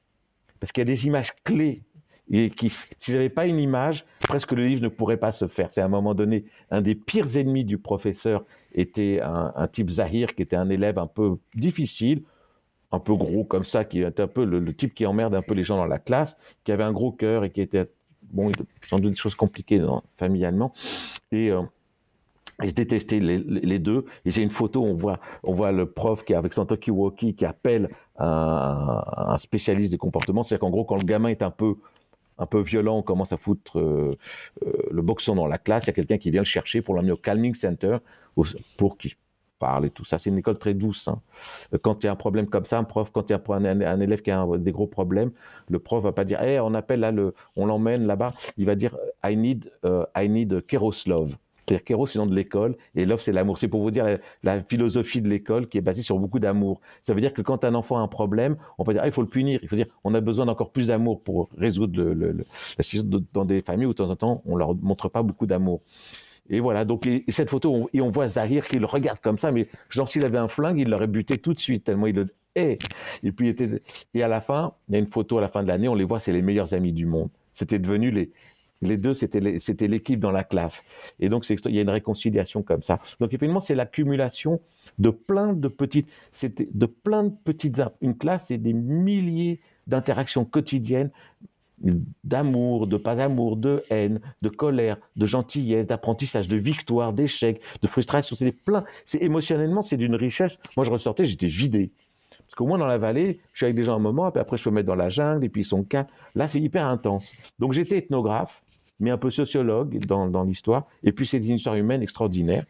parce 0.59 0.71
qu'il 0.71 0.81
y 0.81 0.87
a 0.89 0.93
des 0.93 1.05
images 1.05 1.33
clés 1.43 1.83
et 2.31 2.49
qui, 2.49 2.69
si 2.69 3.11
j'avais 3.11 3.29
pas 3.29 3.45
une 3.45 3.59
image, 3.59 4.05
presque 4.21 4.51
le 4.51 4.65
livre 4.65 4.81
ne 4.81 4.87
pourrait 4.87 5.17
pas 5.17 5.31
se 5.31 5.47
faire. 5.47 5.71
C'est 5.71 5.81
à 5.81 5.85
un 5.85 5.89
moment 5.89 6.15
donné 6.15 6.45
un 6.71 6.81
des 6.81 6.95
pires 6.95 7.37
ennemis 7.37 7.65
du 7.65 7.77
professeur 7.77 8.43
était 8.73 9.21
un, 9.21 9.67
type 9.67 9.89
Zahir 9.89 10.35
qui 10.35 10.41
était 10.41 10.55
un 10.55 10.69
élève 10.69 10.97
un 10.97 11.07
peu 11.07 11.37
difficile, 11.53 12.23
un 12.91 12.99
peu 12.99 13.13
gros 13.13 13.43
comme 13.43 13.63
ça, 13.63 13.85
qui 13.85 14.01
était 14.01 14.23
un 14.23 14.27
peu 14.27 14.43
le, 14.43 14.73
type 14.73 14.93
qui 14.93 15.05
emmerde 15.05 15.35
un 15.35 15.41
peu 15.41 15.53
les 15.53 15.63
gens 15.63 15.77
dans 15.77 15.85
la 15.85 15.99
classe, 15.99 16.35
qui 16.63 16.71
avait 16.71 16.83
un 16.83 16.93
gros 16.93 17.11
cœur 17.11 17.43
et 17.43 17.51
qui 17.51 17.61
était 17.61 17.89
bon, 18.31 18.51
sans 18.81 18.99
doute 18.99 19.11
des 19.11 19.17
choses 19.17 19.35
compliquées 19.35 19.79
dans, 19.79 20.03
familialement 20.17 20.73
et 21.31 21.51
euh, 21.51 21.61
ils 22.63 22.69
se 22.69 22.75
détestaient 22.75 23.19
les, 23.19 23.79
deux. 23.79 24.05
Et 24.23 24.31
j'ai 24.31 24.41
une 24.41 24.49
photo, 24.49 24.83
on 24.83 24.93
voit, 24.93 25.19
on 25.43 25.53
voit 25.53 25.71
le 25.71 25.89
prof 25.89 26.23
qui 26.23 26.33
est 26.33 26.37
avec 26.37 26.53
son 26.53 26.65
talkie-walkie 26.65 27.35
qui 27.35 27.45
appelle 27.45 27.87
un, 28.17 29.35
spécialiste 29.37 29.91
des 29.91 29.97
comportements. 29.97 30.43
C'est-à-dire 30.43 30.61
qu'en 30.61 30.69
gros, 30.69 30.85
quand 30.85 30.95
le 30.95 31.03
gamin 31.03 31.29
est 31.29 31.41
un 31.41 31.51
peu 31.51 31.75
un 32.37 32.45
peu 32.45 32.61
violent, 32.61 32.97
on 32.97 33.01
commence 33.01 33.31
à 33.31 33.37
foutre 33.37 33.79
euh, 33.79 34.11
euh, 34.65 34.73
le 34.91 35.01
boxon 35.01 35.35
dans 35.35 35.47
la 35.47 35.57
classe, 35.57 35.85
il 35.85 35.87
y 35.87 35.89
a 35.91 35.93
quelqu'un 35.93 36.17
qui 36.17 36.31
vient 36.31 36.41
le 36.41 36.45
chercher 36.45 36.81
pour 36.81 36.95
l'emmener 36.95 37.11
au 37.11 37.17
calming 37.17 37.55
center 37.55 37.97
pour 38.77 38.97
qu'il 38.97 39.13
parle 39.59 39.85
et 39.85 39.89
tout 39.89 40.05
ça. 40.05 40.19
C'est 40.19 40.29
une 40.29 40.37
école 40.37 40.57
très 40.57 40.73
douce. 40.73 41.07
Hein. 41.07 41.21
Quand 41.81 42.03
il 42.03 42.07
y 42.07 42.09
a 42.09 42.11
un 42.11 42.17
problème 42.17 42.47
comme 42.47 42.65
ça, 42.65 42.77
un 42.77 42.83
prof, 42.83 43.09
quand 43.11 43.29
il 43.29 43.33
y 43.33 43.35
a 43.35 43.89
un, 43.89 43.99
élève 44.01 44.21
qui 44.21 44.31
a 44.31 44.45
des 44.57 44.71
gros 44.71 44.87
problèmes, 44.87 45.31
le 45.69 45.79
prof 45.79 46.03
va 46.03 46.11
pas 46.11 46.25
dire, 46.25 46.41
hey, 46.41 46.59
on 46.59 46.73
appelle 46.73 46.99
là, 46.99 47.11
le, 47.11 47.33
on 47.55 47.65
l'emmène 47.65 48.05
là-bas. 48.05 48.31
Il 48.57 48.65
va 48.65 48.75
dire, 48.75 48.97
I 49.23 49.37
need, 49.37 49.71
uh, 49.85 50.03
I 50.15 50.27
need 50.27 50.65
Keroslov. 50.65 51.35
C'est-à-dire 51.67 51.83
Kéros, 51.83 52.07
c'est 52.07 52.19
le 52.19 52.25
de 52.25 52.35
l'école, 52.35 52.77
et 52.95 53.05
Love, 53.05 53.21
c'est 53.21 53.31
l'amour. 53.31 53.57
C'est 53.57 53.67
pour 53.67 53.81
vous 53.81 53.91
dire 53.91 54.17
la, 54.43 54.61
philosophie 54.61 55.21
de 55.21 55.27
l'école 55.27 55.67
qui 55.67 55.77
est 55.77 55.81
basée 55.81 56.03
sur 56.03 56.17
beaucoup 56.19 56.39
d'amour. 56.39 56.81
Ça 57.03 57.13
veut 57.13 57.21
dire 57.21 57.33
que 57.33 57.41
quand 57.41 57.63
un 57.63 57.73
enfant 57.73 57.97
a 57.97 58.01
un 58.01 58.07
problème, 58.07 58.57
on 58.77 58.83
peut 58.83 58.93
dire, 58.93 59.01
ah, 59.03 59.07
il 59.07 59.13
faut 59.13 59.21
le 59.21 59.27
punir. 59.27 59.59
Il 59.63 59.69
faut 59.69 59.75
dire, 59.75 59.87
on 60.03 60.13
a 60.13 60.21
besoin 60.21 60.45
d'encore 60.45 60.71
plus 60.71 60.87
d'amour 60.87 61.21
pour 61.21 61.49
résoudre 61.57 62.01
le, 62.01 62.33
la 62.77 62.83
situation 62.83 63.23
dans 63.33 63.45
des 63.45 63.61
familles 63.61 63.87
où 63.87 63.93
de 63.93 63.97
temps 63.97 64.09
en 64.09 64.15
temps, 64.15 64.41
on 64.45 64.55
leur 64.55 64.75
montre 64.75 65.09
pas 65.09 65.23
beaucoup 65.23 65.45
d'amour. 65.45 65.81
Et 66.49 66.59
voilà, 66.59 66.85
donc 66.85 67.07
et, 67.07 67.23
cette 67.29 67.49
photo, 67.49 67.73
on, 67.73 67.89
et 67.93 68.01
on 68.01 68.11
voit 68.11 68.27
Zahir 68.27 68.67
qui 68.67 68.77
le 68.77 68.85
regarde 68.85 69.19
comme 69.19 69.39
ça, 69.39 69.51
mais 69.51 69.67
genre 69.89 70.07
s'il 70.07 70.23
avait 70.25 70.37
un 70.37 70.47
flingue, 70.47 70.77
il 70.79 70.89
l'aurait 70.89 71.07
buté 71.07 71.39
tout 71.39 71.53
de 71.53 71.59
suite, 71.59 71.85
tellement 71.85 72.05
il 72.05 72.15
le 72.15 72.25
hait. 72.55 72.77
Et 73.23 73.31
puis, 73.31 73.47
était, 73.47 73.81
et 74.13 74.23
à 74.23 74.27
la 74.27 74.41
fin, 74.41 74.73
il 74.87 74.93
y 74.93 74.95
a 74.95 74.99
une 74.99 75.07
photo 75.07 75.39
à 75.39 75.41
la 75.41 75.49
fin 75.49 75.63
de 75.63 75.67
l'année, 75.67 75.87
on 75.87 75.95
les 75.95 76.03
voit, 76.03 76.19
c'est 76.19 76.31
les 76.31 76.43
meilleurs 76.43 76.73
amis 76.75 76.93
du 76.93 77.07
monde. 77.07 77.29
C'était 77.53 77.79
devenu 77.79 78.11
les, 78.11 78.31
les 78.81 78.97
deux, 78.97 79.13
c'était 79.13 79.39
l'équipe 79.87 80.19
dans 80.19 80.31
la 80.31 80.43
classe. 80.43 80.83
Et 81.19 81.29
donc, 81.29 81.49
il 81.49 81.75
y 81.75 81.79
a 81.79 81.81
une 81.81 81.89
réconciliation 81.89 82.61
comme 82.61 82.83
ça. 82.83 82.99
Donc, 83.19 83.29
effectivement, 83.29 83.61
c'est 83.61 83.75
l'accumulation 83.75 84.59
de 84.99 85.09
plein 85.09 85.53
de 85.53 85.67
petites, 85.67 86.07
de 86.43 86.85
plein 86.85 87.23
de 87.23 87.33
petites, 87.43 87.81
une 88.01 88.17
classe, 88.17 88.45
c'est 88.47 88.57
des 88.57 88.73
milliers 88.73 89.59
d'interactions 89.87 90.45
quotidiennes 90.45 91.09
d'amour, 92.23 92.87
de 92.87 92.97
pas 92.97 93.15
d'amour, 93.15 93.57
de 93.57 93.83
haine, 93.89 94.21
de 94.41 94.49
colère, 94.49 94.97
de 95.15 95.25
gentillesse, 95.25 95.85
d'apprentissage, 95.85 96.47
de 96.47 96.55
victoire, 96.55 97.11
d'échec, 97.11 97.61
de 97.81 97.87
frustration. 97.87 98.35
C'est 98.35 98.51
plein. 98.51 98.85
C'est 99.05 99.21
émotionnellement, 99.21 99.81
c'est 99.81 99.97
d'une 99.97 100.15
richesse. 100.15 100.57
Moi, 100.77 100.85
je 100.85 100.91
ressortais, 100.91 101.25
j'étais 101.25 101.47
vidé. 101.47 101.91
Parce 102.39 102.55
qu'au 102.55 102.65
moins 102.67 102.77
dans 102.77 102.87
la 102.87 102.97
vallée, 102.97 103.39
je 103.51 103.57
suis 103.57 103.65
avec 103.65 103.75
des 103.75 103.83
gens 103.83 103.95
un 103.95 103.99
moment, 103.99 104.31
puis 104.31 104.39
après 104.39 104.57
je 104.57 104.63
peux 104.63 104.69
me 104.69 104.75
mettre 104.75 104.87
dans 104.87 104.95
la 104.95 105.09
jungle, 105.09 105.43
et 105.43 105.49
puis 105.49 105.61
ils 105.61 105.65
sont. 105.65 105.85
Là, 106.35 106.47
c'est 106.47 106.61
hyper 106.61 106.85
intense. 106.85 107.33
Donc 107.59 107.73
j'étais 107.73 107.97
ethnographe, 107.97 108.61
mais 108.99 109.11
un 109.11 109.17
peu 109.17 109.31
sociologue 109.31 109.99
dans, 110.05 110.43
l'histoire. 110.43 110.87
Et 111.03 111.11
puis 111.11 111.27
c'est 111.27 111.37
une 111.37 111.55
histoire 111.55 111.75
humaine 111.75 112.01
extraordinaire. 112.01 112.65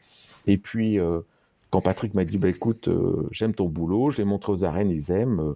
Et 0.48 0.58
puis 0.58 1.00
euh, 1.00 1.22
quand 1.70 1.82
Patrick 1.82 2.14
m'a 2.14 2.24
dit, 2.24 2.38
bah, 2.38 2.50
écoute, 2.50 2.88
euh, 2.88 3.28
j'aime 3.32 3.54
ton 3.54 3.68
boulot, 3.68 4.12
je 4.12 4.18
l'ai 4.18 4.26
montré 4.26 4.52
aux 4.52 4.64
arènes, 4.64 4.90
ils 4.90 5.12
aiment. 5.12 5.40
Euh, 5.40 5.54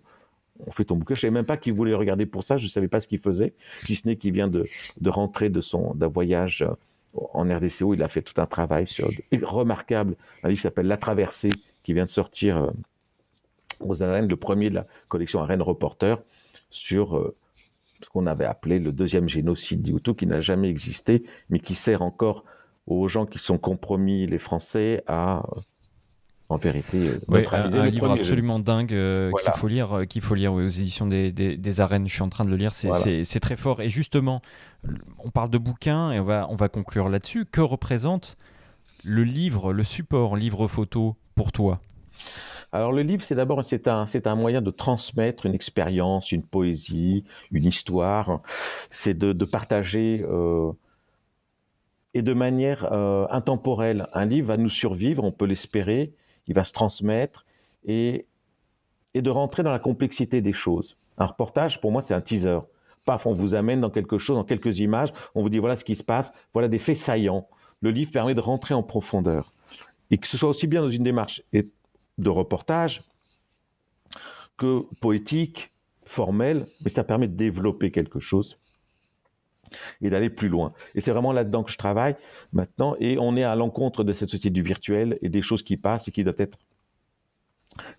on 0.68 0.72
fait 0.72 0.84
ton 0.84 0.98
bouquin. 0.98 1.16
Je 1.16 1.22
savais 1.22 1.32
même 1.32 1.46
pas 1.46 1.56
qu'il 1.56 1.74
voulait 1.74 1.94
regarder 1.94 2.26
pour 2.26 2.44
ça. 2.44 2.58
Je 2.58 2.68
savais 2.68 2.90
pas 2.90 3.00
ce 3.00 3.08
qu'il 3.08 3.20
faisait, 3.20 3.54
si 3.78 3.96
ce 3.96 4.06
n'est 4.08 4.18
qu'il 4.18 4.34
vient 4.34 4.50
de, 4.50 4.64
de 5.00 5.10
rentrer 5.10 5.50
de 5.50 5.62
son 5.62 5.94
d'un 5.94 6.08
voyage 6.08 6.66
en 7.14 7.44
RDCO. 7.44 7.94
Il 7.94 8.04
a 8.04 8.10
fait 8.10 8.22
tout 8.22 8.40
un 8.42 8.46
travail 8.46 8.86
sur 8.86 9.08
remarquable. 9.42 10.18
Un 10.44 10.50
livre 10.50 10.60
qui 10.60 10.64
s'appelle 10.64 10.88
La 10.88 10.98
Traversée, 10.98 11.52
qui 11.84 11.94
vient 11.94 12.04
de 12.04 12.10
sortir 12.10 12.74
aux 13.80 14.04
arènes, 14.04 14.28
le 14.28 14.36
premier 14.36 14.70
de 14.70 14.76
la 14.76 14.86
collection 15.08 15.40
Arène 15.40 15.62
Reporter, 15.62 16.22
sur 16.72 17.34
ce 18.04 18.10
qu'on 18.10 18.26
avait 18.28 18.46
appelé 18.46 18.80
le 18.80 18.92
deuxième 18.92 19.28
génocide 19.30 19.82
du 19.82 19.94
Hutu, 19.94 20.16
qui 20.16 20.26
n'a 20.28 20.42
jamais 20.42 20.70
existé, 20.70 21.24
mais 21.50 21.60
qui 21.60 21.76
sert 21.76 22.02
encore 22.02 22.44
aux 22.88 23.08
gens 23.08 23.26
qui 23.26 23.40
sont 23.40 23.58
compromis, 23.58 24.26
les 24.26 24.40
Français, 24.40 25.04
à 25.08 25.44
en 26.52 26.58
vérité, 26.58 26.98
euh, 26.98 27.20
Ouais, 27.28 27.48
un, 27.52 27.72
un 27.72 27.88
livre 27.88 28.10
absolument 28.10 28.58
dingue 28.58 28.92
euh, 28.92 29.30
Voilà. 29.30 29.52
qu'il 29.52 29.60
faut 29.60 29.68
lire, 29.68 29.94
euh, 30.00 30.06
qu'il 30.06 30.24
faut 30.24 30.34
lire 30.34 30.52
aux 30.54 30.68
éditions 30.68 31.06
des, 31.06 31.32
des, 31.32 31.56
des 31.58 31.80
arènes. 31.80 32.08
Je 32.08 32.14
suis 32.14 32.24
en 32.24 32.30
train 32.30 32.44
de 32.44 32.50
le 32.50 32.56
lire, 32.56 32.74
c'est 32.74 32.88
Voilà. 32.88 33.24
très 33.40 33.56
fort. 33.56 33.82
Et 33.82 33.90
justement, 33.92 34.42
on 35.24 35.30
parle 35.30 35.52
de 35.52 35.60
bouquins 35.60 36.12
et 36.12 36.20
on 36.20 36.24
va, 36.24 36.48
on 36.50 36.56
va 36.56 36.68
conclure 36.68 37.08
là-dessus. 37.08 37.46
Que 37.46 37.62
représente 37.62 38.36
le 39.04 39.24
livre, 39.24 39.74
le 39.74 39.84
support 39.84 40.36
livre 40.36 40.68
photo 40.68 41.16
pour 41.36 41.52
toi? 41.52 41.82
Alors 42.72 42.92
le 42.92 43.02
livre, 43.02 43.24
c'est 43.24 43.36
d'abord 43.36 43.66
c'est 43.66 43.88
un 43.88 44.06
c'est 44.06 44.28
un 44.28 44.36
moyen 44.36 44.62
de 44.62 44.70
transmettre 44.70 45.46
une 45.46 45.56
expérience, 45.56 46.32
une 46.32 46.44
poésie, 46.44 47.24
une 47.52 47.66
histoire. 47.66 48.42
C'est 48.92 49.18
de, 49.18 49.46
partager 49.46 50.24
euh, 50.30 50.72
et 52.14 52.22
de 52.22 52.34
manière 52.34 52.92
euh, 52.92 53.26
intemporelle. 53.32 54.08
Un 54.14 54.26
livre 54.26 54.50
va 54.50 54.58
nous 54.58 54.70
survivre, 54.70 55.24
on 55.24 55.32
peut 55.32 55.46
l'espérer, 55.46 56.14
il 56.48 56.54
va 56.54 56.64
se 56.64 56.74
transmettre 56.74 57.46
et 57.86 58.28
et 59.16 59.24
de 59.24 59.32
rentrer 59.32 59.64
dans 59.64 59.72
la 59.72 59.80
complexité 59.80 60.40
des 60.42 60.54
choses. 60.54 60.96
Un 61.18 61.26
reportage, 61.26 61.82
pour 61.82 61.92
moi, 61.92 62.04
c'est 62.04 62.14
un 62.14 62.22
teaser. 62.22 62.60
Paf, 63.06 63.26
on 63.26 63.34
vous 63.34 63.56
amène 63.56 63.82
dans 63.82 63.90
quelque 63.90 64.20
chose, 64.20 64.38
dans 64.38 64.44
quelques 64.44 64.78
images, 64.78 65.12
on 65.34 65.42
vous 65.42 65.50
dit 65.50 65.58
voilà 65.58 65.76
ce 65.76 65.84
qui 65.84 65.96
se 65.96 66.04
passe, 66.04 66.32
voilà 66.54 66.68
des 66.68 66.78
faits 66.78 66.98
saillants. 66.98 67.48
Le 67.82 67.90
livre 67.90 68.12
permet 68.12 68.36
de 68.36 68.42
rentrer 68.42 68.76
en 68.76 68.84
profondeur. 68.84 69.52
Et 70.12 70.20
que 70.20 70.28
ce 70.28 70.38
soit 70.38 70.50
aussi 70.50 70.68
bien 70.68 70.82
dans 70.82 70.90
une 70.90 71.04
démarche 71.04 71.42
de 72.20 72.30
reportage 72.30 73.02
que 74.58 74.84
poétique, 75.02 75.72
formel, 76.06 76.66
mais 76.84 76.90
ça 76.90 77.04
permet 77.04 77.28
de 77.28 77.36
développer 77.36 77.92
quelque 77.92 78.20
chose 78.20 78.58
et 80.02 80.10
d'aller 80.10 80.30
plus 80.30 80.50
loin. 80.50 80.74
Et 80.96 81.02
c'est 81.02 81.12
vraiment 81.12 81.32
là-dedans 81.32 81.64
que 81.64 81.72
je 81.72 81.78
travaille 81.78 82.16
maintenant. 82.54 82.96
Et 83.00 83.18
on 83.20 83.36
est 83.38 83.44
à 83.44 83.56
l'encontre 83.56 84.04
de 84.04 84.14
cette 84.14 84.30
société 84.30 84.50
du 84.50 84.64
virtuel 84.64 85.18
et 85.22 85.30
des 85.30 85.42
choses 85.42 85.64
qui 85.64 85.78
passent 85.78 86.08
et 86.08 86.12
qui 86.12 86.24
doivent 86.24 86.40
être 86.40 86.58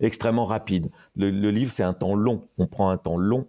extrêmement 0.01 0.47
rapides. 0.47 0.91
Le, 1.17 1.31
le 1.31 1.51
livre, 1.51 1.73
c'est 1.73 1.85
un 1.85 1.95
temps 1.95 2.15
long. 2.15 2.49
On 2.59 2.67
prend 2.67 2.91
un 2.91 2.99
temps 2.99 3.17
long 3.17 3.47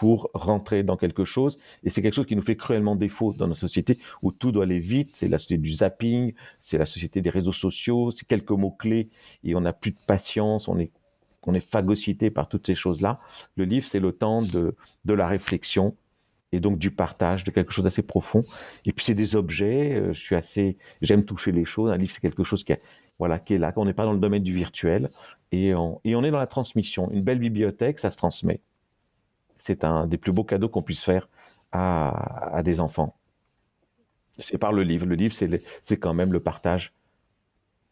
pour 0.00 0.30
rentrer 0.32 0.82
dans 0.82 0.96
quelque 0.96 1.26
chose. 1.26 1.58
Et 1.84 1.90
c'est 1.90 2.00
quelque 2.00 2.14
chose 2.14 2.24
qui 2.24 2.34
nous 2.34 2.40
fait 2.40 2.56
cruellement 2.56 2.96
défaut 2.96 3.34
dans 3.34 3.46
notre 3.46 3.60
société 3.60 3.98
où 4.22 4.32
tout 4.32 4.50
doit 4.50 4.64
aller 4.64 4.78
vite. 4.78 5.10
C'est 5.12 5.28
la 5.28 5.36
société 5.36 5.58
du 5.58 5.72
zapping, 5.72 6.32
c'est 6.58 6.78
la 6.78 6.86
société 6.86 7.20
des 7.20 7.28
réseaux 7.28 7.52
sociaux, 7.52 8.10
c'est 8.10 8.26
quelques 8.26 8.52
mots-clés 8.52 9.10
et 9.44 9.54
on 9.54 9.60
n'a 9.60 9.74
plus 9.74 9.90
de 9.90 9.98
patience, 10.06 10.68
on 10.68 10.78
est, 10.78 10.90
on 11.42 11.52
est 11.52 11.60
phagocyté 11.60 12.30
par 12.30 12.48
toutes 12.48 12.66
ces 12.66 12.74
choses-là. 12.74 13.20
Le 13.56 13.64
livre, 13.66 13.86
c'est 13.86 14.00
le 14.00 14.12
temps 14.12 14.40
de, 14.40 14.74
de 15.04 15.12
la 15.12 15.26
réflexion 15.28 15.94
et 16.52 16.60
donc 16.60 16.78
du 16.78 16.90
partage, 16.90 17.44
de 17.44 17.50
quelque 17.50 17.74
chose 17.74 17.84
d'assez 17.84 18.00
profond. 18.00 18.40
Et 18.86 18.94
puis 18.94 19.04
c'est 19.04 19.14
des 19.14 19.36
objets, 19.36 19.96
euh, 19.96 20.14
je 20.14 20.18
suis 20.18 20.34
assez, 20.34 20.78
j'aime 21.02 21.26
toucher 21.26 21.52
les 21.52 21.66
choses. 21.66 21.90
Un 21.90 21.98
livre, 21.98 22.12
c'est 22.14 22.22
quelque 22.22 22.44
chose 22.44 22.64
qui 22.64 22.72
est, 22.72 22.80
voilà, 23.18 23.38
qui 23.38 23.52
est 23.52 23.58
là, 23.58 23.70
qu'on 23.70 23.84
n'est 23.84 23.92
pas 23.92 24.06
dans 24.06 24.14
le 24.14 24.18
domaine 24.18 24.44
du 24.44 24.54
virtuel 24.54 25.10
et 25.52 25.74
on, 25.74 26.00
et 26.04 26.16
on 26.16 26.24
est 26.24 26.30
dans 26.30 26.38
la 26.38 26.46
transmission. 26.46 27.10
Une 27.10 27.22
belle 27.22 27.38
bibliothèque, 27.38 27.98
ça 27.98 28.10
se 28.10 28.16
transmet. 28.16 28.62
C'est 29.60 29.84
un 29.84 30.06
des 30.06 30.18
plus 30.18 30.32
beaux 30.32 30.44
cadeaux 30.44 30.68
qu'on 30.68 30.82
puisse 30.82 31.04
faire 31.04 31.28
à, 31.72 32.60
des 32.64 32.80
enfants. 32.80 33.16
C'est 34.38 34.58
par 34.58 34.72
le 34.72 34.82
livre. 34.82 35.06
Le 35.06 35.14
livre, 35.14 35.34
c'est 35.34 35.96
quand 35.96 36.14
même 36.14 36.32
le 36.32 36.40
partage 36.40 36.92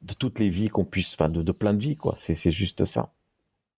de 0.03 0.14
toutes 0.14 0.39
les 0.39 0.49
vies 0.49 0.69
qu'on 0.69 0.85
puisse, 0.85 1.14
enfin 1.14 1.29
de, 1.29 1.53
plein 1.53 1.75
de 1.75 1.81
vies, 1.81 1.97
quoi. 1.97 2.16
C'est 2.19 2.53
juste 2.53 2.85
ça. 2.87 3.11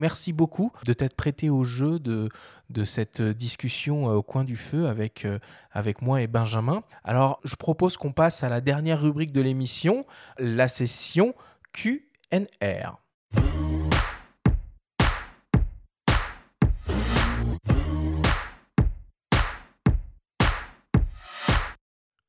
Merci 0.00 0.32
beaucoup 0.32 0.72
de 0.84 0.94
t'être 0.94 1.14
prêté 1.14 1.50
au 1.50 1.62
jeu 1.62 1.98
de, 1.98 2.30
de 2.70 2.84
cette 2.84 3.20
discussion 3.20 4.08
euh, 4.08 4.14
au 4.14 4.22
coin 4.22 4.44
du 4.44 4.56
feu 4.56 4.86
avec, 4.86 5.26
euh, 5.26 5.38
avec 5.72 6.00
moi 6.00 6.22
et 6.22 6.26
Benjamin. 6.26 6.82
Alors, 7.04 7.38
je 7.44 7.54
propose 7.54 7.98
qu'on 7.98 8.12
passe 8.12 8.42
à 8.42 8.48
la 8.48 8.62
dernière 8.62 9.02
rubrique 9.02 9.30
de 9.32 9.42
l'émission, 9.42 10.06
la 10.38 10.68
session 10.68 11.34
QNR. 11.74 12.98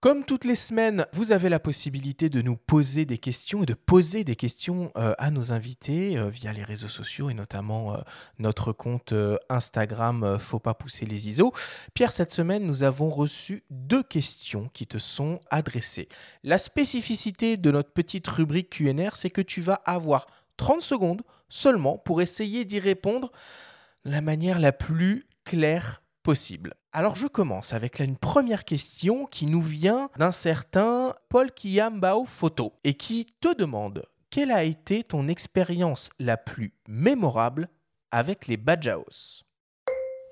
Comme 0.01 0.25
toutes 0.25 0.45
les 0.45 0.55
semaines, 0.55 1.05
vous 1.13 1.31
avez 1.31 1.47
la 1.47 1.59
possibilité 1.59 2.27
de 2.27 2.41
nous 2.41 2.57
poser 2.57 3.05
des 3.05 3.19
questions 3.19 3.61
et 3.61 3.67
de 3.67 3.75
poser 3.75 4.23
des 4.23 4.35
questions 4.35 4.91
euh, 4.97 5.13
à 5.19 5.29
nos 5.29 5.53
invités 5.53 6.17
euh, 6.17 6.27
via 6.27 6.51
les 6.53 6.63
réseaux 6.63 6.87
sociaux 6.87 7.29
et 7.29 7.35
notamment 7.35 7.93
euh, 7.93 7.97
notre 8.39 8.73
compte 8.73 9.13
Instagram 9.47 10.39
Faut 10.39 10.57
pas 10.57 10.73
pousser 10.73 11.05
les 11.05 11.29
ISO. 11.29 11.53
Pierre, 11.93 12.13
cette 12.13 12.31
semaine, 12.31 12.65
nous 12.65 12.81
avons 12.81 13.11
reçu 13.11 13.63
deux 13.69 14.01
questions 14.01 14.71
qui 14.73 14.87
te 14.87 14.97
sont 14.97 15.39
adressées. 15.51 16.09
La 16.43 16.57
spécificité 16.57 17.55
de 17.55 17.69
notre 17.69 17.91
petite 17.91 18.27
rubrique 18.27 18.71
QNR, 18.71 19.11
c'est 19.13 19.29
que 19.29 19.41
tu 19.41 19.61
vas 19.61 19.81
avoir 19.85 20.25
30 20.57 20.81
secondes 20.81 21.21
seulement 21.47 21.99
pour 21.99 22.23
essayer 22.23 22.65
d'y 22.65 22.79
répondre 22.79 23.31
de 24.05 24.09
la 24.09 24.21
manière 24.21 24.59
la 24.59 24.71
plus 24.71 25.27
claire 25.45 26.01
possible. 26.23 26.73
Alors 26.91 27.15
je 27.15 27.27
commence 27.27 27.73
avec 27.73 27.99
une 27.99 28.17
première 28.17 28.65
question 28.65 29.25
qui 29.25 29.45
nous 29.45 29.61
vient 29.61 30.09
d'un 30.17 30.31
certain 30.31 31.13
Paul 31.29 31.51
Kiyambao 31.51 32.25
Photo 32.25 32.73
et 32.83 32.93
qui 32.93 33.25
te 33.39 33.55
demande 33.55 34.03
quelle 34.29 34.51
a 34.51 34.63
été 34.63 35.03
ton 35.03 35.27
expérience 35.27 36.09
la 36.19 36.37
plus 36.37 36.73
mémorable 36.87 37.67
avec 38.11 38.47
les 38.47 38.57
Badjaos? 38.57 39.43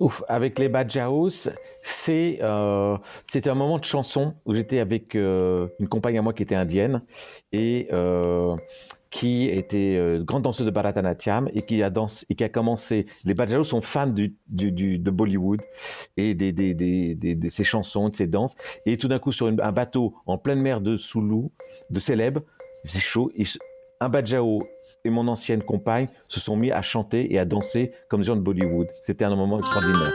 Ouf, 0.00 0.22
avec 0.28 0.58
les 0.58 0.70
Badjaos, 0.70 1.50
c'est 1.82 2.38
euh, 2.40 2.96
c'était 3.30 3.50
un 3.50 3.54
moment 3.54 3.78
de 3.78 3.84
chanson 3.84 4.34
où 4.46 4.54
j'étais 4.54 4.78
avec 4.78 5.14
euh, 5.14 5.68
une 5.78 5.88
compagne 5.88 6.18
à 6.18 6.22
moi 6.22 6.32
qui 6.32 6.42
était 6.42 6.54
indienne 6.54 7.02
et 7.52 7.88
euh, 7.92 8.56
qui 9.10 9.48
était 9.48 9.96
euh, 9.98 10.22
grande 10.22 10.42
danseuse 10.42 10.66
de 10.66 10.70
Bharatanatyam 10.70 11.48
et 11.52 11.62
qui 11.62 11.82
a 11.82 11.90
dansé 11.90 12.24
et 12.30 12.34
qui 12.36 12.44
a 12.44 12.48
commencé. 12.48 13.06
Les 13.24 13.34
Badjaos 13.34 13.64
sont 13.64 13.82
fans 13.82 14.06
du, 14.06 14.36
du, 14.48 14.98
de 14.98 15.10
Bollywood 15.10 15.60
et 16.16 16.34
des, 16.34 16.52
des, 16.52 16.74
des, 16.74 17.14
de 17.16 17.50
ses 17.50 17.64
chansons, 17.64 18.08
de 18.08 18.16
ses 18.16 18.28
danses. 18.28 18.54
Et 18.86 18.96
tout 18.96 19.08
d'un 19.08 19.18
coup, 19.18 19.32
sur 19.32 19.48
un 19.48 19.72
bateau 19.72 20.14
en 20.26 20.38
pleine 20.38 20.60
mer 20.60 20.80
de 20.80 20.96
Sulu, 20.96 21.48
de 21.90 22.00
Célèbes, 22.00 22.38
il 22.84 22.90
faisait 22.90 23.00
chaud. 23.00 23.32
Et 23.34 23.44
un 24.00 24.08
Badjao 24.08 24.62
et 25.04 25.10
mon 25.10 25.26
ancienne 25.28 25.62
compagne 25.62 26.06
se 26.28 26.40
sont 26.40 26.56
mis 26.56 26.70
à 26.70 26.82
chanter 26.82 27.32
et 27.34 27.38
à 27.38 27.44
danser 27.44 27.92
comme 28.08 28.20
des 28.20 28.26
gens 28.26 28.36
de 28.36 28.40
Bollywood. 28.40 28.88
C'était 29.02 29.24
un 29.24 29.34
moment 29.34 29.58
extraordinaire. 29.58 30.12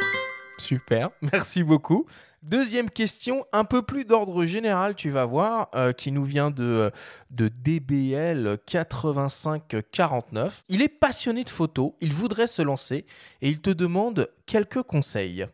Super, 0.57 1.09
merci 1.33 1.63
beaucoup. 1.63 2.05
Deuxième 2.47 2.91
question, 2.91 3.43
un 3.53 3.63
peu 3.63 3.81
plus 3.81 4.05
d'ordre 4.05 4.45
général, 4.45 4.93
tu 4.93 5.09
vas 5.09 5.25
voir, 5.25 5.67
euh, 5.73 5.93
qui 5.93 6.11
nous 6.11 6.23
vient 6.23 6.51
de, 6.51 6.91
de 7.31 7.47
DBL 7.47 8.59
8549. 8.71 10.63
Il 10.69 10.83
est 10.83 10.87
passionné 10.87 11.43
de 11.43 11.49
photos, 11.49 11.93
il 12.01 12.13
voudrait 12.13 12.45
se 12.45 12.61
lancer 12.61 13.07
et 13.41 13.49
il 13.49 13.61
te 13.61 13.71
demande 13.71 14.29
quelques 14.45 14.83
conseils. 14.83 15.47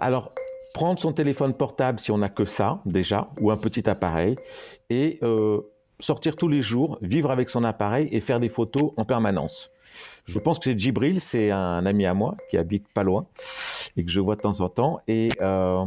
Alors, 0.00 0.32
prendre 0.74 0.98
son 0.98 1.12
téléphone 1.12 1.54
portable 1.54 2.00
si 2.00 2.10
on 2.10 2.18
n'a 2.18 2.28
que 2.28 2.44
ça, 2.44 2.80
déjà, 2.84 3.30
ou 3.40 3.52
un 3.52 3.56
petit 3.56 3.88
appareil, 3.88 4.34
et 4.90 5.20
euh, 5.22 5.60
sortir 6.00 6.34
tous 6.34 6.48
les 6.48 6.62
jours, 6.62 6.98
vivre 7.02 7.30
avec 7.30 7.50
son 7.50 7.62
appareil 7.62 8.08
et 8.10 8.20
faire 8.20 8.40
des 8.40 8.48
photos 8.48 8.90
en 8.96 9.04
permanence. 9.04 9.70
Je 10.28 10.38
pense 10.38 10.58
que 10.58 10.66
c'est 10.66 10.78
Djibril, 10.78 11.20
c'est 11.20 11.50
un 11.50 11.86
ami 11.86 12.04
à 12.04 12.12
moi 12.12 12.36
qui 12.50 12.58
habite 12.58 12.86
pas 12.92 13.02
loin 13.02 13.26
et 13.96 14.04
que 14.04 14.10
je 14.10 14.20
vois 14.20 14.36
de 14.36 14.42
temps 14.42 14.60
en 14.60 14.68
temps. 14.68 15.00
Et 15.08 15.30
euh, 15.40 15.84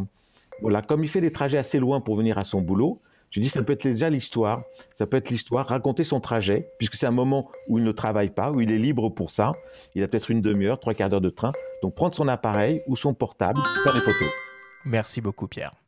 voilà, 0.61 0.81
comme 0.81 1.03
il 1.03 1.09
fait 1.09 1.21
des 1.21 1.31
trajets 1.31 1.59
assez 1.59 1.79
loin 1.79 2.01
pour 2.01 2.15
venir 2.15 2.39
à 2.39 2.43
son 2.43 2.59
boulot, 2.59 2.99
je 3.29 3.39
dis 3.39 3.49
ça 3.49 3.61
peut 3.61 3.73
être 3.73 3.87
déjà 3.87 4.09
l'histoire, 4.09 4.63
ça 4.97 5.05
peut 5.05 5.17
être 5.17 5.29
l'histoire, 5.29 5.67
raconter 5.67 6.03
son 6.03 6.19
trajet, 6.19 6.67
puisque 6.79 6.95
c'est 6.95 7.05
un 7.05 7.11
moment 7.11 7.49
où 7.69 7.77
il 7.77 7.83
ne 7.85 7.91
travaille 7.91 8.29
pas, 8.29 8.51
où 8.51 8.59
il 8.59 8.71
est 8.71 8.77
libre 8.77 9.09
pour 9.09 9.31
ça. 9.31 9.53
Il 9.95 10.03
a 10.03 10.07
peut-être 10.07 10.31
une 10.31 10.41
demi-heure, 10.41 10.79
trois 10.79 10.93
quarts 10.93 11.09
d'heure 11.09 11.21
de 11.21 11.29
train. 11.29 11.51
Donc 11.81 11.95
prendre 11.95 12.15
son 12.15 12.27
appareil 12.27 12.81
ou 12.87 12.97
son 12.97 13.13
portable, 13.13 13.59
faire 13.83 13.93
des 13.93 13.99
photos. 13.99 14.29
Merci 14.85 15.21
beaucoup 15.21 15.47
Pierre. 15.47 15.80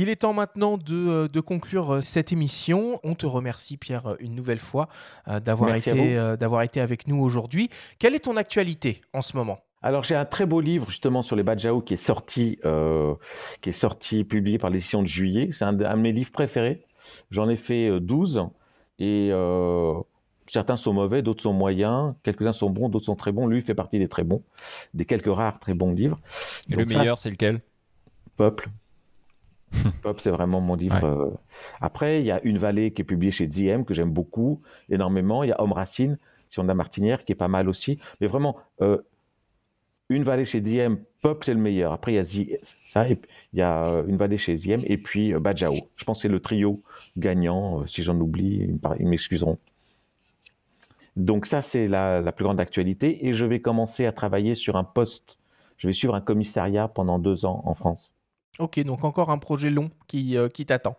Il 0.00 0.08
est 0.08 0.16
temps 0.16 0.32
maintenant 0.32 0.78
de, 0.78 0.94
euh, 0.94 1.28
de 1.28 1.40
conclure 1.40 1.94
euh, 1.94 2.00
cette 2.00 2.30
émission. 2.30 3.00
On 3.02 3.16
te 3.16 3.26
remercie 3.26 3.76
Pierre 3.76 4.06
euh, 4.06 4.16
une 4.20 4.36
nouvelle 4.36 4.60
fois 4.60 4.88
d'avoir 5.26 5.74
été, 5.74 5.90
vous. 6.16 6.36
d'avoir 6.36 6.62
été 6.62 6.80
avec 6.80 7.08
nous 7.08 7.20
aujourd'hui. 7.20 7.68
Quelle 7.98 8.14
est 8.14 8.20
ton 8.20 8.36
actualité 8.36 9.00
en 9.12 9.22
ce 9.22 9.36
moment? 9.36 9.58
Alors 9.82 10.04
j'ai 10.04 10.14
un 10.14 10.24
très 10.24 10.46
beau 10.46 10.60
livre 10.60 10.88
justement 10.88 11.22
sur 11.22 11.34
les 11.34 11.42
Bajau 11.42 11.80
qui 11.80 11.94
est 11.94 11.96
sorti, 11.96 12.60
euh, 12.64 13.14
qui 13.60 13.70
est 13.70 13.72
sorti, 13.72 14.22
publié 14.22 14.58
par 14.58 14.70
l'édition 14.70 15.02
de 15.02 15.08
juillet. 15.08 15.50
C'est 15.52 15.64
un, 15.64 15.72
de 15.72 15.84
mes 15.96 16.12
livres 16.12 16.30
préférés. 16.30 16.84
J'en 17.32 17.48
ai 17.48 17.56
fait 17.56 17.98
12 17.98 18.44
et 19.00 19.30
certains 20.46 20.76
sont 20.76 20.92
mauvais, 20.92 21.22
d'autres 21.22 21.42
sont 21.42 21.52
moyens, 21.52 22.14
quelques-uns 22.22 22.52
sont 22.52 22.70
bons, 22.70 22.88
d'autres 22.88 23.06
sont 23.06 23.16
très 23.16 23.32
bons. 23.32 23.48
Lui 23.48 23.62
fait 23.62 23.74
partie 23.74 23.98
des 23.98 24.08
très 24.08 24.22
bons, 24.22 24.44
des 24.94 25.06
quelques 25.06 25.34
rares 25.34 25.58
très 25.58 25.74
bons 25.74 25.92
livres. 25.92 26.20
Et 26.70 26.76
le 26.76 26.84
meilleur, 26.84 27.18
c'est 27.18 27.30
lequel? 27.30 27.60
Peuple. 28.36 28.70
Peuple, 30.02 30.20
c'est 30.20 30.30
vraiment 30.30 30.60
mon 30.60 30.74
livre. 30.74 31.04
Euh. 31.04 31.30
Après, 31.80 32.20
il 32.20 32.26
y 32.26 32.30
a 32.30 32.40
Une 32.44 32.58
vallée 32.58 32.92
qui 32.92 33.02
est 33.02 33.04
publiée 33.04 33.32
chez 33.32 33.46
Diem, 33.46 33.84
que 33.84 33.94
j'aime 33.94 34.10
beaucoup, 34.10 34.62
énormément. 34.88 35.42
Il 35.42 35.48
y 35.48 35.52
a 35.52 35.60
Homme 35.60 35.72
Racine, 35.72 36.18
sur 36.50 36.62
la 36.62 36.74
Martinière, 36.74 37.24
qui 37.24 37.32
est 37.32 37.36
pas 37.36 37.48
mal 37.48 37.68
aussi. 37.68 37.98
Mais 38.20 38.26
vraiment, 38.26 38.56
euh, 38.80 38.98
Une 40.08 40.24
vallée 40.24 40.44
chez 40.44 40.60
Diem, 40.60 40.98
Peuple, 41.22 41.44
c'est 41.44 41.54
le 41.54 41.60
meilleur. 41.60 41.92
Après, 41.92 42.12
il 42.12 42.16
y 42.16 42.54
a, 42.54 42.58
ça, 42.92 43.08
il 43.08 43.18
y 43.54 43.60
a 43.60 43.84
euh, 43.84 44.06
Une 44.06 44.16
vallée 44.16 44.38
chez 44.38 44.54
Diem, 44.54 44.80
et 44.84 44.96
puis 44.96 45.34
Bajao. 45.34 45.74
Je 45.96 46.04
pense 46.04 46.18
que 46.18 46.22
c'est 46.22 46.28
le 46.28 46.40
trio 46.40 46.82
gagnant. 47.16 47.86
si 47.86 48.02
j'en 48.02 48.18
oublie, 48.18 48.70
ils 48.98 49.06
m'excuseront. 49.06 49.58
Donc 51.16 51.46
ça, 51.46 51.62
c'est 51.62 51.88
la, 51.88 52.20
la, 52.20 52.32
plus 52.32 52.44
grande 52.44 52.60
actualité. 52.60 53.26
Et 53.26 53.34
je 53.34 53.44
vais 53.44 53.60
commencer 53.60 54.06
à 54.06 54.12
travailler 54.12 54.54
sur 54.54 54.76
un 54.76 54.84
poste. 54.84 55.38
Je 55.76 55.88
vais 55.88 55.92
suivre 55.92 56.14
un 56.14 56.20
commissariat 56.20 56.86
pendant 56.88 57.18
deux 57.18 57.44
ans 57.44 57.62
en 57.66 57.74
France. 57.74 58.12
Ok, 58.58 58.80
donc 58.80 59.04
encore 59.04 59.30
un 59.30 59.38
projet 59.38 59.70
long 59.70 59.90
qui, 60.08 60.36
euh, 60.36 60.48
qui 60.48 60.66
t'attend. 60.66 60.96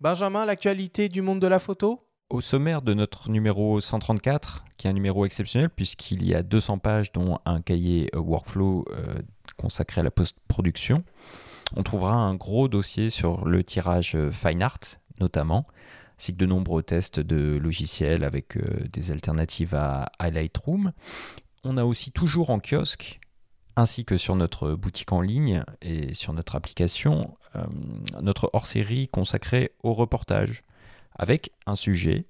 Benjamin, 0.00 0.44
l'actualité 0.44 1.08
du 1.08 1.20
monde 1.20 1.40
de 1.40 1.48
la 1.48 1.58
photo? 1.58 2.06
Au 2.30 2.40
sommaire 2.40 2.80
de 2.80 2.94
notre 2.94 3.28
numéro 3.28 3.80
134, 3.80 4.64
qui 4.76 4.86
est 4.86 4.90
un 4.90 4.92
numéro 4.92 5.26
exceptionnel 5.26 5.68
puisqu'il 5.68 6.24
y 6.24 6.32
a 6.32 6.44
200 6.44 6.78
pages 6.78 7.10
dont 7.10 7.40
un 7.44 7.60
cahier 7.60 8.08
euh, 8.14 8.20
workflow 8.20 8.84
euh, 8.92 9.20
consacré 9.56 10.00
à 10.00 10.04
la 10.04 10.12
post-production, 10.12 11.02
on 11.74 11.82
trouvera 11.82 12.14
un 12.14 12.36
gros 12.36 12.68
dossier 12.68 13.10
sur 13.10 13.46
le 13.46 13.64
tirage 13.64 14.16
Fine 14.30 14.62
Art 14.62 14.78
notamment, 15.18 15.66
ainsi 16.18 16.32
que 16.32 16.38
de 16.38 16.46
nombreux 16.46 16.84
tests 16.84 17.18
de 17.18 17.56
logiciels 17.56 18.22
avec 18.22 18.56
des 18.90 19.10
alternatives 19.10 19.74
à, 19.74 20.10
à 20.18 20.30
Lightroom. 20.30 20.92
On 21.64 21.76
a 21.76 21.84
aussi 21.84 22.12
toujours 22.12 22.50
en 22.50 22.60
kiosque 22.60 23.20
ainsi 23.76 24.04
que 24.04 24.16
sur 24.16 24.36
notre 24.36 24.72
boutique 24.72 25.12
en 25.12 25.20
ligne 25.20 25.64
et 25.80 26.14
sur 26.14 26.32
notre 26.32 26.56
application, 26.56 27.34
euh, 27.56 27.64
notre 28.20 28.50
hors-série 28.52 29.08
consacrée 29.08 29.72
au 29.82 29.94
reportage, 29.94 30.62
avec 31.14 31.52
un 31.66 31.76
sujet 31.76 32.26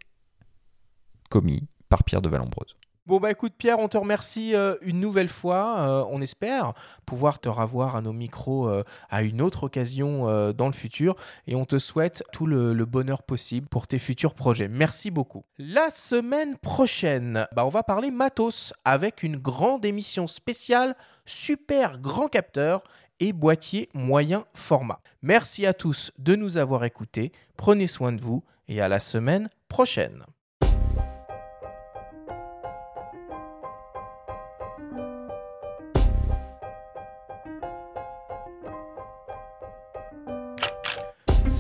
commis 1.31 1.67
par 1.89 2.05
Pierre 2.05 2.23
de 2.23 2.29
Vallombreuse. 2.29 2.77
Bon 3.13 3.21
bah 3.21 3.31
écoute 3.31 3.53
Pierre, 3.59 3.79
on 3.79 3.89
te 3.89 3.99
remercie 3.99 4.55
euh, 4.55 4.77
une 4.81 4.99
nouvelle 4.99 5.29
fois. 5.29 5.81
Euh, 5.81 6.05
on 6.09 6.23
espère 6.23 6.73
pouvoir 7.05 7.41
te 7.41 7.51
revoir 7.51 7.95
à 7.95 8.01
nos 8.01 8.15
micros 8.15 8.71
euh, 8.71 8.85
à 9.11 9.23
une 9.23 9.43
autre 9.43 9.65
occasion 9.65 10.53
dans 10.55 10.67
le 10.67 10.73
futur 10.73 11.17
et 11.47 11.55
on 11.55 11.67
te 11.67 11.79
souhaite 11.79 12.25
tout 12.33 12.47
le, 12.47 12.73
bonheur 12.87 13.23
possible 13.23 13.69
pour 13.69 13.87
tes 13.87 13.99
futurs 13.99 14.33
projets. 14.33 14.67
Merci 14.67 15.11
beaucoup. 15.11 15.45
La 15.59 15.91
semaine 15.91 16.57
prochaine, 16.57 17.47
bah, 17.55 17.67
on 17.67 17.69
va 17.69 17.83
parler 17.83 18.11
matos 18.11 18.73
avec 18.87 19.23
une 19.23 19.37
grande 19.37 19.85
émission 19.85 20.27
spéciale 20.27 20.97
super 21.27 21.99
grand 21.99 22.29
capteur 22.29 22.83
et 23.21 23.35
boîtier 23.35 23.91
moyen 23.93 24.47
format. 24.55 25.03
Merci 25.21 25.67
à 25.67 25.75
tous 25.75 26.13
de 26.19 26.35
nous 26.35 26.57
avoir 26.57 26.83
écoutés. 26.85 27.33
Prenez 27.59 27.89
soin 27.89 28.13
de 28.13 28.23
vous 28.23 28.43
et 28.69 28.81
à 28.81 28.89
la 28.89 29.01
semaine 29.01 29.51
prochaine. 29.69 30.25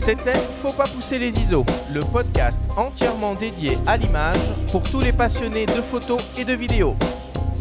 C'était 0.04 0.34
Faut 0.34 0.72
pas 0.72 0.88
pousser 0.88 1.16
les 1.16 1.38
ISO, 1.38 1.64
le 1.94 2.00
podcast 2.00 2.60
entièrement 2.76 3.34
dédié 3.34 3.78
à 3.86 3.96
l'image 3.96 4.36
pour 4.72 4.82
tous 4.82 4.98
les 4.98 5.12
passionnés 5.12 5.64
de 5.64 5.80
photos 5.80 6.20
et 6.36 6.44
de 6.44 6.54
vidéos. 6.54 6.96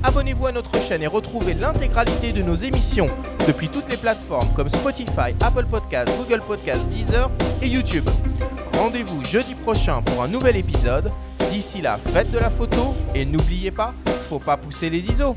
Abonnez-vous 0.01 0.47
à 0.47 0.51
notre 0.51 0.81
chaîne 0.81 1.03
et 1.03 1.07
retrouvez 1.07 1.53
l'intégralité 1.53 2.31
de 2.31 2.41
nos 2.41 2.55
émissions 2.55 3.05
depuis 3.45 3.69
toutes 3.69 3.87
les 3.89 3.97
plateformes 3.97 4.51
comme 4.55 4.69
Spotify, 4.69 5.35
Apple 5.39 5.67
Podcasts, 5.69 6.11
Google 6.17 6.41
Podcasts, 6.41 6.89
Deezer 6.89 7.29
et 7.61 7.67
YouTube. 7.67 8.09
Rendez-vous 8.73 9.23
jeudi 9.23 9.53
prochain 9.53 10.01
pour 10.01 10.23
un 10.23 10.27
nouvel 10.27 10.55
épisode. 10.55 11.11
D'ici 11.51 11.79
là, 11.79 11.99
faites 11.99 12.31
de 12.31 12.39
la 12.39 12.49
photo 12.49 12.95
et 13.13 13.23
n'oubliez 13.23 13.69
pas, 13.69 13.93
faut 14.27 14.39
pas 14.39 14.57
pousser 14.57 14.89
les 14.89 15.11
ISO. 15.11 15.35